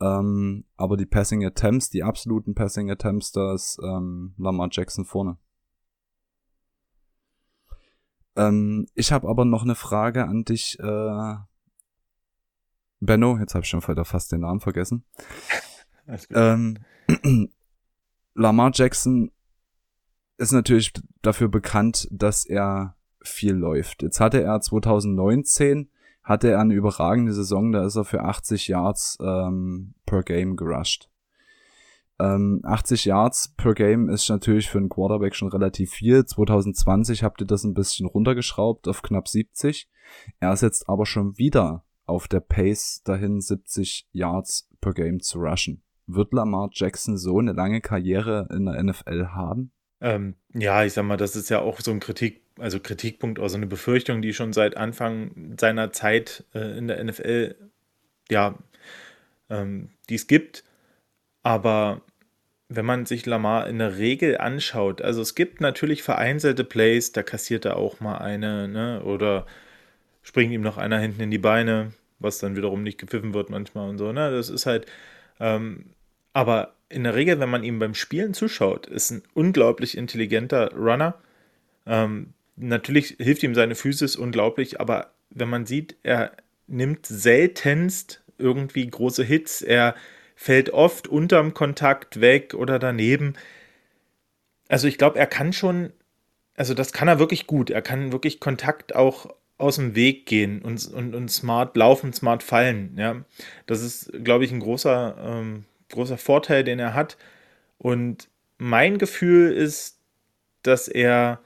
Ähm, 0.00 0.64
aber 0.76 0.96
die 0.96 1.06
Passing 1.06 1.44
Attempts, 1.44 1.90
die 1.90 2.02
absoluten 2.02 2.54
Passing 2.54 2.90
Attempts, 2.90 3.30
da 3.30 3.54
ist 3.54 3.78
ähm, 3.82 4.34
Lamar 4.36 4.68
Jackson 4.70 5.04
vorne. 5.04 5.38
Ähm, 8.34 8.88
ich 8.94 9.12
habe 9.12 9.28
aber 9.28 9.44
noch 9.44 9.62
eine 9.62 9.76
Frage 9.76 10.26
an 10.26 10.44
dich, 10.44 10.78
äh, 10.80 11.34
Benno. 12.98 13.38
Jetzt 13.38 13.54
habe 13.54 13.62
ich 13.62 13.70
schon 13.70 13.86
wieder 13.86 14.04
fast 14.04 14.32
den 14.32 14.40
Namen 14.40 14.60
vergessen. 14.60 15.04
Ähm, 16.30 16.78
Lamar 18.34 18.70
Jackson 18.74 19.30
ist 20.38 20.52
natürlich 20.52 20.92
dafür 21.22 21.48
bekannt, 21.48 22.08
dass 22.10 22.44
er 22.44 22.96
viel 23.22 23.54
läuft. 23.54 24.02
Jetzt 24.02 24.20
hatte 24.20 24.42
er 24.42 24.60
2019 24.60 25.90
hatte 26.26 26.50
er 26.50 26.58
eine 26.58 26.74
überragende 26.74 27.32
Saison, 27.32 27.70
da 27.70 27.86
ist 27.86 27.94
er 27.94 28.04
für 28.04 28.24
80 28.24 28.66
Yards 28.66 29.16
ähm, 29.20 29.94
per 30.06 30.24
Game 30.24 30.56
gerusht. 30.56 31.08
Ähm, 32.18 32.60
80 32.64 33.04
Yards 33.04 33.54
per 33.56 33.74
Game 33.74 34.08
ist 34.08 34.28
natürlich 34.28 34.68
für 34.68 34.78
einen 34.78 34.88
Quarterback 34.88 35.36
schon 35.36 35.48
relativ 35.48 35.92
viel. 35.92 36.26
2020 36.26 37.22
habt 37.22 37.40
ihr 37.42 37.46
das 37.46 37.62
ein 37.62 37.74
bisschen 37.74 38.06
runtergeschraubt 38.06 38.88
auf 38.88 39.02
knapp 39.02 39.28
70. 39.28 39.88
Er 40.40 40.52
ist 40.52 40.62
jetzt 40.62 40.88
aber 40.88 41.06
schon 41.06 41.38
wieder 41.38 41.84
auf 42.06 42.26
der 42.26 42.40
Pace 42.40 43.02
dahin, 43.04 43.40
70 43.40 44.08
Yards 44.10 44.68
per 44.80 44.94
Game 44.94 45.20
zu 45.20 45.38
rushen. 45.38 45.82
Wird 46.08 46.32
Lamar 46.32 46.70
Jackson 46.72 47.18
so 47.18 47.38
eine 47.38 47.52
lange 47.52 47.80
Karriere 47.80 48.48
in 48.50 48.64
der 48.64 48.82
NFL 48.82 49.28
haben? 49.28 49.70
Ähm, 50.00 50.34
ja, 50.54 50.84
ich 50.84 50.92
sag 50.92 51.04
mal, 51.04 51.16
das 51.16 51.36
ist 51.36 51.48
ja 51.50 51.60
auch 51.60 51.80
so 51.80 51.90
ein 51.90 52.00
Kritik, 52.00 52.42
also 52.58 52.80
Kritikpunkt, 52.80 53.38
also 53.38 53.56
eine 53.56 53.66
Befürchtung, 53.66 54.22
die 54.22 54.34
schon 54.34 54.52
seit 54.52 54.76
Anfang 54.76 55.56
seiner 55.58 55.92
Zeit 55.92 56.44
äh, 56.54 56.78
in 56.78 56.88
der 56.88 57.02
NFL, 57.02 57.56
ja, 58.30 58.58
ähm, 59.50 59.90
die 60.08 60.16
es 60.16 60.26
gibt. 60.26 60.64
Aber 61.42 62.02
wenn 62.68 62.84
man 62.86 63.06
sich 63.06 63.26
Lamar 63.26 63.68
in 63.68 63.78
der 63.78 63.98
Regel 63.98 64.38
anschaut, 64.38 65.02
also 65.02 65.22
es 65.22 65.34
gibt 65.34 65.60
natürlich 65.60 66.02
vereinzelte 66.02 66.64
Plays, 66.64 67.12
da 67.12 67.22
kassiert 67.22 67.64
er 67.64 67.76
auch 67.76 68.00
mal 68.00 68.18
eine, 68.18 68.68
ne, 68.68 69.02
oder 69.04 69.46
springt 70.22 70.52
ihm 70.52 70.62
noch 70.62 70.78
einer 70.78 70.98
hinten 70.98 71.22
in 71.22 71.30
die 71.30 71.38
Beine, 71.38 71.92
was 72.18 72.38
dann 72.38 72.56
wiederum 72.56 72.82
nicht 72.82 72.98
gepfiffen 72.98 73.34
wird 73.34 73.50
manchmal 73.50 73.88
und 73.90 73.98
so, 73.98 74.12
ne, 74.12 74.30
das 74.32 74.50
ist 74.50 74.66
halt, 74.66 74.86
ähm, 75.40 75.86
aber 76.32 76.75
in 76.88 77.04
der 77.04 77.14
Regel, 77.14 77.40
wenn 77.40 77.50
man 77.50 77.64
ihm 77.64 77.78
beim 77.78 77.94
Spielen 77.94 78.34
zuschaut, 78.34 78.86
ist 78.86 79.10
ein 79.10 79.22
unglaublich 79.34 79.96
intelligenter 79.96 80.72
Runner. 80.74 81.14
Ähm, 81.86 82.32
natürlich 82.56 83.16
hilft 83.18 83.42
ihm 83.42 83.54
seine 83.54 83.74
Physis 83.74 84.16
unglaublich, 84.16 84.80
aber 84.80 85.12
wenn 85.30 85.48
man 85.48 85.66
sieht, 85.66 85.96
er 86.02 86.32
nimmt 86.66 87.06
seltenst 87.06 88.22
irgendwie 88.38 88.86
große 88.86 89.24
Hits, 89.24 89.62
er 89.62 89.94
fällt 90.34 90.70
oft 90.70 91.08
unterm 91.08 91.54
Kontakt 91.54 92.20
weg 92.20 92.54
oder 92.54 92.78
daneben. 92.78 93.34
Also 94.68 94.86
ich 94.86 94.98
glaube, 94.98 95.18
er 95.18 95.26
kann 95.26 95.52
schon, 95.52 95.92
also 96.56 96.74
das 96.74 96.92
kann 96.92 97.08
er 97.08 97.18
wirklich 97.18 97.46
gut. 97.46 97.70
Er 97.70 97.82
kann 97.82 98.12
wirklich 98.12 98.40
Kontakt 98.40 98.94
auch 98.94 99.34
aus 99.58 99.76
dem 99.76 99.94
Weg 99.94 100.26
gehen 100.26 100.60
und, 100.60 100.86
und, 100.92 101.14
und 101.14 101.30
smart 101.30 101.76
laufen, 101.76 102.12
smart 102.12 102.42
fallen. 102.42 102.94
Ja, 102.98 103.24
das 103.64 103.82
ist, 103.82 104.12
glaube 104.22 104.44
ich, 104.44 104.52
ein 104.52 104.60
großer, 104.60 105.16
ähm, 105.18 105.64
großer 105.90 106.18
Vorteil, 106.18 106.64
den 106.64 106.78
er 106.78 106.94
hat. 106.94 107.16
Und 107.78 108.28
mein 108.58 108.98
Gefühl 108.98 109.52
ist, 109.52 109.98
dass 110.62 110.88
er 110.88 111.40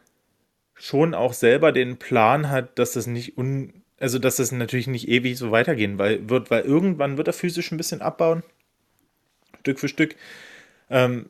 schon 0.75 1.15
auch 1.15 1.35
selber 1.35 1.73
den 1.73 1.99
Plan 1.99 2.49
hat, 2.49 2.79
dass 2.79 2.93
das 2.93 3.07
nicht 3.07 3.37
un, 3.37 3.83
also 3.99 4.19
dass 4.19 4.37
das 4.37 4.51
natürlich 4.51 4.87
nicht 4.87 5.09
ewig 5.09 5.37
so 5.37 5.51
weitergehen 5.51 5.99
weil, 5.99 6.29
wird, 6.31 6.51
weil 6.51 6.63
irgendwann 6.63 7.19
wird 7.19 7.29
er 7.29 7.35
physisch 7.35 7.71
ein 7.71 7.77
bisschen 7.77 8.01
abbauen, 8.01 8.43
Stück 9.61 9.79
für 9.79 9.89
Stück. 9.89 10.17
Ähm, 10.89 11.27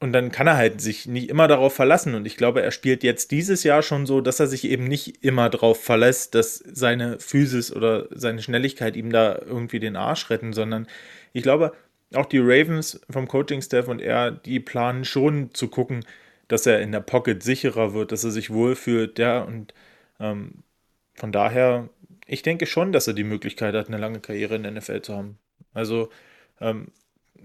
und 0.00 0.12
dann 0.12 0.30
kann 0.30 0.46
er 0.46 0.56
halt 0.56 0.82
sich 0.82 1.06
nicht 1.06 1.30
immer 1.30 1.48
darauf 1.48 1.74
verlassen. 1.74 2.14
Und 2.14 2.26
ich 2.26 2.36
glaube, 2.36 2.60
er 2.60 2.72
spielt 2.72 3.02
jetzt 3.02 3.30
dieses 3.30 3.62
Jahr 3.64 3.82
schon 3.82 4.04
so, 4.04 4.20
dass 4.20 4.38
er 4.38 4.46
sich 4.46 4.64
eben 4.64 4.84
nicht 4.84 5.24
immer 5.24 5.48
darauf 5.48 5.82
verlässt, 5.82 6.34
dass 6.34 6.56
seine 6.56 7.18
Physis 7.20 7.72
oder 7.72 8.08
seine 8.10 8.42
Schnelligkeit 8.42 8.96
ihm 8.96 9.10
da 9.10 9.38
irgendwie 9.38 9.80
den 9.80 9.96
Arsch 9.96 10.28
retten, 10.28 10.52
sondern 10.52 10.86
ich 11.32 11.42
glaube, 11.42 11.72
auch 12.16 12.26
die 12.26 12.38
Ravens 12.38 13.00
vom 13.10 13.28
Coaching-Staff 13.28 13.88
und 13.88 14.00
er, 14.00 14.30
die 14.30 14.60
planen 14.60 15.04
schon 15.04 15.52
zu 15.54 15.68
gucken, 15.68 16.04
dass 16.48 16.66
er 16.66 16.80
in 16.80 16.92
der 16.92 17.00
Pocket 17.00 17.42
sicherer 17.42 17.94
wird, 17.94 18.12
dass 18.12 18.24
er 18.24 18.30
sich 18.30 18.50
wohlfühlt, 18.50 19.18
ja, 19.18 19.42
und 19.42 19.74
ähm, 20.20 20.64
von 21.14 21.32
daher, 21.32 21.88
ich 22.26 22.42
denke 22.42 22.66
schon, 22.66 22.92
dass 22.92 23.06
er 23.06 23.14
die 23.14 23.24
Möglichkeit 23.24 23.74
hat, 23.74 23.88
eine 23.88 23.98
lange 23.98 24.20
Karriere 24.20 24.56
in 24.56 24.62
der 24.64 24.72
NFL 24.72 25.02
zu 25.02 25.16
haben. 25.16 25.38
Also, 25.72 26.10
ähm, 26.60 26.88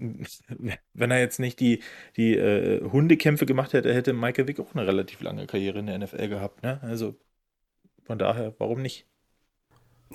wenn 0.94 1.10
er 1.10 1.20
jetzt 1.20 1.40
nicht 1.40 1.60
die, 1.60 1.82
die 2.16 2.36
äh, 2.36 2.82
Hundekämpfe 2.90 3.46
gemacht 3.46 3.72
hätte, 3.72 3.92
hätte 3.94 4.12
Michael 4.12 4.48
Vick 4.48 4.60
auch 4.60 4.74
eine 4.74 4.86
relativ 4.86 5.20
lange 5.20 5.46
Karriere 5.46 5.78
in 5.78 5.86
der 5.86 5.98
NFL 5.98 6.28
gehabt. 6.28 6.62
Ne? 6.62 6.80
Also 6.82 7.16
von 8.04 8.18
daher, 8.18 8.54
warum 8.58 8.82
nicht? 8.82 9.06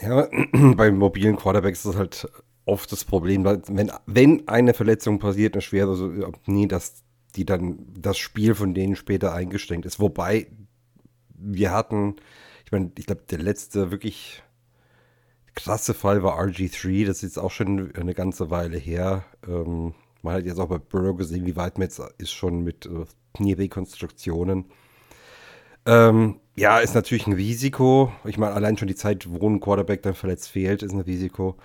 Ja, 0.02 0.28
bei 0.76 0.92
mobilen 0.92 1.36
Quarterbacks 1.36 1.80
ist 1.80 1.86
das 1.86 1.96
halt 1.98 2.28
oft 2.66 2.92
das 2.92 3.06
Problem, 3.06 3.46
wenn, 3.46 3.92
wenn 4.06 4.48
eine 4.48 4.74
Verletzung 4.74 5.20
passiert, 5.20 5.54
eine 5.54 5.62
schwere, 5.62 5.92
also 5.92 6.12
nie, 6.46 6.68
dass 6.68 7.04
die 7.36 7.46
dann 7.46 7.80
das 7.98 8.18
Spiel 8.18 8.56
von 8.56 8.74
denen 8.74 8.96
später 8.96 9.34
eingeschränkt 9.34 9.86
ist. 9.86 10.00
Wobei 10.00 10.48
wir 11.30 11.72
hatten, 11.72 12.16
ich 12.66 12.72
meine, 12.72 12.92
ich 12.98 13.06
glaube, 13.06 13.24
der 13.30 13.40
letzte 13.40 13.92
wirklich 13.92 14.42
krasse 15.54 15.94
Fall 15.94 16.24
war 16.24 16.40
RG3, 16.40 17.06
das 17.06 17.18
ist 17.18 17.24
jetzt 17.24 17.40
auch 17.40 17.52
schon 17.52 17.94
eine 17.96 18.14
ganze 18.14 18.50
Weile 18.50 18.78
her. 18.78 19.26
Ähm, 19.48 19.94
man 20.22 20.36
hat 20.36 20.46
jetzt 20.46 20.60
auch 20.60 20.70
bei 20.70 20.80
Burrow 20.80 21.16
gesehen, 21.16 21.46
wie 21.46 21.56
weit 21.56 21.78
man 21.78 21.88
jetzt 21.88 22.02
ist 22.18 22.32
schon 22.32 22.64
mit 22.64 22.86
äh, 22.86 23.06
Knierekonstruktionen. 23.36 24.66
Ähm, 25.86 26.40
ja, 26.56 26.80
ist 26.80 26.96
natürlich 26.96 27.28
ein 27.28 27.34
Risiko. 27.34 28.12
Ich 28.26 28.38
meine, 28.38 28.54
allein 28.54 28.78
schon 28.78 28.88
die 28.88 28.96
Zeit, 28.96 29.28
wo 29.30 29.48
ein 29.48 29.60
Quarterback 29.60 30.02
dann 30.02 30.16
verletzt 30.16 30.50
fehlt, 30.50 30.84
ist 30.84 30.94
ein 30.94 31.02
Risiko. 31.02 31.58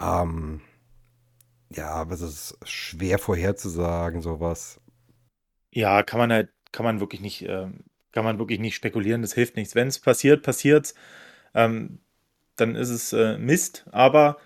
Ähm, 0.00 0.60
ja, 1.70 1.88
aber 1.90 2.14
es 2.14 2.22
ist 2.22 2.58
schwer 2.64 3.18
vorherzusagen, 3.18 4.22
sowas. 4.22 4.80
Ja, 5.72 6.02
kann 6.02 6.18
man 6.18 6.32
halt, 6.32 6.50
kann 6.72 6.84
man 6.84 7.00
wirklich 7.00 7.20
nicht, 7.20 7.42
äh, 7.42 7.68
kann 8.12 8.24
man 8.24 8.38
wirklich 8.38 8.58
nicht 8.58 8.74
spekulieren, 8.74 9.22
das 9.22 9.34
hilft 9.34 9.56
nichts. 9.56 9.74
Wenn 9.74 9.88
es 9.88 9.98
passiert, 10.00 10.42
passiert 10.42 10.94
ähm, 11.54 12.00
dann 12.56 12.74
ist 12.76 12.90
es 12.90 13.12
äh, 13.12 13.38
Mist. 13.38 13.86
Aber 13.92 14.36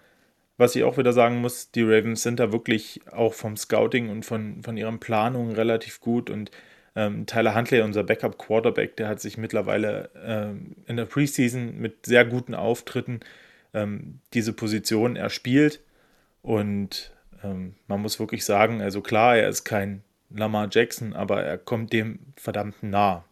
was 0.57 0.77
ich 0.77 0.85
auch 0.85 0.99
wieder 0.99 1.13
sagen 1.13 1.41
muss, 1.41 1.71
die 1.71 1.83
Ravens 1.83 2.23
sind 2.23 2.39
da 2.41 2.53
wirklich 2.53 3.01
auch 3.11 3.35
vom 3.35 3.57
Scouting 3.57 4.09
und 4.11 4.25
von, 4.25 4.63
von 4.63 4.77
ihren 4.77 5.01
Planungen 5.01 5.55
relativ 5.55 6.01
gut. 6.01 6.31
Und 6.31 6.51
ähm, 6.95 7.27
Tyler 7.27 7.55
Huntley, 7.55 7.81
unser 7.81 8.05
Backup-Quarterback, 8.05 8.97
der 8.97 9.09
hat 9.09 9.21
sich 9.21 9.37
mittlerweile 9.37 10.11
ähm, 10.25 10.77
in 10.87 10.97
der 10.97 11.07
Preseason 11.07 11.79
mit 11.79 12.07
sehr 12.07 12.25
guten 12.25 12.55
Auftritten 12.55 13.21
ähm, 13.75 14.21
diese 14.33 14.53
Position 14.53 15.17
erspielt. 15.17 15.81
Und 16.43 17.13
ähm, 17.43 17.75
man 17.87 18.01
muss 18.01 18.19
wirklich 18.19 18.45
sagen, 18.45 18.81
also 18.81 19.03
klar, 19.03 19.37
er 19.37 19.49
ist 19.49 19.65
kein 19.65 20.03
Lamar 20.31 20.69
Jackson, 20.71 21.13
aber 21.13 21.43
er 21.43 21.59
kommt 21.59 21.93
dem 21.93 22.21
verdammt 22.37 22.83
nah. 22.83 23.25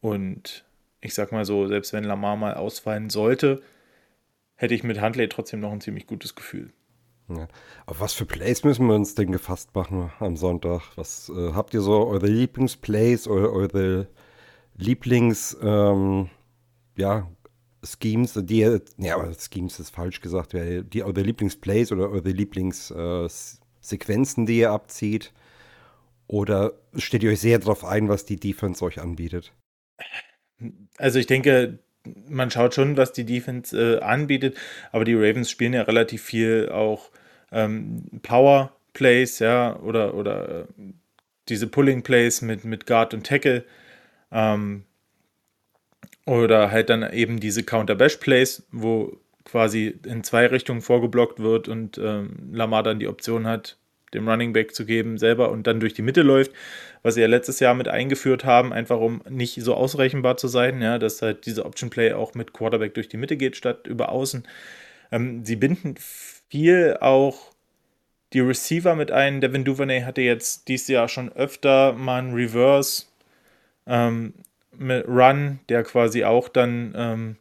Und 0.00 0.64
ich 1.00 1.14
sag 1.14 1.32
mal 1.32 1.44
so, 1.44 1.66
selbst 1.66 1.92
wenn 1.92 2.04
Lamar 2.04 2.36
mal 2.36 2.54
ausfallen 2.54 3.10
sollte, 3.10 3.62
hätte 4.56 4.74
ich 4.74 4.84
mit 4.84 5.00
Huntley 5.00 5.28
trotzdem 5.28 5.60
noch 5.60 5.72
ein 5.72 5.80
ziemlich 5.80 6.06
gutes 6.06 6.34
Gefühl. 6.34 6.72
Ja. 7.28 7.48
Auf 7.86 8.00
was 8.00 8.12
für 8.12 8.26
Plays 8.26 8.64
müssen 8.64 8.86
wir 8.86 8.94
uns 8.94 9.14
denn 9.14 9.32
gefasst 9.32 9.74
machen 9.74 10.12
am 10.18 10.36
Sonntag? 10.36 10.82
Was 10.96 11.30
äh, 11.34 11.52
habt 11.52 11.72
ihr 11.72 11.80
so 11.80 12.06
eure 12.06 12.26
Lieblingsplays 12.26 13.28
oder 13.28 13.50
eure 13.50 14.08
Lieblings 14.76 15.56
ähm, 15.62 16.28
ja, 16.96 17.28
Schemes, 17.84 18.34
die 18.34 18.80
ja, 18.98 19.32
Schemes 19.38 19.80
ist 19.80 19.90
falsch 19.90 20.20
gesagt, 20.20 20.54
die 20.54 21.02
eure 21.02 21.22
Lieblingsplays 21.22 21.92
oder 21.92 22.10
eure 22.10 22.30
Lieblingssequenzen, 22.30 24.44
äh, 24.44 24.46
die 24.46 24.58
ihr 24.58 24.70
abzieht? 24.70 25.32
Oder 26.26 26.72
steht 26.96 27.22
ihr 27.22 27.30
euch 27.30 27.40
sehr 27.40 27.58
darauf 27.58 27.84
ein, 27.84 28.08
was 28.08 28.24
die 28.24 28.40
Defense 28.40 28.82
euch 28.84 29.00
anbietet? 29.00 29.52
Also 30.96 31.18
ich 31.18 31.26
denke, 31.26 31.78
man 32.28 32.50
schaut 32.50 32.74
schon, 32.74 32.96
was 32.96 33.12
die 33.12 33.24
Defense 33.24 33.76
äh, 33.76 34.00
anbietet, 34.00 34.56
aber 34.92 35.04
die 35.04 35.14
Ravens 35.14 35.50
spielen 35.50 35.74
ja 35.74 35.82
relativ 35.82 36.22
viel 36.22 36.68
auch 36.70 37.10
ähm, 37.52 38.04
Power 38.22 38.74
Plays, 38.92 39.40
ja, 39.40 39.76
oder, 39.80 40.14
oder 40.14 40.60
äh, 40.60 40.64
diese 41.48 41.66
Pulling 41.66 42.02
Plays 42.02 42.42
mit, 42.42 42.64
mit 42.64 42.86
Guard 42.86 43.12
und 43.12 43.26
Tackle. 43.26 43.64
Ähm, 44.32 44.84
oder 46.26 46.70
halt 46.70 46.90
dann 46.90 47.10
eben 47.12 47.40
diese 47.40 47.62
Counter-Bash-Plays, 47.62 48.64
wo 48.72 49.18
quasi 49.44 49.98
in 50.06 50.24
zwei 50.24 50.46
Richtungen 50.46 50.80
vorgeblockt 50.80 51.38
wird 51.38 51.68
und 51.68 51.98
ähm, 51.98 52.50
Lamar 52.52 52.82
dann 52.82 52.98
die 52.98 53.08
Option 53.08 53.46
hat, 53.46 53.76
dem 54.14 54.28
Running 54.28 54.52
Back 54.52 54.74
zu 54.74 54.86
geben, 54.86 55.18
selber 55.18 55.50
und 55.50 55.66
dann 55.66 55.80
durch 55.80 55.92
die 55.92 56.02
Mitte 56.02 56.22
läuft, 56.22 56.52
was 57.02 57.14
sie 57.14 57.20
ja 57.20 57.26
letztes 57.26 57.60
Jahr 57.60 57.74
mit 57.74 57.88
eingeführt 57.88 58.44
haben, 58.44 58.72
einfach 58.72 58.98
um 58.98 59.20
nicht 59.28 59.60
so 59.62 59.74
ausrechenbar 59.74 60.36
zu 60.36 60.48
sein, 60.48 60.80
ja, 60.80 60.98
dass 60.98 61.20
halt 61.20 61.46
diese 61.46 61.66
Option 61.66 61.90
Play 61.90 62.12
auch 62.12 62.34
mit 62.34 62.52
Quarterback 62.52 62.94
durch 62.94 63.08
die 63.08 63.16
Mitte 63.16 63.36
geht, 63.36 63.56
statt 63.56 63.86
über 63.86 64.08
außen. 64.08 64.44
Ähm, 65.12 65.44
sie 65.44 65.56
binden 65.56 65.96
viel 65.98 66.96
auch 67.00 67.52
die 68.32 68.40
Receiver 68.40 68.94
mit 68.96 69.10
ein. 69.10 69.40
Devin 69.40 69.64
Duvernay 69.64 70.02
hatte 70.02 70.22
jetzt 70.22 70.68
dieses 70.68 70.88
Jahr 70.88 71.08
schon 71.08 71.30
öfter 71.32 71.92
mal 71.92 72.18
einen 72.18 72.34
Reverse 72.34 73.04
ähm, 73.86 74.34
Run, 74.80 75.60
der 75.68 75.82
quasi 75.82 76.24
auch 76.24 76.48
dann 76.48 76.94
ähm, 76.96 77.36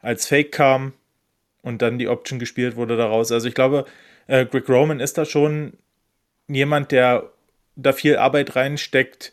als 0.00 0.26
Fake 0.26 0.52
kam 0.52 0.92
und 1.62 1.82
dann 1.82 1.98
die 1.98 2.08
Option 2.08 2.38
gespielt 2.38 2.76
wurde 2.76 2.96
daraus. 2.96 3.32
Also 3.32 3.48
ich 3.48 3.54
glaube, 3.54 3.84
äh, 4.26 4.46
Greg 4.46 4.68
Roman 4.68 5.00
ist 5.00 5.18
da 5.18 5.24
schon 5.24 5.74
jemand, 6.48 6.92
der 6.92 7.30
da 7.76 7.92
viel 7.92 8.16
Arbeit 8.16 8.56
reinsteckt, 8.56 9.32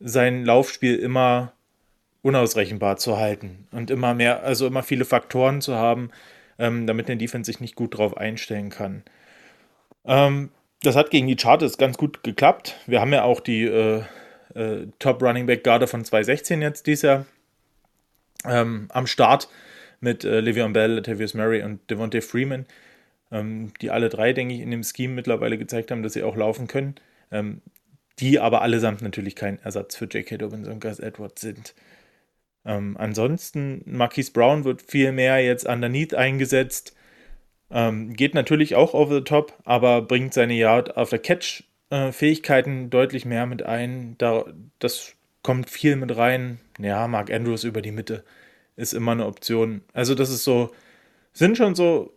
sein 0.00 0.44
Laufspiel 0.44 0.96
immer 0.96 1.52
unausrechenbar 2.22 2.96
zu 2.96 3.18
halten 3.18 3.68
und 3.70 3.90
immer 3.90 4.12
mehr, 4.14 4.42
also 4.42 4.66
immer 4.66 4.82
viele 4.82 5.04
Faktoren 5.04 5.60
zu 5.60 5.76
haben, 5.76 6.10
ähm, 6.58 6.86
damit 6.86 7.08
der 7.08 7.16
Defense 7.16 7.50
sich 7.50 7.60
nicht 7.60 7.76
gut 7.76 7.96
drauf 7.96 8.16
einstellen 8.16 8.68
kann. 8.68 9.04
Ähm, 10.04 10.50
das 10.82 10.96
hat 10.96 11.10
gegen 11.10 11.28
die 11.28 11.38
Chargers 11.38 11.78
ganz 11.78 11.96
gut 11.96 12.22
geklappt. 12.22 12.76
Wir 12.86 13.00
haben 13.00 13.12
ja 13.12 13.22
auch 13.22 13.40
die 13.40 13.62
äh, 13.64 14.02
äh, 14.56 14.86
Top 14.98 15.22
Running 15.22 15.46
Back 15.46 15.64
Garde 15.64 15.86
von 15.86 16.04
2016 16.04 16.62
jetzt 16.62 16.86
dieses 16.86 17.02
Jahr 17.02 17.26
ähm, 18.44 18.88
am 18.90 19.06
Start 19.06 19.48
mit 20.00 20.24
äh, 20.24 20.40
Le'Veon 20.40 20.72
Bell, 20.72 20.92
Latavius 20.92 21.34
Murray 21.34 21.62
und 21.62 21.90
Devontae 21.90 22.20
Freeman 22.20 22.66
ähm, 23.30 23.72
die 23.80 23.90
alle 23.90 24.08
drei, 24.08 24.32
denke 24.32 24.54
ich, 24.54 24.60
in 24.60 24.70
dem 24.70 24.82
Scheme 24.82 25.14
mittlerweile 25.14 25.58
gezeigt 25.58 25.90
haben, 25.90 26.02
dass 26.02 26.12
sie 26.12 26.22
auch 26.22 26.36
laufen 26.36 26.66
können. 26.66 26.94
Ähm, 27.30 27.62
die 28.18 28.40
aber 28.40 28.62
allesamt 28.62 29.02
natürlich 29.02 29.36
kein 29.36 29.58
Ersatz 29.58 29.96
für 29.96 30.06
J.K. 30.06 30.38
Dobbins 30.38 30.68
und 30.68 30.80
Gus 30.80 31.00
Edwards 31.00 31.42
sind. 31.42 31.74
Ähm, 32.64 32.96
ansonsten, 32.98 33.82
Marquise 33.84 34.32
Brown 34.32 34.64
wird 34.64 34.80
viel 34.82 35.12
mehr 35.12 35.44
jetzt 35.44 35.66
underneath 35.66 36.14
eingesetzt. 36.14 36.96
Ähm, 37.70 38.14
geht 38.14 38.32
natürlich 38.32 38.74
auch 38.74 38.94
over 38.94 39.16
the 39.16 39.24
top, 39.24 39.52
aber 39.64 40.00
bringt 40.00 40.32
seine 40.32 40.54
Yard 40.54 40.96
after 40.96 41.18
Catch 41.18 41.64
äh, 41.90 42.12
Fähigkeiten 42.12 42.90
deutlich 42.90 43.24
mehr 43.24 43.46
mit 43.46 43.62
ein. 43.62 44.16
Da, 44.18 44.44
das 44.78 45.14
kommt 45.42 45.70
viel 45.70 45.96
mit 45.96 46.16
rein. 46.16 46.60
Ja, 46.78 47.06
Mark 47.08 47.30
Andrews 47.32 47.64
über 47.64 47.82
die 47.82 47.92
Mitte 47.92 48.24
ist 48.76 48.92
immer 48.92 49.12
eine 49.12 49.26
Option. 49.26 49.82
Also, 49.92 50.14
das 50.14 50.30
ist 50.30 50.44
so, 50.44 50.72
sind 51.32 51.56
schon 51.56 51.74
so 51.74 52.16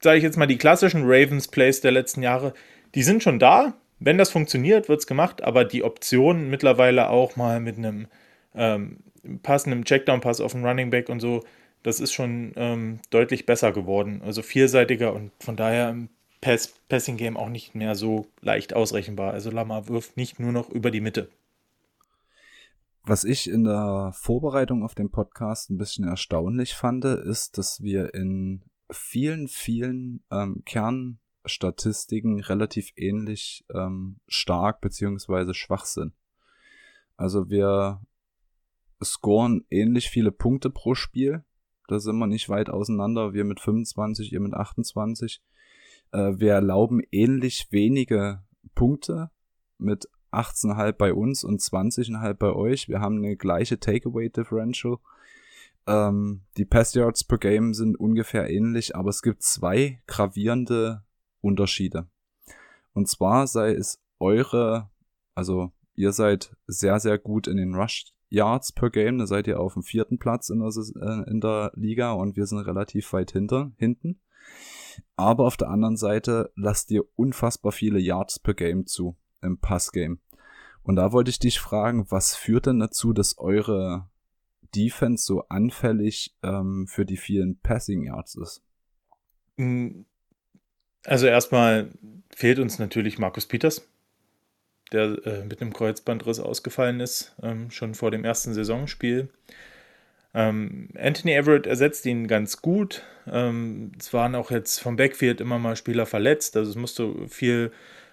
sage 0.00 0.18
ich 0.18 0.24
jetzt 0.24 0.36
mal, 0.36 0.46
die 0.46 0.58
klassischen 0.58 1.02
Ravens-Plays 1.04 1.80
der 1.80 1.92
letzten 1.92 2.22
Jahre, 2.22 2.54
die 2.94 3.02
sind 3.02 3.22
schon 3.22 3.38
da. 3.38 3.74
Wenn 4.00 4.18
das 4.18 4.30
funktioniert, 4.30 4.88
wird 4.88 5.00
es 5.00 5.06
gemacht, 5.06 5.42
aber 5.42 5.64
die 5.64 5.82
Option 5.82 6.48
mittlerweile 6.50 7.10
auch 7.10 7.36
mal 7.36 7.60
mit 7.60 7.78
einem 7.78 8.06
ähm, 8.54 8.98
passenden 9.42 9.84
Checkdown-Pass 9.84 10.40
auf 10.40 10.52
den 10.52 10.64
Running 10.64 10.90
Back 10.90 11.08
und 11.08 11.20
so, 11.20 11.44
das 11.82 11.98
ist 12.00 12.12
schon 12.12 12.52
ähm, 12.56 13.00
deutlich 13.10 13.44
besser 13.44 13.72
geworden. 13.72 14.22
Also 14.24 14.42
vielseitiger 14.42 15.12
und 15.12 15.32
von 15.40 15.56
daher 15.56 15.90
im 15.90 16.08
Pass 16.40 16.74
Passing 16.88 17.16
Game 17.16 17.36
auch 17.36 17.48
nicht 17.48 17.74
mehr 17.74 17.94
so 17.94 18.26
leicht 18.40 18.74
ausrechenbar. 18.74 19.32
Also 19.32 19.50
Lama 19.50 19.88
wirft 19.88 20.16
nicht 20.16 20.38
nur 20.38 20.52
noch 20.52 20.70
über 20.70 20.90
die 20.90 21.00
Mitte. 21.00 21.28
Was 23.02 23.24
ich 23.24 23.48
in 23.48 23.64
der 23.64 24.12
Vorbereitung 24.14 24.84
auf 24.84 24.94
den 24.94 25.10
Podcast 25.10 25.70
ein 25.70 25.78
bisschen 25.78 26.06
erstaunlich 26.06 26.74
fand, 26.74 27.04
ist, 27.04 27.56
dass 27.56 27.82
wir 27.82 28.12
in 28.12 28.62
vielen, 28.90 29.48
vielen 29.48 30.22
ähm, 30.30 30.62
Kernstatistiken 30.66 32.40
relativ 32.40 32.92
ähnlich 32.96 33.64
ähm, 33.74 34.20
stark 34.28 34.80
beziehungsweise 34.80 35.54
schwach 35.54 35.86
sind. 35.86 36.12
Also 37.16 37.48
wir 37.48 38.00
scoren 39.02 39.64
ähnlich 39.70 40.10
viele 40.10 40.32
Punkte 40.32 40.70
pro 40.70 40.94
Spiel. 40.94 41.44
Da 41.88 42.00
sind 42.00 42.18
wir 42.18 42.26
nicht 42.26 42.48
weit 42.48 42.68
auseinander. 42.68 43.32
Wir 43.32 43.44
mit 43.44 43.60
25, 43.60 44.32
ihr 44.32 44.40
mit 44.40 44.54
28. 44.54 45.40
Äh, 46.12 46.38
wir 46.38 46.52
erlauben 46.52 47.00
ähnlich 47.10 47.68
wenige 47.70 48.42
Punkte 48.74 49.30
mit 49.78 50.08
18,5 50.32 50.92
bei 50.92 51.14
uns 51.14 51.44
und 51.44 51.60
20,5 51.60 52.34
bei 52.34 52.52
euch. 52.52 52.88
Wir 52.88 53.00
haben 53.00 53.18
eine 53.18 53.36
gleiche 53.36 53.80
Takeaway 53.80 54.28
Differential. 54.28 54.98
Ähm, 55.86 56.42
die 56.56 56.64
Pass 56.64 56.94
Yards 56.94 57.24
per 57.24 57.38
Game 57.38 57.72
sind 57.72 57.98
ungefähr 57.98 58.50
ähnlich, 58.50 58.94
aber 58.94 59.08
es 59.10 59.22
gibt 59.22 59.42
zwei 59.42 60.02
gravierende 60.06 61.02
Unterschiede. 61.40 62.08
Und 62.92 63.08
zwar 63.08 63.46
sei 63.46 63.72
es 63.72 64.02
eure, 64.18 64.90
also 65.34 65.72
ihr 65.94 66.12
seid 66.12 66.56
sehr, 66.66 67.00
sehr 67.00 67.18
gut 67.18 67.46
in 67.46 67.56
den 67.56 67.74
Rush 67.74 68.12
Yards 68.28 68.72
per 68.72 68.90
Game, 68.90 69.18
da 69.18 69.26
seid 69.26 69.46
ihr 69.46 69.58
auf 69.58 69.74
dem 69.74 69.82
vierten 69.82 70.18
Platz 70.18 70.50
in 70.50 70.58
der, 70.58 70.68
äh, 70.68 71.30
in 71.30 71.40
der 71.40 71.72
Liga 71.74 72.12
und 72.12 72.36
wir 72.36 72.46
sind 72.46 72.58
relativ 72.58 73.12
weit 73.14 73.30
hinter, 73.30 73.72
hinten. 73.78 74.20
Aber 75.16 75.46
auf 75.46 75.56
der 75.56 75.68
anderen 75.68 75.96
Seite 75.96 76.52
lasst 76.54 76.90
ihr 76.90 77.04
unfassbar 77.16 77.72
viele 77.72 77.98
Yards 77.98 78.38
per 78.38 78.54
Game 78.54 78.86
zu 78.86 79.16
im 79.42 79.58
Passgame. 79.58 80.18
Und 80.82 80.96
da 80.96 81.12
wollte 81.12 81.30
ich 81.30 81.38
dich 81.38 81.60
fragen, 81.60 82.10
was 82.10 82.34
führt 82.34 82.66
denn 82.66 82.78
dazu, 82.78 83.12
dass 83.12 83.38
eure 83.38 84.08
Defense 84.74 85.24
so 85.24 85.42
anfällig 85.48 86.36
ähm, 86.42 86.86
für 86.88 87.04
die 87.04 87.16
vielen 87.16 87.58
Passing 87.60 88.04
Yards 88.04 88.36
ist? 88.36 88.62
Mm, 89.56 90.02
also 91.04 91.26
erstmal 91.26 91.90
fehlt 92.34 92.58
uns 92.58 92.78
natürlich 92.78 93.18
Markus 93.18 93.46
Peters, 93.46 93.86
der 94.92 95.26
äh, 95.26 95.44
mit 95.44 95.60
einem 95.60 95.72
Kreuzbandriss 95.72 96.40
ausgefallen 96.40 97.00
ist, 97.00 97.34
ähm, 97.42 97.70
schon 97.70 97.94
vor 97.94 98.10
dem 98.10 98.24
ersten 98.24 98.54
Saisonspiel. 98.54 99.30
Ähm, 100.38 100.90
Anthony 100.96 101.32
Everett 101.32 101.66
ersetzt 101.66 102.06
ihn 102.06 102.28
ganz 102.28 102.62
gut. 102.62 103.02
Ähm, 103.26 103.90
es 103.98 104.12
waren 104.14 104.36
auch 104.36 104.52
jetzt 104.52 104.78
vom 104.78 104.94
Backfield 104.94 105.40
immer 105.40 105.58
mal 105.58 105.74
Spieler 105.74 106.06
verletzt, 106.06 106.56
also 106.56 106.70
es 106.70 106.76
musste 106.76 107.12
viel 107.26 107.72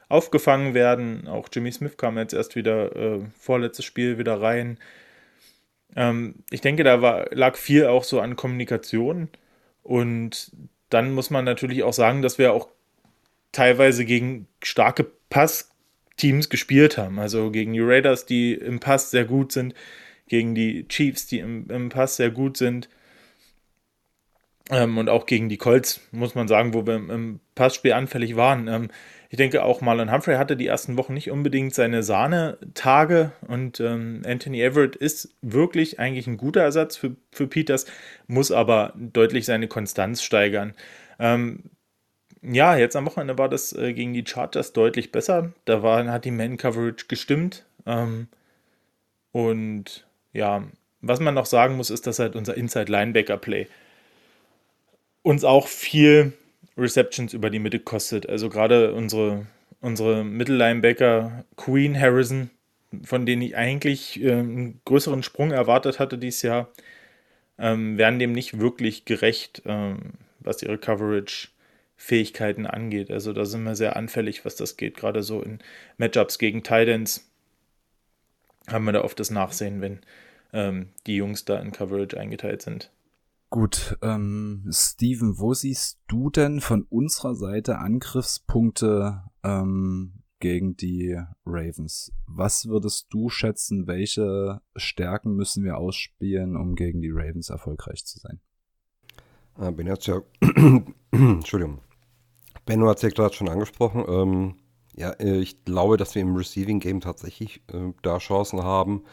aufgefangen 0.10 0.74
werden. 0.74 1.28
Auch 1.28 1.50
Jimmy 1.54 1.72
Smith 1.72 1.98
kam 1.98 2.18
jetzt 2.18 2.34
erst 2.34 2.56
wieder 2.56 2.96
äh, 2.96 3.20
vorletztes 3.40 3.86
Spiel 3.86 4.18
wieder 4.18 4.42
rein. 4.42 4.80
Ähm, 5.96 6.38
ich 6.50 6.62
denke, 6.62 6.84
da 6.84 7.04
war, 7.04 7.28
lag 7.30 7.58
viel 7.58 7.86
auch 7.86 8.04
so 8.04 8.20
an 8.20 8.36
Kommunikation. 8.36 9.30
Und 9.84 10.52
dann 10.90 11.14
muss 11.14 11.30
man 11.30 11.46
natürlich 11.46 11.84
auch 11.84 11.94
sagen, 11.94 12.24
dass 12.24 12.40
wir 12.40 12.54
auch 12.54 12.70
teilweise 13.52 14.04
gegen 14.04 14.48
starke 14.64 15.06
Passteams 15.30 16.50
gespielt 16.50 16.98
haben. 16.98 17.20
Also 17.20 17.52
gegen 17.52 17.74
die 17.74 17.82
Raiders, 17.82 18.26
die 18.26 18.56
im 18.56 18.80
Pass 18.80 19.12
sehr 19.12 19.26
gut 19.26 19.52
sind, 19.52 19.76
gegen 20.28 20.56
die 20.56 20.88
Chiefs, 20.88 21.28
die 21.28 21.40
im, 21.40 21.70
im 21.70 21.90
Pass 21.90 22.18
sehr 22.18 22.32
gut 22.32 22.58
sind. 22.58 22.90
Ähm, 24.72 24.98
und 24.98 25.10
auch 25.10 25.28
gegen 25.28 25.48
die 25.50 25.58
Colts, 25.58 26.02
muss 26.12 26.34
man 26.34 26.48
sagen, 26.48 26.74
wo 26.74 26.88
wir 26.88 26.96
im, 26.96 27.40
Passspiel 27.54 27.94
anfällig 27.94 28.36
waren. 28.36 28.68
Ähm, 28.68 28.90
ich 29.30 29.38
denke 29.38 29.64
auch 29.64 29.82
Marlon 29.82 30.12
Humphrey 30.12 30.36
hatte 30.36 30.58
die 30.58 30.68
ersten 30.68 30.98
Wochen 30.98 31.14
nicht 31.14 31.30
unbedingt 31.30 31.74
seine 31.74 32.04
Sahne-Tage 32.04 33.32
und 33.48 33.80
ähm, 33.80 34.24
Anthony 34.26 34.62
Everett 34.62 34.96
ist 34.96 35.36
wirklich 35.42 36.00
eigentlich 36.00 36.28
ein 36.28 36.38
guter 36.38 36.62
Ersatz 36.62 36.98
für, 36.98 37.16
für 37.32 37.48
Peters, 37.48 37.86
muss 38.28 38.52
aber 38.52 38.94
deutlich 38.96 39.46
seine 39.46 39.68
Konstanz 39.68 40.24
steigern. 40.24 40.74
Ähm, 41.20 41.64
ja, 42.42 42.76
jetzt 42.76 42.96
am 42.96 43.06
Wochenende 43.06 43.38
war 43.38 43.50
das 43.50 43.74
äh, 43.74 43.94
gegen 43.94 44.14
die 44.14 44.26
Chargers 44.26 44.74
deutlich 44.74 45.12
besser. 45.12 45.54
Da 45.66 45.82
war, 45.82 46.06
hat 46.12 46.26
die 46.26 46.32
Man-Coverage 46.32 47.06
gestimmt. 47.08 47.66
Ähm, 47.86 48.28
und 49.32 50.05
ja, 50.36 50.64
was 51.02 51.20
man 51.20 51.34
noch 51.34 51.46
sagen 51.46 51.78
muss, 51.78 51.90
ist, 51.90 52.08
dass 52.08 52.20
halt 52.20 52.36
unser 52.36 52.56
Inside-Linebacker-Play 52.56 53.68
uns 55.24 55.44
auch 55.44 55.68
viel 55.68 56.34
Receptions 56.78 57.34
über 57.34 57.50
die 57.50 57.60
Mitte 57.60 57.80
kostet. 57.80 58.28
Also 58.28 58.50
gerade 58.50 58.94
unsere, 58.94 59.48
unsere 59.82 60.24
Mittellinebacker 60.24 61.46
Queen 61.56 62.00
Harrison, 62.00 62.50
von 63.04 63.26
denen 63.26 63.42
ich 63.42 63.56
eigentlich 63.56 64.22
äh, 64.22 64.34
einen 64.34 64.82
größeren 64.86 65.24
Sprung 65.24 65.52
erwartet 65.52 66.00
hatte 66.00 66.18
dieses 66.18 66.42
Jahr, 66.42 66.70
ähm, 67.58 67.98
werden 67.98 68.20
dem 68.20 68.34
nicht 68.34 68.60
wirklich 68.60 69.06
gerecht, 69.06 69.62
ähm, 69.66 70.14
was 70.40 70.62
ihre 70.62 70.78
Coverage-Fähigkeiten 70.78 72.66
angeht. 72.66 73.10
Also 73.10 73.32
da 73.32 73.46
sind 73.46 73.64
wir 73.64 73.76
sehr 73.76 73.96
anfällig, 73.96 74.44
was 74.44 74.56
das 74.56 74.76
geht. 74.76 74.98
Gerade 74.98 75.24
so 75.24 75.42
in 75.42 75.60
Matchups 75.98 76.40
gegen 76.40 76.62
Titans 76.62 77.30
haben 78.68 78.86
wir 78.86 78.92
da 78.92 79.04
oft 79.04 79.20
das 79.20 79.30
Nachsehen, 79.32 79.82
wenn 79.82 80.00
ähm, 80.56 80.89
die 81.06 81.18
Jungs 81.18 81.45
da 81.45 81.60
in 81.60 81.72
Coverage 81.72 82.20
eingeteilt 82.20 82.62
sind. 82.62 82.91
Gut, 83.49 83.97
ähm, 84.01 84.66
Steven, 84.72 85.38
wo 85.38 85.53
siehst 85.53 85.99
du 86.08 86.30
denn 86.30 86.62
von 86.62 86.84
unserer 86.89 87.36
Seite 87.36 87.78
Angriffspunkte 87.78 89.24
ähm, 89.43 90.24
gegen 90.39 90.76
die 90.76 91.20
Ravens? 91.45 92.12
Was 92.26 92.68
würdest 92.68 93.08
du 93.12 93.30
schätzen, 93.30 93.88
welche 93.88 94.62
Stärken 94.76 95.36
müssen 95.36 95.64
wir 95.64 95.78
ausspielen, 95.78 96.56
um 96.56 96.76
gegen 96.76 97.01
die 97.01 97.12
Ravens 97.12 97.49
erfolgreich 97.49 98.06
zu 98.06 98.20
sein? 98.20 98.39
Äh, 99.60 99.72
ben 99.72 99.89
hat 99.89 100.08
ja, 100.08 100.22
Entschuldigung, 101.12 101.80
Benno 102.66 102.89
hat 102.89 102.97
es 102.97 103.03
ja 103.03 103.10
gerade 103.10 103.36
schon 103.36 103.49
angesprochen. 103.49 104.03
Ähm, 104.08 104.56
ja, 104.95 105.12
äh, 105.12 105.38
ich 105.38 105.64
glaube, 105.66 105.97
dass 105.97 106.16
wir 106.16 106.22
im 106.22 106.36
Receiving 106.36 106.80
Game 106.80 106.99
tatsächlich 106.99 107.62
äh, 107.72 107.93
da 108.01 108.18
Chancen 108.18 108.64
haben. 108.64 109.03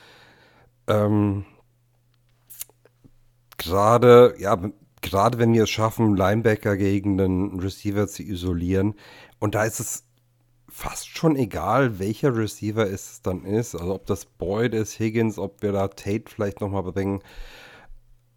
Ähm, 0.93 1.45
gerade, 3.57 4.35
ja, 4.39 4.59
gerade 5.01 5.39
wenn 5.39 5.55
wir 5.55 5.65
es 5.65 5.71
schaffen, 5.71 6.17
Linebacker 6.17 6.77
gegen 6.77 7.21
einen 7.21 7.61
Receiver 7.61 8.07
zu 8.09 8.23
isolieren, 8.23 8.95
und 9.39 9.55
da 9.55 9.65
ist 9.65 9.81
es 9.81 10.05
fast 10.69 11.09
schon 11.09 11.37
egal, 11.37 11.99
welcher 11.99 12.35
Receiver 12.35 12.89
es 12.89 13.23
dann 13.23 13.45
ist, 13.45 13.75
also 13.75 13.95
ob 13.95 14.07
das 14.07 14.25
Boyd 14.25 14.75
ist, 14.75 14.99
Higgins, 14.99 15.39
ob 15.39 15.63
wir 15.63 15.73
da 15.73 15.89
Tate 15.89 16.25
vielleicht 16.29 16.61
nochmal 16.61 16.83
bringen. 16.85 17.21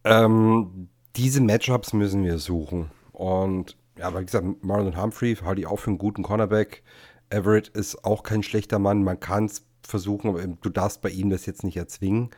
Ähm, 0.03 0.89
diese 1.15 1.41
Matchups 1.41 1.93
müssen 1.93 2.23
wir 2.23 2.37
suchen. 2.39 2.91
Und 3.11 3.77
ja, 3.97 4.13
wie 4.17 4.25
gesagt, 4.25 4.45
Marlon 4.63 5.01
Humphrey 5.01 5.35
halte 5.35 5.61
ich 5.61 5.67
auch 5.67 5.79
für 5.79 5.91
einen 5.91 5.97
guten 5.97 6.23
Cornerback. 6.23 6.83
Everett 7.29 7.69
ist 7.69 8.03
auch 8.03 8.23
kein 8.23 8.43
schlechter 8.43 8.79
Mann. 8.79 9.03
Man 9.03 9.19
kann 9.19 9.45
es 9.45 9.65
versuchen, 9.87 10.29
aber 10.29 10.45
du 10.45 10.69
darfst 10.69 11.01
bei 11.01 11.09
ihm 11.09 11.29
das 11.29 11.45
jetzt 11.45 11.63
nicht 11.63 11.77
erzwingen. 11.77 12.29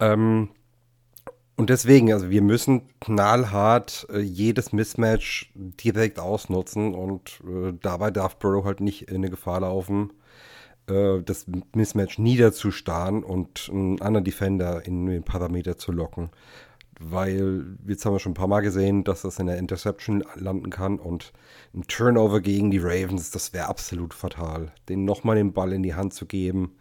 Ähm, 0.00 0.50
und 1.56 1.70
deswegen, 1.70 2.12
also 2.12 2.30
wir 2.30 2.42
müssen 2.42 2.82
knallhart 3.00 4.06
äh, 4.10 4.20
jedes 4.20 4.72
Mismatch 4.72 5.52
direkt 5.54 6.18
ausnutzen 6.18 6.94
und 6.94 7.40
äh, 7.46 7.72
dabei 7.80 8.10
darf 8.10 8.36
Burrow 8.38 8.64
halt 8.64 8.80
nicht 8.80 9.08
in 9.08 9.16
eine 9.16 9.30
Gefahr 9.30 9.60
laufen, 9.60 10.12
äh, 10.88 11.22
das 11.22 11.46
Mismatch 11.74 12.18
niederzustarren 12.18 13.22
und 13.22 13.68
einen 13.70 14.00
anderen 14.00 14.24
Defender 14.24 14.84
in 14.84 15.06
den 15.06 15.22
Parameter 15.22 15.76
zu 15.76 15.92
locken. 15.92 16.30
Weil 17.00 17.78
jetzt 17.86 18.04
haben 18.04 18.14
wir 18.14 18.20
schon 18.20 18.32
ein 18.32 18.36
paar 18.36 18.48
Mal 18.48 18.60
gesehen, 18.60 19.02
dass 19.04 19.22
das 19.22 19.38
in 19.38 19.46
der 19.46 19.58
Interception 19.58 20.24
landen 20.34 20.70
kann 20.70 20.98
und 20.98 21.32
ein 21.74 21.82
Turnover 21.88 22.40
gegen 22.40 22.70
die 22.70 22.78
Ravens, 22.78 23.30
das 23.30 23.52
wäre 23.52 23.68
absolut 23.68 24.14
fatal. 24.14 24.72
Den 24.88 25.04
nochmal 25.04 25.36
den 25.36 25.52
Ball 25.52 25.72
in 25.72 25.82
die 25.82 25.94
Hand 25.94 26.14
zu 26.14 26.26
geben, 26.26 26.76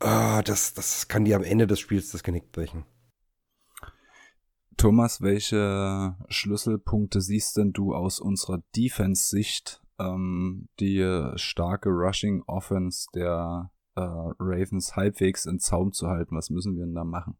äh, 0.00 0.42
das, 0.42 0.74
das 0.74 1.08
kann 1.08 1.24
dir 1.24 1.36
am 1.36 1.44
Ende 1.44 1.66
des 1.66 1.80
Spiels 1.80 2.10
das 2.10 2.22
Genick 2.22 2.52
brechen. 2.52 2.84
Thomas, 4.76 5.22
welche 5.22 6.16
Schlüsselpunkte 6.28 7.20
siehst 7.20 7.56
denn 7.56 7.72
du 7.72 7.94
aus 7.94 8.20
unserer 8.20 8.62
Defense-Sicht, 8.76 9.82
ähm, 9.98 10.68
die 10.80 11.32
starke 11.36 11.88
Rushing 11.88 12.42
Offense 12.46 13.06
der 13.14 13.70
äh, 13.94 14.00
Ravens 14.00 14.94
halbwegs 14.94 15.46
in 15.46 15.58
Zaum 15.58 15.92
zu 15.92 16.08
halten? 16.08 16.36
Was 16.36 16.50
müssen 16.50 16.76
wir 16.76 16.84
denn 16.84 16.94
da 16.94 17.04
machen? 17.04 17.38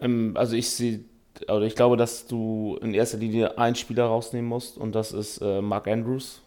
Ähm, 0.00 0.32
also 0.36 0.56
ich 0.56 0.70
sehe, 0.70 1.00
oder 1.44 1.62
ich 1.62 1.74
glaube, 1.74 1.96
dass 1.96 2.26
du 2.26 2.78
in 2.82 2.94
erster 2.94 3.18
Linie 3.18 3.58
einen 3.58 3.76
Spieler 3.76 4.06
rausnehmen 4.06 4.48
musst 4.48 4.78
und 4.78 4.94
das 4.94 5.12
ist 5.12 5.38
äh, 5.38 5.60
Mark 5.60 5.86
Andrews. 5.86 6.42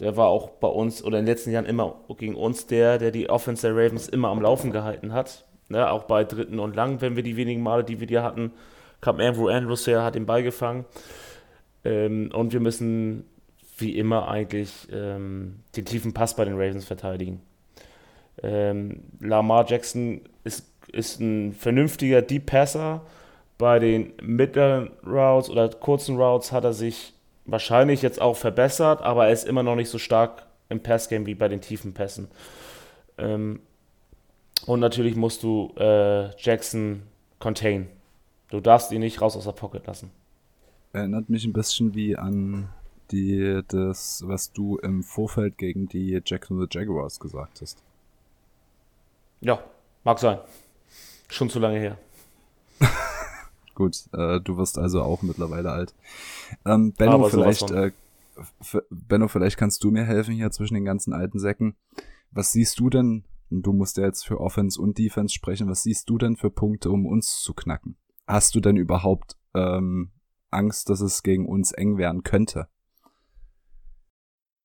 Der 0.00 0.16
war 0.16 0.26
auch 0.26 0.50
bei 0.50 0.68
uns 0.68 1.02
oder 1.02 1.18
in 1.18 1.24
den 1.24 1.32
letzten 1.32 1.52
Jahren 1.52 1.64
immer 1.64 1.94
gegen 2.18 2.34
uns 2.34 2.66
der, 2.66 2.98
der 2.98 3.10
die 3.10 3.30
Offense 3.30 3.66
der 3.66 3.76
Ravens 3.76 4.08
immer 4.08 4.28
am 4.28 4.42
Laufen 4.42 4.70
gehalten 4.70 5.12
hat. 5.12 5.44
Ne, 5.68 5.90
auch 5.90 6.04
bei 6.04 6.22
dritten 6.22 6.60
und 6.60 6.76
lang, 6.76 7.00
wenn 7.00 7.16
wir 7.16 7.24
die 7.24 7.36
wenigen 7.36 7.60
Male, 7.60 7.82
die 7.82 7.98
wir 7.98 8.06
die 8.06 8.20
hatten, 8.20 8.52
kam 9.00 9.18
Andrew 9.18 9.48
Andrews 9.48 9.86
her, 9.86 10.04
hat 10.04 10.14
den 10.14 10.26
Ball 10.26 10.42
gefangen. 10.42 10.84
Ähm, 11.84 12.30
und 12.32 12.52
wir 12.52 12.60
müssen 12.60 13.24
wie 13.78 13.98
immer 13.98 14.28
eigentlich 14.28 14.70
ähm, 14.92 15.56
den 15.74 15.84
tiefen 15.84 16.14
Pass 16.14 16.36
bei 16.36 16.44
den 16.44 16.54
Ravens 16.54 16.84
verteidigen. 16.84 17.40
Ähm, 18.42 19.02
Lamar 19.20 19.66
Jackson 19.68 20.20
ist, 20.44 20.66
ist 20.88 21.20
ein 21.20 21.52
vernünftiger 21.52 22.22
Deep 22.22 22.46
Passer. 22.46 23.02
Bei 23.58 23.78
den 23.78 24.12
mittleren 24.20 24.90
Routes 25.04 25.48
oder 25.48 25.68
kurzen 25.70 26.16
Routes 26.16 26.52
hat 26.52 26.64
er 26.64 26.74
sich 26.74 27.14
wahrscheinlich 27.46 28.02
jetzt 28.02 28.20
auch 28.20 28.36
verbessert, 28.36 29.02
aber 29.02 29.26
er 29.26 29.32
ist 29.32 29.46
immer 29.46 29.62
noch 29.62 29.76
nicht 29.76 29.88
so 29.88 29.98
stark 29.98 30.46
im 30.68 30.82
Passgame 30.82 31.26
wie 31.26 31.34
bei 31.34 31.48
den 31.48 31.60
tiefen 31.60 31.94
Pässen. 31.94 32.28
Ähm, 33.18 33.60
und 34.66 34.80
natürlich 34.80 35.16
musst 35.16 35.42
du 35.42 35.72
äh, 35.76 36.30
Jackson 36.38 37.02
contain. 37.38 37.88
Du 38.50 38.60
darfst 38.60 38.92
ihn 38.92 39.00
nicht 39.00 39.20
raus 39.20 39.36
aus 39.36 39.44
der 39.44 39.52
Pocket 39.52 39.86
lassen. 39.86 40.10
Erinnert 40.92 41.28
mich 41.28 41.44
ein 41.44 41.52
bisschen 41.52 41.94
wie 41.94 42.16
an 42.16 42.68
die, 43.10 43.62
das, 43.68 44.22
was 44.26 44.52
du 44.52 44.78
im 44.78 45.02
Vorfeld 45.02 45.58
gegen 45.58 45.88
die 45.88 46.20
Jacksonville 46.24 46.68
Jaguars 46.70 47.20
gesagt 47.20 47.60
hast. 47.60 47.82
Ja, 49.40 49.62
mag 50.04 50.18
sein. 50.18 50.38
Schon 51.28 51.50
zu 51.50 51.58
lange 51.58 51.78
her. 51.78 51.98
Gut, 53.74 54.04
äh, 54.12 54.40
du 54.40 54.56
wirst 54.56 54.78
also 54.78 55.02
auch 55.02 55.22
mittlerweile 55.22 55.70
alt. 55.70 55.94
Ähm, 56.64 56.92
Benno, 56.92 57.28
vielleicht, 57.28 57.70
äh, 57.70 57.92
Benno, 58.90 59.28
vielleicht 59.28 59.56
kannst 59.56 59.84
du 59.84 59.90
mir 59.90 60.04
helfen 60.04 60.34
hier 60.34 60.50
zwischen 60.50 60.74
den 60.74 60.84
ganzen 60.84 61.12
alten 61.12 61.38
Säcken. 61.38 61.76
Was 62.30 62.52
siehst 62.52 62.78
du 62.80 62.90
denn, 62.90 63.24
du 63.50 63.72
musst 63.72 63.96
ja 63.96 64.04
jetzt 64.04 64.26
für 64.26 64.40
Offense 64.40 64.80
und 64.80 64.98
Defense 64.98 65.34
sprechen, 65.34 65.68
was 65.68 65.82
siehst 65.82 66.08
du 66.08 66.18
denn 66.18 66.36
für 66.36 66.50
Punkte, 66.50 66.90
um 66.90 67.06
uns 67.06 67.40
zu 67.40 67.54
knacken? 67.54 67.96
Hast 68.26 68.54
du 68.54 68.60
denn 68.60 68.76
überhaupt 68.76 69.36
ähm, 69.54 70.10
Angst, 70.50 70.88
dass 70.90 71.00
es 71.00 71.22
gegen 71.22 71.46
uns 71.46 71.72
eng 71.72 71.98
werden 71.98 72.22
könnte? 72.22 72.68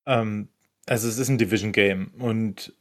Ähm, 0.06 0.50
also 0.88 1.08
es 1.08 1.18
ist 1.18 1.30
ein 1.30 1.38
Division 1.38 1.72
Game 1.72 2.12
und 2.18 2.76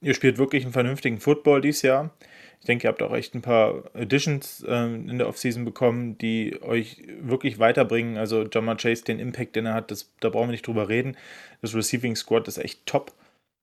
ihr 0.00 0.14
spielt 0.14 0.38
wirklich 0.38 0.64
einen 0.64 0.72
vernünftigen 0.72 1.18
Football 1.18 1.60
dieses 1.60 1.82
Jahr. 1.82 2.14
Ich 2.62 2.66
denke, 2.66 2.86
ihr 2.86 2.90
habt 2.90 3.02
auch 3.02 3.12
echt 3.12 3.34
ein 3.34 3.42
paar 3.42 3.90
Additions 3.92 4.64
ähm, 4.68 5.08
in 5.08 5.18
der 5.18 5.26
Offseason 5.26 5.64
bekommen, 5.64 6.16
die 6.18 6.62
euch 6.62 7.02
wirklich 7.20 7.58
weiterbringen. 7.58 8.16
Also 8.16 8.44
Jamar 8.44 8.76
Chase, 8.76 9.02
den 9.02 9.18
Impact, 9.18 9.56
den 9.56 9.66
er 9.66 9.74
hat, 9.74 9.90
das, 9.90 10.12
da 10.20 10.28
brauchen 10.28 10.46
wir 10.46 10.52
nicht 10.52 10.68
drüber 10.68 10.88
reden. 10.88 11.16
Das 11.60 11.74
Receiving 11.74 12.14
Squad 12.14 12.46
ist 12.46 12.58
echt 12.58 12.86
top. 12.86 13.14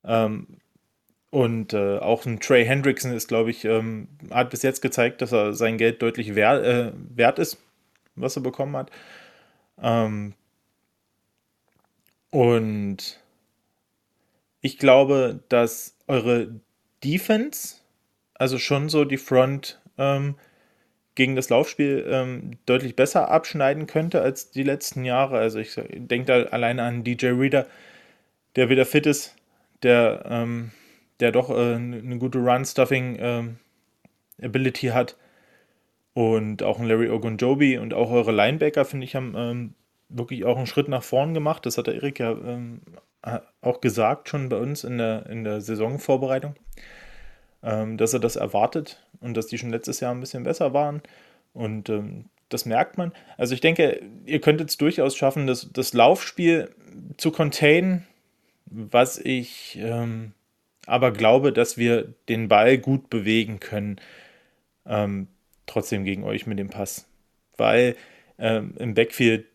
Ähm, 0.03 0.47
und 1.29 1.71
äh, 1.71 1.99
auch 1.99 2.25
ein 2.25 2.41
Trey 2.41 2.65
Hendrickson 2.65 3.13
ist, 3.13 3.29
glaube 3.29 3.51
ich, 3.51 3.63
ähm, 3.63 4.09
hat 4.31 4.49
bis 4.49 4.63
jetzt 4.63 4.81
gezeigt, 4.81 5.21
dass 5.21 5.31
er 5.31 5.53
sein 5.53 5.77
Geld 5.77 6.01
deutlich 6.01 6.35
wert, 6.35 6.65
äh, 6.65 6.91
wert 7.15 7.39
ist, 7.39 7.57
was 8.17 8.35
er 8.35 8.41
bekommen 8.41 8.75
hat. 8.75 8.91
Ähm, 9.81 10.33
und 12.31 13.17
ich 14.59 14.77
glaube, 14.77 15.39
dass 15.47 15.95
eure 16.07 16.59
Defense 17.01 17.78
also 18.39 18.57
schon 18.57 18.89
so 18.89 19.05
die 19.05 19.17
Front 19.17 19.79
ähm, 19.99 20.33
gegen 21.13 21.35
das 21.35 21.49
Laufspiel 21.49 22.07
ähm, 22.09 22.57
deutlich 22.65 22.95
besser 22.95 23.29
abschneiden 23.29 23.85
könnte 23.85 24.21
als 24.21 24.49
die 24.51 24.63
letzten 24.63 25.03
Jahre. 25.03 25.37
Also 25.37 25.59
ich 25.59 25.75
denke 25.75 26.25
da 26.25 26.43
alleine 26.49 26.81
an 26.83 27.03
DJ 27.03 27.27
Reader, 27.27 27.67
der 28.55 28.69
wieder 28.69 28.85
fit 28.85 29.05
ist, 29.05 29.35
der, 29.83 30.23
ähm, 30.27 30.71
der 31.19 31.33
doch 31.33 31.49
äh, 31.49 31.73
eine 31.75 32.17
gute 32.17 32.37
Run-Stuffing-Ability 32.39 34.87
ähm, 34.87 34.93
hat. 34.93 35.17
Und 36.13 36.63
auch 36.63 36.79
ein 36.79 36.87
Larry 36.87 37.09
Ogunjobi 37.09 37.77
und 37.77 37.93
auch 37.93 38.09
eure 38.11 38.31
Linebacker, 38.31 38.83
finde 38.83 39.05
ich, 39.05 39.15
haben 39.15 39.35
ähm, 39.37 39.75
wirklich 40.09 40.43
auch 40.45 40.57
einen 40.57 40.67
Schritt 40.67 40.87
nach 40.87 41.03
vorn 41.03 41.33
gemacht. 41.33 41.65
Das 41.65 41.77
hat 41.77 41.87
der 41.87 41.95
Erik 41.95 42.19
ja 42.19 42.31
ähm, 42.31 42.81
auch 43.61 43.81
gesagt 43.81 44.29
schon 44.29 44.47
bei 44.49 44.55
uns 44.57 44.85
in 44.85 44.97
der, 44.97 45.25
in 45.27 45.43
der 45.43 45.61
Saisonvorbereitung 45.61 46.55
dass 47.61 48.13
er 48.13 48.19
das 48.19 48.35
erwartet 48.35 49.05
und 49.19 49.35
dass 49.35 49.47
die 49.47 49.57
schon 49.57 49.69
letztes 49.69 49.99
Jahr 49.99 50.13
ein 50.13 50.21
bisschen 50.21 50.43
besser 50.43 50.73
waren. 50.73 51.01
Und 51.53 51.89
ähm, 51.89 52.25
das 52.49 52.65
merkt 52.65 52.97
man. 52.97 53.11
Also 53.37 53.53
ich 53.53 53.61
denke, 53.61 54.01
ihr 54.25 54.41
könnt 54.41 54.61
es 54.61 54.77
durchaus 54.77 55.15
schaffen, 55.15 55.47
das, 55.47 55.69
das 55.71 55.93
Laufspiel 55.93 56.73
zu 57.17 57.31
containen, 57.31 58.07
was 58.65 59.17
ich 59.17 59.77
ähm, 59.81 60.33
aber 60.89 61.11
glaube, 61.11 61.53
dass 61.53 61.77
wir 61.77 62.13
den 62.27 62.47
Ball 62.47 62.77
gut 62.79 63.09
bewegen 63.09 63.59
können. 63.59 64.01
Ähm, 64.87 65.27
trotzdem 65.67 66.03
gegen 66.03 66.23
euch 66.23 66.47
mit 66.47 66.57
dem 66.57 66.69
Pass. 66.69 67.05
Weil 67.57 67.95
ähm, 68.39 68.73
im 68.79 68.95
Backfield, 68.95 69.45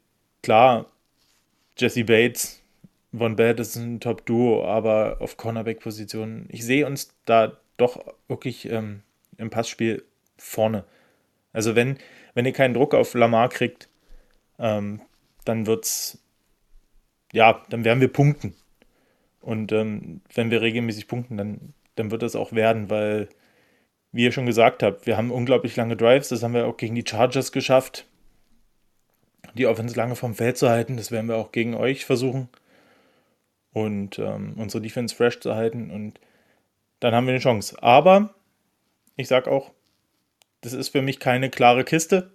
klar, 0.43 0.87
Jesse 1.77 2.05
Bates, 2.05 2.63
Von 3.17 3.35
Bell 3.35 3.59
ist 3.59 3.75
ein 3.77 3.99
Top-Duo, 3.99 4.65
aber 4.65 5.17
auf 5.21 5.37
Cornerback-Positionen, 5.37 6.49
ich 6.51 6.65
sehe 6.65 6.87
uns 6.87 7.13
da 7.25 7.57
doch 7.77 8.05
wirklich 8.29 8.69
ähm, 8.71 9.03
im 9.37 9.51
Passspiel 9.51 10.05
vorne. 10.37 10.85
Also 11.53 11.75
wenn, 11.75 11.99
wenn 12.35 12.47
ihr 12.47 12.53
keinen 12.53 12.75
Druck 12.75 12.95
auf 12.95 13.15
Lamar 13.15 13.49
kriegt, 13.49 13.89
ähm, 14.59 15.01
dann 15.45 15.67
wird's, 15.67 16.19
ja, 17.33 17.63
dann 17.71 17.85
werden 17.85 18.01
wir 18.01 18.13
punkten. 18.13 18.55
Und 19.41 19.73
ähm, 19.73 20.21
wenn 20.35 20.51
wir 20.51 20.63
regelmäßig 20.63 21.07
punkten, 21.07 21.37
dann, 21.37 21.75
dann 21.97 22.11
wird 22.11 22.23
das 22.23 22.37
auch 22.37 22.53
werden, 22.53 22.91
weil, 22.91 23.29
wie 24.11 24.25
ihr 24.25 24.33
schon 24.33 24.47
gesagt 24.47 24.83
habt, 24.83 25.07
wir 25.07 25.17
haben 25.17 25.31
unglaublich 25.31 25.77
lange 25.77 25.97
Drives, 25.97 26.29
das 26.29 26.43
haben 26.43 26.55
wir 26.55 26.67
auch 26.67 26.77
gegen 26.77 26.95
die 26.95 27.05
Chargers 27.07 27.53
geschafft, 27.53 28.07
die 29.55 29.67
Offense 29.67 29.95
lange 29.97 30.17
vom 30.17 30.35
Feld 30.35 30.57
zu 30.57 30.69
halten, 30.69 30.97
das 30.97 31.11
werden 31.11 31.29
wir 31.29 31.37
auch 31.37 31.53
gegen 31.53 31.75
euch 31.75 32.05
versuchen. 32.05 32.49
Und 33.73 34.19
ähm, 34.19 34.55
unsere 34.57 34.81
Defense 34.81 35.15
fresh 35.15 35.41
zu 35.41 35.55
halten 35.55 35.91
und 35.91 36.21
dann 37.05 37.15
haben 37.15 37.27
wir 37.27 37.35
eine 37.35 37.41
Chance. 37.41 37.77
Aber 37.83 38.35
ich 39.17 39.29
sage 39.29 39.51
auch, 39.51 39.73
das 40.63 40.73
ist 40.73 40.89
für 40.89 41.03
mich 41.03 41.21
keine 41.21 41.51
klare 41.51 41.85
Kiste. 41.85 42.33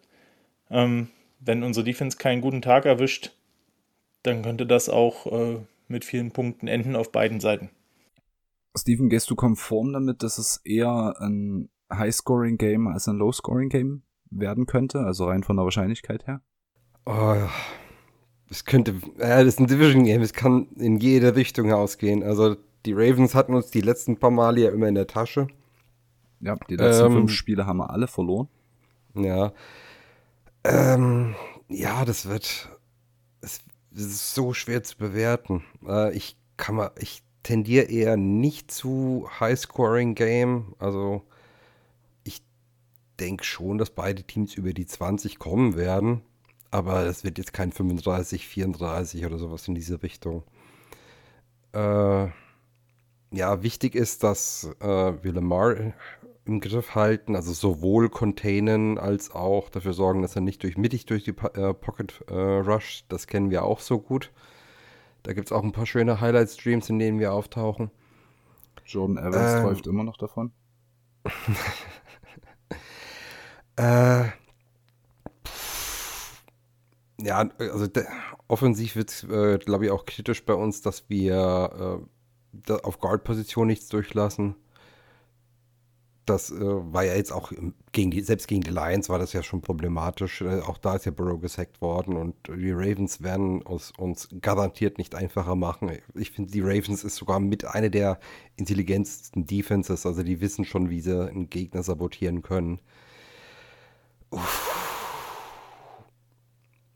Ähm, 0.70 1.08
wenn 1.40 1.64
unsere 1.64 1.84
Defense 1.84 2.20
keinen 2.20 2.42
guten 2.42 2.62
Tag 2.62 2.86
erwischt, 2.86 3.36
dann 4.22 4.44
könnte 4.44 4.68
das 4.68 4.88
auch 4.88 5.26
äh, 5.26 5.58
mit 5.88 6.06
vielen 6.06 6.30
Punkten 6.30 6.68
enden 6.68 6.96
auf 6.96 7.12
beiden 7.12 7.40
Seiten. 7.40 7.72
Steven, 8.78 9.10
gehst 9.10 9.32
du 9.32 9.36
konform 9.36 9.92
damit, 9.92 10.22
dass 10.22 10.38
es 10.38 10.62
eher 10.64 11.16
ein 11.20 11.70
High-Scoring-Game 11.92 12.90
als 12.90 13.08
ein 13.08 13.16
Low-Scoring-Game 13.16 14.04
werden 14.30 14.68
könnte? 14.68 15.00
Also 15.00 15.26
rein 15.26 15.42
von 15.42 15.56
der 15.56 15.66
Wahrscheinlichkeit 15.66 16.28
her? 16.28 16.44
Oh, 17.08 17.36
es 18.52 18.66
könnte, 18.66 18.94
ja, 19.18 19.40
das 19.40 19.48
ist 19.56 19.60
ein 19.60 19.66
Division-Game, 19.66 20.22
es 20.22 20.34
kann 20.34 20.68
in 20.76 21.00
jede 21.00 21.36
Richtung 21.36 21.72
ausgehen. 21.74 22.22
Also 22.22 22.56
die 22.86 22.94
Ravens 22.94 23.36
hatten 23.36 23.54
uns 23.54 23.72
die 23.72 23.82
letzten 23.82 24.18
paar 24.18 24.32
Male 24.32 24.62
ja 24.62 24.72
immer 24.72 24.88
in 24.88 24.96
der 24.96 25.08
Tasche. 25.08 25.48
Ja, 26.42 26.56
die 26.70 26.76
letzten 26.76 27.08
ähm, 27.08 27.14
fünf 27.14 27.32
Spiele 27.32 27.66
haben 27.66 27.78
wir 27.78 27.90
alle 27.90 28.08
verloren. 28.08 28.48
Ja. 29.16 29.54
Ähm, 30.64 31.36
ja, 31.68 32.06
das 32.06 32.28
wird. 32.28 32.70
Es 33.42 33.62
ist 33.94 34.36
so 34.36 34.54
schwer 34.54 34.84
zu 34.84 34.98
bewerten. 34.98 35.64
Äh, 35.86 36.16
ich 36.16 36.38
kann 36.58 36.76
mal, 36.76 36.92
ich 37.00 37.24
tendiere 37.44 37.86
eher 37.86 38.18
nicht 38.18 38.72
zu 38.72 39.30
High-Scoring-Game. 39.40 40.76
Also 40.80 41.24
ich 42.24 42.42
denke 43.20 43.44
schon, 43.44 43.78
dass 43.78 43.90
beide 43.90 44.24
Teams 44.24 44.54
über 44.54 44.74
die 44.74 44.86
20 44.86 45.40
kommen 45.40 45.76
werden. 45.76 46.22
Aber 46.72 47.06
es 47.06 47.24
wird 47.24 47.38
jetzt 47.38 47.54
kein 47.54 47.72
35, 47.72 48.48
34 48.48 49.26
oder 49.26 49.40
sowas 49.40 49.68
in 49.68 49.76
diese 49.76 50.04
Richtung. 50.04 50.44
Äh, 51.74 52.28
ja, 53.32 53.62
wichtig 53.64 53.96
ist, 53.96 54.24
dass 54.24 54.70
äh, 54.80 54.86
wir 54.86 55.34
Lamar 55.34 55.76
im 56.46 56.60
Griff 56.60 56.96
halten, 56.96 57.36
also 57.36 57.54
sowohl 57.54 58.10
containen 58.10 58.98
als 58.98 59.32
auch 59.32 59.70
dafür 59.70 59.94
sorgen, 59.94 60.22
dass 60.24 60.36
er 60.36 60.42
nicht 60.42 60.64
durch 60.64 60.78
mittig 60.78 61.06
durch 61.06 61.24
die 61.24 61.36
äh, 61.54 61.74
Pocket 61.74 62.24
äh, 62.28 62.34
rusht. 62.34 63.06
Das 63.10 63.28
kennen 63.28 63.52
wir 63.52 63.64
auch 63.64 63.80
so 63.80 64.00
gut. 64.00 64.32
Da 65.24 65.34
gibt 65.34 65.48
es 65.48 65.52
auch 65.52 65.64
ein 65.64 65.72
paar 65.72 65.86
schöne 65.86 66.20
Highlight-Streams, 66.22 66.90
in 66.90 66.98
denen 66.98 67.20
wir 67.20 67.34
auftauchen. 67.34 67.92
Jordan 68.86 69.18
Evans 69.18 69.54
ähm, 69.54 69.64
läuft 69.64 69.88
immer 69.88 70.04
noch 70.04 70.18
davon. 70.18 70.52
äh, 73.76 74.24
ja, 77.22 77.50
also 77.60 77.88
offensiv 78.48 78.96
wird 78.96 79.10
es, 79.12 79.24
äh, 79.26 79.60
glaube 79.60 79.86
ich, 79.86 79.92
auch 79.92 80.06
kritisch 80.06 80.46
bei 80.46 80.54
uns, 80.54 80.82
dass 80.82 81.10
wir 81.10 82.00
äh, 82.02 82.06
auf 82.84 83.00
Guard-Position 83.00 83.68
nichts 83.68 83.88
durchlassen. 83.90 84.56
Das 86.26 86.52
äh, 86.52 86.60
war 86.60 87.04
ja 87.04 87.16
jetzt 87.16 87.32
auch 87.32 87.52
gegen 87.92 88.12
die, 88.12 88.22
selbst 88.22 88.48
gegen 88.48 88.62
die 88.62 88.70
Lions 88.70 89.10
war 89.10 89.18
das 89.18 89.34
ja 89.34 89.42
schon 89.42 89.62
problematisch. 89.62 90.42
Äh, 90.42 90.60
auch 90.60 90.78
da 90.78 90.96
ist 90.96 91.06
ja 91.06 91.12
Burrow 91.12 91.42
gesackt 91.42 91.82
worden 91.82 92.18
und 92.18 92.36
die 92.48 92.72
Ravens 92.72 93.24
werden 93.24 93.64
uns, 93.64 93.92
uns 93.98 94.30
garantiert 94.40 95.00
nicht 95.00 95.16
einfacher 95.16 95.56
machen. 95.56 95.92
Ich 96.14 96.32
finde, 96.32 96.52
die 96.52 96.62
Ravens 96.62 97.04
ist 97.04 97.16
sogar 97.16 97.40
mit 97.40 97.66
einer 97.66 97.90
der 97.90 98.20
intelligentesten 98.58 99.48
Defenses. 99.48 100.06
Also 100.06 100.22
die 100.22 100.40
wissen 100.40 100.66
schon, 100.66 100.92
wie 100.92 101.02
sie 101.02 101.28
einen 101.28 101.50
Gegner 101.50 101.82
sabotieren 101.82 102.44
können. 102.44 102.80
Uff. 104.30 104.70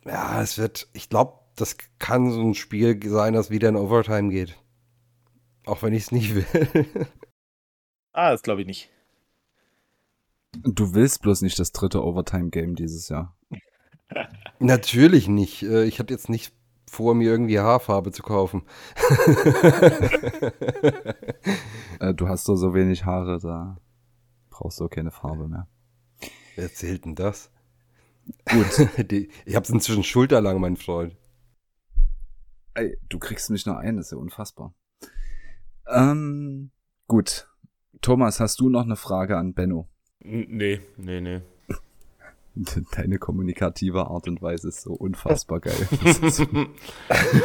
Ja, 0.06 0.42
es 0.42 0.58
wird, 0.58 0.88
ich 0.94 1.10
glaube, 1.10 1.40
das 1.56 1.78
kann 2.00 2.32
so 2.32 2.42
ein 2.42 2.56
Spiel 2.56 3.00
sein, 3.10 3.34
das 3.34 3.50
wieder 3.50 3.70
in 3.70 3.76
Overtime 3.76 4.30
geht. 4.30 4.58
Auch 5.66 5.82
wenn 5.84 5.94
ich 5.94 6.04
es 6.04 6.12
nicht 6.12 6.36
will. 6.36 6.86
Ah, 8.16 8.30
das 8.30 8.44
glaube 8.44 8.62
ich 8.62 8.68
nicht. 8.68 8.92
Du 10.62 10.94
willst 10.94 11.24
bloß 11.24 11.42
nicht 11.42 11.58
das 11.58 11.72
dritte 11.72 12.04
Overtime-Game 12.04 12.76
dieses 12.76 13.10
Jahr. 13.10 13.36
Natürlich 14.60 15.28
nicht. 15.28 15.64
Äh, 15.64 15.86
Ich 15.86 15.98
hatte 15.98 16.14
jetzt 16.14 16.30
nicht 16.30 16.54
vor, 16.88 17.16
mir 17.16 17.32
irgendwie 17.32 17.58
Haarfarbe 17.60 18.12
zu 18.12 18.22
kaufen. 18.22 18.68
Äh, 22.00 22.14
du 22.14 22.28
hast 22.28 22.48
doch 22.50 22.56
so 22.56 22.74
wenig 22.74 23.06
Haare, 23.06 23.40
da 23.40 23.78
brauchst 24.50 24.80
du 24.80 24.86
auch 24.86 24.90
keine 24.90 25.12
Farbe 25.12 25.48
mehr. 25.48 25.68
Wer 26.56 26.66
erzählt 26.66 27.06
denn 27.06 27.16
das? 27.16 27.52
Gut. 28.50 29.12
Die, 29.12 29.30
ich 29.46 29.56
hab's 29.56 29.70
inzwischen 29.70 30.04
schulterlang, 30.04 30.60
mein 30.60 30.76
Freund. 30.78 31.16
Ey, 32.74 32.98
du 33.10 33.20
kriegst 33.20 33.50
mich 33.50 33.66
nur 33.66 33.78
ein, 33.78 33.98
das 33.98 34.08
ist 34.08 34.12
ja 34.12 34.18
unfassbar. 34.18 34.74
Ähm, 35.88 36.72
gut. 37.08 37.48
Thomas, 38.02 38.40
hast 38.40 38.60
du 38.60 38.70
noch 38.70 38.84
eine 38.84 38.96
Frage 38.96 39.38
an 39.38 39.54
Benno? 39.54 39.88
Nee, 40.20 40.82
nee, 40.98 41.22
nee. 41.22 41.42
Deine 42.96 43.18
kommunikative 43.18 44.08
Art 44.08 44.28
und 44.28 44.42
Weise 44.42 44.68
ist 44.70 44.82
so 44.82 44.94
unfassbar 44.94 45.60
geil. 45.60 45.76
Das 46.04 46.38
so- 46.38 46.46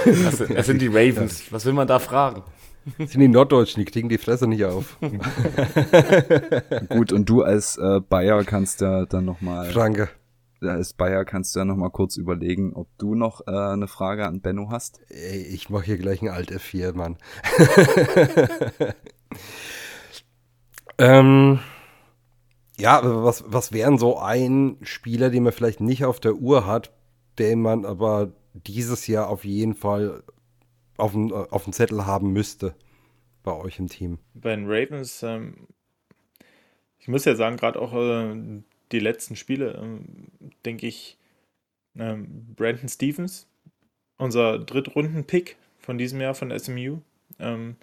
Das 0.05 0.39
sind, 0.39 0.55
das 0.57 0.67
sind 0.67 0.83
die 0.83 0.89
Ravens. 0.89 1.51
Was 1.53 1.65
will 1.65 1.73
man 1.73 1.89
da 1.89 1.99
fragen? 1.99 2.43
Das 2.99 3.13
sind 3.13 3.21
die 3.21 3.29
Norddeutschen, 3.29 3.85
die 3.85 3.91
kriegen 3.91 4.09
die 4.09 4.19
Fresse 4.19 4.47
nicht 4.47 4.65
auf. 4.65 4.97
Gut, 6.89 7.13
und 7.13 7.29
du 7.29 7.43
als 7.43 7.77
äh, 7.77 8.01
Bayer 8.01 8.45
kannst 8.45 8.81
ja 8.81 9.05
dann 9.07 9.25
nochmal, 9.25 9.71
Franke. 9.71 10.09
Als 10.63 10.93
Bayer 10.93 11.25
kannst 11.25 11.55
du 11.55 11.61
ja 11.61 11.65
nochmal 11.65 11.91
kurz 11.91 12.17
überlegen, 12.17 12.73
ob 12.75 12.89
du 12.99 13.15
noch 13.15 13.47
äh, 13.47 13.51
eine 13.51 13.89
Frage 13.89 14.27
an 14.27 14.41
Benno 14.41 14.71
hast. 14.71 15.01
Ey, 15.11 15.43
ich 15.43 15.71
mach 15.71 15.83
hier 15.83 15.99
gleich 15.99 16.23
ein 16.23 16.29
Alt 16.29 16.51
F4, 16.51 16.95
Mann. 16.95 17.17
ähm, 20.99 21.61
ja, 22.79 23.01
was, 23.03 23.45
was 23.47 23.73
wären 23.73 23.99
so 23.99 24.19
ein 24.19 24.77
Spieler, 24.83 25.31
den 25.31 25.43
man 25.43 25.53
vielleicht 25.53 25.81
nicht 25.81 26.05
auf 26.05 26.21
der 26.21 26.35
Uhr 26.35 26.67
hat, 26.67 26.93
den 27.39 27.61
man 27.61 27.85
aber 27.85 28.33
dieses 28.53 29.07
Jahr 29.07 29.29
auf 29.29 29.45
jeden 29.45 29.75
Fall 29.75 30.23
auf 30.97 31.13
dem, 31.13 31.33
auf 31.33 31.65
dem 31.65 31.73
Zettel 31.73 32.07
haben 32.07 32.33
müsste 32.33 32.75
bei 33.43 33.53
euch 33.53 33.79
im 33.79 33.89
Team? 33.89 34.19
Bei 34.35 34.55
den 34.55 34.67
Ravens, 34.67 35.23
ähm, 35.23 35.69
ich 36.99 37.09
muss 37.09 37.25
ja 37.25 37.37
sagen, 37.37 37.57
gerade 37.57 37.81
auch 37.81 37.95
äh, 37.95 38.63
die 38.93 39.01
letzten 39.01 39.37
Spiele, 39.37 39.79
ähm, 39.81 40.05
denke 40.65 40.87
ich, 40.87 41.19
ähm, 41.97 42.55
Brandon 42.57 42.89
Stevens, 42.89 43.47
unser 44.17 44.59
Drittrunden-Pick 44.59 45.57
von 45.79 45.99
diesem 45.99 46.21
Jahr 46.21 46.35
von 46.35 46.57
SMU, 46.57 46.99
ähm, 47.39 47.77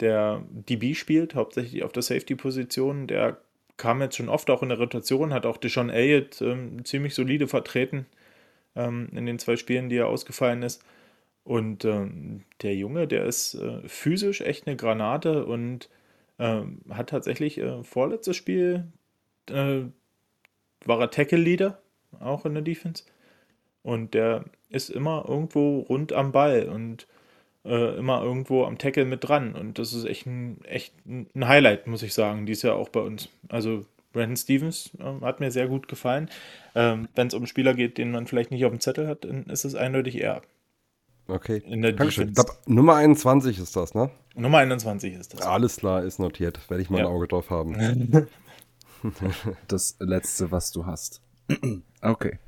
der 0.00 0.42
DB 0.50 0.94
spielt, 0.94 1.34
hauptsächlich 1.34 1.82
auf 1.82 1.92
der 1.92 2.02
Safety-Position, 2.02 3.06
der 3.06 3.38
kam 3.76 4.00
jetzt 4.00 4.16
schon 4.16 4.28
oft 4.28 4.50
auch 4.50 4.62
in 4.62 4.68
der 4.68 4.78
Rotation, 4.78 5.32
hat 5.32 5.46
auch 5.46 5.56
Deshaun 5.56 5.90
Elliott 5.90 6.40
ähm, 6.40 6.84
ziemlich 6.84 7.14
solide 7.14 7.48
vertreten 7.48 8.06
ähm, 8.76 9.08
in 9.14 9.26
den 9.26 9.38
zwei 9.38 9.56
Spielen, 9.56 9.88
die 9.88 9.96
er 9.96 10.08
ausgefallen 10.08 10.62
ist. 10.62 10.84
Und 11.44 11.84
ähm, 11.84 12.44
der 12.62 12.74
Junge, 12.74 13.06
der 13.08 13.24
ist 13.24 13.54
äh, 13.54 13.88
physisch 13.88 14.42
echt 14.42 14.66
eine 14.66 14.76
Granate 14.76 15.46
und 15.46 15.88
ähm, 16.38 16.82
hat 16.90 17.10
tatsächlich 17.10 17.58
äh, 17.58 17.82
vorletztes 17.84 18.36
Spiel 18.36 18.84
äh, 19.48 19.82
war 20.84 21.00
er 21.00 21.10
Tackle-Leader, 21.10 21.78
auch 22.20 22.44
in 22.46 22.54
der 22.54 22.62
Defense. 22.62 23.04
Und 23.82 24.14
der 24.14 24.44
ist 24.70 24.90
immer 24.90 25.24
irgendwo 25.28 25.80
rund 25.80 26.12
am 26.12 26.32
Ball 26.32 26.68
und 26.68 27.06
äh, 27.64 27.96
immer 27.96 28.22
irgendwo 28.22 28.64
am 28.64 28.78
Tackle 28.78 29.04
mit 29.04 29.26
dran. 29.28 29.54
Und 29.54 29.78
das 29.78 29.92
ist 29.92 30.04
echt 30.04 30.26
ein, 30.26 30.62
echt 30.64 30.94
ein 31.06 31.28
Highlight, 31.48 31.86
muss 31.86 32.02
ich 32.02 32.14
sagen, 32.14 32.46
dies 32.46 32.62
Jahr 32.62 32.76
auch 32.76 32.88
bei 32.88 33.00
uns. 33.00 33.28
Also 33.48 33.86
Brandon 34.12 34.36
Stevens 34.36 34.90
ähm, 35.00 35.20
hat 35.22 35.40
mir 35.40 35.50
sehr 35.50 35.68
gut 35.68 35.88
gefallen. 35.88 36.30
Ähm, 36.74 37.08
Wenn 37.14 37.28
es 37.28 37.34
um 37.34 37.40
einen 37.40 37.46
Spieler 37.46 37.74
geht, 37.74 37.98
den 37.98 38.10
man 38.10 38.26
vielleicht 38.26 38.50
nicht 38.50 38.64
auf 38.64 38.70
dem 38.72 38.80
Zettel 38.80 39.06
hat, 39.06 39.24
dann 39.24 39.44
ist 39.44 39.64
es 39.64 39.74
eindeutig 39.74 40.20
er. 40.20 40.42
Okay. 41.28 41.62
In 41.66 41.82
der 41.82 41.92
Dankeschön. 41.92 42.28
Defense. 42.34 42.46
glaub, 42.56 42.66
Nummer 42.68 42.94
21 42.96 43.58
ist 43.58 43.76
das, 43.76 43.94
ne? 43.94 44.10
Nummer 44.34 44.58
21 44.58 45.14
ist 45.14 45.34
das. 45.34 45.42
Alles 45.42 45.76
klar, 45.76 46.02
ist 46.04 46.18
notiert. 46.18 46.58
Werde 46.70 46.82
ich 46.82 46.88
mal 46.90 47.00
Ja. 47.00 47.06
ein 47.06 47.12
Auge 47.12 47.28
drauf 47.28 47.50
haben. 47.50 47.74
Das 49.68 49.96
letzte, 50.00 50.50
was 50.50 50.70
du 50.72 50.86
hast. 50.86 51.22
Okay. 52.00 52.38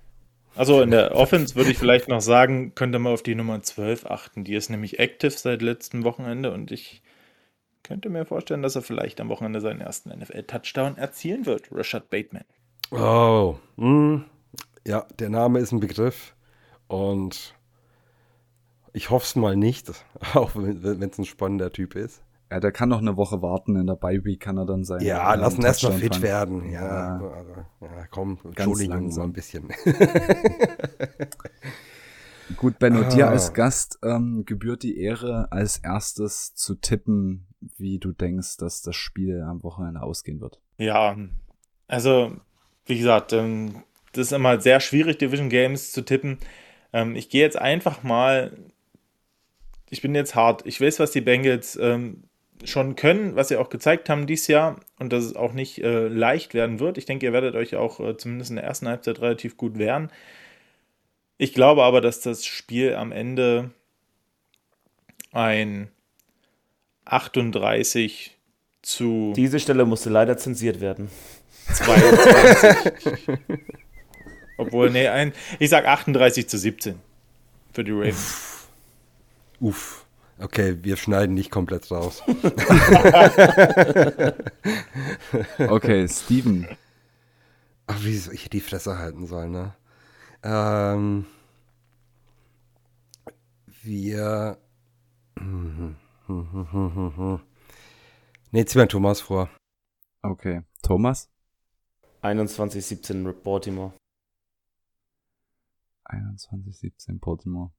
Also 0.54 0.80
in 0.80 0.92
der 0.92 1.16
Offense 1.16 1.56
würde 1.56 1.70
ich 1.70 1.78
vielleicht 1.78 2.06
noch 2.06 2.20
sagen, 2.20 2.74
könnte 2.76 3.00
man 3.00 3.12
auf 3.12 3.22
die 3.22 3.34
Nummer 3.34 3.62
12 3.62 4.06
achten. 4.06 4.44
Die 4.44 4.54
ist 4.54 4.68
nämlich 4.68 5.00
active 5.00 5.30
seit 5.30 5.60
letztem 5.60 6.04
Wochenende 6.04 6.52
und 6.52 6.70
ich 6.70 7.02
könnte 7.82 8.10
mir 8.10 8.24
vorstellen, 8.26 8.62
dass 8.62 8.76
er 8.76 8.82
vielleicht 8.82 9.20
am 9.20 9.28
Wochenende 9.28 9.60
seinen 9.60 9.80
ersten 9.80 10.10
NFL-Touchdown 10.10 10.96
erzielen 10.96 11.46
wird. 11.46 11.68
Rashad 11.72 12.10
Bateman. 12.10 12.44
Oh, 12.92 13.56
hm. 13.76 14.24
ja, 14.86 15.06
der 15.18 15.30
Name 15.30 15.60
ist 15.60 15.72
ein 15.72 15.80
Begriff 15.80 16.34
und 16.88 17.54
ich 18.92 19.10
hoffe 19.10 19.24
es 19.24 19.36
mal 19.36 19.56
nicht, 19.56 19.90
auch 20.34 20.54
wenn 20.54 21.02
es 21.02 21.18
ein 21.18 21.24
spannender 21.24 21.72
Typ 21.72 21.94
ist. 21.94 22.22
Ja, 22.50 22.58
der 22.60 22.72
kann 22.72 22.88
noch 22.88 22.98
eine 23.00 23.16
Woche 23.16 23.40
warten. 23.42 23.76
In 23.76 23.86
der 23.86 23.94
Bye 23.94 24.24
Week 24.24 24.40
kann 24.40 24.58
er 24.58 24.66
dann 24.66 24.82
sein. 24.84 25.00
Ja, 25.02 25.32
äh, 25.32 25.36
lass 25.36 25.56
ihn 25.56 25.62
erst 25.64 25.82
mal 25.84 25.90
Touchdown 25.90 26.00
fit 26.00 26.14
fangen. 26.16 26.22
werden. 26.24 26.70
Ja, 26.72 26.80
Ja. 27.20 27.30
also, 27.30 27.52
ja 27.82 28.06
komm, 28.10 28.38
Entschuldigung, 28.44 28.94
langsam. 28.96 29.22
mal 29.22 29.28
ein 29.28 29.32
bisschen. 29.32 29.68
Gut, 32.56 32.78
Benno, 32.80 33.02
Ah. 33.02 33.08
dir 33.08 33.28
als 33.28 33.52
Gast 33.54 33.98
ähm, 34.02 34.44
gebührt 34.44 34.82
die 34.82 34.98
Ehre, 34.98 35.46
als 35.52 35.78
erstes 35.78 36.54
zu 36.54 36.74
tippen, 36.74 37.46
wie 37.76 37.98
du 38.00 38.10
denkst, 38.12 38.56
dass 38.56 38.82
das 38.82 38.96
Spiel 38.96 39.42
am 39.42 39.62
Wochenende 39.62 40.02
ausgehen 40.02 40.40
wird. 40.40 40.58
Ja, 40.76 41.16
also 41.86 42.36
wie 42.86 42.98
gesagt, 42.98 43.32
ähm, 43.32 43.84
das 44.12 44.26
ist 44.26 44.32
immer 44.32 44.60
sehr 44.60 44.80
schwierig, 44.80 45.18
Division 45.18 45.48
Games 45.48 45.92
zu 45.92 46.04
tippen. 46.04 46.38
Ähm, 46.92 47.14
ich 47.14 47.28
gehe 47.28 47.42
jetzt 47.42 47.56
einfach 47.56 48.02
mal, 48.02 48.56
ich 49.88 50.02
bin 50.02 50.16
jetzt 50.16 50.34
hart. 50.34 50.66
Ich 50.66 50.80
weiß, 50.80 50.98
was 50.98 51.12
die 51.12 51.20
Bengals 51.20 51.78
ähm, 51.80 52.24
schon 52.64 52.96
können, 52.96 53.36
was 53.36 53.48
sie 53.48 53.56
auch 53.56 53.70
gezeigt 53.70 54.08
haben 54.08 54.26
dieses 54.26 54.46
Jahr 54.46 54.76
und 54.98 55.12
dass 55.12 55.24
es 55.24 55.36
auch 55.36 55.52
nicht 55.52 55.82
äh, 55.82 56.08
leicht 56.08 56.54
werden 56.54 56.80
wird. 56.80 56.98
Ich 56.98 57.06
denke, 57.06 57.26
ihr 57.26 57.32
werdet 57.32 57.54
euch 57.54 57.76
auch 57.76 58.00
äh, 58.00 58.16
zumindest 58.16 58.50
in 58.50 58.56
der 58.56 58.64
ersten 58.64 58.88
Halbzeit 58.88 59.20
relativ 59.20 59.56
gut 59.56 59.78
wehren. 59.78 60.10
Ich 61.38 61.54
glaube 61.54 61.84
aber, 61.84 62.00
dass 62.00 62.20
das 62.20 62.44
Spiel 62.44 62.94
am 62.94 63.12
Ende 63.12 63.70
ein 65.32 65.88
38 67.06 68.36
zu 68.82 69.32
Diese 69.36 69.60
Stelle 69.60 69.84
musste 69.84 70.10
leider 70.10 70.36
zensiert 70.36 70.80
werden. 70.80 71.10
22. 71.72 73.38
Obwohl, 74.56 74.90
nee, 74.90 75.08
ein, 75.08 75.32
ich 75.58 75.70
sag 75.70 75.86
38 75.86 76.48
zu 76.48 76.58
17 76.58 76.98
für 77.72 77.84
die 77.84 77.92
Ravens. 77.92 78.68
Uff. 79.60 80.04
Okay, 80.40 80.82
wir 80.82 80.96
schneiden 80.96 81.34
nicht 81.34 81.50
komplett 81.50 81.90
raus. 81.90 82.22
Okay, 85.58 86.08
Steven. 86.08 86.66
Ach, 87.86 88.02
wie 88.02 88.16
soll 88.16 88.34
ich 88.34 88.48
die 88.48 88.60
Fresse 88.60 88.98
halten 88.98 89.26
sollen, 89.26 89.52
ne? 89.52 89.74
Ähm, 90.42 91.26
wir. 93.82 94.58
Ne, 98.52 98.64
zieh 98.64 98.78
mal 98.78 98.88
Thomas 98.88 99.20
vor. 99.20 99.48
Okay, 100.22 100.62
Thomas. 100.82 101.30
21-17 102.22 103.32
Baltimore. 103.32 103.92
21-17 106.04 107.20
Baltimore. 107.20 107.70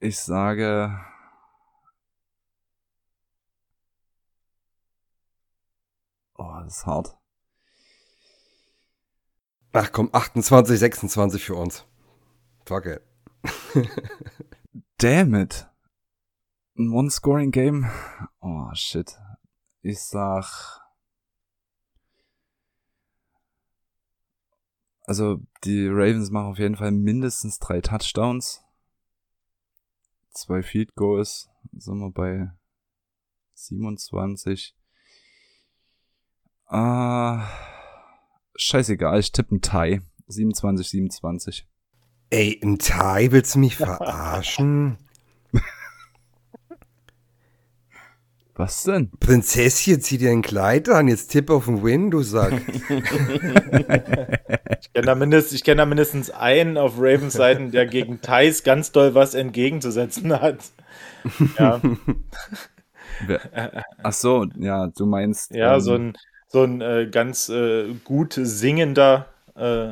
Ich 0.00 0.18
sage. 0.18 0.98
Oh, 6.36 6.60
das 6.64 6.78
ist 6.78 6.86
hart. 6.86 7.18
Ach 9.72 9.92
komm, 9.92 10.08
28, 10.12 10.78
26 10.78 11.44
für 11.44 11.54
uns. 11.54 11.84
Fuck 12.64 12.86
it. 12.86 13.02
Damn 14.98 15.34
it. 15.34 15.68
Ein 16.78 16.92
One-Scoring-Game? 16.92 17.90
Oh, 18.40 18.70
shit. 18.72 19.18
Ich 19.82 20.00
sag. 20.00 20.80
Also, 25.04 25.40
die 25.64 25.88
Ravens 25.88 26.30
machen 26.30 26.52
auf 26.52 26.58
jeden 26.58 26.76
Fall 26.76 26.90
mindestens 26.90 27.58
drei 27.58 27.80
Touchdowns. 27.82 28.64
Zwei 30.30 30.62
Field 30.62 30.94
Goals. 30.94 31.48
Sind 31.72 31.98
wir 31.98 32.10
bei 32.10 32.50
27. 33.54 34.74
Ah. 36.66 37.48
Scheißegal, 38.54 39.18
ich 39.18 39.32
tippe 39.32 39.56
ein 39.56 39.60
Tie. 39.60 40.00
27, 40.28 40.88
27. 40.88 41.66
Ey, 42.30 42.60
ein 42.62 42.78
Thai, 42.78 43.32
willst 43.32 43.54
du 43.54 43.58
mich 43.58 43.76
verarschen? 43.76 44.98
Was 48.60 48.82
denn? 48.82 49.10
Prinzesschen, 49.20 50.02
zieh 50.02 50.18
dir 50.18 50.30
ein 50.30 50.42
Kleid 50.42 50.90
an, 50.90 51.08
jetzt 51.08 51.28
tipp 51.28 51.48
auf 51.48 51.64
den 51.64 51.82
Win, 51.82 52.10
du 52.10 52.20
Sack. 52.20 52.52
Ich 54.82 54.92
kenne 54.94 55.06
da, 55.06 55.14
mindest, 55.14 55.52
ich 55.52 55.62
kenn 55.62 55.78
da 55.78 55.86
mindestens 55.86 56.30
einen 56.30 56.76
auf 56.76 56.94
Ravens 56.96 57.34
Seiten, 57.34 57.70
der 57.70 57.86
gegen 57.86 58.20
Thais 58.20 58.62
ganz 58.64 58.92
doll 58.92 59.14
was 59.14 59.34
entgegenzusetzen 59.34 60.40
hat. 60.40 60.58
Ja, 61.58 61.80
Ach 64.02 64.12
so, 64.12 64.46
ja, 64.58 64.88
du 64.88 65.06
meinst. 65.06 65.54
ja 65.54 65.74
ähm, 65.74 65.80
so 65.80 65.94
ein, 65.94 66.12
so 66.48 66.62
ein 66.64 66.80
äh, 66.80 67.08
ganz 67.10 67.48
äh, 67.50 67.94
gut 68.04 68.34
singender 68.34 69.26
äh, 69.54 69.90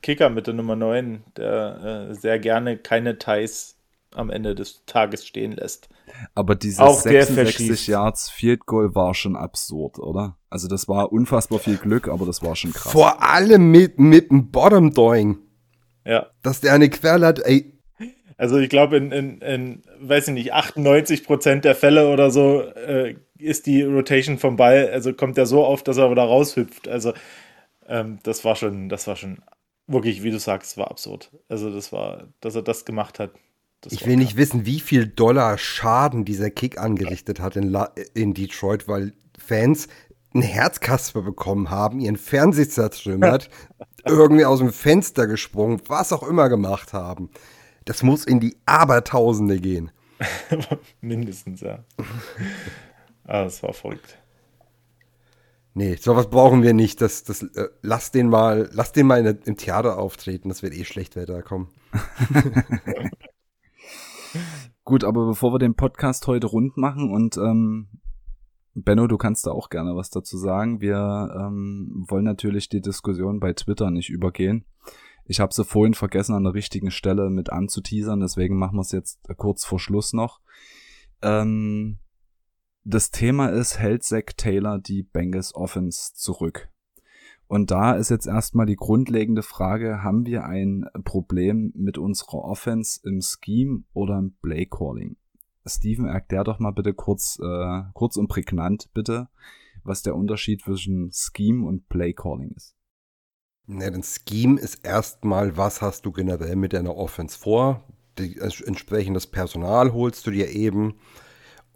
Kicker 0.00 0.30
mit 0.30 0.46
der 0.46 0.54
Nummer 0.54 0.76
9, 0.76 1.22
der 1.36 2.08
äh, 2.10 2.14
sehr 2.14 2.38
gerne 2.38 2.78
keine 2.78 3.18
Thais 3.18 3.76
am 4.14 4.30
Ende 4.30 4.54
des 4.54 4.84
Tages 4.86 5.26
stehen 5.26 5.52
lässt. 5.52 5.88
Aber 6.34 6.54
dieses 6.54 6.78
Auch 6.78 7.02
der 7.02 7.24
66 7.24 7.66
verschießt. 7.66 7.88
Yards 7.88 8.30
Field 8.30 8.66
Goal 8.66 8.94
war 8.94 9.14
schon 9.14 9.36
absurd, 9.36 9.98
oder? 9.98 10.36
Also 10.50 10.68
das 10.68 10.88
war 10.88 11.12
unfassbar 11.12 11.58
viel 11.58 11.76
Glück, 11.76 12.08
aber 12.08 12.26
das 12.26 12.42
war 12.42 12.56
schon 12.56 12.72
krass. 12.72 12.92
Vor 12.92 13.22
allem 13.22 13.70
mit, 13.70 13.98
mit 13.98 14.30
dem 14.30 14.50
Bottom 14.50 14.92
Doing. 14.92 15.38
Ja, 16.04 16.26
Dass 16.42 16.60
der 16.60 16.72
eine 16.72 16.90
Querle 16.90 17.26
hat, 17.26 17.38
ey, 17.44 17.72
also 18.42 18.58
ich 18.58 18.70
glaube, 18.70 18.96
in, 18.96 19.12
in, 19.12 19.40
in, 19.40 19.82
weiß 20.00 20.26
ich 20.26 20.34
nicht, 20.34 20.52
98 20.52 21.22
Prozent 21.24 21.64
der 21.64 21.76
Fälle 21.76 22.12
oder 22.12 22.32
so 22.32 22.62
äh, 22.62 23.14
ist 23.38 23.66
die 23.66 23.82
Rotation 23.82 24.36
vom 24.36 24.56
Ball, 24.56 24.90
also 24.90 25.12
kommt 25.12 25.38
er 25.38 25.46
so 25.46 25.64
auf, 25.64 25.84
dass 25.84 25.96
er 25.96 26.10
wieder 26.10 26.24
raushüpft. 26.24 26.88
Also 26.88 27.12
ähm, 27.86 28.18
das 28.24 28.44
war 28.44 28.56
schon, 28.56 28.88
das 28.88 29.06
war 29.06 29.14
schon 29.14 29.42
wirklich, 29.86 30.24
wie 30.24 30.32
du 30.32 30.40
sagst, 30.40 30.76
war 30.76 30.90
absurd. 30.90 31.30
Also 31.48 31.72
das 31.72 31.92
war, 31.92 32.24
dass 32.40 32.56
er 32.56 32.62
das 32.62 32.84
gemacht 32.84 33.18
hat. 33.18 33.30
Das 33.82 33.92
ich 33.92 34.06
will 34.06 34.16
nicht 34.16 34.36
wissen, 34.36 34.64
wie 34.64 34.78
viel 34.80 35.06
Dollar 35.06 35.58
Schaden 35.58 36.24
dieser 36.24 36.50
Kick 36.50 36.78
angerichtet 36.78 37.40
hat 37.40 37.56
in, 37.56 37.68
La 37.68 37.92
in 38.14 38.32
Detroit, 38.32 38.86
weil 38.86 39.12
Fans 39.36 39.88
einen 40.32 40.44
Herzkasper 40.44 41.22
bekommen 41.22 41.68
haben, 41.68 42.00
ihren 42.00 42.16
Fernseher 42.16 42.68
zertrümmert, 42.68 43.50
irgendwie 44.06 44.44
aus 44.44 44.60
dem 44.60 44.72
Fenster 44.72 45.26
gesprungen, 45.26 45.82
was 45.88 46.12
auch 46.12 46.22
immer 46.22 46.48
gemacht 46.48 46.92
haben. 46.92 47.30
Das 47.84 48.04
muss 48.04 48.24
in 48.24 48.38
die 48.38 48.56
Abertausende 48.66 49.58
gehen. 49.58 49.90
Mindestens, 51.00 51.60
ja. 51.60 51.84
ah, 53.24 53.44
das 53.44 53.62
war 53.64 53.72
verrückt. 53.72 54.16
Nee, 55.74 55.96
sowas 55.96 56.30
brauchen 56.30 56.62
wir 56.62 56.74
nicht. 56.74 57.00
Das, 57.00 57.24
das, 57.24 57.42
äh, 57.42 57.68
lass 57.80 58.12
den 58.12 58.28
mal, 58.28 58.70
lass 58.72 58.92
den 58.92 59.08
mal 59.08 59.26
in, 59.26 59.38
im 59.44 59.56
Theater 59.56 59.98
auftreten. 59.98 60.50
Das 60.50 60.62
wird 60.62 60.74
eh 60.74 60.84
schlecht, 60.84 61.16
wer 61.16 61.26
da 61.26 61.42
kommt. 61.42 61.70
Gut, 64.84 65.04
aber 65.04 65.26
bevor 65.26 65.52
wir 65.52 65.58
den 65.58 65.74
Podcast 65.74 66.26
heute 66.26 66.46
rund 66.46 66.76
machen 66.76 67.10
und 67.12 67.36
ähm, 67.36 67.88
Benno, 68.74 69.06
du 69.06 69.18
kannst 69.18 69.46
da 69.46 69.50
auch 69.50 69.68
gerne 69.68 69.94
was 69.96 70.10
dazu 70.10 70.36
sagen. 70.38 70.80
Wir 70.80 71.34
ähm, 71.38 72.04
wollen 72.08 72.24
natürlich 72.24 72.68
die 72.68 72.80
Diskussion 72.80 73.38
bei 73.38 73.52
Twitter 73.52 73.90
nicht 73.90 74.08
übergehen. 74.08 74.64
Ich 75.24 75.40
habe 75.40 75.54
sie 75.54 75.64
vorhin 75.64 75.94
vergessen, 75.94 76.34
an 76.34 76.44
der 76.44 76.54
richtigen 76.54 76.90
Stelle 76.90 77.30
mit 77.30 77.50
anzuteasern, 77.50 78.20
deswegen 78.20 78.58
machen 78.58 78.76
wir 78.76 78.82
es 78.82 78.92
jetzt 78.92 79.20
kurz 79.36 79.64
vor 79.64 79.78
Schluss 79.78 80.12
noch. 80.12 80.40
Ähm, 81.22 81.98
das 82.84 83.10
Thema 83.10 83.48
ist, 83.48 83.78
hält 83.78 84.02
Zach 84.02 84.32
Taylor 84.36 84.78
die 84.78 85.04
Bengals 85.04 85.54
Offense 85.54 86.14
zurück? 86.14 86.71
Und 87.52 87.70
da 87.70 87.92
ist 87.92 88.08
jetzt 88.08 88.26
erstmal 88.26 88.64
die 88.64 88.76
grundlegende 88.76 89.42
Frage, 89.42 90.02
haben 90.02 90.24
wir 90.24 90.46
ein 90.46 90.86
Problem 91.04 91.70
mit 91.76 91.98
unserer 91.98 92.38
Offense 92.38 92.98
im 93.04 93.20
Scheme 93.20 93.84
oder 93.92 94.18
im 94.18 94.32
Play 94.40 94.64
Calling? 94.64 95.18
Steven, 95.66 96.06
erklär 96.06 96.44
doch 96.44 96.60
mal 96.60 96.70
bitte 96.70 96.94
kurz, 96.94 97.38
äh, 97.42 97.82
kurz 97.92 98.16
und 98.16 98.28
prägnant 98.28 98.88
bitte, 98.94 99.28
was 99.84 100.00
der 100.00 100.16
Unterschied 100.16 100.62
zwischen 100.62 101.10
Scheme 101.12 101.66
und 101.66 101.90
Play 101.90 102.14
Calling 102.14 102.52
ist. 102.56 102.74
Ne, 103.66 103.84
ein 103.84 104.02
Scheme 104.02 104.58
ist 104.58 104.82
erstmal, 104.82 105.54
was 105.58 105.82
hast 105.82 106.06
du 106.06 106.12
generell 106.12 106.56
mit 106.56 106.72
deiner 106.72 106.96
Offense 106.96 107.38
vor? 107.38 107.86
Die, 108.16 108.38
entsprechendes 108.38 109.26
Personal 109.26 109.92
holst 109.92 110.26
du 110.26 110.30
dir 110.30 110.48
eben. 110.48 110.94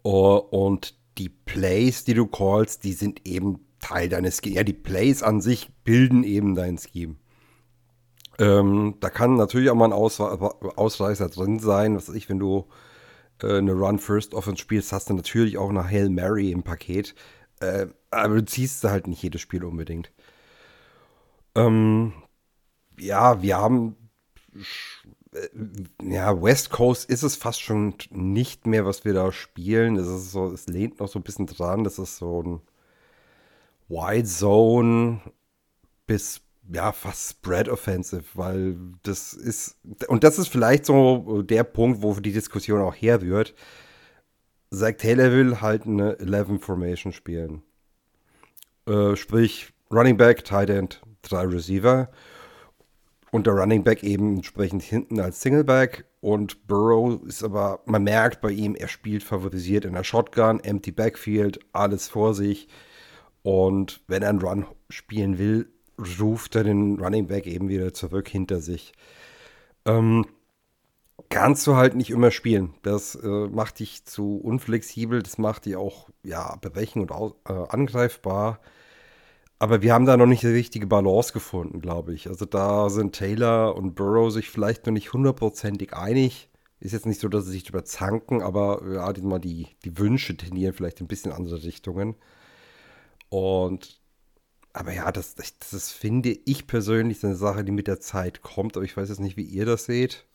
Uh, 0.03 0.37
und 0.37 0.97
die 1.19 1.29
Plays, 1.29 2.03
die 2.03 2.15
du 2.15 2.25
callst, 2.25 2.83
die 2.83 2.93
sind 2.93 3.27
eben 3.27 3.66
Teil 3.79 4.09
deines 4.09 4.37
Schemes. 4.37 4.55
Ja, 4.55 4.63
die 4.63 4.73
Plays 4.73 5.23
an 5.23 5.41
sich 5.41 5.69
bilden 5.83 6.23
eben 6.23 6.55
dein 6.55 6.77
Scheme. 6.77 7.15
Ähm, 8.39 8.95
da 8.99 9.09
kann 9.09 9.35
natürlich 9.35 9.69
auch 9.69 9.75
mal 9.75 9.85
ein 9.85 9.93
Ausre 9.93 10.55
Ausreißer 10.77 11.29
drin 11.29 11.59
sein. 11.59 11.95
Was 11.95 12.07
weiß 12.09 12.15
ich, 12.15 12.29
wenn 12.29 12.39
du 12.39 12.67
äh, 13.43 13.57
eine 13.59 13.73
Run-First-Offense 13.73 14.61
spielst, 14.61 14.93
hast 14.93 15.09
du 15.09 15.15
natürlich 15.15 15.57
auch 15.57 15.69
eine 15.69 15.85
Hail 15.89 16.09
Mary 16.09 16.51
im 16.51 16.63
Paket. 16.63 17.15
Äh, 17.61 17.87
aber 18.11 18.35
du 18.37 18.45
ziehst 18.45 18.83
halt 18.85 19.07
nicht 19.07 19.23
jedes 19.23 19.41
Spiel 19.41 19.63
unbedingt. 19.65 20.11
Ähm, 21.55 22.13
ja, 22.99 23.41
wir 23.41 23.57
haben. 23.57 23.97
äh, 25.33 25.47
Ja, 26.03 26.41
West 26.41 26.69
Coast 26.71 27.09
ist 27.09 27.23
es 27.23 27.35
fast 27.35 27.61
schon 27.61 27.95
nicht 28.11 28.67
mehr, 28.67 28.85
was 28.85 29.05
wir 29.05 29.13
da 29.13 29.31
spielen. 29.31 29.97
Es 29.97 30.07
ist 30.07 30.31
so, 30.31 30.47
es 30.51 30.67
lehnt 30.67 30.99
noch 30.99 31.07
so 31.07 31.19
ein 31.19 31.23
bisschen 31.23 31.47
dran. 31.47 31.83
Das 31.83 31.99
ist 31.99 32.17
so 32.17 32.43
ein 32.43 32.61
Wide 33.89 34.27
Zone 34.27 35.21
bis 36.05 36.41
ja 36.71 36.91
fast 36.91 37.29
Spread 37.29 37.69
Offensive, 37.69 38.23
weil 38.33 38.77
das 39.03 39.33
ist 39.33 39.77
und 40.07 40.23
das 40.23 40.37
ist 40.39 40.49
vielleicht 40.49 40.85
so 40.85 41.41
der 41.41 41.63
Punkt, 41.63 42.01
wo 42.01 42.13
die 42.15 42.33
Diskussion 42.33 42.81
auch 42.81 42.95
herrührt. 42.95 43.53
Zach 44.69 44.93
Taylor 44.97 45.31
will 45.31 45.61
halt 45.61 45.85
eine 45.85 46.19
11 46.19 46.61
Formation 46.61 47.13
spielen. 47.13 47.63
Äh, 48.85 49.15
sprich 49.15 49.73
Running 49.91 50.17
Back, 50.17 50.43
Tight 50.43 50.69
End, 50.69 51.01
drei 51.21 51.43
Receiver 51.43 52.09
und 53.31 53.47
der 53.47 53.53
Running 53.53 53.83
Back 53.83 54.03
eben 54.03 54.35
entsprechend 54.35 54.83
hinten 54.83 55.19
als 55.19 55.41
Singleback 55.41 56.05
und 56.19 56.67
Burrow 56.67 57.21
ist 57.25 57.43
aber, 57.43 57.81
man 57.85 58.03
merkt 58.03 58.41
bei 58.41 58.51
ihm, 58.51 58.75
er 58.75 58.87
spielt 58.87 59.23
favorisiert 59.23 59.85
in 59.85 59.93
der 59.93 60.03
Shotgun, 60.03 60.59
Empty 60.59 60.91
Backfield, 60.91 61.59
alles 61.71 62.09
vor 62.09 62.33
sich 62.33 62.67
und 63.47 64.01
wenn 64.07 64.23
er 64.23 64.29
einen 64.29 64.41
Run 64.41 64.65
spielen 64.89 65.37
will, 65.37 65.71
ruft 66.19 66.57
er 66.57 66.65
den 66.65 66.99
Running 66.99 67.27
Back 67.27 67.47
eben 67.47 67.69
wieder 67.69 67.93
zurück 67.93 68.27
hinter 68.27 68.59
sich. 68.59 68.91
Ähm, 69.85 70.25
kannst 71.29 71.65
du 71.65 71.77
halt 71.77 71.95
nicht 71.95 72.09
immer 72.09 72.31
spielen. 72.31 72.73
Das 72.83 73.15
äh, 73.15 73.47
macht 73.47 73.79
dich 73.79 74.03
zu 74.03 74.35
unflexibel, 74.35 75.23
das 75.23 75.37
macht 75.37 75.65
dich 75.65 75.77
auch 75.77 76.09
ja, 76.23 76.57
berechen 76.57 77.07
und 77.07 77.11
äh, 77.47 77.53
angreifbar. 77.69 78.59
Aber 79.59 79.81
wir 79.81 79.93
haben 79.93 80.05
da 80.05 80.17
noch 80.17 80.25
nicht 80.25 80.43
die 80.43 80.47
richtige 80.47 80.87
Balance 80.87 81.31
gefunden, 81.31 81.79
glaube 81.79 82.13
ich. 82.13 82.27
Also 82.27 82.43
da 82.43 82.89
sind 82.89 83.15
Taylor 83.15 83.77
und 83.77 83.95
Burrow 83.95 84.29
sich 84.29 84.49
vielleicht 84.49 84.85
noch 84.87 84.93
nicht 84.93 85.13
hundertprozentig 85.13 85.93
einig. 85.93 86.49
Ist 86.81 86.91
jetzt 86.91 87.05
nicht 87.05 87.21
so, 87.21 87.29
dass 87.29 87.45
sie 87.45 87.51
sich 87.51 87.63
drüber 87.63 87.85
zanken, 87.85 88.41
aber 88.41 88.81
ja, 88.91 89.13
die, 89.13 89.67
die, 89.85 89.97
Wünsche 89.97 90.35
tendieren 90.35 90.73
vielleicht 90.73 90.99
in 90.99 91.05
ein 91.05 91.07
bisschen 91.07 91.31
andere 91.31 91.63
Richtungen. 91.63 92.17
Und 93.29 94.01
aber 94.77 94.93
ja, 94.93 95.11
das, 95.11 95.33
das, 95.33 95.57
das 95.71 95.91
finde 95.91 96.37
ich 96.45 96.67
persönlich 96.67 97.23
eine 97.25 97.35
Sache, 97.35 97.63
die 97.63 97.71
mit 97.71 97.87
der 97.87 97.99
Zeit 97.99 98.43
kommt. 98.43 98.77
Aber 98.77 98.85
ich 98.85 98.95
weiß 98.95 99.09
jetzt 99.09 99.19
nicht, 99.19 99.35
wie 99.35 99.43
ihr 99.43 99.65
das 99.65 99.85
seht. 99.85 100.27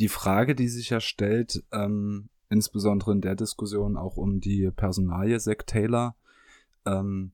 Die 0.00 0.08
Frage, 0.08 0.56
die 0.56 0.66
sich 0.66 0.90
ja 0.90 0.98
stellt, 1.00 1.62
ähm, 1.70 2.28
insbesondere 2.50 3.12
in 3.12 3.20
der 3.20 3.36
Diskussion 3.36 3.96
auch 3.96 4.16
um 4.16 4.40
die 4.40 4.72
Personalie 4.72 5.38
Zach 5.38 5.62
Taylor, 5.66 6.16
ähm, 6.84 7.30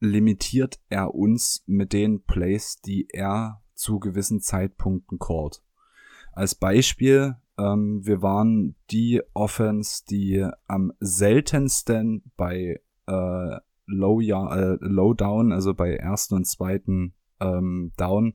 limitiert 0.00 0.80
er 0.88 1.14
uns 1.14 1.62
mit 1.66 1.92
den 1.92 2.22
Plays, 2.24 2.80
die 2.80 3.06
er 3.10 3.62
zu 3.74 4.00
gewissen 4.00 4.40
Zeitpunkten 4.40 5.20
callt. 5.20 5.62
Als 6.32 6.56
Beispiel, 6.56 7.36
ähm, 7.58 8.04
wir 8.04 8.22
waren 8.22 8.74
die 8.90 9.22
Offense, 9.34 10.02
die 10.10 10.48
am 10.66 10.92
seltensten 10.98 12.24
bei 12.36 12.80
äh, 13.10 13.60
Low, 13.86 14.20
äh, 14.20 14.76
Low 14.80 15.14
Down, 15.14 15.52
also 15.52 15.74
bei 15.74 15.94
ersten 15.94 16.34
und 16.36 16.46
zweiten 16.46 17.14
ähm, 17.40 17.92
Down 17.96 18.34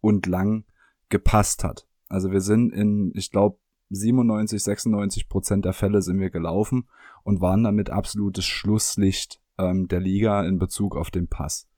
und 0.00 0.26
lang 0.26 0.64
gepasst 1.08 1.62
hat. 1.64 1.86
Also 2.08 2.32
wir 2.32 2.40
sind 2.40 2.72
in, 2.72 3.12
ich 3.14 3.30
glaube, 3.30 3.58
97, 3.90 4.62
96 4.62 5.28
Prozent 5.28 5.64
der 5.64 5.72
Fälle 5.72 6.02
sind 6.02 6.18
wir 6.18 6.30
gelaufen 6.30 6.88
und 7.22 7.40
waren 7.40 7.62
damit 7.62 7.90
absolutes 7.90 8.44
Schlusslicht 8.44 9.40
ähm, 9.58 9.86
der 9.88 10.00
Liga 10.00 10.44
in 10.44 10.58
Bezug 10.58 10.96
auf 10.96 11.10
den 11.10 11.28
Pass. 11.28 11.68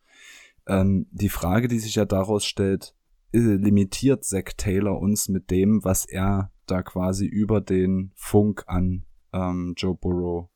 Ähm, 0.67 1.07
die 1.11 1.29
Frage, 1.29 1.69
die 1.69 1.79
sich 1.79 1.97
ja 1.97 2.07
daraus 2.07 2.45
stellt, 2.45 2.95
äh, 3.33 3.39
limitiert 3.39 4.25
Zach 4.25 4.55
Taylor 4.57 4.99
uns 4.99 5.29
mit 5.29 5.51
dem, 5.51 5.85
was 5.85 6.07
er 6.07 6.51
da 6.67 6.83
quasi 6.83 7.27
über 7.27 7.61
den 7.61 8.13
Funk 8.15 8.65
an 8.67 9.05
ähm, 9.33 9.75
Joe 9.77 9.95
Burrow 9.95 10.49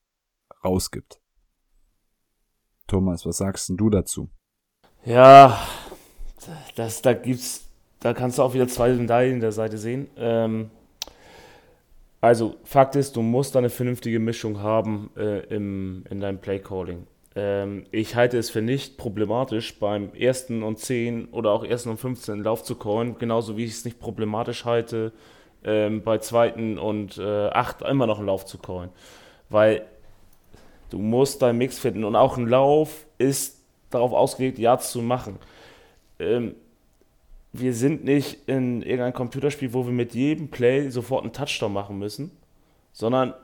rausgibt. 0.65 1.22
Thomas, 2.93 3.25
was 3.25 3.39
sagst 3.39 3.71
denn 3.71 3.79
du 3.79 3.89
dazu? 3.89 4.29
Ja, 5.05 5.59
das, 6.77 7.01
da 7.01 7.15
gibt's, 7.15 7.71
da 8.01 8.13
kannst 8.13 8.37
du 8.39 8.43
auch 8.43 8.53
wieder 8.53 8.69
zwei 8.69 8.93
Medaillen 8.93 9.41
der 9.41 9.53
Seite 9.53 9.79
sehen. 9.79 10.09
Ähm, 10.17 10.71
Also, 12.21 12.55
Fakt 12.65 12.95
ist, 12.95 13.17
du 13.17 13.23
musst 13.23 13.55
da 13.55 13.59
eine 13.59 13.71
vernünftige 13.71 14.21
Mischung 14.21 14.61
haben 14.61 15.11
äh, 15.17 15.41
im, 15.47 16.05
in 16.09 16.21
deinem 16.21 16.39
Play-Calling. 16.39 17.07
Ähm, 17.35 17.85
ich 17.91 18.15
halte 18.15 18.39
es 18.39 18.51
für 18.51 18.63
nicht 18.63 18.97
problematisch, 18.97 19.79
beim 19.81 20.15
ersten 20.15 20.63
und 20.63 20.79
10 20.79 21.27
oder 21.33 21.51
auch 21.51 21.65
ersten 21.65 21.89
und 21.91 21.99
15 21.99 22.45
Lauf 22.45 22.63
zu 22.63 22.77
callen, 22.77 23.19
genauso 23.19 23.57
wie 23.57 23.65
ich 23.65 23.73
es 23.73 23.85
nicht 23.85 23.99
problematisch 23.99 24.65
halte, 24.65 25.13
ähm, 25.65 26.03
bei 26.03 26.19
zweiten 26.19 26.79
und 26.79 27.19
äh, 27.19 27.49
8 27.49 27.83
immer 27.83 28.07
noch 28.07 28.19
einen 28.19 28.29
Lauf 28.29 28.45
zu 28.47 28.59
callen. 28.59 28.91
Weil 29.49 29.87
du 30.93 30.99
musst 30.99 31.41
deinen 31.41 31.59
Mix 31.59 31.79
finden 31.79 32.05
und 32.05 32.17
auch 32.17 32.37
ein 32.37 32.47
Lauf 32.47 33.07
ist 33.17 33.59
darauf 33.91 34.13
ausgelegt, 34.13 34.59
Yards 34.59 34.91
zu 34.91 35.01
machen. 35.01 35.39
Ähm, 36.19 36.55
wir 37.53 37.75
sind 37.75 38.05
nicht 38.05 38.47
in 38.47 38.83
irgendeinem 38.83 39.15
Computerspiel, 39.15 39.73
wo 39.73 39.87
wir 39.87 39.93
mit 39.93 40.15
jedem 40.15 40.49
Play 40.49 40.91
sofort 40.91 41.23
einen 41.23 41.33
Touchdown 41.33 41.73
machen 41.73 41.99
müssen, 41.99 42.31
sondern 42.93 43.35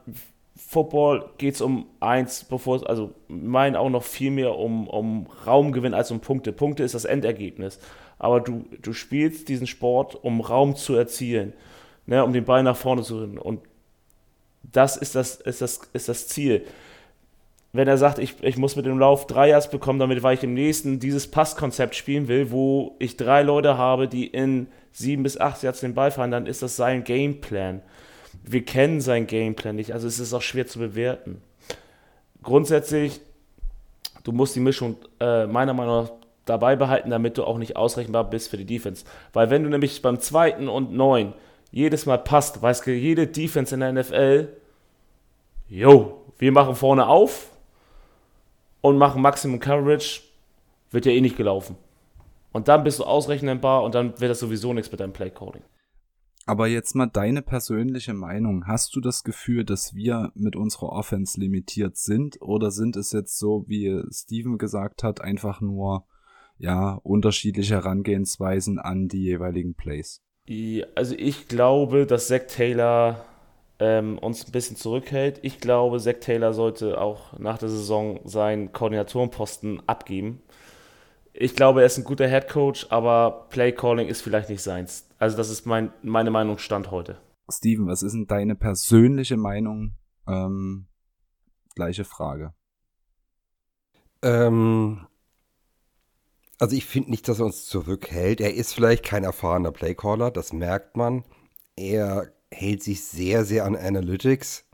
Football 0.56 1.30
geht 1.38 1.54
es 1.54 1.60
um 1.60 1.86
eins, 2.00 2.44
bevor 2.44 2.76
es, 2.76 2.82
also 2.82 3.14
meinen 3.28 3.76
auch 3.76 3.90
noch 3.90 4.02
viel 4.02 4.30
mehr 4.30 4.56
um, 4.56 4.88
um 4.88 5.26
Raumgewinn 5.46 5.94
als 5.94 6.10
um 6.10 6.20
Punkte. 6.20 6.52
Punkte 6.52 6.82
ist 6.82 6.94
das 6.94 7.04
Endergebnis. 7.04 7.78
Aber 8.18 8.40
du, 8.40 8.64
du 8.82 8.92
spielst 8.92 9.48
diesen 9.48 9.66
Sport, 9.66 10.16
um 10.22 10.40
Raum 10.40 10.74
zu 10.74 10.94
erzielen, 10.94 11.52
ne, 12.06 12.24
um 12.24 12.32
den 12.32 12.44
Ball 12.44 12.62
nach 12.62 12.76
vorne 12.76 13.02
zu 13.02 13.20
rennen. 13.20 13.38
Und 13.38 13.60
das 14.62 14.96
ist 14.96 15.14
das, 15.14 15.36
ist 15.36 15.62
das, 15.62 15.80
ist 15.92 16.08
das 16.08 16.28
Ziel 16.28 16.66
wenn 17.78 17.86
er 17.86 17.96
sagt, 17.96 18.18
ich, 18.18 18.42
ich 18.42 18.56
muss 18.56 18.74
mit 18.74 18.86
dem 18.86 18.98
Lauf 18.98 19.28
drei 19.28 19.50
Yards 19.50 19.70
bekommen, 19.70 20.00
damit 20.00 20.24
weil 20.24 20.34
ich 20.34 20.42
im 20.42 20.52
nächsten 20.52 20.98
dieses 20.98 21.30
Passkonzept 21.30 21.94
spielen 21.94 22.26
will, 22.26 22.50
wo 22.50 22.96
ich 22.98 23.16
drei 23.16 23.42
Leute 23.42 23.78
habe, 23.78 24.08
die 24.08 24.26
in 24.26 24.66
sieben 24.90 25.22
bis 25.22 25.38
acht 25.38 25.62
Yards 25.62 25.78
den 25.78 25.94
Ball 25.94 26.10
fahren, 26.10 26.32
dann 26.32 26.46
ist 26.46 26.60
das 26.60 26.74
sein 26.74 27.04
Gameplan. 27.04 27.80
Wir 28.42 28.64
kennen 28.64 29.00
sein 29.00 29.28
Gameplan 29.28 29.76
nicht, 29.76 29.92
also 29.92 30.08
es 30.08 30.18
ist 30.18 30.34
auch 30.34 30.42
schwer 30.42 30.66
zu 30.66 30.80
bewerten. 30.80 31.40
Grundsätzlich, 32.42 33.20
du 34.24 34.32
musst 34.32 34.56
die 34.56 34.60
Mischung 34.60 34.96
äh, 35.20 35.46
meiner 35.46 35.72
Meinung 35.72 36.02
nach 36.02 36.10
dabei 36.46 36.74
behalten, 36.74 37.10
damit 37.10 37.38
du 37.38 37.44
auch 37.44 37.58
nicht 37.58 37.76
ausrechenbar 37.76 38.28
bist 38.28 38.50
für 38.50 38.56
die 38.56 38.66
Defense. 38.66 39.04
Weil 39.32 39.50
wenn 39.50 39.62
du 39.62 39.68
nämlich 39.68 40.02
beim 40.02 40.18
zweiten 40.18 40.66
und 40.66 40.92
neun 40.94 41.32
jedes 41.70 42.06
Mal 42.06 42.18
passt, 42.18 42.60
weiß 42.60 42.84
jede 42.86 43.28
Defense 43.28 43.72
in 43.72 43.82
der 43.82 43.92
NFL, 43.92 44.48
yo, 45.68 46.24
wir 46.38 46.50
machen 46.50 46.74
vorne 46.74 47.06
auf, 47.06 47.52
und 48.80 48.98
machen 48.98 49.22
Maximum 49.22 49.60
Coverage, 49.60 50.22
wird 50.90 51.06
ja 51.06 51.12
eh 51.12 51.20
nicht 51.20 51.36
gelaufen. 51.36 51.76
Und 52.52 52.68
dann 52.68 52.84
bist 52.84 52.98
du 52.98 53.04
ausrechnbar 53.04 53.84
und 53.84 53.94
dann 53.94 54.18
wird 54.20 54.30
das 54.30 54.40
sowieso 54.40 54.72
nichts 54.72 54.90
mit 54.90 55.00
deinem 55.00 55.12
Play-Coding. 55.12 55.62
Aber 56.46 56.66
jetzt 56.66 56.94
mal 56.94 57.06
deine 57.06 57.42
persönliche 57.42 58.14
Meinung. 58.14 58.66
Hast 58.66 58.96
du 58.96 59.02
das 59.02 59.22
Gefühl, 59.22 59.64
dass 59.64 59.94
wir 59.94 60.32
mit 60.34 60.56
unserer 60.56 60.92
Offense 60.92 61.38
limitiert 61.38 61.98
sind? 61.98 62.40
Oder 62.40 62.70
sind 62.70 62.96
es 62.96 63.12
jetzt 63.12 63.38
so, 63.38 63.64
wie 63.68 64.02
Steven 64.10 64.56
gesagt 64.56 65.02
hat, 65.02 65.20
einfach 65.20 65.60
nur, 65.60 66.06
ja, 66.56 66.98
unterschiedliche 67.02 67.74
Herangehensweisen 67.74 68.78
an 68.78 69.08
die 69.08 69.24
jeweiligen 69.24 69.74
Plays? 69.74 70.22
Also 70.94 71.14
ich 71.18 71.48
glaube, 71.48 72.06
dass 72.06 72.28
Zach 72.28 72.46
Taylor 72.48 73.26
ähm, 73.78 74.18
uns 74.18 74.46
ein 74.46 74.52
bisschen 74.52 74.76
zurückhält. 74.76 75.40
Ich 75.42 75.60
glaube, 75.60 76.00
Zach 76.00 76.16
Taylor 76.20 76.52
sollte 76.52 77.00
auch 77.00 77.38
nach 77.38 77.58
der 77.58 77.68
Saison 77.68 78.20
seinen 78.24 78.72
Koordinatorenposten 78.72 79.82
abgeben. 79.86 80.42
Ich 81.32 81.54
glaube, 81.54 81.80
er 81.80 81.86
ist 81.86 81.98
ein 81.98 82.04
guter 82.04 82.28
Head 82.28 82.48
Coach, 82.48 82.86
aber 82.90 83.46
Play 83.50 83.72
Calling 83.72 84.08
ist 84.08 84.22
vielleicht 84.22 84.48
nicht 84.48 84.62
seins. 84.62 85.08
Also 85.18 85.36
das 85.36 85.50
ist 85.50 85.66
mein, 85.66 85.92
meine 86.02 86.30
Meinung 86.30 86.58
Stand 86.58 86.90
heute. 86.90 87.18
Steven, 87.50 87.86
was 87.86 88.02
ist 88.02 88.12
denn 88.12 88.26
deine 88.26 88.56
persönliche 88.56 89.36
Meinung? 89.36 89.92
Ähm, 90.26 90.86
gleiche 91.74 92.04
Frage. 92.04 92.52
Ähm, 94.22 95.06
also 96.58 96.74
ich 96.74 96.86
finde 96.86 97.10
nicht, 97.10 97.28
dass 97.28 97.38
er 97.38 97.46
uns 97.46 97.66
zurückhält. 97.66 98.40
Er 98.40 98.54
ist 98.54 98.74
vielleicht 98.74 99.04
kein 99.04 99.24
erfahrener 99.24 99.70
Playcaller, 99.70 100.30
das 100.30 100.52
merkt 100.52 100.96
man. 100.96 101.24
Er 101.76 102.32
hält 102.50 102.82
sich 102.82 103.04
sehr, 103.04 103.44
sehr 103.44 103.64
an 103.64 103.76
Analytics. 103.76 104.64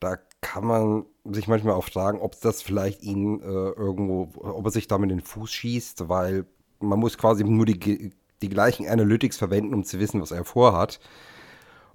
Da 0.00 0.18
kann 0.40 0.66
man 0.66 1.06
sich 1.24 1.48
manchmal 1.48 1.74
auch 1.74 1.84
fragen, 1.84 2.20
ob 2.20 2.40
das 2.40 2.62
vielleicht 2.62 3.02
ihn 3.02 3.40
äh, 3.40 3.44
irgendwo, 3.44 4.28
ob 4.36 4.64
er 4.64 4.70
sich 4.70 4.88
damit 4.88 5.10
in 5.10 5.18
den 5.18 5.24
Fuß 5.24 5.50
schießt, 5.50 6.08
weil 6.08 6.46
man 6.78 6.98
muss 6.98 7.18
quasi 7.18 7.44
nur 7.44 7.66
die, 7.66 8.12
die 8.42 8.48
gleichen 8.48 8.86
Analytics 8.86 9.38
verwenden, 9.38 9.74
um 9.74 9.84
zu 9.84 9.98
wissen, 9.98 10.20
was 10.20 10.30
er 10.30 10.44
vorhat. 10.44 11.00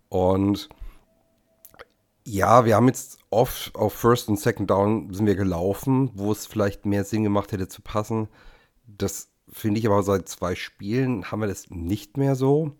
Und 0.09 0.69
ja, 2.25 2.65
wir 2.65 2.75
haben 2.75 2.87
jetzt 2.87 3.19
oft 3.29 3.75
auf 3.75 3.93
First 3.93 4.29
und 4.29 4.39
Second 4.39 4.69
Down 4.69 5.13
sind 5.13 5.25
wir 5.25 5.35
gelaufen, 5.35 6.11
wo 6.13 6.31
es 6.31 6.45
vielleicht 6.45 6.85
mehr 6.85 7.03
Sinn 7.03 7.23
gemacht 7.23 7.51
hätte 7.51 7.67
zu 7.67 7.81
passen. 7.81 8.27
Das 8.85 9.31
finde 9.47 9.79
ich 9.79 9.87
aber 9.87 10.03
seit 10.03 10.29
zwei 10.29 10.55
Spielen 10.55 11.31
haben 11.31 11.41
wir 11.41 11.47
das 11.47 11.69
nicht 11.69 12.17
mehr 12.17 12.35
so. 12.35 12.73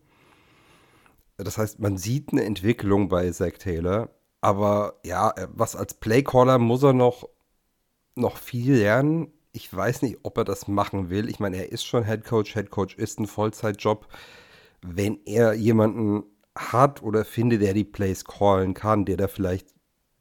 Das 1.44 1.58
heißt, 1.58 1.80
man 1.80 1.98
sieht 1.98 2.32
eine 2.32 2.44
Entwicklung 2.44 3.10
bei 3.10 3.30
Zach 3.32 3.58
Taylor, 3.60 4.10
aber 4.42 5.00
ja, 5.06 5.34
was 5.54 5.76
als 5.76 5.94
Playcaller 5.94 6.58
muss 6.58 6.84
er 6.84 6.94
noch, 6.94 7.30
noch 8.16 8.38
viel 8.38 8.76
lernen. 8.76 9.32
Ich 9.54 9.74
weiß 9.74 10.02
nicht, 10.02 10.20
ob 10.24 10.38
er 10.38 10.46
das 10.46 10.68
machen 10.68 11.10
will. 11.10 11.30
Ich 11.30 11.40
meine, 11.40 11.58
er 11.58 11.72
ist 11.72 11.86
schon 11.86 12.06
Head 12.06 12.26
Coach. 12.26 12.54
Head 12.54 12.70
Coach 12.72 12.96
ist 12.96 13.20
ein 13.20 13.28
Vollzeitjob. 13.28 14.08
Wenn 14.82 15.20
er 15.26 15.54
jemanden 15.54 16.24
hat 16.56 17.04
oder 17.04 17.26
findet, 17.26 17.62
der 17.62 17.74
die 17.74 17.84
Plays 17.84 18.26
callen 18.26 18.74
kann, 18.74 19.06
der 19.06 19.18
da 19.18 19.28
vielleicht 19.28 19.68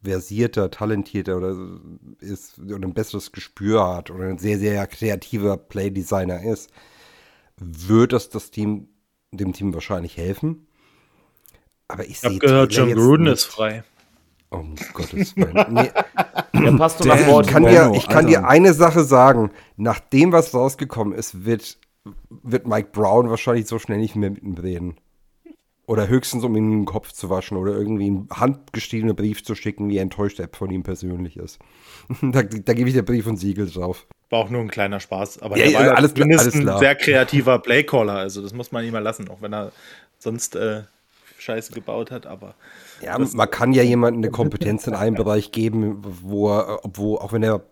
versierter, 0.02 0.70
talentierter 0.70 1.36
oder 1.36 1.80
ist 2.18 2.58
oder 2.58 2.86
ein 2.86 2.94
besseres 2.94 3.32
Gespür 3.32 3.86
hat 3.96 4.10
oder 4.10 4.24
ein 4.24 4.38
sehr, 4.38 4.58
sehr 4.58 4.86
kreativer 4.86 5.56
Playdesigner 5.56 6.42
ist, 6.42 6.70
wird 7.56 8.12
das 8.12 8.30
das 8.30 8.50
Team, 8.50 8.88
dem 9.30 9.52
Team 9.52 9.74
wahrscheinlich 9.74 10.16
helfen. 10.16 10.66
Aber 11.90 12.04
ich, 12.04 12.18
ich 12.18 12.24
habe 12.24 12.38
gehört, 12.38 12.72
John 12.72 12.92
Gruden 12.94 13.26
ist 13.26 13.44
frei. 13.44 13.82
Um 14.50 14.74
Gottes 14.94 15.36
Willen. 15.36 15.66
Nee. 15.70 15.90
ja, 16.64 16.76
passt 16.76 17.04
nach 17.04 17.26
Wort. 17.26 17.46
Ich 17.46 17.52
kann, 17.52 17.64
dir, 17.64 17.92
ich 17.94 18.08
kann 18.08 18.26
dir 18.26 18.48
eine 18.48 18.74
Sache 18.74 19.04
sagen. 19.04 19.50
Nach 19.76 20.00
dem, 20.00 20.32
was 20.32 20.54
rausgekommen 20.54 21.16
ist, 21.16 21.44
wird, 21.44 21.78
wird 22.28 22.66
Mike 22.66 22.90
Brown 22.92 23.30
wahrscheinlich 23.30 23.66
so 23.66 23.78
schnell 23.78 23.98
nicht 23.98 24.16
mehr 24.16 24.30
mit 24.30 24.42
ihm 24.42 24.54
reden. 24.54 24.96
Oder 25.86 26.08
höchstens, 26.08 26.44
um 26.44 26.56
ihm 26.56 26.70
den 26.70 26.84
Kopf 26.84 27.12
zu 27.12 27.30
waschen 27.30 27.56
oder 27.56 27.72
irgendwie 27.72 28.06
einen 28.06 28.28
handgeschriebenen 28.32 29.16
Brief 29.16 29.42
zu 29.42 29.56
schicken, 29.56 29.88
wie 29.88 29.98
enttäuscht 29.98 30.38
er 30.38 30.48
von 30.52 30.70
ihm 30.70 30.84
persönlich 30.84 31.36
ist. 31.36 31.58
da, 32.22 32.42
da 32.42 32.72
gebe 32.72 32.88
ich 32.88 32.94
dir 32.94 33.04
Brief 33.04 33.26
und 33.26 33.36
Siegel 33.36 33.68
drauf. 33.68 34.06
War 34.30 34.40
auch 34.40 34.50
nur 34.50 34.60
ein 34.60 34.70
kleiner 34.70 35.00
Spaß. 35.00 35.42
Aber 35.42 35.56
ja, 35.56 35.64
er 35.64 35.74
war 35.74 35.86
ja, 35.86 35.92
alles, 35.94 36.14
alles 36.14 36.54
ein 36.54 36.78
sehr 36.78 36.94
kreativer 36.94 37.58
Playcaller. 37.58 38.14
Also 38.14 38.42
das 38.42 38.52
muss 38.52 38.70
man 38.70 38.84
ihm 38.84 38.92
mal 38.92 39.00
lassen, 39.00 39.28
auch 39.28 39.42
wenn 39.42 39.52
er 39.52 39.72
sonst 40.18 40.54
äh, 40.54 40.82
Scheiße 41.40 41.72
gebaut 41.72 42.10
hat, 42.10 42.26
aber. 42.26 42.54
Ja, 43.02 43.18
man 43.18 43.50
kann 43.50 43.72
ja 43.72 43.82
jemandem 43.82 44.22
eine 44.22 44.30
Kompetenz 44.30 44.86
in 44.86 44.94
einem 44.94 45.14
Bereich 45.14 45.52
geben, 45.52 46.02
wo 46.02 46.50
er, 46.50 46.80
wo, 46.84 47.16
auch 47.16 47.32
wenn 47.32 47.42
er 47.42 47.62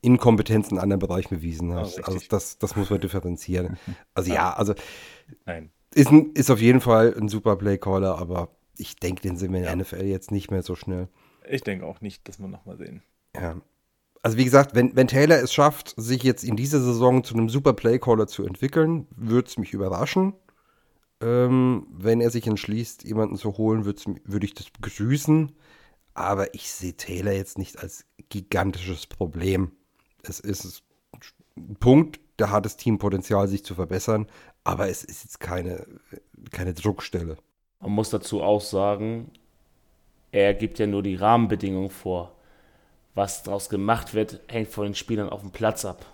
Inkompetenz 0.00 0.70
in 0.70 0.78
anderen 0.78 1.00
Bereichen 1.00 1.36
bewiesen 1.36 1.74
hat. 1.74 1.96
Ja, 1.96 2.04
also 2.04 2.20
das, 2.28 2.58
das 2.58 2.76
muss 2.76 2.90
man 2.90 3.00
differenzieren. 3.00 3.78
Also 4.14 4.32
ja, 4.32 4.52
also 4.52 4.74
Nein. 5.44 5.70
Ist, 5.94 6.10
ein, 6.10 6.32
ist 6.32 6.50
auf 6.50 6.60
jeden 6.60 6.80
Fall 6.80 7.14
ein 7.18 7.28
super 7.28 7.56
Playcaller, 7.56 8.18
aber 8.18 8.50
ich 8.76 8.96
denke, 8.96 9.22
den 9.22 9.36
sind 9.36 9.52
wir 9.52 9.58
in 9.58 9.64
der 9.64 9.72
ja. 9.72 9.76
NFL 9.76 10.04
jetzt 10.04 10.30
nicht 10.30 10.50
mehr 10.50 10.62
so 10.62 10.74
schnell. 10.74 11.08
Ich 11.48 11.62
denke 11.62 11.86
auch 11.86 12.00
nicht, 12.00 12.28
dass 12.28 12.38
wir 12.38 12.48
nochmal 12.48 12.76
sehen. 12.76 13.02
Ja. 13.34 13.56
Also 14.22 14.36
wie 14.38 14.44
gesagt, 14.44 14.74
wenn, 14.74 14.96
wenn 14.96 15.06
Taylor 15.06 15.38
es 15.38 15.54
schafft, 15.54 15.94
sich 15.96 16.22
jetzt 16.22 16.42
in 16.42 16.56
dieser 16.56 16.80
Saison 16.80 17.22
zu 17.22 17.34
einem 17.34 17.48
super 17.48 17.72
Playcaller 17.74 18.26
zu 18.26 18.44
entwickeln, 18.44 19.06
würde 19.16 19.48
es 19.48 19.56
mich 19.56 19.72
überraschen. 19.72 20.34
Ähm, 21.20 21.86
wenn 21.90 22.20
er 22.20 22.30
sich 22.30 22.46
entschließt, 22.46 23.04
jemanden 23.04 23.36
zu 23.36 23.56
holen, 23.56 23.84
würde 23.84 24.46
ich 24.46 24.54
das 24.54 24.70
begrüßen. 24.70 25.52
Aber 26.14 26.54
ich 26.54 26.70
sehe 26.70 26.96
Taylor 26.96 27.32
jetzt 27.32 27.58
nicht 27.58 27.78
als 27.78 28.06
gigantisches 28.28 29.06
Problem. 29.06 29.72
Es 30.22 30.40
ist 30.40 30.82
ein 31.56 31.76
Punkt, 31.76 32.20
da 32.36 32.50
hat 32.50 32.64
das 32.64 32.76
Team 32.76 32.98
Potenzial, 32.98 33.48
sich 33.48 33.64
zu 33.64 33.74
verbessern. 33.74 34.26
Aber 34.64 34.88
es 34.88 35.04
ist 35.04 35.24
jetzt 35.24 35.40
keine, 35.40 35.86
keine 36.50 36.74
Druckstelle. 36.74 37.36
Man 37.80 37.92
muss 37.92 38.10
dazu 38.10 38.42
auch 38.42 38.60
sagen, 38.60 39.30
er 40.32 40.54
gibt 40.54 40.78
ja 40.78 40.86
nur 40.86 41.02
die 41.02 41.14
Rahmenbedingungen 41.14 41.90
vor. 41.90 42.32
Was 43.14 43.42
daraus 43.42 43.68
gemacht 43.68 44.12
wird, 44.12 44.40
hängt 44.48 44.68
von 44.68 44.84
den 44.84 44.94
Spielern 44.94 45.30
auf 45.30 45.40
dem 45.40 45.50
Platz 45.50 45.84
ab. 45.84 46.04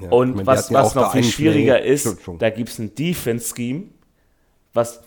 Ja, 0.00 0.10
und 0.10 0.36
meine, 0.36 0.46
was, 0.46 0.72
was 0.72 0.94
noch 0.94 1.12
viel 1.12 1.24
schwieriger 1.24 1.82
ist, 1.82 2.18
da 2.38 2.50
gibt 2.50 2.68
es 2.68 2.78
ein 2.78 2.94
Defense-Scheme, 2.94 3.84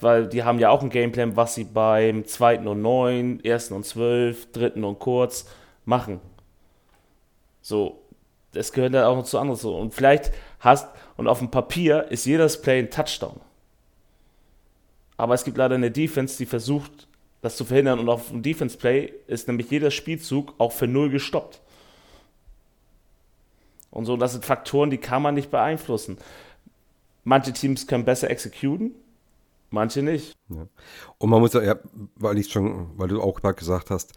weil 0.02 0.28
die 0.28 0.44
haben 0.44 0.60
ja 0.60 0.70
auch 0.70 0.82
ein 0.82 0.90
Gameplan, 0.90 1.36
was 1.36 1.56
sie 1.56 1.64
beim 1.64 2.26
zweiten 2.26 2.68
und 2.68 2.82
neun, 2.82 3.44
ersten 3.44 3.74
und 3.74 3.86
zwölf, 3.86 4.52
dritten 4.52 4.84
und 4.84 5.00
kurz 5.00 5.46
machen. 5.86 6.20
So, 7.62 8.02
das 8.52 8.74
gehört 8.74 8.94
ja 8.94 9.08
auch 9.08 9.16
noch 9.16 9.24
zu 9.24 9.40
anderen 9.40 9.60
so. 9.60 9.78
Und 9.78 9.94
vielleicht 9.94 10.32
hast, 10.60 10.90
und 11.16 11.28
auf 11.28 11.40
dem 11.40 11.52
Papier 11.52 12.08
ist 12.10 12.26
jedes 12.26 12.62
Play 12.62 12.80
ein 12.80 12.90
Touchdown. 12.90 13.40
Aber 15.16 15.36
es 15.36 15.44
gibt 15.44 15.58
leider 15.58 15.76
eine 15.76 15.92
Defense, 15.92 16.38
die 16.38 16.46
versucht, 16.46 17.08
das 17.42 17.56
zu 17.56 17.64
verhindern. 17.64 18.00
Und 18.00 18.10
auf 18.10 18.30
dem 18.30 18.42
Defense 18.42 18.78
Play 18.78 19.14
ist 19.28 19.48
nämlich 19.48 19.70
jeder 19.70 19.92
Spielzug 19.92 20.54
auch 20.58 20.72
für 20.72 20.88
null 20.88 21.10
gestoppt. 21.10 21.62
Und 23.92 24.06
so, 24.06 24.18
das 24.18 24.32
sind 24.32 24.46
Faktoren, 24.46 24.90
die 24.90 24.98
kann 24.98 25.22
man 25.22 25.36
nicht 25.36 25.52
beeinflussen. 25.52 26.18
Manche 27.24 27.54
Teams 27.54 27.86
können 27.86 28.06
besser 28.06 28.30
exekuten, 28.30 28.96
manche 29.70 30.02
nicht. 30.02 30.34
Ja. 30.50 30.68
Und 31.18 31.30
man 31.30 31.42
muss 31.42 31.54
ja, 31.54 31.76
weil 32.16 32.38
ich 32.40 32.52
schon, 32.52 32.98
weil 32.98 33.10
du 33.10 33.22
auch 33.22 33.40
gerade 33.40 33.56
gesagt 33.56 33.92
hast, 33.92 34.14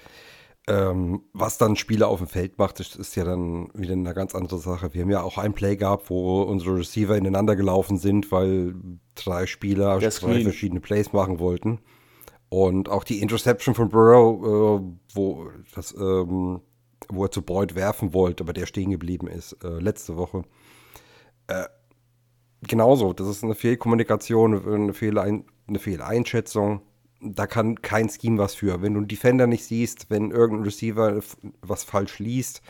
ähm, 0.66 1.24
was 1.34 1.58
dann 1.58 1.76
Spieler 1.76 2.08
auf 2.08 2.20
dem 2.20 2.28
Feld 2.28 2.56
macht, 2.56 2.80
ist, 2.80 2.96
ist, 2.96 3.16
ja 3.16 3.24
dann 3.24 3.68
wieder 3.74 3.92
eine 3.92 4.14
ganz 4.14 4.34
andere 4.34 4.58
Sache. 4.58 4.94
Wir 4.94 5.02
haben 5.02 5.10
ja 5.10 5.22
auch 5.22 5.36
ein 5.36 5.52
Play 5.52 5.76
gehabt, 5.76 6.08
wo 6.08 6.42
unsere 6.42 6.78
Receiver 6.78 7.16
ineinander 7.16 7.54
gelaufen 7.54 7.98
sind, 7.98 8.32
weil 8.32 8.74
drei 9.14 9.44
Spieler 9.46 9.98
drei 9.98 10.10
verschiedene 10.42 10.80
Plays 10.80 11.12
machen 11.12 11.38
wollten. 11.38 11.80
Und 12.48 12.88
auch 12.88 13.04
die 13.04 13.20
Interception 13.20 13.74
von 13.74 13.90
Burrow, 13.90 14.80
äh, 14.80 14.96
wo, 15.14 15.50
das, 15.74 15.94
ähm, 15.98 16.60
wo 17.08 17.24
er 17.24 17.30
zu 17.30 17.42
Boyd 17.42 17.74
werfen 17.74 18.12
wollte, 18.14 18.44
aber 18.44 18.52
der 18.52 18.66
stehen 18.66 18.90
geblieben 18.90 19.26
ist, 19.26 19.56
äh, 19.64 19.78
letzte 19.78 20.16
Woche. 20.16 20.42
Äh, 21.46 21.64
genauso, 22.62 23.12
das 23.12 23.28
ist 23.28 23.44
eine 23.44 23.54
Fehlkommunikation, 23.54 24.66
eine, 24.66 24.94
Fehlein 24.94 25.44
eine 25.66 25.78
Fehleinschätzung 25.78 26.82
da 27.24 27.46
kann 27.46 27.80
kein 27.80 28.08
Scheme 28.08 28.38
was 28.38 28.54
für. 28.54 28.82
Wenn 28.82 28.94
du 28.94 29.00
einen 29.00 29.08
Defender 29.08 29.46
nicht 29.46 29.64
siehst, 29.64 30.10
wenn 30.10 30.30
irgendein 30.30 30.64
Receiver 30.64 31.22
was 31.62 31.84
falsch 31.84 32.18
liest, 32.18 32.60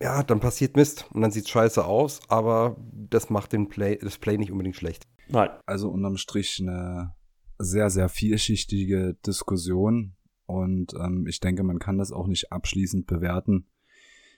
ja, 0.00 0.22
dann 0.22 0.40
passiert 0.40 0.76
Mist 0.76 1.06
und 1.12 1.22
dann 1.22 1.30
sieht 1.30 1.44
es 1.44 1.50
scheiße 1.50 1.84
aus, 1.84 2.20
aber 2.28 2.76
das 2.92 3.30
macht 3.30 3.52
den 3.52 3.68
Play, 3.68 3.98
das 3.98 4.18
Play 4.18 4.36
nicht 4.36 4.50
unbedingt 4.50 4.76
schlecht. 4.76 5.06
Nein. 5.28 5.50
Also 5.64 5.90
unterm 5.90 6.16
Strich 6.16 6.58
eine 6.60 7.14
sehr, 7.58 7.88
sehr 7.88 8.08
vielschichtige 8.08 9.14
Diskussion 9.24 10.16
und 10.46 10.94
ähm, 10.94 11.26
ich 11.26 11.40
denke, 11.40 11.62
man 11.62 11.78
kann 11.78 11.98
das 11.98 12.12
auch 12.12 12.26
nicht 12.26 12.52
abschließend 12.52 13.06
bewerten. 13.06 13.66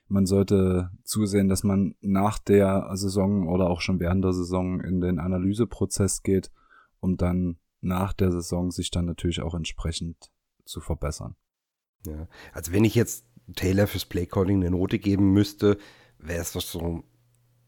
Man 0.06 0.26
sollte 0.26 0.90
zusehen, 1.02 1.48
dass 1.48 1.64
man 1.64 1.94
nach 2.00 2.38
der 2.38 2.90
Saison 2.94 3.48
oder 3.48 3.70
auch 3.70 3.80
schon 3.80 4.00
während 4.00 4.22
der 4.22 4.32
Saison 4.32 4.80
in 4.80 5.00
den 5.00 5.18
Analyseprozess 5.18 6.22
geht, 6.22 6.50
um 7.00 7.16
dann 7.16 7.56
nach 7.80 8.12
der 8.12 8.30
Saison 8.30 8.70
sich 8.70 8.90
dann 8.90 9.06
natürlich 9.06 9.40
auch 9.40 9.54
entsprechend 9.54 10.30
zu 10.64 10.80
verbessern. 10.80 11.36
Ja, 12.06 12.28
also 12.52 12.72
wenn 12.72 12.84
ich 12.84 12.94
jetzt 12.94 13.26
Taylor 13.56 13.86
fürs 13.86 14.04
Playcalling 14.04 14.60
eine 14.60 14.70
Note 14.70 14.98
geben 14.98 15.32
müsste, 15.32 15.78
wäre 16.18 16.40
es 16.40 16.52
so 16.52 17.02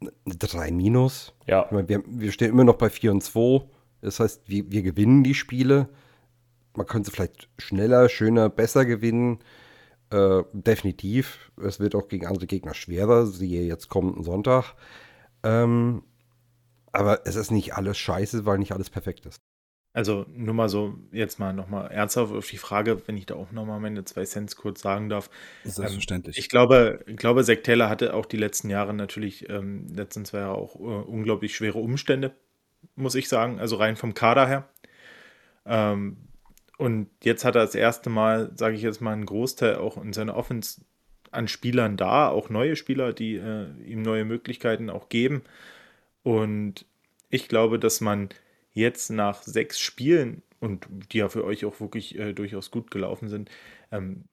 eine 0.00 0.14
3 0.26 0.72
minus. 0.72 1.34
Ja. 1.46 1.68
Meine, 1.70 1.88
wir, 1.88 2.02
wir, 2.06 2.32
stehen 2.32 2.50
immer 2.50 2.64
noch 2.64 2.76
bei 2.76 2.90
4 2.90 3.12
und 3.12 3.22
2. 3.22 3.66
Das 4.00 4.20
heißt, 4.20 4.48
wir, 4.48 4.70
wir 4.70 4.82
gewinnen 4.82 5.24
die 5.24 5.34
Spiele. 5.34 5.88
Man 6.76 6.86
könnte 6.86 7.10
vielleicht 7.10 7.48
schneller, 7.58 8.08
schöner, 8.08 8.48
besser 8.48 8.84
gewinnen. 8.84 9.38
Äh, 10.10 10.42
definitiv. 10.52 11.50
Es 11.62 11.80
wird 11.80 11.94
auch 11.94 12.08
gegen 12.08 12.26
andere 12.26 12.46
Gegner 12.46 12.74
schwerer, 12.74 13.26
siehe 13.26 13.64
jetzt 13.64 13.88
kommenden 13.88 14.22
Sonntag. 14.22 14.74
Ähm, 15.42 16.02
aber 16.92 17.26
es 17.26 17.36
ist 17.36 17.50
nicht 17.50 17.74
alles 17.74 17.98
scheiße, 17.98 18.46
weil 18.46 18.58
nicht 18.58 18.72
alles 18.72 18.90
perfekt 18.90 19.26
ist. 19.26 19.40
Also 19.96 20.26
nur 20.28 20.52
mal 20.52 20.68
so, 20.68 20.94
jetzt 21.10 21.38
mal 21.38 21.54
nochmal 21.54 21.90
ernsthaft 21.90 22.30
auf 22.30 22.46
die 22.50 22.58
Frage, 22.58 23.08
wenn 23.08 23.16
ich 23.16 23.24
da 23.24 23.34
auch 23.34 23.50
nochmal 23.50 23.80
meine 23.80 24.04
zwei 24.04 24.24
Cents 24.24 24.54
kurz 24.54 24.82
sagen 24.82 25.08
darf. 25.08 25.30
Selbstverständlich. 25.64 26.36
Ähm, 26.36 26.40
ich 26.40 26.50
glaube, 26.50 27.02
ich 27.06 27.16
glaube, 27.16 27.42
Zack 27.44 27.64
Taylor 27.64 27.88
hatte 27.88 28.12
auch 28.12 28.26
die 28.26 28.36
letzten 28.36 28.68
Jahre 28.68 28.92
natürlich, 28.92 29.48
ähm, 29.48 29.86
letzten 29.88 30.26
zwei 30.26 30.40
Jahre 30.40 30.58
auch 30.58 30.76
äh, 30.76 30.82
unglaublich 30.82 31.56
schwere 31.56 31.78
Umstände, 31.78 32.34
muss 32.94 33.14
ich 33.14 33.30
sagen, 33.30 33.58
also 33.58 33.76
rein 33.76 33.96
vom 33.96 34.12
Kader 34.12 34.46
her. 34.46 34.68
Ähm, 35.64 36.18
und 36.78 37.08
jetzt 37.22 37.44
hat 37.44 37.54
er 37.54 37.62
das 37.62 37.74
erste 37.74 38.10
Mal, 38.10 38.52
sage 38.54 38.76
ich 38.76 38.82
jetzt 38.82 39.00
mal, 39.00 39.12
einen 39.12 39.26
Großteil 39.26 39.76
auch 39.76 40.02
in 40.02 40.12
seiner 40.12 40.36
Offense 40.36 40.82
an 41.30 41.48
Spielern 41.48 41.96
da, 41.96 42.28
auch 42.28 42.50
neue 42.50 42.76
Spieler, 42.76 43.12
die 43.12 43.36
äh, 43.36 43.66
ihm 43.84 44.02
neue 44.02 44.24
Möglichkeiten 44.24 44.90
auch 44.90 45.08
geben. 45.08 45.42
Und 46.22 46.86
ich 47.30 47.48
glaube, 47.48 47.78
dass 47.78 48.00
man 48.00 48.28
jetzt 48.72 49.10
nach 49.10 49.42
sechs 49.42 49.80
Spielen 49.80 50.42
und 50.60 50.86
die 51.12 51.18
ja 51.18 51.28
für 51.28 51.44
euch 51.44 51.64
auch 51.64 51.80
wirklich 51.80 52.18
äh, 52.18 52.32
durchaus 52.32 52.70
gut 52.70 52.90
gelaufen 52.90 53.28
sind, 53.28 53.50
ähm, 53.90 54.24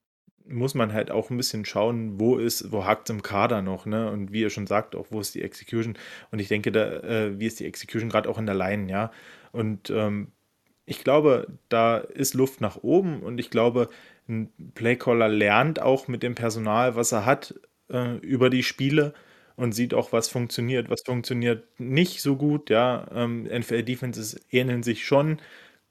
muss 0.45 0.75
man 0.75 0.91
halt 0.91 1.11
auch 1.11 1.29
ein 1.29 1.37
bisschen 1.37 1.63
schauen, 1.65 2.19
wo 2.19 2.37
ist, 2.37 2.71
wo 2.71 2.85
hakt 2.85 3.09
es 3.09 3.15
im 3.15 3.21
Kader 3.23 3.61
noch, 3.61 3.85
ne? 3.85 4.11
Und 4.11 4.33
wie 4.33 4.41
ihr 4.41 4.49
schon 4.49 4.67
sagt, 4.67 4.95
auch 4.95 5.07
wo 5.09 5.21
ist 5.21 5.35
die 5.35 5.41
Execution? 5.41 5.97
Und 6.31 6.39
ich 6.39 6.49
denke, 6.49 6.71
da, 6.71 6.99
äh, 6.99 7.39
wie 7.39 7.45
ist 7.45 7.61
die 7.61 7.65
Execution 7.65 8.09
gerade 8.09 8.29
auch 8.29 8.37
in 8.37 8.45
der 8.45 8.55
Line, 8.55 8.91
ja? 8.91 9.11
Und 9.53 9.89
ähm, 9.89 10.33
ich 10.85 11.03
glaube, 11.03 11.47
da 11.69 11.97
ist 11.97 12.33
Luft 12.33 12.61
nach 12.61 12.77
oben 12.77 13.21
und 13.21 13.39
ich 13.39 13.49
glaube, 13.49 13.89
ein 14.27 14.51
Playcaller 14.75 15.29
lernt 15.29 15.81
auch 15.81 16.07
mit 16.07 16.23
dem 16.23 16.35
Personal, 16.35 16.95
was 16.95 17.11
er 17.11 17.25
hat, 17.25 17.55
äh, 17.89 18.17
über 18.17 18.49
die 18.49 18.63
Spiele 18.63 19.13
und 19.55 19.73
sieht 19.73 19.93
auch, 19.93 20.11
was 20.11 20.29
funktioniert, 20.29 20.89
was 20.89 21.01
funktioniert 21.05 21.67
nicht 21.79 22.21
so 22.21 22.35
gut. 22.35 22.69
Ja, 22.69 23.07
ähm, 23.13 23.43
NFL-Defenses 23.43 24.39
ähneln 24.49 24.83
sich 24.83 25.05
schon 25.05 25.39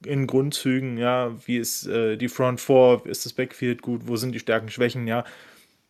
in 0.05 0.27
Grundzügen. 0.27 0.99
Ja, 0.99 1.37
wie 1.47 1.59
ist 1.59 1.87
äh, 1.87 2.17
die 2.17 2.29
Front 2.29 2.61
Four, 2.61 3.07
ist 3.07 3.25
das 3.27 3.33
Backfield 3.35 3.83
gut, 3.83 4.03
wo 4.09 4.17
sind 4.17 4.33
die 4.33 4.41
Stärken, 4.41 4.69
Schwächen, 4.71 5.07
ja. 5.07 5.25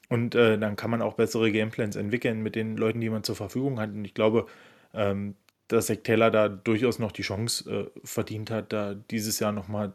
Und 0.09 0.35
äh, 0.35 0.59
dann 0.59 0.77
kann 0.77 0.91
man 0.91 1.03
auch 1.03 1.15
bessere 1.15 1.51
Gameplans 1.53 1.97
entwickeln 1.97 2.43
mit 2.43 2.55
den 2.55 2.77
Leuten, 2.77 3.01
die 3.01 3.11
man 3.11 3.25
zur 3.25 3.37
Verfügung 3.37 3.81
hat. 3.81 3.91
Und 3.91 4.05
ich 4.05 4.15
glaube, 4.15 4.47
ähm, 4.95 5.37
dass 5.73 5.87
Zach 5.87 5.99
Taylor 6.03 6.31
da 6.31 6.49
durchaus 6.49 6.99
noch 6.99 7.13
die 7.13 7.23
Chance 7.23 7.71
äh, 7.71 8.01
verdient 8.05 8.51
hat, 8.51 8.73
da 8.73 8.95
dieses 8.95 9.41
Jahr 9.41 9.53
nochmal 9.53 9.93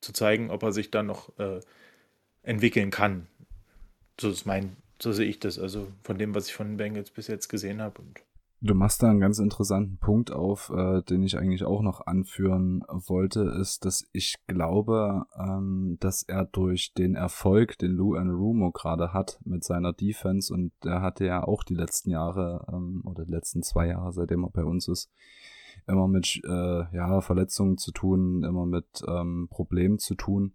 zu 0.00 0.12
zeigen, 0.12 0.50
ob 0.50 0.62
er 0.62 0.72
sich 0.72 0.90
da 0.90 1.02
noch 1.02 1.38
äh, 1.38 1.60
entwickeln 2.42 2.90
kann. 2.90 3.26
So 4.20 4.30
ist 4.30 4.46
mein 4.46 4.76
so 5.02 5.12
sehe 5.12 5.26
ich 5.26 5.40
das, 5.40 5.58
also 5.58 5.90
von 6.02 6.18
dem, 6.18 6.34
was 6.34 6.48
ich 6.48 6.54
von 6.54 6.76
Bengals 6.76 7.10
bis 7.10 7.26
jetzt 7.26 7.48
gesehen 7.48 7.80
habe. 7.80 8.02
Und 8.02 8.20
Du 8.62 8.74
machst 8.74 9.02
da 9.02 9.08
einen 9.08 9.20
ganz 9.20 9.38
interessanten 9.38 9.96
Punkt 9.96 10.30
auf, 10.30 10.68
äh, 10.68 11.00
den 11.02 11.22
ich 11.22 11.38
eigentlich 11.38 11.64
auch 11.64 11.80
noch 11.80 12.06
anführen 12.06 12.84
wollte, 12.88 13.40
ist, 13.58 13.86
dass 13.86 14.06
ich 14.12 14.36
glaube, 14.46 15.24
ähm, 15.34 15.96
dass 15.98 16.24
er 16.24 16.44
durch 16.44 16.92
den 16.92 17.14
Erfolg, 17.14 17.78
den 17.78 17.92
Lou 17.92 18.16
Rumo 18.16 18.70
gerade 18.70 19.14
hat 19.14 19.40
mit 19.46 19.64
seiner 19.64 19.94
Defense 19.94 20.52
und 20.52 20.72
der 20.84 21.00
hatte 21.00 21.24
ja 21.24 21.42
auch 21.42 21.64
die 21.64 21.74
letzten 21.74 22.10
Jahre 22.10 22.66
ähm, 22.70 23.02
oder 23.06 23.24
die 23.24 23.32
letzten 23.32 23.62
zwei 23.62 23.86
Jahre, 23.86 24.12
seitdem 24.12 24.44
er 24.44 24.50
bei 24.50 24.64
uns 24.64 24.88
ist, 24.88 25.10
immer 25.86 26.06
mit 26.06 26.42
äh, 26.44 26.94
ja, 26.94 27.22
Verletzungen 27.22 27.78
zu 27.78 27.92
tun, 27.92 28.44
immer 28.44 28.66
mit 28.66 29.02
ähm, 29.08 29.48
Problemen 29.50 29.98
zu 29.98 30.14
tun, 30.14 30.52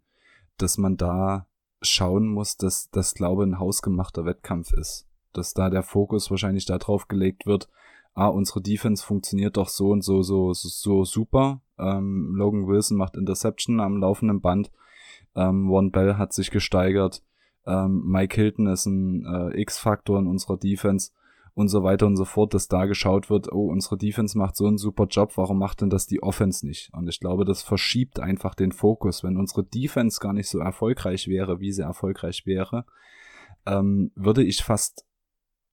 dass 0.58 0.78
man 0.78 0.96
da 0.96 1.48
schauen 1.82 2.28
muss, 2.28 2.56
dass 2.58 2.92
das, 2.92 3.16
glaube 3.16 3.44
ich, 3.44 3.50
ein 3.50 3.60
hausgemachter 3.60 4.26
Wettkampf 4.26 4.74
ist. 4.74 5.08
Dass 5.34 5.56
da 5.56 5.72
der 5.72 5.84
Fokus 5.84 6.30
wahrscheinlich 6.30 6.66
darauf 6.66 7.08
gelegt 7.08 7.46
wird, 7.48 7.68
ah, 8.16 8.28
unsere 8.28 8.62
Defense 8.62 9.06
funktioniert 9.06 9.58
doch 9.58 9.68
so 9.68 9.90
und 9.90 10.02
so, 10.02 10.24
so, 10.24 10.54
so, 10.54 10.70
so 10.70 11.04
super. 11.04 11.62
Ähm, 11.78 12.34
Logan 12.36 12.68
Wilson 12.68 12.98
macht 12.98 13.18
Interception 13.18 13.80
am 13.80 13.98
laufenden 13.98 14.42
Band. 14.42 14.72
Ähm, 15.36 15.70
One 15.70 15.92
Bell 15.92 16.18
hat 16.18 16.34
sich 16.34 16.50
gesteigert. 16.50 17.22
Ähm, 17.68 18.04
Mike 18.06 18.36
Hilton 18.36 18.68
ist 18.68 18.86
ein 18.86 19.26
äh, 19.26 19.62
X-Faktor 19.62 20.20
in 20.20 20.28
unserer 20.28 20.58
Defense 20.58 21.12
und 21.56 21.68
so 21.68 21.84
weiter 21.84 22.06
und 22.06 22.16
so 22.16 22.26
fort, 22.26 22.54
dass 22.54 22.68
da 22.68 22.86
geschaut 22.86 23.30
wird, 23.30 23.52
oh, 23.52 23.70
unsere 23.70 23.98
Defense 23.98 24.38
macht 24.38 24.56
so 24.56 24.68
einen 24.68 24.78
super 24.78 25.08
Job, 25.10 25.34
warum 25.36 25.58
macht 25.58 25.82
denn 25.82 25.90
das 25.90 26.06
die 26.06 26.22
Offense 26.22 26.66
nicht? 26.66 26.94
Und 26.94 27.08
ich 27.08 27.20
glaube, 27.20 27.46
das 27.46 27.64
verschiebt 27.64 28.20
einfach 28.20 28.56
den 28.56 28.72
Fokus. 28.72 29.24
Wenn 29.24 29.38
unsere 29.38 29.64
Defense 29.64 30.20
gar 30.20 30.34
nicht 30.34 30.50
so 30.50 30.60
erfolgreich 30.60 31.28
wäre, 31.28 31.60
wie 31.60 31.72
sie 31.72 31.82
erfolgreich 31.82 32.46
wäre, 32.46 32.86
ähm, 33.66 34.12
würde 34.16 34.44
ich 34.44 34.64
fast 34.64 35.06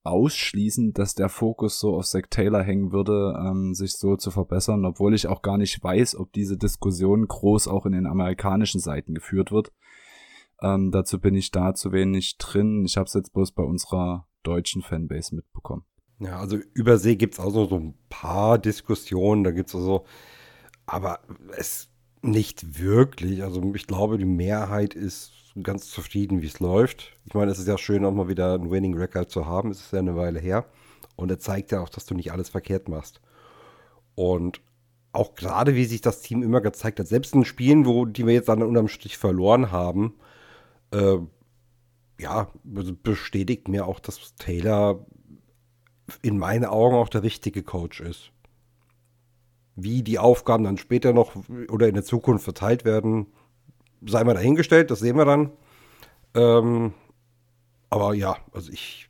ausschließen, 0.04 0.92
dass 0.92 1.14
der 1.14 1.28
Fokus 1.28 1.78
so 1.78 1.96
auf 1.96 2.06
Zach 2.06 2.26
Taylor 2.28 2.62
hängen 2.62 2.92
würde, 2.92 3.38
ähm, 3.38 3.74
sich 3.74 3.92
so 3.92 4.16
zu 4.16 4.30
verbessern, 4.30 4.84
obwohl 4.84 5.14
ich 5.14 5.28
auch 5.28 5.42
gar 5.42 5.58
nicht 5.58 5.82
weiß, 5.82 6.16
ob 6.16 6.32
diese 6.32 6.56
Diskussion 6.56 7.26
groß 7.26 7.68
auch 7.68 7.86
in 7.86 7.92
den 7.92 8.06
amerikanischen 8.06 8.80
Seiten 8.80 9.14
geführt 9.14 9.52
wird. 9.52 9.72
Ähm, 10.60 10.90
dazu 10.90 11.20
bin 11.20 11.34
ich 11.34 11.50
da 11.50 11.74
zu 11.74 11.92
wenig 11.92 12.38
drin. 12.38 12.84
Ich 12.84 12.96
habe 12.96 13.06
es 13.06 13.14
jetzt 13.14 13.32
bloß 13.32 13.52
bei 13.52 13.62
unserer 13.62 14.26
deutschen 14.42 14.82
Fanbase 14.82 15.34
mitbekommen. 15.34 15.84
Ja, 16.18 16.38
also 16.38 16.56
über 16.74 16.98
See 16.98 17.16
gibt 17.16 17.34
es 17.34 17.40
auch 17.40 17.50
so 17.50 17.76
ein 17.76 17.94
paar 18.08 18.58
Diskussionen, 18.58 19.44
da 19.44 19.50
gibt 19.50 19.68
es 19.68 19.74
also, 19.74 20.04
aber 20.86 21.20
es 21.56 21.88
nicht 22.22 22.80
wirklich. 22.80 23.42
Also 23.42 23.74
ich 23.74 23.86
glaube, 23.86 24.18
die 24.18 24.24
Mehrheit 24.24 24.94
ist 24.94 25.32
ganz 25.62 25.90
zufrieden, 25.90 26.40
wie 26.42 26.46
es 26.46 26.60
läuft. 26.60 27.16
Ich 27.24 27.34
meine, 27.34 27.50
es 27.50 27.58
ist 27.58 27.68
ja 27.68 27.76
schön, 27.76 28.04
auch 28.04 28.12
mal 28.12 28.28
wieder 28.28 28.54
einen 28.54 28.70
Winning 28.70 28.96
Record 28.96 29.30
zu 29.30 29.46
haben. 29.46 29.70
Es 29.70 29.80
ist 29.80 29.92
ja 29.92 29.98
eine 29.98 30.16
Weile 30.16 30.40
her. 30.40 30.66
Und 31.16 31.30
er 31.30 31.38
zeigt 31.38 31.72
ja 31.72 31.80
auch, 31.80 31.88
dass 31.88 32.06
du 32.06 32.14
nicht 32.14 32.32
alles 32.32 32.48
verkehrt 32.48 32.88
machst. 32.88 33.20
Und 34.14 34.60
auch 35.12 35.34
gerade, 35.34 35.74
wie 35.74 35.84
sich 35.84 36.00
das 36.00 36.22
Team 36.22 36.42
immer 36.42 36.60
gezeigt 36.60 36.98
hat, 36.98 37.06
selbst 37.06 37.34
in 37.34 37.44
Spielen, 37.44 37.84
wo 37.84 38.06
die 38.06 38.26
wir 38.26 38.32
jetzt 38.32 38.48
dann 38.48 38.62
unterm 38.62 38.88
Strich 38.88 39.18
verloren 39.18 39.70
haben, 39.70 40.14
äh, 40.90 41.18
ja, 42.18 42.48
bestätigt 42.64 43.68
mir 43.68 43.86
auch, 43.86 44.00
dass 44.00 44.34
Taylor 44.36 45.04
in 46.22 46.38
meinen 46.38 46.64
Augen 46.64 46.96
auch 46.96 47.08
der 47.08 47.22
richtige 47.22 47.62
Coach 47.62 48.00
ist. 48.00 48.30
Wie 49.74 50.02
die 50.02 50.18
Aufgaben 50.18 50.64
dann 50.64 50.76
später 50.78 51.12
noch 51.12 51.34
oder 51.68 51.88
in 51.88 51.94
der 51.94 52.04
Zukunft 52.04 52.44
verteilt 52.44 52.84
werden, 52.84 53.26
sei 54.06 54.24
mal 54.24 54.34
dahingestellt, 54.34 54.90
das 54.90 55.00
sehen 55.00 55.16
wir 55.16 55.24
dann. 55.24 55.50
Ähm, 56.34 56.94
aber 57.90 58.14
ja, 58.14 58.36
also 58.52 58.72
ich, 58.72 59.08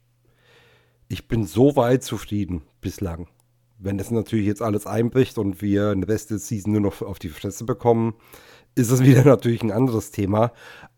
ich 1.08 1.28
bin 1.28 1.46
so 1.46 1.76
weit 1.76 2.02
zufrieden 2.02 2.62
bislang. 2.80 3.28
Wenn 3.78 3.98
das 3.98 4.10
natürlich 4.10 4.46
jetzt 4.46 4.62
alles 4.62 4.86
einbricht 4.86 5.38
und 5.38 5.62
wir 5.62 5.90
eine 5.90 6.06
beste 6.06 6.38
Season 6.38 6.72
nur 6.72 6.80
noch 6.80 7.02
auf 7.02 7.18
die 7.18 7.28
Fresse 7.28 7.64
bekommen, 7.64 8.14
ist 8.74 8.90
es 8.90 9.02
wieder 9.04 9.24
natürlich 9.24 9.62
ein 9.62 9.72
anderes 9.72 10.10
Thema. 10.10 10.52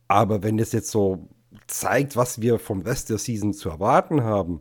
Aber 0.09 0.43
wenn 0.43 0.57
das 0.57 0.73
jetzt 0.73 0.91
so 0.91 1.29
zeigt, 1.67 2.17
was 2.17 2.41
wir 2.41 2.59
vom 2.59 2.83
Rest 2.83 3.11
der 3.11 3.19
Season 3.19 3.53
zu 3.53 3.69
erwarten 3.69 4.23
haben, 4.23 4.61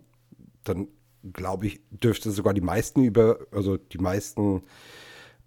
dann 0.64 0.88
glaube 1.31 1.68
ich, 1.68 1.81
dürfte 1.89 2.31
sogar 2.31 2.53
die 2.53 2.61
meisten 2.61 3.03
über, 3.03 3.39
also 3.51 3.77
die 3.77 3.97
meisten 3.97 4.64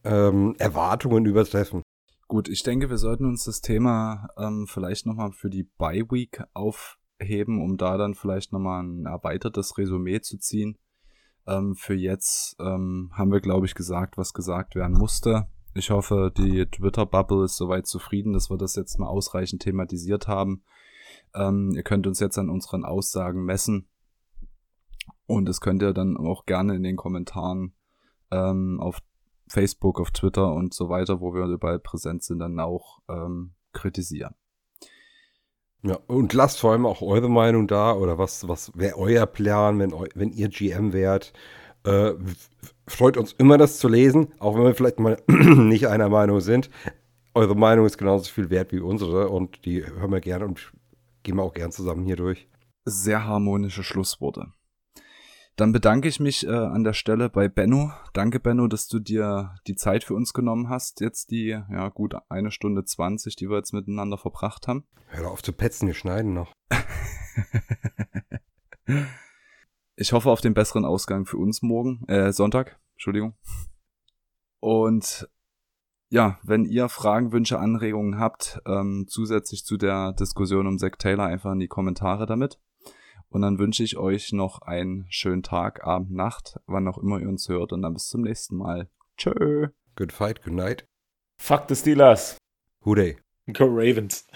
ähm, 0.05 0.55
Erwartungen 0.59 1.27
übertreffen. 1.27 1.83
Gut, 2.29 2.49
ich 2.49 2.65
denke, 2.65 2.91
wir 2.91 2.99
sollten 2.99 3.25
uns 3.25 3.45
das 3.45 3.61
Thema 3.61 4.29
ähm, 4.37 4.67
vielleicht 4.67 5.07
nochmal 5.07 5.31
für 5.31 5.49
die 5.49 5.63
Bye 5.63 6.11
Week 6.11 6.43
aufheben, 6.55 7.63
um 7.63 7.77
da 7.77 7.97
dann 7.97 8.15
vielleicht 8.15 8.53
nochmal 8.53 8.83
ein 8.83 9.07
erweitertes 9.07 9.79
Resümee 9.79 10.21
zu 10.21 10.37
ziehen. 10.39 10.77
Ähm, 11.47 11.77
für 11.77 11.95
jetzt 11.95 12.57
ähm, 12.59 13.13
haben 13.15 13.31
wir, 13.31 13.41
glaube 13.41 13.67
ich, 13.67 13.77
gesagt, 13.77 14.19
was 14.19 14.35
gesagt 14.35 14.75
werden 14.75 14.99
musste. 14.99 15.47
Ich 15.75 15.91
hoffe, 15.91 16.33
die 16.37 16.67
Twitter-Bubble 16.67 17.45
ist 17.45 17.57
soweit 17.57 17.87
zufrieden, 17.87 18.33
dass 18.33 18.51
wir 18.51 18.57
das 18.57 18.75
jetzt 18.75 18.99
mal 18.99 19.07
ausreichend 19.07 19.63
thematisiert 19.63 20.27
haben. 20.27 20.65
Ähm, 21.33 21.71
ihr 21.77 21.85
könnt 21.85 22.09
uns 22.09 22.19
jetzt 22.19 22.39
an 22.39 22.51
unseren 22.51 22.85
Aussagen 22.85 23.45
messen. 23.45 23.87
Und 25.27 25.45
das 25.45 25.61
könnt 25.61 25.83
ihr 25.83 25.93
dann 25.93 26.17
auch 26.17 26.45
gerne 26.45 26.75
in 26.75 26.83
den 26.83 26.97
Kommentaren 26.97 27.75
ähm, 28.33 28.81
auf 28.81 29.01
Facebook, 29.49 30.01
auf 30.01 30.11
Twitter 30.11 30.53
und 30.53 30.75
so 30.75 30.89
weiter, 30.89 31.21
wo 31.21 31.35
wir 31.35 31.45
überall 31.45 31.79
präsent 31.79 32.23
sind, 32.23 32.41
dann 32.41 32.59
auch 32.61 32.99
ähm, 33.09 33.55
kritisieren. 33.73 34.35
Ja, 35.83 35.99
und 36.09 36.33
lasst 36.33 36.59
vor 36.59 36.73
allem 36.73 36.87
auch 36.87 37.01
eure 37.03 37.31
Meinung 37.31 37.69
da 37.69 37.93
oder 37.93 38.19
was, 38.19 38.49
was 38.49 38.73
wäre 38.75 38.97
euer 38.97 39.27
Plan, 39.27 39.79
wenn, 39.79 39.93
wenn 40.15 40.33
ihr 40.33 40.49
GM 40.49 40.93
wärt. 40.93 41.33
Äh, 41.85 42.15
freut 42.89 43.17
uns 43.17 43.33
immer, 43.35 43.59
das 43.59 43.79
zu 43.79 43.89
lesen, 43.89 44.33
auch 44.41 44.57
wenn 44.57 44.65
wir 44.65 44.75
vielleicht 44.75 44.99
mal 44.99 45.23
nicht 45.29 45.87
einer 45.87 46.09
Meinung 46.09 46.41
sind. 46.41 46.71
Eure 47.35 47.55
Meinung 47.55 47.87
ist 47.87 47.99
genauso 47.99 48.31
viel 48.33 48.51
wert 48.51 48.73
wie 48.73 48.81
unsere 48.81 49.29
und 49.29 49.65
die 49.65 49.87
hören 49.87 50.11
wir 50.11 50.21
gerne 50.21 50.47
und 50.47 50.73
gehen 51.23 51.37
wir 51.37 51.43
auch 51.43 51.55
gern 51.55 51.71
zusammen 51.71 52.05
hier 52.05 52.17
durch. 52.17 52.49
Sehr 52.85 53.25
harmonische 53.25 53.85
Schlussworte. 53.85 54.53
Dann 55.57 55.73
bedanke 55.73 56.07
ich 56.07 56.21
mich 56.21 56.47
äh, 56.47 56.51
an 56.51 56.85
der 56.85 56.93
Stelle 56.93 57.31
bei 57.31 57.49
Benno. 57.49 57.91
Danke, 58.13 58.41
Benno, 58.41 58.67
dass 58.67 58.89
du 58.89 58.99
dir 58.99 59.55
die 59.67 59.75
Zeit 59.75 60.05
für 60.05 60.15
uns 60.15 60.35
genommen 60.35 60.69
hast. 60.69 61.01
Jetzt 61.01 61.31
die, 61.31 61.49
ja, 61.49 61.89
gut 61.89 62.15
eine 62.29 62.51
Stunde 62.51 62.85
zwanzig, 62.85 63.37
die 63.37 63.49
wir 63.49 63.57
jetzt 63.57 63.73
miteinander 63.73 64.19
verbracht 64.19 64.69
haben. 64.69 64.85
Hör 65.09 65.31
auf 65.31 65.43
zu 65.43 65.55
petzen, 65.55 65.87
wir 65.87 65.95
schneiden 65.95 66.35
noch. 66.35 66.53
ich 69.97 70.13
hoffe 70.13 70.29
auf 70.29 70.43
den 70.43 70.53
besseren 70.53 70.85
Ausgang 70.85 71.25
für 71.25 71.39
uns 71.39 71.63
morgen, 71.63 72.05
äh, 72.07 72.35
Sonntag, 72.35 72.79
Entschuldigung. 72.93 73.35
Und 74.61 75.27
ja, 76.11 76.39
wenn 76.43 76.67
ihr 76.67 76.91
Fragen, 76.91 77.33
Wünsche, 77.33 77.59
Anregungen 77.59 78.19
habt, 78.19 78.61
ähm, 78.67 79.07
zusätzlich 79.09 79.65
zu 79.65 79.79
der 79.79 80.13
Diskussion 80.13 80.67
um 80.67 80.77
Zack 80.77 80.99
Taylor, 80.99 81.25
einfach 81.25 81.53
in 81.53 81.61
die 81.61 81.67
Kommentare 81.67 82.27
damit. 82.27 82.59
Und 83.37 83.43
dann 83.43 83.59
wünsche 83.59 83.83
ich 83.83 83.99
euch 83.99 84.33
noch 84.33 84.63
einen 84.63 85.05
schönen 85.11 85.43
Tag, 85.43 85.85
Abend, 85.85 86.11
Nacht, 86.11 86.59
wann 86.65 86.89
auch 86.89 86.97
immer 86.97 87.21
ihr 87.21 87.29
uns 87.29 87.51
hört. 87.51 87.71
Und 87.75 87.83
dann 87.83 87.93
bis 87.93 88.09
zum 88.09 88.23
nächsten 88.23 88.57
Mal. 88.57 88.89
Tschö. 89.19 89.69
Good 89.95 90.11
fight, 90.11 90.43
good 90.43 90.55
night. 90.55 90.87
Fuck 91.39 91.65
the 91.69 91.75
Steelers. 91.75 92.39
Hooday. 92.87 93.19
Go 93.53 93.67
Ravens. 93.67 94.27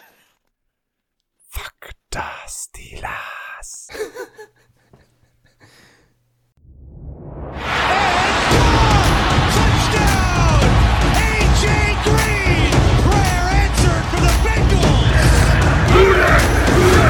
Fuck 1.48 1.93
the 2.12 2.20
Steelers. 2.47 3.89
AJ 11.16 11.64
Green! 12.05 12.70
Prayer 13.01 13.48
answered 13.64 14.05
for 14.10 14.20
the 14.20 14.32
Bengals! 14.44 15.40
Hooday! 15.89 16.40
Hooday! 16.74 17.10